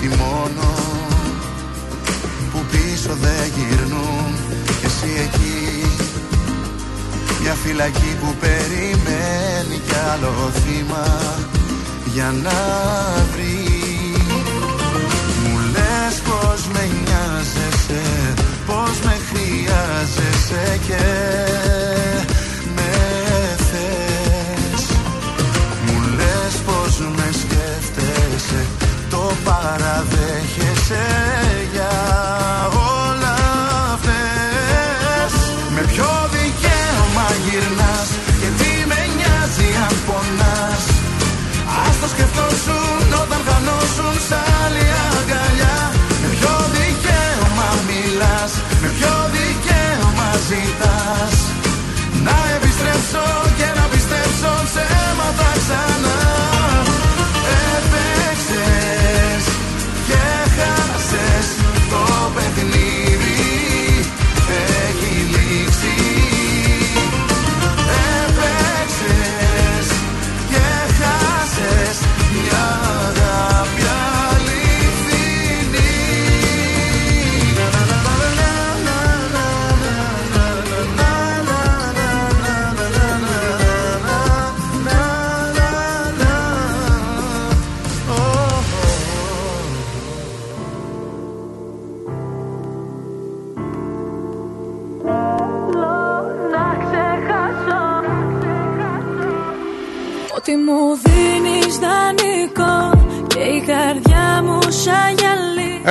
[0.00, 0.74] θυμώνω
[2.52, 4.32] Που πίσω δεν γυρνούν.
[4.80, 5.86] Και εσύ εκεί
[7.40, 11.06] Μια φυλακή που περιμένει κι άλλο θύμα
[12.14, 12.58] Για να
[13.32, 13.68] βρει.
[15.42, 18.02] Μου λες πως με νοιάζεσαι
[18.66, 21.00] Πως με χρειάζεσαι και
[29.70, 31.29] παραδέχεσαι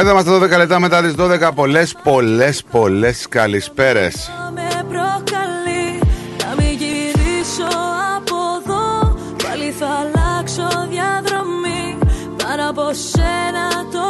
[0.10, 4.32] Εδώ είμαστε 12 λεπτά μετά τις 12 Πολλές, πολλές, πολλές καλησπέρες.
[4.54, 6.00] Με προκαλεί
[6.40, 7.70] Να μην γυρίσω
[8.18, 9.16] από εδώ.
[9.44, 11.98] Πάλι θα αλλάξω διαδρομή.
[12.44, 14.06] Πάρα από σένα το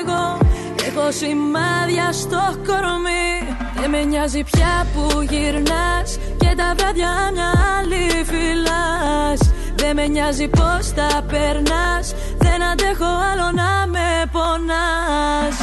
[0.00, 0.38] εγώ.
[0.86, 3.56] Έχω σημάδια στο κορμί.
[3.80, 6.18] Δεν με νοιάζει πια που γυρνάς.
[6.36, 9.52] Και τα βράδια μια άλλη φυλάς.
[9.74, 12.14] Δεν με νοιάζει πως τα περνάς
[12.58, 15.56] Δεν αντέχω άλλο να με πονάς.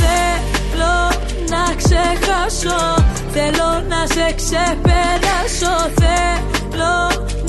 [0.00, 0.96] Θέλω
[1.52, 5.74] να ξεχάσω Θέλω να σε ξεπεράσω.
[6.00, 6.96] Θέλω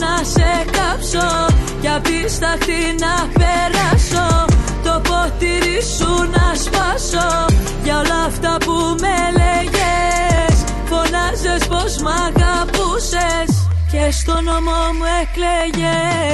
[0.03, 4.45] να σε κάψω Κι απίσταχτη να περάσω.
[4.83, 7.45] Το ποτήρι σου να σπάσω
[7.83, 10.55] Για όλα αυτά που με λέγες.
[10.89, 13.49] Φωνάζες πως μ' αγαπούσες
[13.91, 16.33] Και στο νόμο μου εκλέγες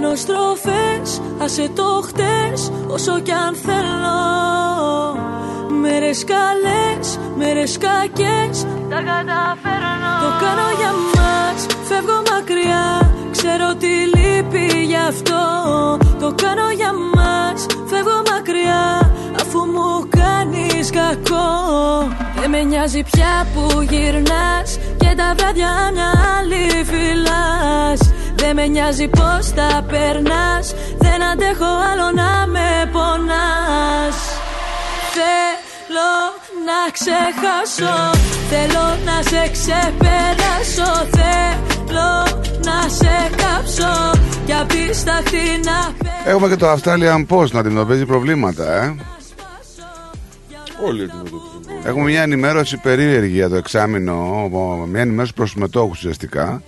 [0.00, 4.20] κάνω στροφές, άσε το χτες Όσο κι αν θέλω.
[5.80, 10.12] Μέρες καλές, μέρες κακές Τα καταφέρνω.
[10.22, 13.12] Το κάνω για μας, φεύγω μακριά.
[13.30, 15.42] Ξέρω τι λείπει για αυτό.
[16.20, 19.12] Το κάνω για μας Φεύγω μακριά.
[19.40, 21.48] Αφού μου κάνεις κακό.
[22.40, 29.08] Δεν με νοιάζει πια που γυρνάς Και τα βράδια μια άλλη φυλάς Δεν με νοιάζει
[29.08, 30.74] πως τα περνάς.
[30.98, 34.16] Δεν αντέχω άλλο να με πονάς.
[35.14, 36.12] Θέλω
[36.68, 37.96] να ξεχάσω.
[38.50, 40.90] Θέλω να σε ξεπεράσω.
[41.16, 42.10] Θέλω
[42.68, 44.20] να σε κάψω.
[44.46, 45.78] Και απίσταχτη να
[46.30, 48.96] Έχουμε και το Australian Post να αντιμετωπίζει προβλήματα, ε.
[50.86, 51.58] Όλοι αντιμετωπίζουν.
[51.84, 54.48] Έχουμε μια ενημέρωση περίεργη για το εξάμεινο,
[54.86, 56.62] μια ενημέρωση προς τους μετόχους ουσιαστικά,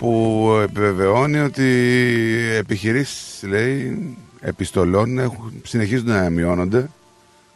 [0.00, 6.90] που επιβεβαιώνει ότι οι επιχειρήσεις, λέει, επιστολών έχουν, συνεχίζουν να μειώνονται,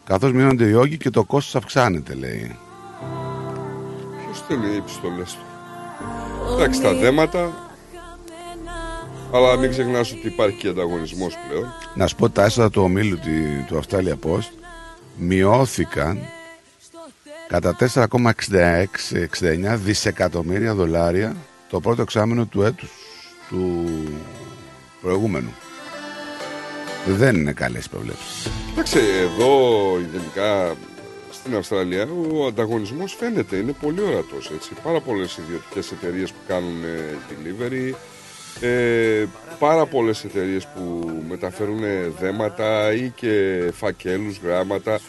[0.06, 2.56] καθώς μειώνονται οι όγκοι και το κόστος αυξάνεται, λέει.
[4.24, 5.44] Ποιος θέλει οι επιστολές του;
[6.52, 7.52] Εντάξει, τα δέματα.
[9.32, 11.66] Αλλά μην ξεχνάς ότι υπάρχει και ανταγωνισμός πλέον.
[11.94, 14.48] Να σου πω τα έσοδα του ομίλου τη- του Australia Post
[15.16, 16.18] μειώθηκαν
[17.48, 21.36] κατά 4,69 δισεκατομμύρια δολάρια
[21.74, 22.90] το πρώτο εξάμεινο του έτους
[23.48, 23.84] του
[25.00, 25.54] προηγούμενου.
[27.06, 28.48] Δεν είναι καλές προβλέψεις.
[28.72, 29.48] Εντάξει, εδώ
[30.12, 30.76] γενικά
[31.30, 34.70] στην Αυστραλία ο ανταγωνισμός φαίνεται, είναι πολύ ορατός έτσι.
[34.82, 37.94] Πάρα πολλές ιδιωτικές εταιρείες που κάνουν ε, delivery,
[38.60, 39.24] ε,
[39.58, 41.80] πάρα πολλές εταιρείες που μεταφέρουν
[42.20, 45.00] δέματα ή και φακέλους, γράμματα.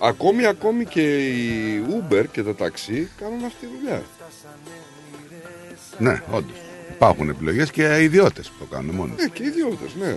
[0.00, 4.02] Ακόμη, ακόμη και η Uber και τα ταξί κάνουν αυτή τη δουλειά.
[6.00, 6.56] Ναι, όντως.
[6.90, 9.12] Υπάρχουν επιλογές και ιδιώτες που το κάνουν μόνοι.
[9.16, 10.16] Ναι, και οι ιδιώτες, ναι.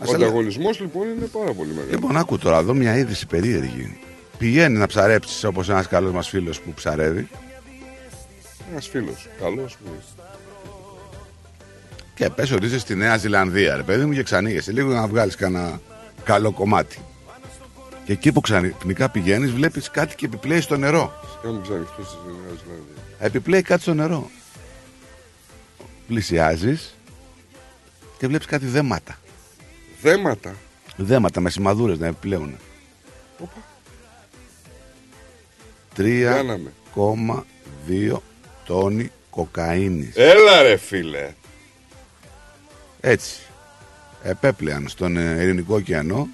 [0.00, 1.90] Ας Ο έλεγα- ανταγωνισμός λοιπόν είναι πάρα πολύ μεγάλο.
[1.90, 3.98] Λοιπόν, άκου τώρα εδώ μια είδηση περίεργη.
[4.38, 7.28] Πηγαίνει να ψαρέψεις όπως ένας καλός μας φίλος που ψαρεύει
[8.72, 9.90] Ένας φίλος, καλός μου.
[12.14, 15.34] και πες ότι είσαι στη Νέα Ζηλανδία, ρε παιδί μου, και ξανήγεσαι λίγο να βγάλεις
[15.34, 15.80] κανένα
[16.24, 16.98] καλό κομμάτι.
[18.04, 21.12] Και εκεί που ξαφνικά πηγαίνεις, βλέπεις κάτι και επιπλέει στο νερό.
[21.42, 22.94] Κάνουν ξανοιχτούς στη Νέα Ζηλανδία.
[23.18, 24.30] Επιπλέει κάτι στο νερό.
[26.08, 26.94] Πλησιάζεις
[28.18, 29.18] και βλέπεις κάτι δέματα.
[30.02, 30.54] Δέματα.
[30.96, 32.56] Δέματα με σημαδούρες να επιπλέουν.
[33.38, 33.62] Οπα.
[35.96, 38.16] 3,2
[38.64, 40.16] τόνοι κοκαίνης.
[40.16, 41.34] Έλα ρε φίλε.
[43.00, 43.40] Έτσι.
[44.22, 46.28] Επέπλεαν στον ε, Ειρηνικό ωκεανό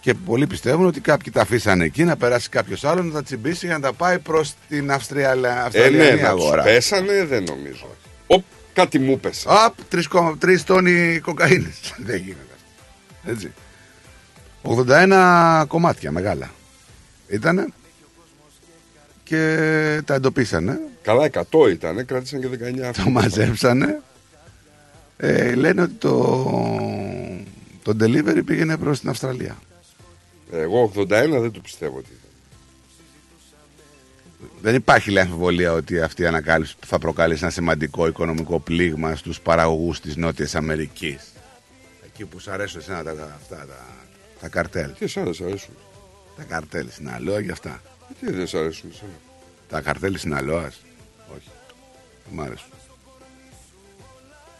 [0.00, 3.66] και πολλοί πιστεύουν ότι κάποιοι τα αφήσαν εκεί να περάσει κάποιος άλλος να τα τσιμπήσει
[3.66, 6.62] για να τα πάει προς την Αυστραλία, Ε, ναι, Αυστραλιανή να αγορά.
[6.62, 7.96] τους πέσανε δεν νομίζω.
[8.26, 9.46] Οπ, κάτι μου πέσε.
[9.50, 11.78] Απ, 3,3 τόνοι κοκαίνης.
[12.06, 12.54] Δεν γίνεται.
[13.24, 13.52] Έτσι.
[14.62, 16.50] 81 κομμάτια μεγάλα.
[17.28, 17.66] Ήτανε
[19.24, 20.78] και τα εντοπίσανε.
[21.02, 24.00] Καλά 100 ήταν, κράτησαν και 19 Το μαζέψανε.
[25.16, 26.44] Ε, λένε ότι το,
[27.82, 29.56] το delivery πήγαινε προς την Αυστραλία.
[30.52, 32.28] Εγώ 81 δεν το πιστεύω ότι ήταν.
[34.60, 39.40] Δεν υπάρχει λέει αμφιβολία ότι αυτή η ανακάλυψη θα προκαλέσει ένα σημαντικό οικονομικό πλήγμα στους
[39.40, 41.32] παραγωγούς της Νότιας Αμερικής.
[42.06, 43.86] Εκεί που σου αρέσουν εσένα τα, αυτά, τα,
[44.40, 44.92] τα καρτέλ.
[44.98, 45.74] Τι εσένα σ' αρέσουν.
[46.36, 47.82] Τα καρτέλ Συναλόα και αυτά.
[48.20, 49.10] Τι δεν σ' αρέσουν εσένα.
[49.68, 50.80] Τα καρτέλ Συναλόας.
[51.36, 51.48] Όχι.
[52.24, 52.68] Δεν μ' αρέσουν.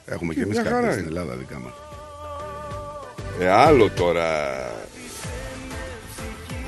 [0.05, 1.20] Έχουμε Τι, και εμείς μια χαρά καρτέλ στην είναι.
[1.20, 1.73] Ελλάδα δικά μας.
[3.41, 4.28] Ε, άλλο τώρα.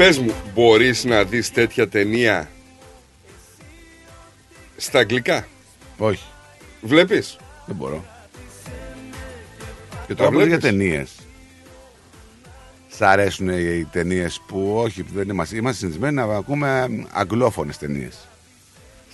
[0.02, 2.50] Πες μου, μπορείς να δεις τέτοια ταινία
[4.76, 5.46] στα αγγλικά;
[5.98, 6.24] Όχι.
[6.80, 8.04] Βλέπεις; Δεν μπορώ.
[10.06, 11.10] Και Τα τώρα που για βλέπεις; ταινίες.
[12.88, 18.28] Σ' αρέσουν οι ταινίες που όχι, δεν είμαστε, είμαστε συνηθισμένοι να ακούμε αγγλόφωνες ταινίες.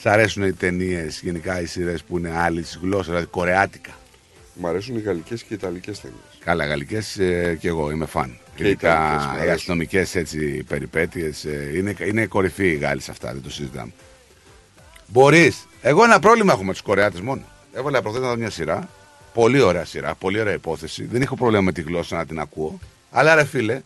[0.01, 3.91] Σ' αρέσουν οι ταινίες, γενικά οι σειρές που είναι άλλη γλώσσας, δηλαδή κορεάτικα.
[4.55, 6.38] Μ' αρέσουν οι γαλλικές και οι ιταλικές ταινίες.
[6.45, 8.39] Καλά, γαλλικές ε, και εγώ είμαι φαν.
[8.55, 9.55] Και Ειδικά Ιταλικές μου οι αρέσουν.
[9.55, 11.45] αστυνομικές έτσι περιπέτειες
[11.75, 13.93] είναι, είναι κορυφή οι Γάλλοι σε αυτά, δεν το συζητάμε.
[15.07, 15.67] Μπορείς.
[15.83, 17.43] Εγώ ένα πρόβλημα έχω με τους Κορεάτες μόνο.
[17.73, 18.89] Έβαλα προχθές να δω μια σειρά.
[19.35, 21.05] Πολύ ωραία σειρά, πολύ ωραία υπόθεση.
[21.05, 22.79] Δεν έχω πρόβλημα με τη γλώσσα να την ακούω.
[23.11, 23.81] Αλλά ρε φίλε,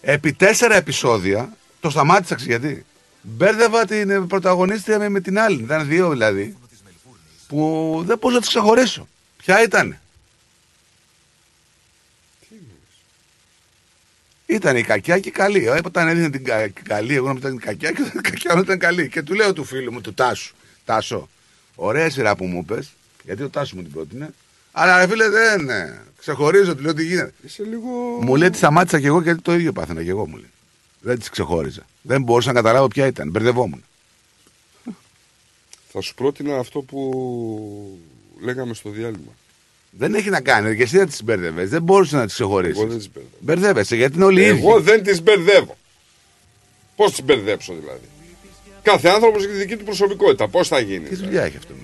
[0.00, 2.84] επί τέσσερα επεισόδια το σταμάτησα ξέρεις γιατί;
[3.22, 5.62] Μπέρδευα την ε, πρωταγωνίστρια με, με την άλλη.
[5.62, 6.56] Ήταν δύο δηλαδή.
[7.48, 9.08] Που δεν μπορούσα να τις ξεχωρίσω.
[9.36, 9.98] Ποια ήταν.
[14.50, 15.66] Ήταν η κακιά και η καλή.
[15.66, 18.62] Ε, Όταν έδινε την κα- καλή, εγώ νόμιζα ήταν η κακιά και η κακιά όταν
[18.62, 19.08] ήταν καλή.
[19.08, 20.54] Και του λέω του φίλου μου, του Τάσου.
[20.84, 21.28] Τάσο,
[21.74, 22.92] ωραία σειρά που μου πες,
[23.24, 24.30] γιατί ο Τάσο μου την πρότεινε.
[24.72, 25.98] Αλλά ρε φίλε δεν ναι.
[26.18, 27.32] Ξεχωρίζω, του λέω τι γίνεται.
[27.44, 27.88] Είσαι λίγο...
[28.20, 30.50] Μου λέει τη σταμάτησα και εγώ γιατί το ίδιο πάθαινα και εγώ μου λέει.
[31.00, 31.82] Δεν τι ξεχώριζα.
[32.02, 33.30] Δεν μπορούσα να καταλάβω ποια ήταν.
[33.30, 33.84] Μπερδευόμουν.
[35.92, 37.98] Θα σου πρότεινα αυτό που
[38.40, 39.32] λέγαμε στο διάλειμμα.
[39.90, 40.76] Δεν έχει να κάνει.
[40.76, 41.64] Και εσύ δεν τις μπέρδευε.
[41.64, 42.78] Δεν μπορούσες να τις ξεχωρίσεις.
[42.78, 43.36] Εγώ δεν τις μπερδεύω.
[43.40, 44.58] Μπερδεύεσαι γιατί είναι όλοι ίδιοι.
[44.58, 45.76] Εγώ δεν τις μπερδεύω.
[46.96, 48.06] Πώς τις μπερδέψω δηλαδή;
[48.82, 50.48] Κάθε άνθρωπος έχει τη δική του προσωπικότητα.
[50.48, 51.08] Πώς θα γίνει.
[51.08, 51.74] Τι δουλειά έχει αυτό.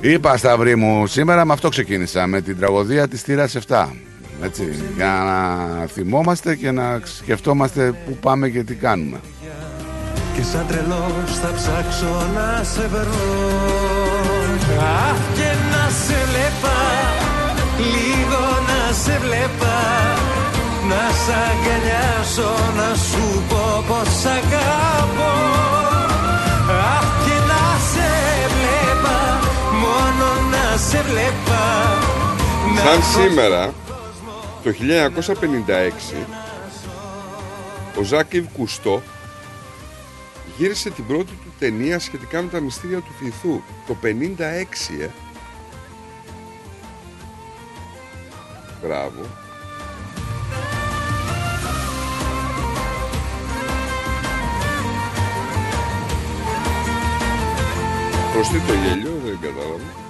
[0.00, 3.88] Είπα Σταυρί μου, σήμερα με αυτό ξεκίνησα, με την τραγωδία της θύρας 7.
[4.42, 9.20] Έτσι, για να θυμόμαστε και να σκεφτόμαστε πού πάμε και τι κάνουμε.
[10.36, 13.95] Και σαν τρελός θα ψάξω να σε βρω
[14.78, 16.76] Αχ και να σε βλέπα
[17.78, 19.76] Λίγο να σε βλέπα.
[20.88, 25.32] Να σ' αγκαλιάσω Να σου πω πως σ' αγαπώ.
[26.96, 28.10] Αχ και να σε
[28.56, 29.18] βλέπα
[29.82, 31.62] Μόνο να σε βλέπα.
[32.74, 33.72] Να Σαν το- σήμερα,
[34.62, 36.26] το 1956,
[37.98, 39.02] ο Ζάκ Ιβ Κουστό
[40.56, 43.60] γύρισε την πρώτη του ταινία σχετικά με τα μυστήρια του βυθού.
[43.86, 45.08] Το 56, ε.
[48.82, 49.20] Μπράβο.
[58.32, 60.04] Προς τι το γέλιο, δεν κατάλαβα.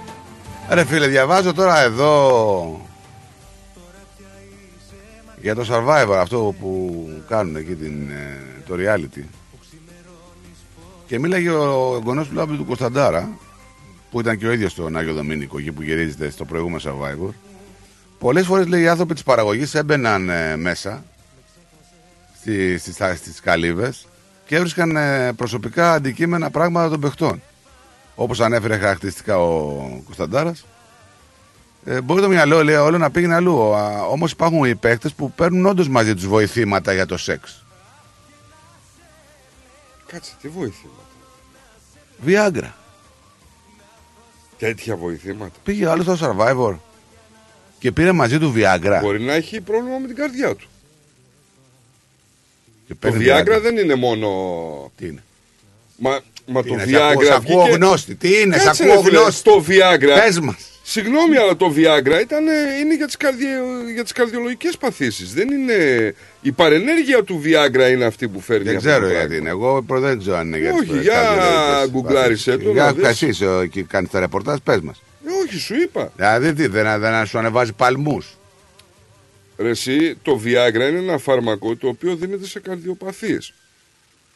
[0.69, 2.81] Ρε φίλε, διαβάζω τώρα εδώ
[5.41, 9.23] για το Survivor αυτό που κάνουν εκεί την, ε, το reality
[11.07, 13.29] και μίλαγε ο εγγονός του Λάμπη του Κωνσταντάρα
[14.11, 17.33] που ήταν και ο ίδιος στον Άγιο Δομήνικο εκεί που γυρίζεται στο προηγούμενο Survivor
[18.19, 21.03] πολλές φορές λέει οι άνθρωποι της παραγωγής έμπαιναν ε, μέσα
[22.39, 24.07] στις, στις, στις καλύβες
[24.45, 27.41] και έβρισκαν ε, προσωπικά αντικείμενα πράγματα των παιχτών
[28.15, 30.65] όπως ανέφερε χαρακτηριστικά ο Κωνσταντάρας
[31.85, 33.57] ε, μπορεί το μυαλό λέει, όλο να πήγαινε αλλού.
[34.11, 37.65] Όμως υπάρχουν οι παίκτες που παίρνουν όντως μαζί τους βοηθήματα για το σεξ.
[40.07, 41.01] Κάτσε, τι βοηθήματα.
[42.25, 42.71] Viagra.
[44.57, 45.51] Τέτοια βοηθήματα.
[45.63, 46.75] Πήγε ο άλλος στο survivor
[47.79, 48.99] και πήρε μαζί του Viagra.
[49.01, 50.67] Μπορεί να έχει πρόβλημα με την καρδιά του.
[52.87, 54.27] Και Το παίρνει Viagra δεν είναι μόνο.
[54.97, 55.23] Τι είναι;
[55.97, 56.99] Μα, μα Τι το είναι, σ' Viagra.
[57.11, 58.15] ακούω- σ' ακούω βγήκε- γνώστη.
[58.15, 59.43] Τι είναι, σ' Κάτσε, ακούω ρε φίλε, γνώστη.
[59.43, 60.19] Το Viagra.
[60.25, 60.76] Πες μας.
[60.89, 62.43] Συγγνώμη, αλλά το Viagra ήταν,
[62.81, 63.49] είναι για τις, καρδιο,
[63.93, 65.33] για τις καρδιολογικές παθήσεις.
[65.33, 66.13] Δεν είναι...
[66.41, 69.35] Η παρενέργεια του Viagra είναι αυτή που φέρνει Δεν αυτό ξέρω το γιατί πράγμα.
[69.37, 69.49] είναι.
[69.49, 72.65] Εγώ προ- δεν ξέρω αν είναι για Όχι, τις για καρδιολογικές γκουγκλάρισε παθήσεις.
[72.67, 73.21] το, Για να δεις.
[73.21, 75.01] εσύ ε, εκεί κάνεις τα ρεπορτάζ, πες μας.
[75.27, 76.11] Ε, όχι, σου είπα.
[76.15, 78.37] Δηλαδή τι, δεν, δεν σου ανεβάζει παλμούς.
[79.57, 83.53] Ρε εσύ, το Viagra είναι ένα φάρμακο το οποίο δίνεται σε καρδιοπαθίες.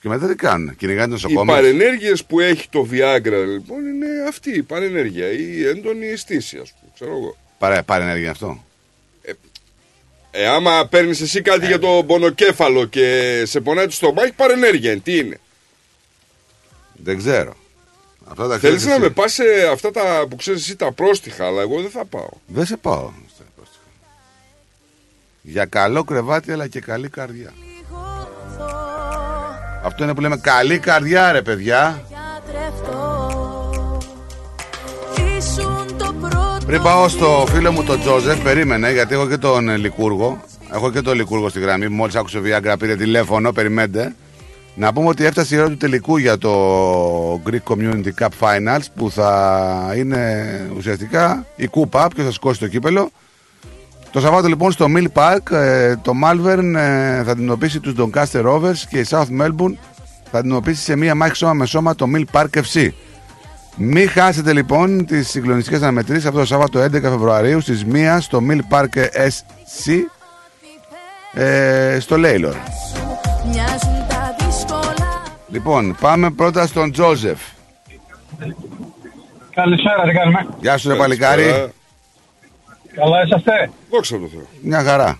[0.01, 1.53] Και μετά τι κάνουν, κυνηγάνε Οι νοσοκόμα.
[1.53, 6.91] παρενέργειες που έχει το Viagra λοιπόν είναι αυτή η παρενέργεια, η έντονη αισθήση ας πούμε,
[6.93, 7.37] ξέρω εγώ.
[7.57, 8.63] Παρέ, παρενέργεια αυτό;
[10.31, 14.91] Ε, άμα παίρνεις εσύ κάτι για το πονοκέφαλο και σε πονάει το στομάχι, παρενέργεια.
[14.91, 15.01] είναι.
[15.01, 15.39] Τι είναι;
[16.93, 17.55] Δεν ξέρω.
[18.25, 19.01] Αυτά τα Θέλεις ξέρεις να εσύ.
[19.01, 22.29] με πας σε αυτά τα που ξέρεις εσύ τα πρόστιχα, αλλά εγώ δεν θα πάω.
[22.47, 23.11] Δεν σε πάω.
[23.35, 23.83] στα πρόστιχα.
[25.41, 27.53] Για καλό κρεβάτι αλλά και καλή καρδιά.
[29.83, 32.01] Αυτό είναι που λέμε καλή καρδιά ρε παιδιά.
[35.37, 39.69] Ήσουν το πρώτο Πριν πάω στο φίλο μου τον Τζόζεφ, περίμενε γιατί έχω και τον
[39.69, 40.41] ε, Λικούργο.
[40.73, 41.87] Έχω και τον Λικούργο στη γραμμή.
[41.87, 44.15] Μόλις άκουσε ο Viagra, πήρε τηλέφωνο, περιμένετε.
[44.75, 46.53] Να πούμε ότι έφτασε η ώρα του τελικού για το
[47.33, 52.07] Greek Community Cup Finals που θα είναι ουσιαστικά η κούπα.
[52.07, 53.11] Ποιο θα σηκώσει το κύπελο.
[54.11, 58.77] Το Σαββάτο λοιπόν στο Mill Park ε, το Malvern ε, θα αντιμετωπίσει τους Doncaster Rovers
[58.89, 59.73] και η South Melbourne
[60.31, 62.87] θα αντιμετωπίσει σε μία μάχη σώμα με σώμα το Mill Park FC.
[63.75, 68.59] Μην χάσετε λοιπόν τις συγκλονιστικές αναμετρήσεις αυτό το Σάββατο 11 Φεβρουαρίου στις 1 στο Mill
[68.77, 69.91] Park SC
[71.33, 72.55] ε, στο Λέιλορ.
[73.51, 77.39] Μοιάζουν τα δύσκολα Λοιπόν, πάμε πρώτα στον Τζόζεφ.
[79.53, 81.71] Καλησπέρα, τι κάνουμε; Γεια σου ρε παλικάρι.
[82.93, 84.45] Καλά είσαστε; Δόξα τω Θεώ.
[84.61, 85.19] Μια χαρά.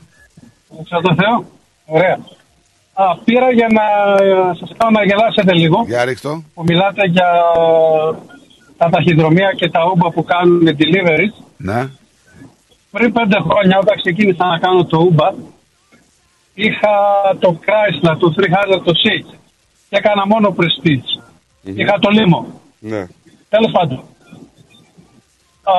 [0.69, 1.45] Δόξα τω Θεώ.
[1.85, 2.19] Ωραία.
[2.93, 5.83] Α, πήρα για να ε, σας κάνω να γελάσετε λίγο.
[5.87, 6.43] Για ρίξτο.
[6.53, 7.29] Που μιλάτε για
[8.77, 11.43] τα ταχυδρομεία και τα Uber που κάνουν deliveries.
[11.57, 11.89] Ναι.
[12.91, 15.33] Πριν πέντε χρόνια όταν ξεκίνησα να κάνω το Uber
[16.53, 16.95] είχα
[17.39, 19.35] το Chrysler, το 300 το Seat
[19.89, 21.21] και έκανα μόνο Prestige.
[21.63, 22.45] Είχα το Limo.
[22.79, 23.07] Ναι.
[23.49, 24.03] Τέλος πάντων.
[25.63, 25.73] Α,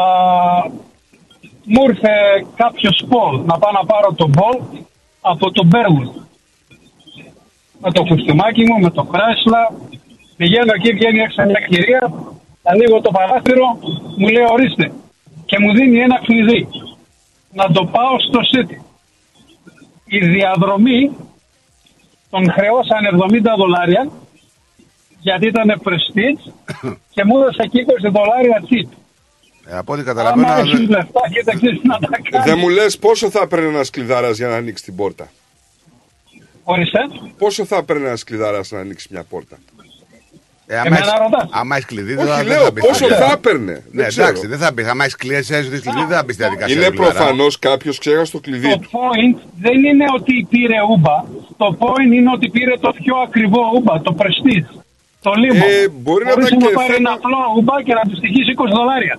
[1.65, 2.13] μου ήρθε
[2.57, 4.57] κάποιος πόλ να πάω να πάρω τον πόλ
[5.21, 6.17] από τον Μπέργουτ.
[7.81, 9.73] Με το κουστούμάκι μου, με το κράσλα.
[10.37, 12.13] Πηγαίνω εκεί, βγαίνει έξω μια κυρία.
[12.63, 13.67] Ανοίγω το παράθυρο,
[14.17, 14.93] μου λέει ορίστε.
[15.45, 16.69] Και μου δίνει ένα κλειδί.
[17.53, 18.79] Να το πάω στο City.
[20.05, 21.17] Η διαδρομή
[22.31, 24.11] τον χρεώσαν 70 δολάρια
[25.21, 26.53] γιατί ήταν prestige
[27.11, 28.89] και μου έδωσε εκεί 20 δολάρια tip.
[29.67, 30.53] Ε, από ό,τι Άμα καταλαβαίνω.
[30.61, 32.51] έχεις δεν- λεφτά και δεν ξέρεις να τα κάνεις.
[32.51, 35.31] Δεν μου λες πόσο θα έπαιρνε ένα κλειδάρα για να ανοίξει την πόρτα.
[36.65, 36.99] Ορίστε.
[37.39, 39.57] Πόσο θα έπαιρνε ένα κλειδάρα να ανοίξει μια πόρτα.
[40.67, 41.49] Ε, άμα Εμένα έχεις- ρωτάς.
[41.53, 43.39] άμα έχεις κλειδί, δεν Όχι, θα- δεν λέω θα μπεις πόσο στη θα διαδικασία.
[43.51, 43.73] έπαιρνε.
[43.73, 44.27] Ναι, Δεν ξέρω.
[44.29, 44.83] εντάξει, δεν θα μπει.
[44.85, 46.77] Άμα έχεις κλειδί, εσύ έχεις κλειδί, δεν θα μπει στη διαδικασία.
[46.77, 47.15] Είναι του κλειδαρά.
[47.19, 48.89] προφανώς κάποιος ξέχασε το κλειδί Το του.
[48.99, 51.17] point δεν είναι ότι πήρε ούμπα.
[51.57, 54.69] Το point είναι ότι πήρε το πιο ακριβό ούμπα, το prestige.
[55.27, 55.65] Το λίμο.
[55.69, 58.51] Ε, μπορεί να Μπορείς ήταν και πάρει θέμα- ένα απλό ούμπα και να του στοιχήσει
[58.57, 59.17] 20 δολάρια.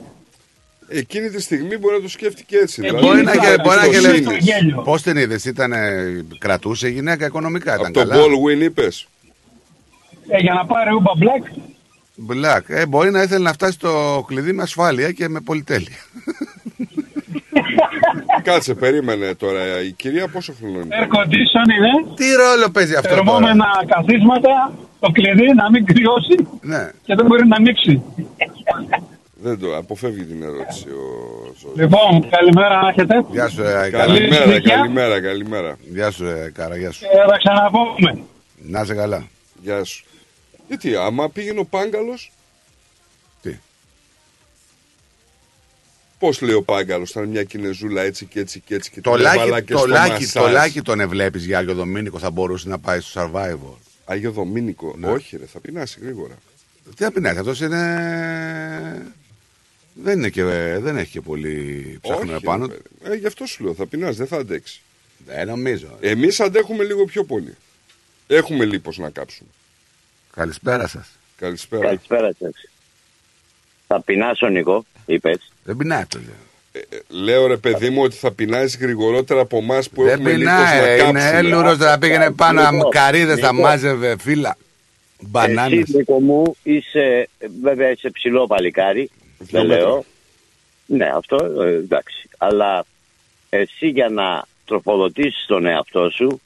[0.96, 2.82] Εκείνη τη στιγμή μπορεί να το σκέφτηκε έτσι.
[2.84, 4.64] Ε, δηλαδή, Μπορεί να έχει μπορεί να έχει εμπιστοσύνης.
[4.64, 4.82] λεφτά.
[4.82, 5.74] Πώς την είδες, ήταν,
[6.38, 7.74] κρατούσε η γυναίκα οικονομικά.
[7.74, 9.08] Ήταν Από τον καλά; Baldwin είπες.
[10.28, 11.58] Ε, για να πάρει ούμπα black,
[12.30, 12.62] Black.
[12.68, 15.98] Ε, μπορεί να ήθελε να φτάσει το κλειδί με ασφάλεια και με πολυτέλεια.
[18.44, 19.82] Κάτσε, περίμενε τώρα.
[19.82, 22.14] Η κυρία πόσο χρόνο είναι; air condition είναι.
[22.16, 26.90] Τι ρόλο παίζει αυτό τώρα; Θερμόμενα καθίσματα, το κλειδί να μην κρυώσει Ναι.
[27.04, 28.02] και δεν μπορεί να ανοίξει.
[29.44, 31.78] Δεν το αποφεύγει την ερώτηση ο Ζώης.
[31.78, 33.26] Λοιπόν, καλημέρα να έχετε.
[33.32, 34.76] Γεια σου, ε, Καλημέρα, συνέχεια.
[34.76, 35.78] καλημέρα, καλημέρα.
[35.92, 37.00] Γεια σου, ε, Κάρα, γεια σου.
[37.00, 38.24] Και θα ξαναπούμε.
[38.58, 39.28] Να είσαι καλά.
[39.62, 40.06] Γεια σου.
[40.68, 42.32] Γιατί άμα πήγαινε ο Πάγκαλος;
[43.42, 43.58] Τι;
[46.20, 49.20] Πώς λέει ο Πάγκαλος, ήταν μια κινεζούλα έτσι και έτσι και έτσι και Το την
[49.26, 50.44] έβαλα λάκι, και το, στο λάκι, μασάζ.
[50.44, 53.78] το λάκι τον εβλέπεις για Άγιο Δομήνικο, θα μπορούσε να πάει στο Survivor.
[54.06, 54.96] Άγιο Δομήνικο.
[54.98, 55.08] Ναι.
[55.08, 56.34] Όχι ρε, θα πεινάσει γρήγορα.
[56.96, 59.14] Τι να πεινάσει, αυτό είναι.
[59.94, 60.44] Δεν, είναι και,
[60.80, 62.66] δεν έχει και πολύ ψάχνω Όχι, επάνω.
[62.66, 63.14] ρε, παιδί.
[63.16, 64.82] Ε, γι' αυτό σου λέω, θα πεινάσει, δεν θα αντέξει.
[65.26, 65.98] Δεν νομίζω.
[66.02, 67.56] Εμείς αντέχουμε λίγο πιο πολύ.
[68.28, 69.50] Έχουμε λίπος να κάψουμε.
[70.36, 71.08] Καλησπέρα σας.
[71.38, 71.86] Καλησπέρα.
[71.86, 72.50] Καλησπέρα σα.
[73.88, 75.52] Θα πεινάσω, Νικό, είπες.
[75.64, 76.18] Δεν πεινάει αυτό.
[76.20, 76.36] λέω.
[76.72, 80.54] Ε, Λέω ρε παιδί μου ότι θα πεινάσει γρηγορότερα από εμάς που Δεν έχουμε λίπος
[80.54, 81.38] πεινάει, να ε, είναι κάψουμε.
[81.38, 83.56] έλουρος, θα πήγαινε πάνω Λοιπόν, καρίδε, θα λοιπόν.
[83.56, 84.58] μάζευε φύλλα.
[85.20, 85.80] Μπανάνες.
[85.82, 87.30] Εσύ, Νίκο μου, είσαι,
[87.62, 89.10] βέβαια είσαι ψηλό παλικάρι.
[89.38, 89.86] Δυο Δεν μέτρα.
[89.88, 90.03] λέω.
[90.86, 92.30] Ναι, αυτό ε, εντάξει.
[92.38, 92.86] Αλλά
[93.50, 96.42] εσύ για να τροφοδοτήσεις τον εαυτό σου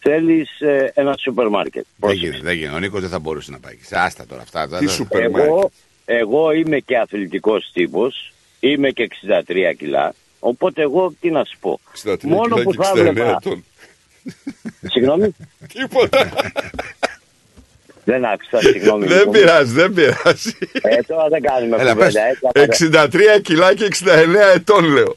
[0.00, 1.84] θέλεις ε, ένα σούπερ μάρκετ.
[1.96, 2.74] Δεν γίνεται, δεν γίνεται.
[2.74, 3.72] Ο Νίκος δεν θα μπορούσε να πάει.
[3.72, 3.84] εκεί.
[3.84, 4.64] Σε άστα τώρα αυτά.
[4.68, 5.48] Τι δεν- σούπερ μάρκετ.
[5.48, 5.70] Εγώ,
[6.04, 11.80] εγώ είμαι και αθλητικός τύπος, είμαι και 63 κιλά, οπότε εγώ τι να σου πω.
[12.04, 13.30] 63 Μόνο κιλά που και θα 69 έβλεπα...
[13.42, 13.64] ετών.
[14.90, 15.36] Συγγνώμη,
[15.72, 16.32] Τίποτα.
[18.06, 19.06] Δεν άκουσα, συγγνώμη.
[19.06, 19.32] δεν Νίκο μου.
[19.38, 20.52] πειράζει, δεν πειράζει.
[20.82, 22.12] Ε, τώρα δεν κάνουμε Έλα, κουβέντα.
[22.12, 22.14] πες.
[22.14, 22.68] έτσι, άμα δεν-
[23.36, 25.14] 63 κιλά και 69 ετών λέω.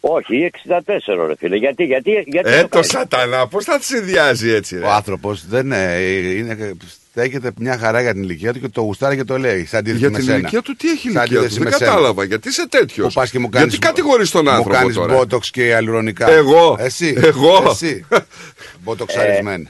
[0.00, 1.56] Όχι, 64 ρε φίλε.
[1.56, 4.90] Γιατί, γιατί, γιατί Ε, το το κάνεις; σατανά, πώς θα τη συνδυάζει έτσι ρε; Ο
[4.90, 5.98] άνθρωπος δεν ε,
[6.36, 6.76] είναι.
[7.10, 9.64] Στέκεται μια χαρά για την ηλικία του και το γουστάρει και το λέει.
[9.66, 10.38] Σαν αντίθεση Για με την σένα.
[10.38, 11.90] ηλικία του τι έχει Σαν ηλικία του, αντίθεση δεν με σένα.
[11.90, 12.24] κατάλαβα.
[12.24, 13.06] Γιατί είσαι τέτοιος.
[13.14, 16.30] Που πας και μου κάνεις, Γιατί κατηγορείς τον άνθρωπο Μου κάνεις τώρα; μπότοξ και αλλουρονικά.
[16.30, 16.76] Εγώ.
[16.80, 17.14] Εσύ.
[17.22, 17.68] Εγώ.
[17.70, 18.06] Εσύ.
[18.84, 19.68] Μποτοξαρισμένη.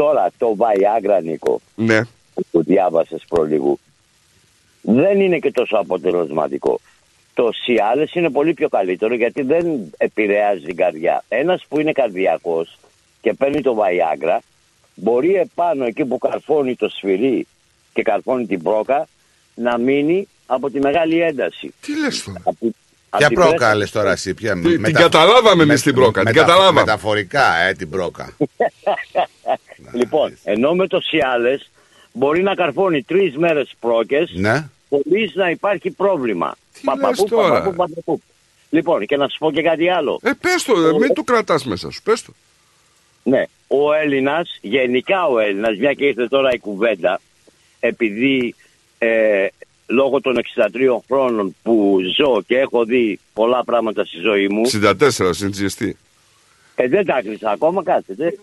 [0.00, 2.00] Τώρα το Viagra, Νίκο, Ναι.
[2.34, 3.78] που το διάβασες προλίγου,
[4.82, 6.80] δεν είναι και τόσο αποτελεσματικό.
[7.34, 11.24] Το Cialis είναι πολύ πιο καλύτερο γιατί δεν επηρεάζει την καρδιά.
[11.28, 12.78] Ένας που είναι καρδιακός
[13.20, 14.38] και παίρνει το Viagra,
[14.94, 17.46] μπορεί επάνω εκεί που καρφώνει το σφυρί
[17.92, 19.08] και καρφώνει την πρόκα,
[19.54, 21.74] να μείνει από τη μεγάλη ένταση.
[21.80, 22.74] Τι λες τώρα; Από, από
[23.16, 26.34] Ποια την πρόκα πρέσα- λες τώρα εσύ, ποια Τι- την καταλάβαμε εμείς την πρόκα, την
[26.34, 26.80] καταλάβαμε.
[26.80, 28.36] Μεταφορικά, ε, την πρόκα.
[29.92, 31.66] Λοιπόν, ενώ με το Cialis
[32.12, 34.68] μπορεί να καρφώνει τρεις μέρες πρόκες ναι.
[34.88, 36.56] χωρίς να υπάρχει πρόβλημα.
[36.72, 38.22] Τι λες τώρα; παπαπού, παπαπού.
[38.70, 40.20] Λοιπόν, και να σου πω και κάτι άλλο.
[40.22, 42.32] Ε, πες το, ε, μην το κρατάς μέσα σου, πες το.
[43.22, 47.20] Ναι, ο Έλληνας, γενικά ο Έλληνας, μια και ήρθε τώρα η κουβέντα,
[47.80, 48.54] επειδή
[48.98, 49.46] ε,
[49.90, 54.62] λόγω των 63 χρόνων που ζω και έχω δει πολλά πράγματα στη ζωή μου.
[54.82, 55.90] 64 στην GST.
[56.74, 58.38] Ε, δεν τα έκλεισα ακόμα, κάθεται.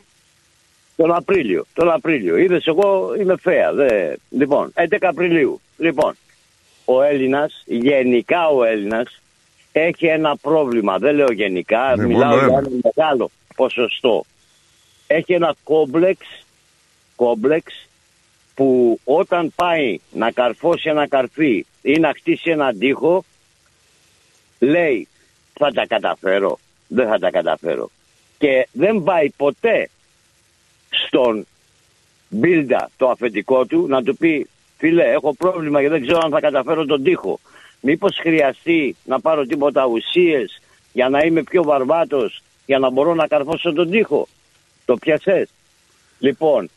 [0.95, 1.65] Τον Απρίλιο.
[1.73, 2.37] Τον Απρίλιο.
[2.37, 3.73] Είδες, εγώ είμαι φαία.
[3.73, 4.13] Δε...
[4.29, 5.61] Λοιπόν, 11 Απριλίου.
[5.77, 6.15] Λοιπόν,
[6.85, 9.21] ο Έλληνας, γενικά ο Έλληνας,
[9.71, 10.97] έχει ένα πρόβλημα.
[10.97, 12.57] Δεν λέω γενικά, Ναι, μιλάω μόνο για ένα.
[12.57, 14.25] ένα μεγάλο ποσοστό.
[15.07, 16.19] Έχει ένα κόμπλεξ,
[17.15, 17.86] κόμπλεξ
[18.57, 23.23] που όταν πάει να καρφώσει ένα καρφί ή να χτίσει έναν τοίχο,
[24.59, 25.07] λέει
[25.53, 27.89] θα τα καταφέρω, δεν θα τα καταφέρω.
[28.37, 29.89] Και δεν πάει ποτέ
[30.89, 31.47] στον
[32.29, 36.39] μπίλντα το αφεντικό του να του πει φίλε έχω πρόβλημα και δεν ξέρω αν θα
[36.39, 37.39] καταφέρω τον τοίχο.
[37.81, 40.61] Μήπως χρειαστεί να πάρω τίποτα ουσίες
[40.93, 44.27] για να είμαι πιο βαρβάτος για να μπορώ να καρφώσω τον τοίχο;
[44.85, 45.49] Το πιασες;
[46.19, 46.69] Λοιπόν,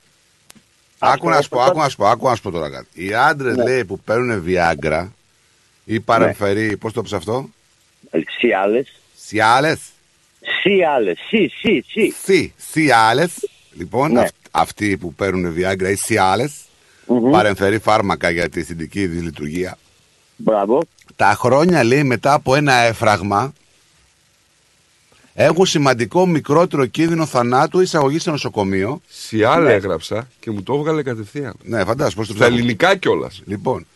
[1.03, 2.87] Άκου να σου πω, άκου να σου πω, άκου να σου πω τώρα κάτι.
[2.93, 3.63] Οι άντρες Ναι.
[3.65, 5.07] λέει που παίρνουν Viagra
[5.85, 7.49] ή παρεμφερεί, πώς το πεις αυτό,
[8.39, 8.93] Σιάλες.
[9.17, 9.77] Σιάλε.
[10.63, 11.19] Σιάλες.
[11.29, 12.15] Σι, σι, σι.
[12.25, 13.27] Σι, Σιάλε.
[13.73, 14.21] Λοιπόν, Ναι.
[14.21, 16.51] αυτ- αυτοί που παίρνουν Viagra ή Cialis,
[17.31, 19.79] παρεμφερεί φάρμακα για τη συντική δυσλειτουργία.
[20.37, 20.83] Μπράβο.
[21.17, 23.53] Τα χρόνια λέει μετά από ένα έφραγμα
[25.45, 29.01] έχουν σημαντικό μικρότερο κίνδυνο θανάτου εισαγωγής σε νοσοκομείο.
[29.09, 29.73] Σιάλ Ναι.
[29.73, 31.55] έγραψα και μου το έβγαλε κατευθείαν.
[31.63, 32.57] Ναι, φαντάζομαι πώς το Στα ψάχνω.
[32.57, 33.43] ελληνικά κιόλας.
[33.47, 33.87] Λοιπόν,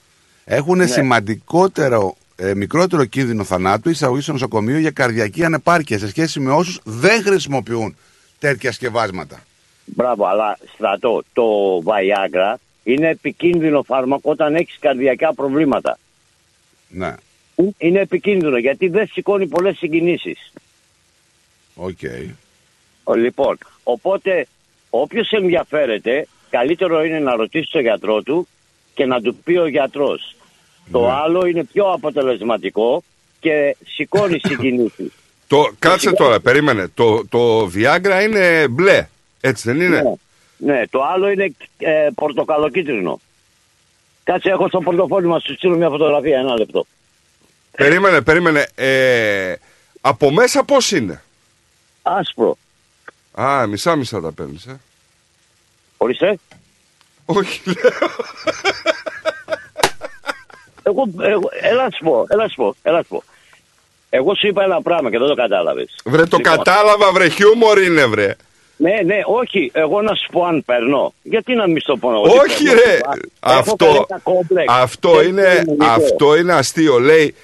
[0.45, 0.87] έχουν Ναι.
[0.87, 6.81] σημαντικότερο, ε, μικρότερο κίνδυνο θανάτου εισαγωγής στο νοσοκομείο για καρδιακή ανεπάρκεια σε σχέση με όσους
[6.85, 7.97] δεν χρησιμοποιούν
[8.39, 9.43] τέτοια σκευάσματα.
[9.85, 11.45] Μπράβο, αλλά στρατό, το
[11.85, 15.99] Viagra είναι επικίνδυνο φάρμακο όταν έχεις καρδιακά προβλήματα.
[16.89, 17.15] Ναι,
[17.79, 20.53] Είναι επικίνδυνο γιατί δεν σηκώνει πολλές συγκινήσεις.
[21.75, 21.99] Οκ.
[23.17, 24.47] Λοιπόν, οπότε
[24.91, 28.49] όποιος ενδιαφέρεται, καλύτερο είναι να ρωτήσει τον γιατρό του
[28.95, 30.37] και να του πει ο γιατρός.
[30.91, 33.03] Το άλλο είναι πιο αποτελεσματικό
[33.41, 35.13] και σηκώνει συγκινήσεις.
[35.49, 36.89] Το, κάτσε τώρα, περίμενε.
[36.95, 39.09] Το, το Viagra είναι μπλε.
[39.41, 40.03] Έτσι δεν είναι;
[40.57, 43.21] Ναι, ναι, το άλλο είναι ε, πορτοκαλοκίτρινο.
[44.25, 46.87] Κάτσε, έχω στο πορτοφόλι μας, σου στείλω μια φωτογραφία, ένα λεπτό.
[47.77, 48.67] Περίμενε, περίμενε.
[48.75, 49.55] Ε,
[50.01, 51.23] από μέσα πώς είναι;
[52.07, 52.57] Άσπρο.
[53.41, 54.81] Α, μισά-μισά τα παίρνεις, ε.
[55.97, 56.39] Ορίστε.
[57.27, 57.91] Όχι, λέω.
[60.83, 63.23] Εγώ, εγώ, έλα να σου πω, έλα να σου πω, έλα να σου πω.
[64.11, 65.95] Εγώ σου είπα ένα πράγμα και δεν το κατάλαβες.
[66.05, 68.37] Βρε, το κατάλαβα, βρε, χιούμορ είναι, βρε.
[68.77, 69.71] Ναι, ναι, όχι.
[69.75, 71.15] Εγώ να σου πω αν παίρνω.
[71.23, 72.09] Γιατί να μην στο πω.
[72.09, 72.81] ότι Όχι, παίρνω.
[72.85, 72.95] ρε.
[72.97, 74.73] Έχω Αυτό, κανένα κόμπλεξ.
[74.73, 75.85] αυτό, Δεν είναι, παίρνω, Νίκο.
[75.85, 76.99] αυτό είναι αστείο.
[76.99, 77.35] Λέει,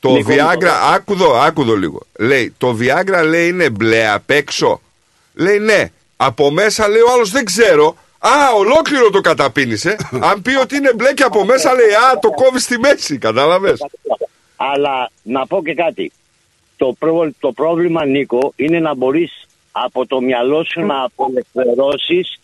[0.00, 0.70] το Νίκο, Viagra, Νίκο.
[0.94, 2.02] άκουδο, άκουδο λίγο.
[2.18, 4.80] Λέει, το Viagra λέει είναι μπλε απ' έξω.
[5.34, 5.90] Λέει ναι.
[6.16, 7.96] Από μέσα λέει ο άλλος δεν ξέρω.
[8.18, 9.96] Α, ολόκληρο το καταπίνησε.
[10.30, 13.18] Αν πει ότι είναι μπλε και από μέσα λέει Α, το κόβεις στη μέση.
[13.18, 13.84] Κατάλαβες.
[14.56, 16.12] Αλλά να πω και κάτι.
[16.76, 22.38] Το, προ- το πρόβλημα, Νίκο, είναι να μπορείς από το μυαλό σου να απελευθερώσεις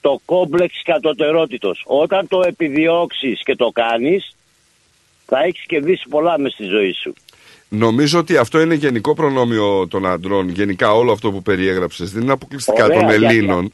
[0.00, 1.82] το κόμπλεξ κατωτερότητος.
[1.86, 4.34] Όταν το επιδιώξεις και το κάνεις,
[5.26, 7.14] θα έχεις κερδίσει πολλά μες στη ζωή σου.
[7.68, 10.48] Νομίζω ότι αυτό είναι γενικό προνόμιο των αντρών.
[10.48, 12.12] Γενικά όλο αυτό που περιέγραψες.
[12.12, 13.72] Δεν είναι αποκλειστικά Ωραία, των γιατί- Ελλήνων.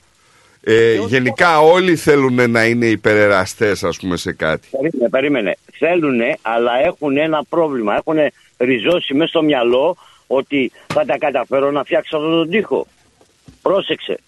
[0.64, 4.68] Ε, γενικά όλοι θέλουν να είναι υπερεραστές ας πούμε σε κάτι.
[4.70, 5.56] Περίμενε, περίμενε.
[5.78, 7.94] Θέλουνε, αλλά έχουν ένα πρόβλημα.
[7.94, 8.16] Έχουν
[8.58, 9.96] ριζώσει μέσα στο μυαλό
[10.26, 12.86] ότι θα τα καταφέρω να φτιάξω αυτόν τον τοίχο.
[13.62, 14.18] Πρόσεξε.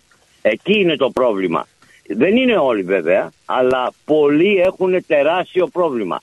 [0.42, 1.66] Εκεί είναι το πρόβλημα.
[2.06, 6.22] Δεν είναι όλοι βέβαια, αλλά πολλοί έχουν τεράστιο πρόβλημα.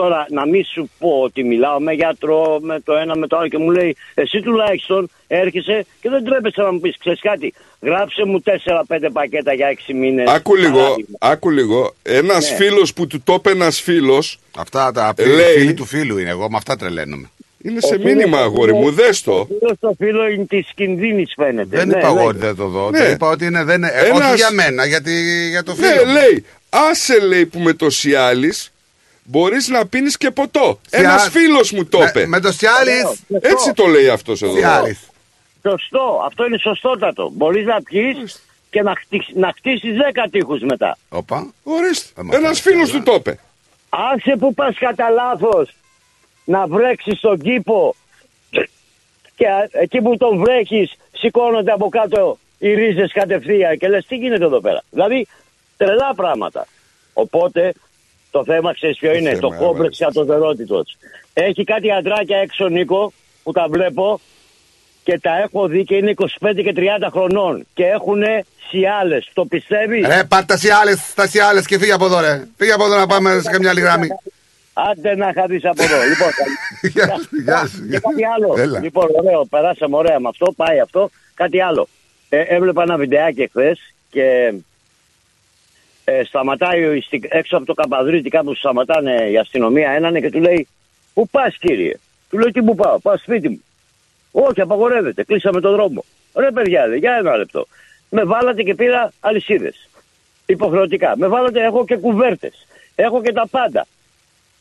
[0.00, 3.48] Τώρα να μην σου πω ότι μιλάω με γιατρό, με το ένα με το άλλο
[3.48, 7.52] και μου λέει εσύ τουλάχιστον έρχεσαι και δεν τρέπεσαι να μου πεις ξέρεις κάτι
[7.82, 8.42] γράψε μου
[8.88, 10.28] 4-5 πακέτα για 6 μήνες.
[10.28, 11.16] Άκου λίγο, παράδειγμα».
[11.20, 11.94] άκου λίγο.
[12.02, 12.56] Ένας Ναι.
[12.56, 16.30] φίλος που του το είπε ένας φίλος Αυτά τα λέει, φίλοι του φίλου είναι.
[16.30, 17.30] Εγώ με αυτά τρελαίνομαι.
[17.62, 19.48] είναι σε μήνυμα αγόρι μου, δες το.
[19.58, 21.76] φίλος στο φίλος είναι της κινδύνης φαίνεται.
[21.76, 22.24] Δεν Ναι, είπα εγώ ναι.
[22.24, 22.90] ότι δεν το δω.
[22.90, 22.98] Ναι.
[22.98, 23.64] Δεν είπα ότι είναι.
[23.64, 23.84] Δεν...
[23.84, 25.12] ε, Ένας- Όχι για μένα, γιατί,
[25.50, 25.88] για το φίλο.
[25.88, 26.12] Ναι, μου.
[26.12, 28.70] λέει, άσε λέει που με το Σιάλης
[29.26, 30.80] μπορείς να πίνεις και ποτό.
[30.88, 32.26] Σιά- Ένας φίλος μου το Με- είπε.
[32.26, 33.22] με το Σιάλης.
[33.40, 34.52] Έτσι το λέει αυτός εδώ.
[34.56, 35.08] Σιάλης.
[35.62, 37.30] Σωστό, αυτό είναι σωστότατο.
[37.32, 38.26] Μπορείς να πιει
[38.70, 40.98] και να, χτίσει, να χτίσεις 10 τείχους μετά.
[41.08, 41.46] Όπα.
[41.62, 43.38] Ορίστε, ένας φίλος του το είπε.
[43.88, 45.70] Άσε που πας κατά λάθος
[46.44, 47.94] να βρέξεις στον κήπο
[49.36, 54.16] και α- εκεί που τον βρέχεις σηκώνονται από κάτω οι ρίζες κατευθείαν και λες τι
[54.16, 54.82] γίνεται εδώ πέρα.
[54.90, 55.26] Δηλαδή
[55.76, 56.66] τρελά πράγματα.
[57.12, 57.72] Οπότε
[58.36, 60.84] το θέμα ξέρεις ποιο είναι, το θέμα, κόμπλεξ κατωτερότητο.
[61.32, 64.20] Έχει κάτι αντράκια έξω Νίκο που τα βλέπω
[65.04, 66.26] και τα έχω δει και είναι 25
[66.64, 68.22] και 30 χρονών και έχουν
[68.68, 69.30] σιάλες.
[69.32, 72.48] Το πιστεύεις; Ρε, πάρ' τα Σιάλες, τα Σιάλες και φύγε από εδώ, ρε.
[72.56, 74.08] Φύγε από εδώ να πάμε σε καμιά άλλη γραμμή.
[74.72, 75.96] Άντε να χαθείς από εδώ.
[76.10, 76.30] λοιπόν,
[76.94, 77.88] Γεια σου, γεια σου.
[77.90, 78.54] και κάτι άλλο.
[78.58, 78.80] Έλα.
[78.80, 81.10] Λοιπόν, ωραίο, περάσαμε ωραία με αυτό, πάει αυτό.
[81.34, 81.88] Κάτι άλλο.
[82.28, 83.78] Ε, έβλεπα ένα βιντεάκι εχθές
[84.10, 84.52] και
[86.08, 90.40] ε, σταματάει ο- στην- έξω από το Καπαδρίτη κάπου σταματάνε η αστυνομία έναν και του
[90.40, 90.68] λέει
[91.14, 91.92] Πού πας κύριε;
[92.30, 93.62] Του λέει τι που πάω, πάω σπίτι μου.
[94.32, 96.04] Όχι, απαγορεύεται, κλείσαμε τον δρόμο.
[96.34, 97.66] Ρε παιδιά, λέει, για ένα λεπτό.
[98.10, 99.88] Με βάλατε και πήρα αλυσίδες.
[100.46, 101.14] Υποχρεωτικά.
[101.16, 102.66] Με βάλατε, έχω και κουβέρτες.
[102.94, 103.86] Έχω και τα πάντα.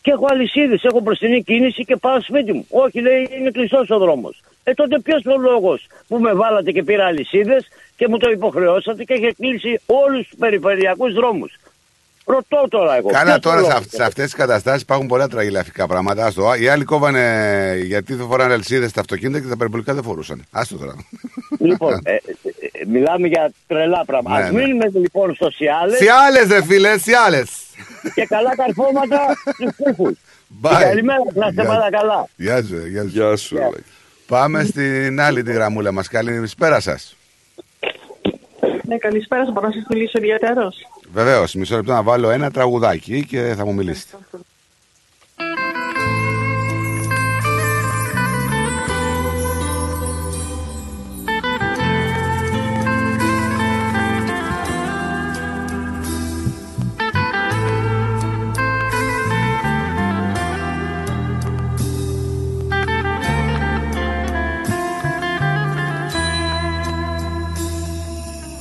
[0.02, 2.66] Και έχω αλυσίδες, έχω μπροστινή κίνηση και πάω σπίτι μου.
[2.70, 4.42] Όχι, λέει, είναι κλειστός ο δρόμος.
[4.64, 9.04] Ε, τότε ποιος ο λόγος που με βάλατε και πήρα αλυσίδες και μου το υποχρεώσατε
[9.04, 11.56] και είχε κλείσει όλους τους περιφερειακούς δρόμους.
[12.28, 13.10] Ρωτώ τώρα εγώ.
[13.10, 13.76] Καλά, ποιος τώρα ο σε, λόγος.
[13.84, 16.26] αυ- σε αυτές τις καταστάσεις υπάρχουν πολλά τραγελαφικά πράγματα.
[16.26, 16.54] Άστο.
[16.56, 20.44] Οι άλλοι κόβανε γιατί δεν φοράνε αλυσίδες στα αυτοκίνητα και τα περιπολικά δεν φορούσαν.
[20.52, 20.96] Άστο τώρα.
[21.60, 24.40] Λοιπόν, ε, ε, ε, μιλάμε για τρελά πράγματα.
[24.40, 24.62] Ναι, Α ναι.
[24.62, 27.50] μείνουμε λοιπόν στο Σιάλες Σιάλες, ρε φίλε, σιάλες.
[28.16, 29.20] και καλά καρφώματα
[29.54, 30.12] στους τείχου.
[30.62, 30.78] Bye.
[30.80, 31.92] Καλημέρα, να είστε Γεια πάντα σου.
[31.92, 32.28] καλά.
[32.36, 33.08] Γεια σου, γεια σου.
[33.10, 33.84] Γεια σου, Αλέξη.
[34.28, 36.08] Πάμε στην άλλη τη γραμμούλα μας.
[36.08, 37.16] Καλησπέρα σας.
[38.88, 39.52] Ναι, καλησπέρα.
[39.52, 40.74] Μπορώ να σας μιλήσω ιδιαίτερω.
[41.14, 44.18] Βεβαίως, μισό λεπτό να βάλω ένα τραγουδάκι και θα μου μιλήσετε.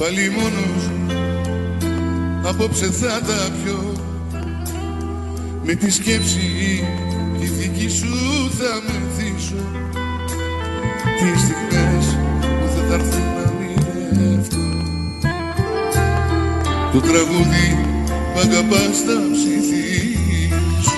[0.05, 0.91] Πάλι μόνος.
[2.42, 3.92] Απόψε θα τα πιω.
[5.62, 6.49] Με τη σκέψη
[7.41, 8.07] τη δική σου
[8.58, 9.55] θα μεθύσω
[11.18, 14.66] Τις στιγμές που θα θα έρθουν να μοιρευτώ
[16.92, 17.86] Το τραγούδι
[18.33, 20.94] που αγαπάς θα ψηθήσω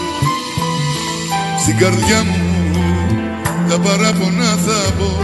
[1.62, 2.40] Στην καρδιά μου
[3.68, 5.20] τα παράπονα θα πω.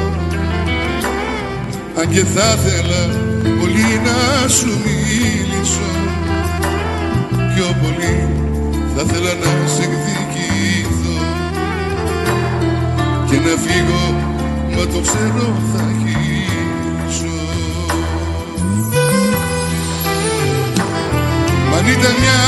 [2.00, 3.31] Αν και θα ήθελα πολύ
[4.04, 5.90] να σου μίλησω
[7.54, 8.32] Πιο πολύ
[8.96, 11.24] θα ήθελα να σε εκδικηθώ.
[13.26, 14.04] Και να φύγω
[14.76, 17.34] μα το ξέρω θα αρχίσω.
[21.70, 22.40] Μα αν ήταν μια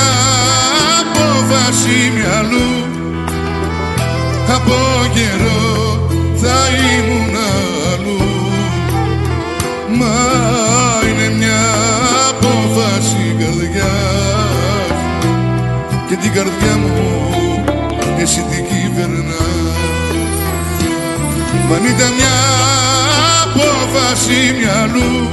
[1.01, 2.71] απόφαση μυαλού
[4.57, 4.75] από
[5.15, 6.57] καιρό θα
[6.95, 7.37] ήμουν
[7.93, 8.23] αλλού.
[9.99, 10.34] Μα
[16.35, 16.93] καρδιά μου
[18.21, 19.75] εσύ την κυβερνάς.
[21.69, 22.39] Μα αν ήταν μια
[23.45, 25.29] απόφαση μυαλού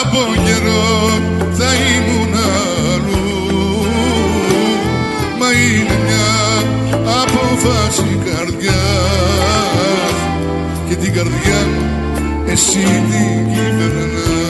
[0.00, 1.10] Από καιρό
[1.58, 2.34] θα ήμουν
[2.94, 3.30] αλλού.
[5.38, 6.30] Μα είναι μια
[7.22, 10.16] απόφαση καρδιάς.
[10.88, 11.84] Και την καρδιά μου
[12.52, 14.41] εσύ την κυβερνάς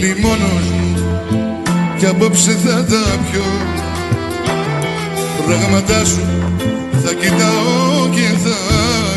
[0.00, 0.94] Πάλι μόνος μου
[1.98, 3.42] κι απόψε θα τα πιω.
[5.46, 6.20] Πράγματά σου
[7.04, 8.56] θα κοιτάω και θα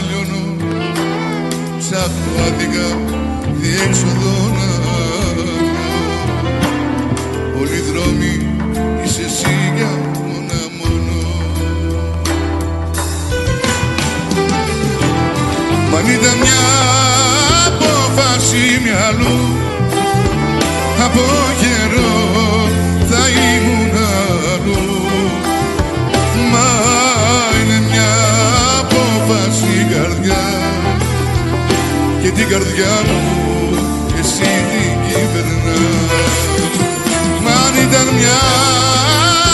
[0.08, 0.56] λιώνω.
[1.78, 2.88] Ψάχνω άδικα
[3.60, 4.70] διέξοδο να
[5.36, 5.54] βρω
[7.60, 8.50] Όλοι οι δρόμοι
[9.04, 9.90] είσαι εσύ για
[10.28, 11.18] μόνα μόνο.
[15.92, 17.11] Μα αν ήταν μια
[21.14, 21.28] από
[21.62, 22.14] καιρό
[23.10, 23.96] θα ήμουν
[24.54, 25.02] αλλού.
[26.52, 26.70] Μα
[27.60, 28.14] είναι μια
[28.80, 30.46] απόφαση καρδιά
[32.22, 33.22] Και την καρδιά μου
[34.20, 36.36] εσύ την κυβερνάς.
[37.44, 38.42] Μα αν ήταν μια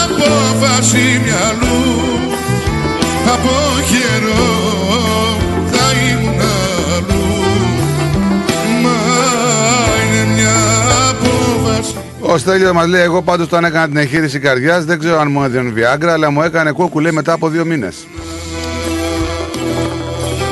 [0.06, 1.86] απόφαση μυαλού
[3.34, 3.56] Από
[3.90, 5.27] καιρό
[12.30, 15.44] Ο Στέλιος μας λέει: Εγώ πάντως όταν έκανα την εγχείρηση καρδιάς δεν ξέρω αν μου
[15.44, 18.08] έδινε Viagra, αλλά μου έκανε κόκκου λέει μετά από δύο μήνες.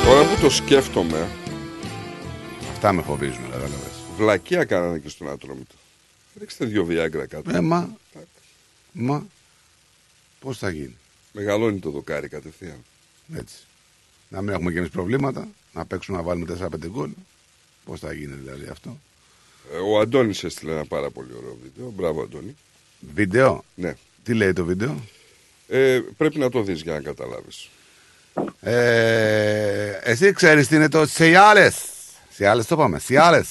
[0.05, 1.27] Τώρα που το σκέφτομαι,
[2.71, 3.91] Αυτά με φοβίζουν, κατάλαβες.
[4.17, 5.75] βλακεία κάνανε και στον άτρομητο.
[6.39, 7.55] Ρίξτε δύο βιάγκρα κάτω.
[7.55, 7.89] Ε, μα,
[8.91, 9.25] μα,
[10.39, 10.95] πώς θα γίνει;
[11.31, 12.83] Μεγαλώνει το δοκάρι κατευθείαν.
[13.35, 13.55] Έτσι.
[14.29, 17.09] Να μην έχουμε και εμείς προβλήματα, να παίξουμε να βάλουμε 4-5 γκολ.
[17.85, 18.97] Πώς θα γίνει δηλαδή αυτό;
[19.73, 21.91] Ε, Ο Αντώνης έστειλε ένα πάρα πολύ ωραίο βίντεο.
[21.95, 22.55] Μπράβο, Αντώνη.
[23.13, 23.93] Βίντεο; Ναι.
[24.23, 24.95] Τι λέει το βίντεο;
[25.67, 27.69] Ε, πρέπει να το δεις για να καταλάβεις.
[28.61, 31.75] Ε, εσύ ξέρεις τι είναι το Σιάλες.
[32.29, 32.99] Σιάλες το πάμε.
[32.99, 33.47] Σιάλες.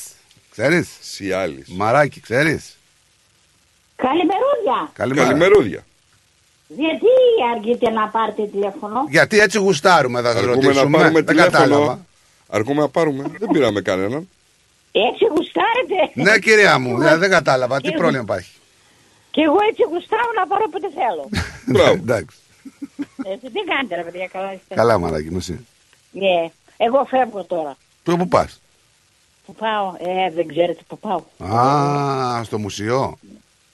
[0.51, 1.69] Ξέρεις; Σιάλης.
[1.69, 2.77] Μαράκι, ξέρεις;
[3.97, 4.91] Καλημερούδια.
[4.93, 5.27] Καλημέρα.
[5.27, 5.85] Καλημερούδια.
[6.69, 7.07] Γιατί
[7.57, 10.99] αργείτε να πάρετε τηλέφωνο; Γιατί έτσι γουστάρουμε, θα σε Αρκούμε να ρωτήσουμε.
[10.99, 11.65] πάρουμε Δεν κατάλαβα.
[11.75, 12.07] τηλέφωνο.
[12.49, 13.31] Αρκούμε να πάρουμε.
[13.39, 14.29] Δεν πήραμε κανέναν.
[14.97, 15.99] Έτσι γουστάρετε.
[16.15, 17.81] Ναι, κυρία μου, δηλαδή δεν κατάλαβα.
[17.81, 18.51] Τι πρόβλημα υπάρχει.
[19.31, 21.29] Και εγώ έτσι γουστάρω να πάρω όποτε θέλω.
[21.73, 21.93] Μπράβο.
[21.93, 22.37] Εντάξει.
[23.25, 24.75] Έτσι, τι κάνετε ρε παιδιά, καλά είστε.
[24.75, 25.67] Καλά, μαράκι μου, εσύ.
[26.11, 26.51] Ναι.
[26.77, 27.77] Εγώ φεύγω τώρα.
[28.03, 28.61] Πού πού πας.
[29.47, 31.21] Που πάω, ε, δεν ξέρετε που πάω.
[31.59, 33.19] Α, στο μουσείο.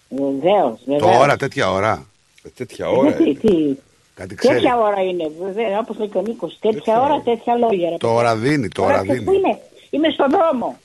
[0.09, 1.17] Βεβαίως, βεβαίως.
[1.17, 2.07] Τώρα, τέτοια ώρα.
[2.43, 3.77] Ε, τέτοια Τι, τι,
[4.15, 4.55] Κάτι ξέρει.
[4.55, 6.59] τέτοια ώρα είναι, βέβαια, όπως λέει και ο Νίκος.
[6.61, 7.89] Τέτοια ώρα, τέτοια λόγια.
[7.91, 7.97] Ρε.
[7.97, 9.39] Τώρα δίνει, τώρα Τώρα ξέρεις δίνει.
[9.41, 9.59] Πού είναι,
[9.91, 10.79] είμαι στον δρόμο.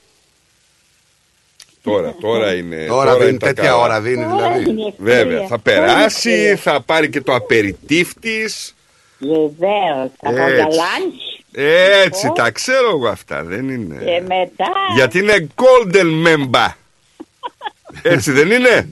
[1.90, 2.84] Τώρα, τώρα είναι.
[2.88, 3.76] Τώρα δίνει, είναι τα τέτοια καλά.
[3.82, 4.94] ώρα δίνει δηλαδή.
[4.98, 8.38] Βέβαια, θα περάσει, θα πάρει και το απεριτίφ τη.
[9.18, 10.10] Βεβαίως.
[10.20, 10.36] Θα Έτσι.
[10.40, 11.42] πάω για lunch
[12.04, 14.04] Έτσι, τα ξέρω εγώ αυτά, δεν είναι.
[14.04, 14.70] και μετά.
[14.94, 16.72] Γιατί είναι golden member.
[18.02, 18.88] Έτσι δεν είναι;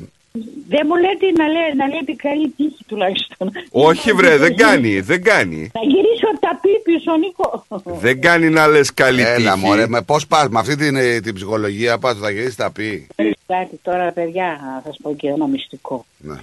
[0.69, 3.51] Δεν μου λέτε να, λέ, να λέτε καλή τύχη τουλάχιστον.
[3.71, 5.71] Όχι βρε, δεν κάνει, δεν κάνει.
[5.73, 7.65] Θα γυρίσω τα πίπη πίσω, Νίκο.
[8.01, 9.65] Δεν κάνει να λες καλή Έλα τύχη.
[9.65, 13.07] μωρέ, με πώς πας, με αυτή την, ε, την ψυχολογία πας, θα γυρίσεις τα πει.
[13.47, 16.05] Κάτι τώρα, παιδιά, να σας πω και ένα μυστικό.
[16.19, 16.35] Ναι.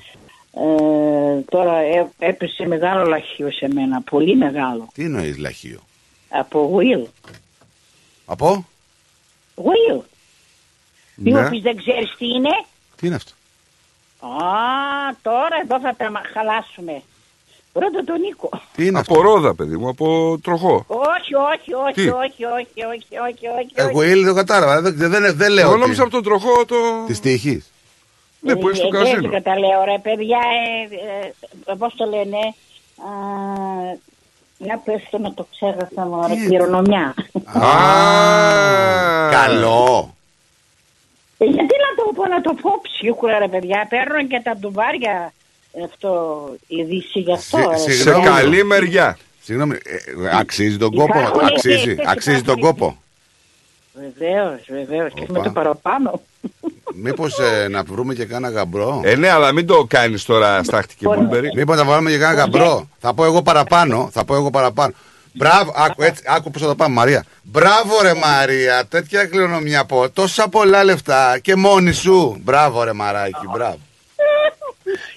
[0.54, 4.88] Ε, τώρα έ- έπεσε μεγάλο λαχείο σε μένα, πολύ μεγάλο.
[4.94, 5.80] Τι εννοείς λαχείο;
[6.30, 7.06] Από Will.
[8.26, 8.68] Από,
[9.56, 10.00] Will.
[11.16, 11.32] Ναι.
[11.42, 12.50] Μήπως δεν ξέρεις τι είναι;
[12.96, 13.32] τι είναι αυτό;
[14.22, 17.02] Α, τώρα εδώ θα τα μα- χαλάσουμε.
[17.74, 18.50] Ρώτα τον Νίκο.
[18.76, 20.86] Τι είναι από ρόδα, παιδί μου, από τροχό.
[20.88, 23.72] Όχι, όχι, όχι, Τι; όχι, όχι, όχι, όχι, όχι.
[23.76, 25.64] Εγώ ήλ δεν κατάλαβα, δεν, δεν, δεν λέω.
[25.66, 26.76] Εγώ τι- νόμιζα από τον τροχό το.
[27.08, 27.72] Της τύχης.
[28.40, 29.30] Ναι, που έχεις στο Ε, καζίνο.
[29.30, 30.40] Δεν τα λέω, ρε παιδιά,
[31.66, 32.38] ε, ε, πώς το λένε.
[32.38, 33.10] Α,
[34.58, 37.14] μια πες το να το ξέχασα, μωρέ, κληρονομιά.
[37.54, 37.70] Α,
[39.32, 40.16] καλό.
[41.42, 45.34] Ε, γιατί να το πω, να το πω σίγουρα, ρε παιδιά, παίρνουν και τα ντουβάρια
[45.86, 46.12] αυτό,
[46.68, 47.58] η δύση γι' αυτό.
[47.70, 47.78] ρε.
[47.78, 48.26] Σε Συγγνώμη.
[48.26, 49.18] καλή μεριά.
[49.44, 52.98] Συγγνώμη, ε, αξίζει τον κόπο, Υπάρχουν αξίζει, και- και- αξίζει τον κόπο.
[53.94, 55.44] Βεβαίως, βεβαίως, και με Οπα.
[55.48, 56.22] το παραπάνω.
[56.96, 60.96] Μήπως ε, να βρούμε και κάνα γαμπρό; Ε, ναι, αλλά μην το κάνεις τώρα στάχτη
[60.96, 61.52] και μπουλμπερί.
[61.56, 64.94] Μήπως να βάλουμε και κάνα γαμπρό; Θα πω εγώ παραπάνω, θα πω εγώ παραπάνω.
[65.34, 67.26] Μπράβο, άκου, έτσι, άκου πώς θα το πάμε Μαρία.
[67.44, 72.42] Μπράβο ρε Μαρία, τέτοια κληρονομιά πω, τόσα πολλά λεφτά και μόνη σου.
[72.44, 73.80] Μπράβο ρε Μαράκι, μπράβο.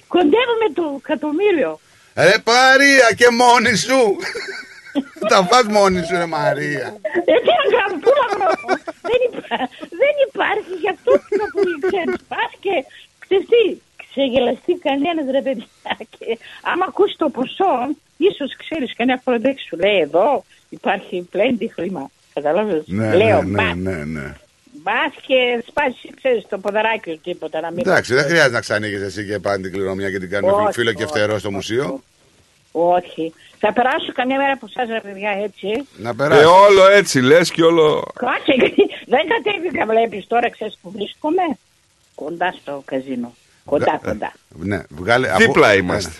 [0.07, 1.79] Κοντεύουμε το εκατομμύριο.
[2.15, 3.99] Ρε Μαρία και μόνη σου.
[5.29, 6.85] Τα φας μόνη σου ρε Μαρία.
[7.31, 8.49] Ε, τι να κάνω, πού να βρω.
[9.09, 9.57] δεν, υπά,
[10.01, 12.19] δεν υπάρχει, γι' αυτό που να πολύ ξέρεις.
[12.31, 12.75] Πας και,
[13.23, 13.63] ξέρεις τι,
[14.09, 15.67] ξεγελαστεί κανένας ρε παιδιά.
[16.13, 16.27] Και
[16.71, 17.73] άμα ακούσεις το ποσό,
[18.17, 22.09] ίσως ξέρεις κανένα φορά δεν σου λέει εδώ υπάρχει πλέντη χρήμα.
[22.33, 24.33] Καταλάβες; Ναι, Λέω, ναι, μπας, ναι, ναι, ναι.
[24.83, 27.79] μπας και σπάσει, ξέρεις, το ποδαράκι σου τίποτα να μην...
[27.79, 30.93] Εντάξει, δεν χρειάζεται να ξανοίγεις εσύ και πάνε την κληρονομιά και την κάνουμε Όχι, φίλο
[30.93, 32.01] και όχι, φτερό στο μουσείο.
[32.71, 33.33] Όχι.
[33.59, 35.87] Θα περάσω καμιά μέρα από εσάς ρε παιδιά έτσι.
[35.97, 36.45] Να Ε, περάσεις.
[36.45, 38.07] όλο έτσι λες και όλο.
[38.15, 38.53] Κάτσε,
[39.05, 41.41] δεν κατέβηκα, βλέπεις τώρα, ξέρεις που βρίσκομαι;
[42.15, 43.33] Κοντά στο καζίνο.
[43.65, 44.33] Κοντά, κοντά.
[44.55, 45.31] Ναι, βγάλε.
[45.37, 46.11] Δίπλα αφού- είμαστε.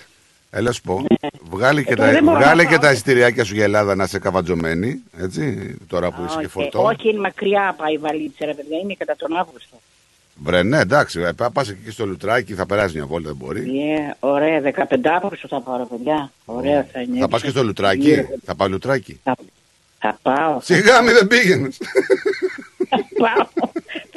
[0.51, 0.59] Ναι.
[0.59, 1.05] Έλα σου πω.
[1.49, 2.83] Βγάλε και, Ε, τα, δεν μπορώ βγάλε να και πάω.
[2.85, 5.01] τα εισιτηριάκια σου για Ελλάδα να είσαι καβατζωμένη.
[5.17, 6.83] Έτσι, τώρα που είσαι και Όχι, φορτό.
[6.83, 9.75] όχι, είναι μακριά πάει η βαλίτσα, ρε παιδιά, είναι κατά τον Αύγουστο.
[10.43, 11.19] Βρε, ναι, εντάξει.
[11.21, 13.65] ε, Πα πας εκεί στο λουτράκι, θα περάσει μια βόλτα, δεν μπορεί.
[13.65, 14.71] Yeah, ωραία, 15
[15.15, 16.31] Αύγουστο θα πάρω, παιδιά.
[16.45, 17.19] Ωραία θα είναι.
[17.19, 18.11] Θα πας και στο λουτράκι.
[18.11, 18.25] Ναι.
[18.45, 19.19] Θα πάω λουτράκι.
[19.23, 19.35] Θα,
[19.99, 20.59] θα πάω.
[20.61, 21.77] Σιγά μη δεν πήγαινες.
[22.89, 23.47] Θα πάω.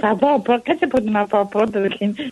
[0.00, 0.60] θα πάω, πάω.
[0.62, 1.80] Κάτσε πότε να πάω πρώτα,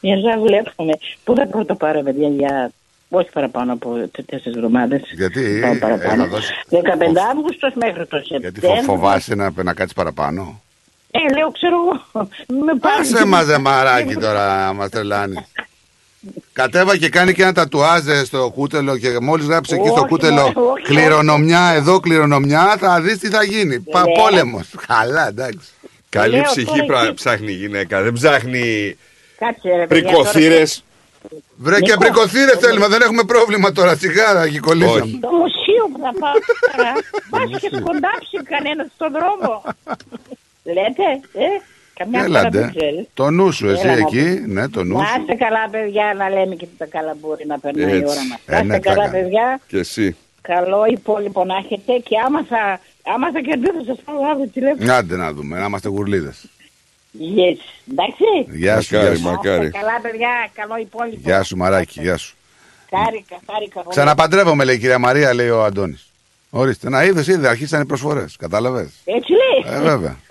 [0.01, 0.93] για να βλέπουμε.
[1.25, 2.71] Πού θα πρώτα πάρω, παιδιά, για
[3.09, 6.23] όχι παραπάνω από τέσσερις εβδομάδες; Γιατί Πάω ε, παραπάνω.
[6.23, 6.53] θα δώσει.
[6.71, 6.77] 15
[7.31, 8.75] Αύγουστος μέχρι το Γιατί Σεπτέμβριο.
[8.75, 10.61] φο- φοβάσαι να, να κάτσεις παραπάνω;
[11.11, 12.27] Ε, λέω, ξέρω εγώ.
[12.65, 13.01] Με πάρει.
[13.01, 15.39] Άσε μαζε μαράκι τώρα, μας τρελάνεις.
[16.53, 20.09] Κατέβα και κάνει και ένα τατουάζ ε, στο κούτελο και μόλις γράψει εκεί στο Όχι,
[20.09, 20.83] κούτελο όχι, όχι.
[20.85, 23.81] κληρονομιά, εδώ κληρονομιά, θα δεις τι θα γίνει.
[23.81, 24.13] Πα, Λέω.
[24.15, 24.69] πόλεμος.
[24.87, 25.69] Καλά, εντάξει.
[26.09, 27.15] Καλή Λέω ψυχή τώρα πρα- εκεί.
[27.15, 28.03] ψάχνει η γυναίκα.
[28.03, 28.97] Δεν ψάχνει
[29.39, 30.63] Κάτσε, ρε, παιδιά, πρικοθύρε.
[31.57, 31.99] Βρε και Νίκο.
[31.99, 33.97] πρικοθύρε θέλουμε, δεν έχουμε πρόβλημα τώρα.
[33.97, 35.01] Σιγά, εκεί κολλήσαμε.
[35.01, 35.19] Όχι.
[35.21, 36.93] Το μουσείο που θα πάω τώρα.
[37.31, 39.63] Πας και σκοντάψει κανένας στον δρόμο.
[40.65, 41.07] Λέτε,
[41.45, 41.47] ε,
[41.99, 42.73] καμιά φορά δεν Έλαντε.
[42.77, 43.07] ξέρεις.
[43.15, 44.43] Το νου σου, εσύ Έλα, να εκεί.
[44.47, 45.21] Ναι, το νου Να σου.
[45.21, 48.05] είστε καλά, παιδιά, να λέμε και τα καλά μπορεί να περνάει η Έτσι.
[48.13, 48.39] ώρα μας.
[48.47, 49.11] Ε, Να ναι, είστε καλά, καλά.
[49.11, 49.61] παιδιά.
[49.67, 50.17] Και εσύ.
[50.41, 52.81] Καλό υπόλοιπο να έχετε και άμα θα,
[53.15, 54.93] άμα θα κερδίσω σας πάρω αύριο τηλέφωνο.
[54.93, 56.45] Άντε να δούμε, να είμαστε γουρλίδες.
[57.19, 57.59] Yes.
[57.91, 58.25] Εντάξει.
[58.57, 59.23] Γεια σου, Μακάρι, γεια σου.
[59.25, 59.67] Να μακάρι.
[59.67, 60.29] είστε καλά, παιδιά.
[60.55, 61.19] Καλό υπόλοιπο.
[61.23, 62.35] Γεια σου, μαράκι, γεια σου.
[62.91, 63.75] Χάρηκα, χάρηκα.
[63.81, 63.89] πολύ.
[63.97, 66.07] Ξαναπαντρεύομαι, λέει η κυρία Μαρία, λέει ο Αντώνης.
[66.51, 68.37] Ορίστε, να είδες, είδε, αρχίσαν οι προσφορές.
[68.39, 69.75] Κατάλαβες; Έτσι λέει.
[69.77, 70.17] Ε, βέβαια.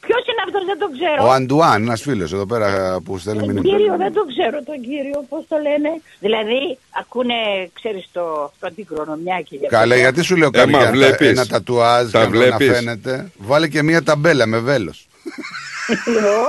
[0.00, 1.26] Ποιος είναι αυτός, δεν τον ξέρω.
[1.28, 3.76] Ο Αντουάν, ένας φίλος εδώ πέρα που στέλνει Τον μηνύματα.
[3.76, 5.88] κύριο δεν τον ξέρω τον κύριο, πώς το λένε.
[6.20, 7.34] Δηλαδή, ακούνε,
[7.72, 10.96] ξέρεις, το, το αντικρονομιά και για Καλέ, γιατί σου λέω Ε, κάτι μα για ένα-
[10.96, 11.28] βλέπεις.
[11.28, 12.68] ένα τατουάζ Τα και να βλέπεις.
[12.70, 13.30] φαίνεται.
[13.36, 15.07] Βάλε και μία ταμπέλα με βέλος.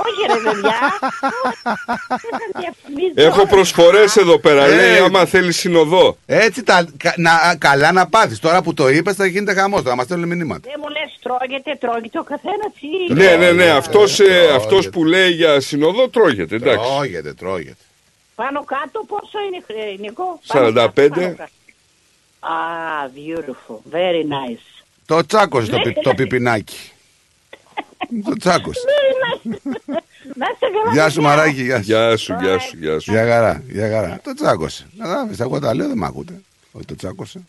[0.04, 0.78] Όχι ρε παιδιά.
[2.08, 3.12] Δεν θα διαφημίζω.
[3.14, 4.64] Έχω προσφορές εδώ πέρα.
[4.64, 4.74] Ε.
[4.74, 6.16] Λέει άμα θέλεις συνοδό.
[6.26, 8.38] Έτσι, τα, κα- να, καλά να πάθεις.
[8.38, 9.82] Τώρα που το είπες, θα γίνεται χαμός.
[9.82, 10.60] Θα μας στέλνουν μηνύματα.
[10.70, 12.72] Δεν μου λες τρώγεται, τρώγεται ο καθένας
[13.08, 13.12] ή...
[13.12, 13.70] Ναι, ναι, ναι.
[13.70, 14.54] Αυτός τρώγεται.
[14.54, 16.54] αυτός που λέει για συνοδό τρώγεται.
[16.56, 16.90] Εντάξει.
[16.94, 17.76] Τρώγεται, τρώγεται.
[18.34, 20.52] Πάνω κάτω πόσο είναι, ε, Νικό; 45.
[20.54, 21.50] Πάνω κάτω, πάνω κάτω.
[22.42, 23.94] Ah, beautiful.
[23.94, 24.82] Very nice.
[25.06, 26.92] Το τσάκωσε το, πι- το πιπινάκι.
[28.24, 28.80] Το τσάκωσε.
[28.86, 29.58] Very nice.
[30.34, 30.92] Να είσαι καλά.
[30.92, 31.28] Γεια σου παιδιά.
[31.36, 31.84] Μαράκι, γεια σου.
[31.84, 33.10] Γεια σου, γεια σου, γεια σου.
[33.12, 34.20] Γεια χαρά, γεια χαρά.
[34.24, 34.86] Το τσάκωσε.
[34.98, 36.40] Κατάλαβες, εγώ τα λέω δεν μ' ακούτε.
[36.72, 37.40] Ότι το τσάκωσε.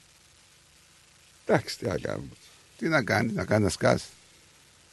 [1.46, 2.28] Εντάξει, τι να κάνουμε.
[2.78, 4.06] Τι να κάνει, να κάνει να σκάσει.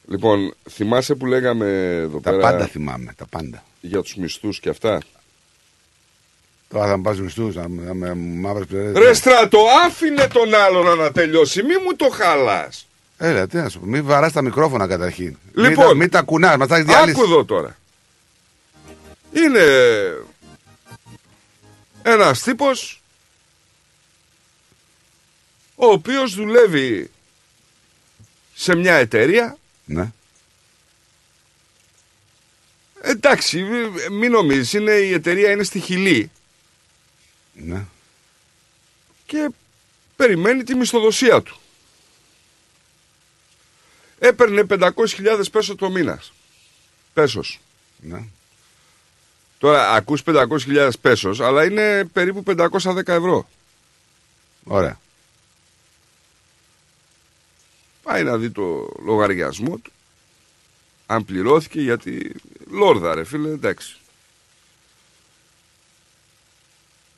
[0.07, 3.63] Λοιπόν, θυμάσαι που λέγαμε εδώ Τα πέρα πάντα θυμάμαι, τα πάντα.
[3.81, 4.99] για τους μισθούς και αυτά;
[6.69, 8.97] Τώρα θα μου πας μισθούς, να με- να με μαύρες πληρές.
[8.97, 12.87] Ρε στρατό, άφηνε τον άλλον να τελειώσει, μη μου το χαλάς.
[13.21, 15.37] Έλα, τι να σου πω, μην βαράς τα μικρόφωνα καταρχήν.
[15.53, 17.11] Μην Λοιπόν, τα, μην τα κουνάς, μας τα έχεις διαλύσει.
[17.19, 17.77] Άκου εδώ τώρα.
[19.33, 19.63] Είναι
[22.01, 23.01] ένας τύπος
[25.75, 27.11] ο οποίος δουλεύει
[28.53, 29.57] σε μια εταιρεία.
[29.85, 30.11] Ναι.
[33.01, 36.31] Εντάξει, μη- μην νομίζεις, είναι, η εταιρεία είναι στη Χιλή
[37.53, 37.85] Ναι.
[39.25, 39.49] και
[40.15, 41.58] περιμένει τη μισθοδοσία του.
[44.19, 46.21] Έπαιρνε 500.000 πέσο το μήνα.
[47.13, 47.59] Πέσος.
[48.01, 48.23] Ναι.
[49.57, 53.49] Τώρα ακούς 500.000 πέσος, αλλά είναι περίπου 510 ευρώ.
[54.63, 54.99] Ωραία.
[58.03, 59.91] Πάει να δει το λογαριασμό του.
[61.05, 62.35] Αν πληρώθηκε γιατί
[62.69, 63.97] λόρδα ρε φίλε, εντάξει.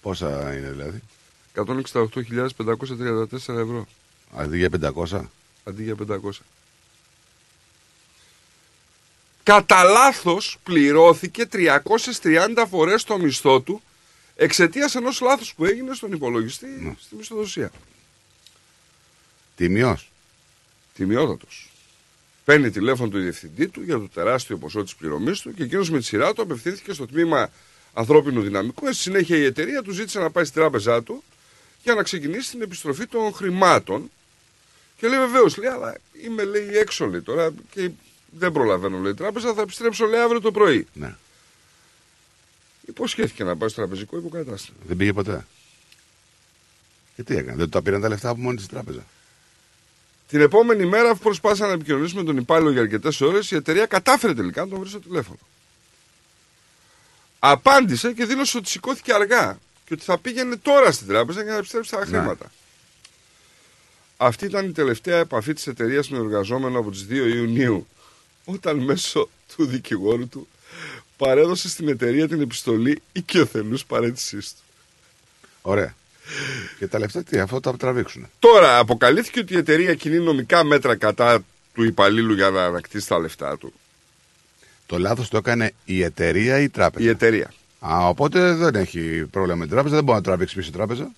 [0.00, 1.02] Πόσα είναι δηλαδή;
[1.54, 3.86] 168.534 ευρώ.
[4.34, 5.30] Αντί για 500.
[5.64, 6.42] Αντί για 500.
[9.42, 13.82] Κατά λάθος πληρώθηκε 330 φορές το μισθό του
[14.36, 17.70] εξαιτίας ενός λάθους που έγινε στον υπολογιστή στη μισθοδοσία.
[19.56, 20.10] Τιμιός.
[20.94, 21.69] Τιμιότατος.
[22.50, 25.98] Παίρνει τηλέφωνο του διευθυντή του για το τεράστιο ποσό της πληρωμής του και εκείνος με
[25.98, 27.50] τη σειρά του απευθύνθηκε στο τμήμα
[27.92, 28.86] ανθρώπινου δυναμικού.
[28.86, 31.22] Στη συνέχεια η εταιρεία του ζήτησε να πάει στη τράπεζά του
[31.82, 34.10] για να ξεκινήσει την επιστροφή των χρημάτων.
[34.96, 37.90] Και λέει βεβαίως, λέει, αλλά είμαι λέει έξω λέει τώρα και
[38.38, 40.86] δεν προλαβαίνω λέει τράπεζα, θα επιστρέψω λέει αύριο το πρωί.
[40.92, 41.14] Ναι.
[42.86, 44.78] Υποσχέθηκε να πάει στο τραπεζικό υποκατάστημα.
[44.86, 45.46] Δεν πήγε ποτέ.
[47.16, 49.04] Και τι έκανε, δεν του τα πήραν τα λεφτά από μόνη της τράπεζα.
[50.30, 53.86] Την επόμενη μέρα, αφού προσπάθησαν να επικοινωνήσουν με τον υπάλληλο για αρκετές ώρες, η εταιρεία
[53.86, 55.38] κατάφερε τελικά να τον βρει στο τηλέφωνο.
[57.38, 61.58] Απάντησε και δήλωσε ότι σηκώθηκε αργά και ότι θα πήγαινε τώρα στην τράπεζα για να
[61.58, 62.52] επιστρέψει τα χρήματα.
[64.16, 67.86] Αυτή ήταν η τελευταία επαφή της εταιρείας με εργαζόμενο από τις 2 Ιουνίου,
[68.44, 70.48] όταν μέσω του δικηγόρου του
[71.16, 74.62] παρέδωσε στην εταιρεία την επιστολή οικειοθελού παρέτησής του.
[75.62, 75.94] Ωραία.
[76.78, 78.28] Και τα λεφτά τι, αυτό τα τραβήξουν.
[78.38, 81.44] Τώρα αποκαλύφθηκε ότι η εταιρεία κινεί νομικά μέτρα κατά
[81.74, 83.72] του υπαλλήλου για να ανακτήσει τα λεφτά του.
[84.86, 87.52] Το λάθος το έκανε η εταιρεία ή η τράπεζα; Η εταιρεία.
[87.80, 91.10] Α, οπότε δεν έχει πρόβλημα με την τράπεζα, δεν μπορεί να τραβήξει πίσω η τράπεζα.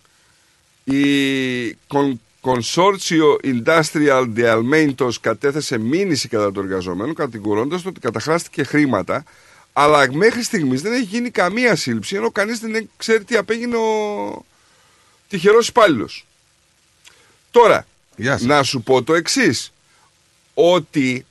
[0.85, 9.25] Η Con- Consortio Industrial de Almentos κατέθεσε μήνυση κατά του εργαζομένου κατηγορώντας ότι καταχράστηκε χρήματα
[9.73, 14.45] αλλά μέχρι στιγμής δεν έχει γίνει καμία σύλληψη ενώ κανείς δεν ξέρει τι απέγινε ο
[15.33, 16.27] τυχερός υπάλληλος.
[17.51, 17.86] Τώρα,
[18.39, 19.73] να σου πω το εξής
[20.55, 21.27] ότι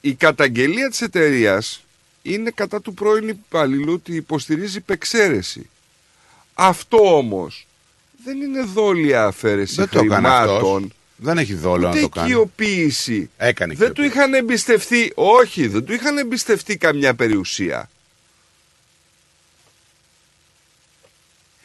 [0.00, 1.84] η καταγγελία της εταιρείας
[2.22, 5.68] είναι κατά του πρώην υπαλλήλου ότι υποστηρίζει υπεξαίρεση.
[6.54, 7.66] Αυτό όμως
[8.24, 10.58] δεν είναι δόλια αφαίρεση Δεν το έκανε αυτός.
[10.58, 10.92] χρημάτων.
[11.16, 12.28] Δεν έχει δόλο Ούτε να το κάνει.
[12.28, 13.30] οικειοποίηση.
[13.36, 17.90] Έκανε Δεν του είχαν εμπιστευτεί, όχι, δεν του είχαν εμπιστευτεί καμιά περιουσία.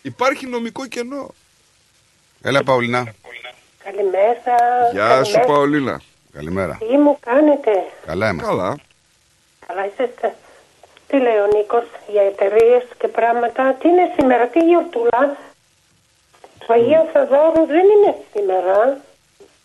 [0.01, 1.29] Υπάρχει νομικό κενό.
[2.41, 3.13] Έλα, Παουλίνα.
[3.83, 4.55] Καλημέρα.
[4.91, 5.53] Γεια σου, καλημέρα.
[5.53, 6.01] Παολίνα.
[6.33, 6.77] Καλημέρα.
[6.79, 7.71] Τι μου κάνετε;
[8.05, 8.49] Καλά είμαστε.
[8.49, 8.77] Καλά.
[9.67, 10.35] Καλά είσαστε.
[11.07, 13.73] Τι λέει ο Νίκος για εταιρείες και πράγματα.
[13.73, 15.37] Τι είναι σήμερα, τι γιορτούλα;
[16.67, 19.01] Το Αγίου Θεοδόρου δεν είναι σήμερα.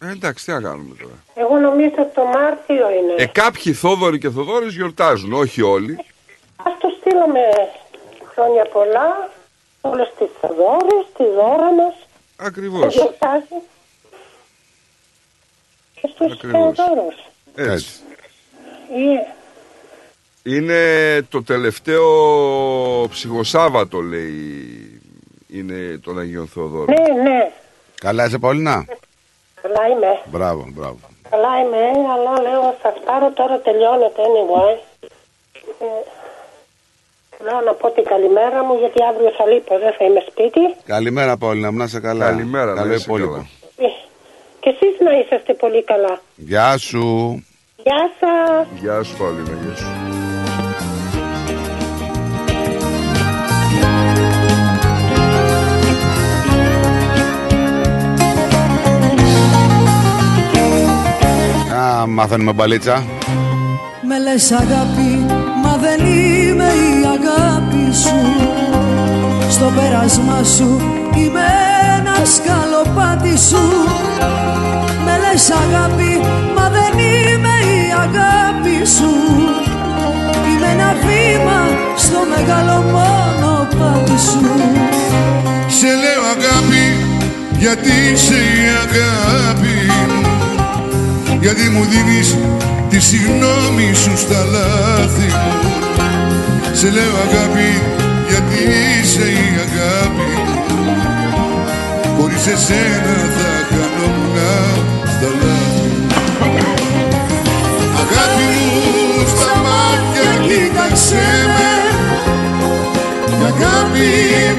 [0.02, 1.14] Ε, εντάξει, τι να κάνουμε τώρα.
[1.34, 3.14] Εγώ νομίζω το Μάρτιο είναι.
[3.16, 6.04] Ε, κάποιοι Θόδωροι και Θοδόρες γιορτάζουν, όχι όλοι.
[6.56, 7.40] Ας το στείλουμε
[8.34, 9.30] χρόνια πολλά.
[9.90, 11.94] Όλες τις Θεοδόρους, τη δώρα μας.
[12.36, 12.80] Ακριβώς.
[12.80, 13.62] Θα γιορτάζει.
[16.00, 16.76] Και στους Ακριβώς.
[16.76, 17.14] Θεοδόρους.
[17.54, 18.00] Έτσι.
[18.92, 20.82] Ε, Είναι
[21.30, 22.04] το τελευταίο
[23.08, 25.00] ψυχοσάββατο, λέει,
[25.48, 26.94] είναι των Αγίων Θεοδόρων.
[26.94, 27.52] Ναι, ναι.
[28.00, 28.84] Καλά είσαι, Παουλίνα.
[29.62, 30.20] Καλά είμαι.
[30.24, 30.98] Μπράβο, μπράβο.
[31.30, 34.78] Καλά είμαι, αλλά λέω θα πάρω τώρα τελειώνεται anyway.
[35.80, 35.84] Ε,
[37.46, 40.60] να, να πω την καλημέρα μου, γιατί αύριο θα λείπω, δεν θα είμαι σπίτι.
[40.84, 42.24] Καλημέρα, πολύ να είσαι καλά.
[42.24, 43.48] Καλημέρα, Καλό υπόλοιπο.
[43.76, 43.86] Ε,
[44.60, 46.20] και εσείς να είσαστε πολύ καλά.
[46.34, 47.44] Γεια σου.
[47.76, 48.66] Γεια σας.
[48.80, 49.86] Γεια σου, Πόλινα, γεια σου.
[61.74, 63.04] Α, μάθαμε μπαλίτσα.
[64.08, 65.23] Με λες αγάπη
[65.74, 68.20] μα δεν είμαι η αγάπη σου.
[69.50, 70.80] Στο πέρασμα σου
[71.16, 71.46] είμαι
[71.96, 73.64] ένα σκαλοπάτι σου.
[75.04, 76.20] Με λες αγάπη,
[76.56, 79.12] μα δεν είμαι η αγάπη σου.
[80.50, 81.60] Είμαι ένα βήμα
[81.96, 84.44] στο μεγάλο μονοπάτι σου.
[85.78, 86.84] Σε λέω αγάπη
[87.58, 90.33] γιατί είσαι η αγάπη μου;
[91.44, 92.36] Γιατί μου δίνεις
[92.88, 95.72] τη συγνώμη σου στα λάθη μου.
[96.72, 97.82] Σε λέω αγάπη
[98.28, 98.58] γιατί
[99.00, 100.58] είσαι η αγάπη μου.
[102.16, 104.36] Χωρίς εσένα θα κανόμουν
[105.14, 106.06] στα λάθη μου.
[108.02, 111.72] Αγάπη μου στα μάτια κοίταξέ με.
[113.38, 114.08] Μια αγάπη,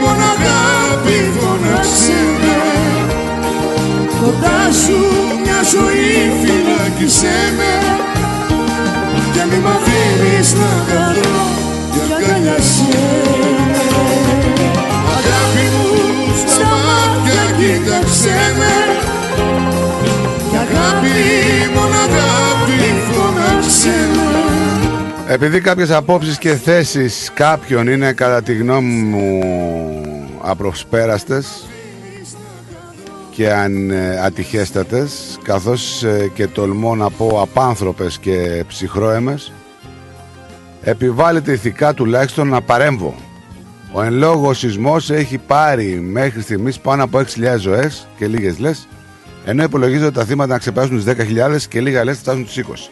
[0.01, 2.57] μόνο αγάπη φωνάξε με.
[4.21, 4.99] Κοντά σου
[5.43, 6.64] μια ζωή
[6.95, 7.95] φυλάκισέ με
[9.33, 11.47] Και μη μ' αφήνεις να χαρώ
[11.91, 12.83] και αγκαλιάσέ
[13.67, 13.83] με
[15.17, 18.73] Αγάπη μου στα μάτια κοίταξέ με.
[20.49, 21.09] Και αγάπη,
[21.75, 22.79] μόνο αγάπη
[23.11, 25.33] φωνάξε με.
[25.33, 29.41] Επειδή κάποιες απόψεις και θέσεις κάποιων είναι κατά τη γνώμη μου
[30.41, 31.65] απροσπέραστες
[33.35, 39.51] και αν, ε, ατυχέστατες καθώς ε, και τολμώ να πω απάνθρωπες και ψυχρόεμες
[40.81, 43.15] επιβάλλεται ηθικά τουλάχιστον να παρέμβω.
[43.91, 47.23] Ο εν λόγω σεισμός έχει πάρει μέχρι στιγμής πάνω από 6.000
[47.59, 48.87] ζωές και λίγες λες
[49.45, 52.91] ενώ υπολογίζονται τα θύματα να ξεπεράσουν τις 10.000 και λίγα λες φτάσουν τους 20.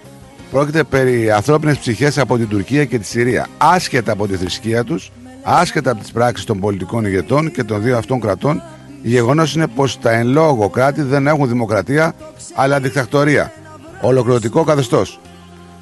[0.51, 5.11] Πρόκειται περί ανθρώπινες ψυχές από την Τουρκία και τη Συρία, άσχετα από τη θρησκεία τους,
[5.43, 8.61] άσχετα από τις πράξεις των πολιτικών ηγετών και των δύο αυτών κρατών,
[9.03, 12.13] η γεγονός είναι πως τα εν λόγω κράτη δεν έχουν δημοκρατία,
[12.53, 13.53] αλλά δικτακτορία.
[14.01, 15.19] Ολοκληρωτικό καθεστώς.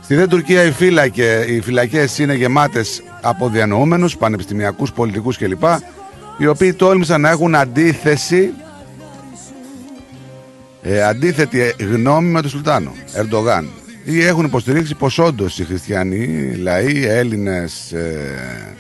[0.04, 5.64] Στη δε Τουρκία οι, φύλακε, οι φυλακές είναι γεμάτες από διανοούμενους, πανεπιστημιακούς, πολιτικούς κλπ.
[6.38, 8.54] Οι οποίοι τόλμησαν να έχουν αντίθεση
[10.82, 13.66] ε, αντίθετη γνώμη με τον Σουλτάνο Ερντογάν
[14.04, 18.76] ή έχουν υποστηρίξει πως όντως οι χριστιανοί λαοί, Έλληνες, ε,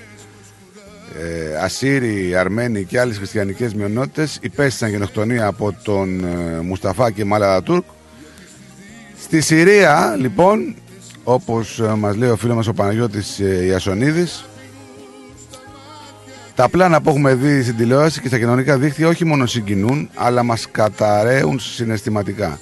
[1.20, 7.64] ε, Ασσύριοι, Αρμένοι και άλλες χριστιανικές μειονότητες υπέστησαν γενοκτονία από τον ε, Μουσταφά και Μάλαδα
[7.64, 7.84] Τούρκ.
[9.20, 10.76] Στη Συρία, λοιπόν,
[11.24, 14.46] όπως ε, μας λέει ο φίλος μας ο Παναγιώτης ε, Ιασονίδης,
[16.56, 20.44] τα πλάνα που έχουμε δει στην τηλεόραση και στα κοινωνικά δίκτυα όχι μόνο συγκινούν, αλλά
[20.44, 22.60] μας καταραίουν συναισθηματικά.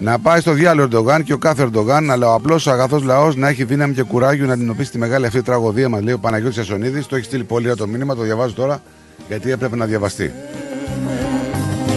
[0.00, 3.48] Να πάει στο διάλογο Ερντογάν και ο κάθε Ερντογάν, αλλά ο απλός αγαθός λαός να
[3.48, 7.04] έχει δύναμη και κουράγιο να αντιμετωπίσει τη μεγάλη αυτή τραγωδία, μας λέει ο Παναγιώτης Ασονίδη.
[7.04, 8.82] Το έχει στείλει πολύ ωραία το μήνυμα, το διαβάζω τώρα,
[9.28, 10.32] γιατί έπρεπε να διαβαστεί.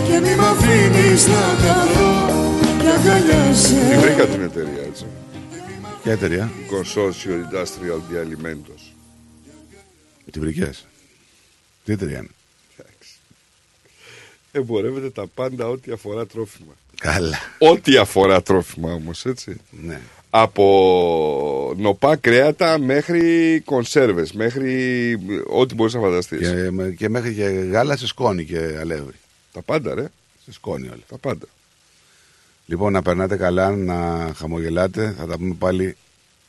[0.07, 2.29] Και μη μ' αφήνεις να καθώ
[2.81, 5.05] και αγκαλιάσέ Τη βρήκα την εταιρεία έτσι.
[6.03, 8.93] Ποια εταιρεία; Consortio Industrial de Alimentos.
[10.31, 10.85] Τι βρήκες;
[11.83, 12.29] Τι εταιρεία είναι;
[14.55, 16.73] Εμπορεύεται τα πάντα ό,τι αφορά τρόφιμα.
[16.99, 17.37] Καλά.
[17.57, 19.57] Ό,τι αφορά τρόφιμα όμως, έτσι.
[19.69, 20.01] Ναι.
[20.29, 24.73] Από νοπά κρέατα μέχρι κονσέρβες, μέχρι
[25.49, 26.39] ό,τι μπορείς να φανταστείς.
[26.39, 29.15] Και, με- και μέχρι και γάλα σε σκόνη και αλεύρι.
[29.53, 30.07] Τα πάντα, ρε.
[30.45, 31.03] Σε σκόνη όλα.
[31.09, 31.45] Τα πάντα.
[32.65, 35.15] Λοιπόν, να περνάτε καλά, να χαμογελάτε.
[35.17, 35.95] Θα τα πούμε πάλι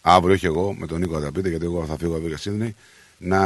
[0.03, 2.37] αύριο, όχι εγώ, με τον Νίκο θα τα πείτε, γιατί εγώ θα φύγω από για
[2.37, 2.75] Σύνδνη.
[3.19, 3.41] Να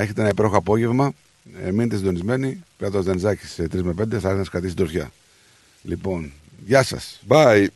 [0.00, 1.12] έχετε ένα υπέροχο απόγευμα.
[1.52, 2.62] Ε, μείνετε συντονισμένοι.
[2.76, 5.12] Πέτρο Δενζάκη σε 3 με 5 θα έρθει να σκατήσει την τροφιά.
[5.82, 6.32] Λοιπόν,
[6.66, 7.20] γεια σας.
[7.28, 7.66] Bye.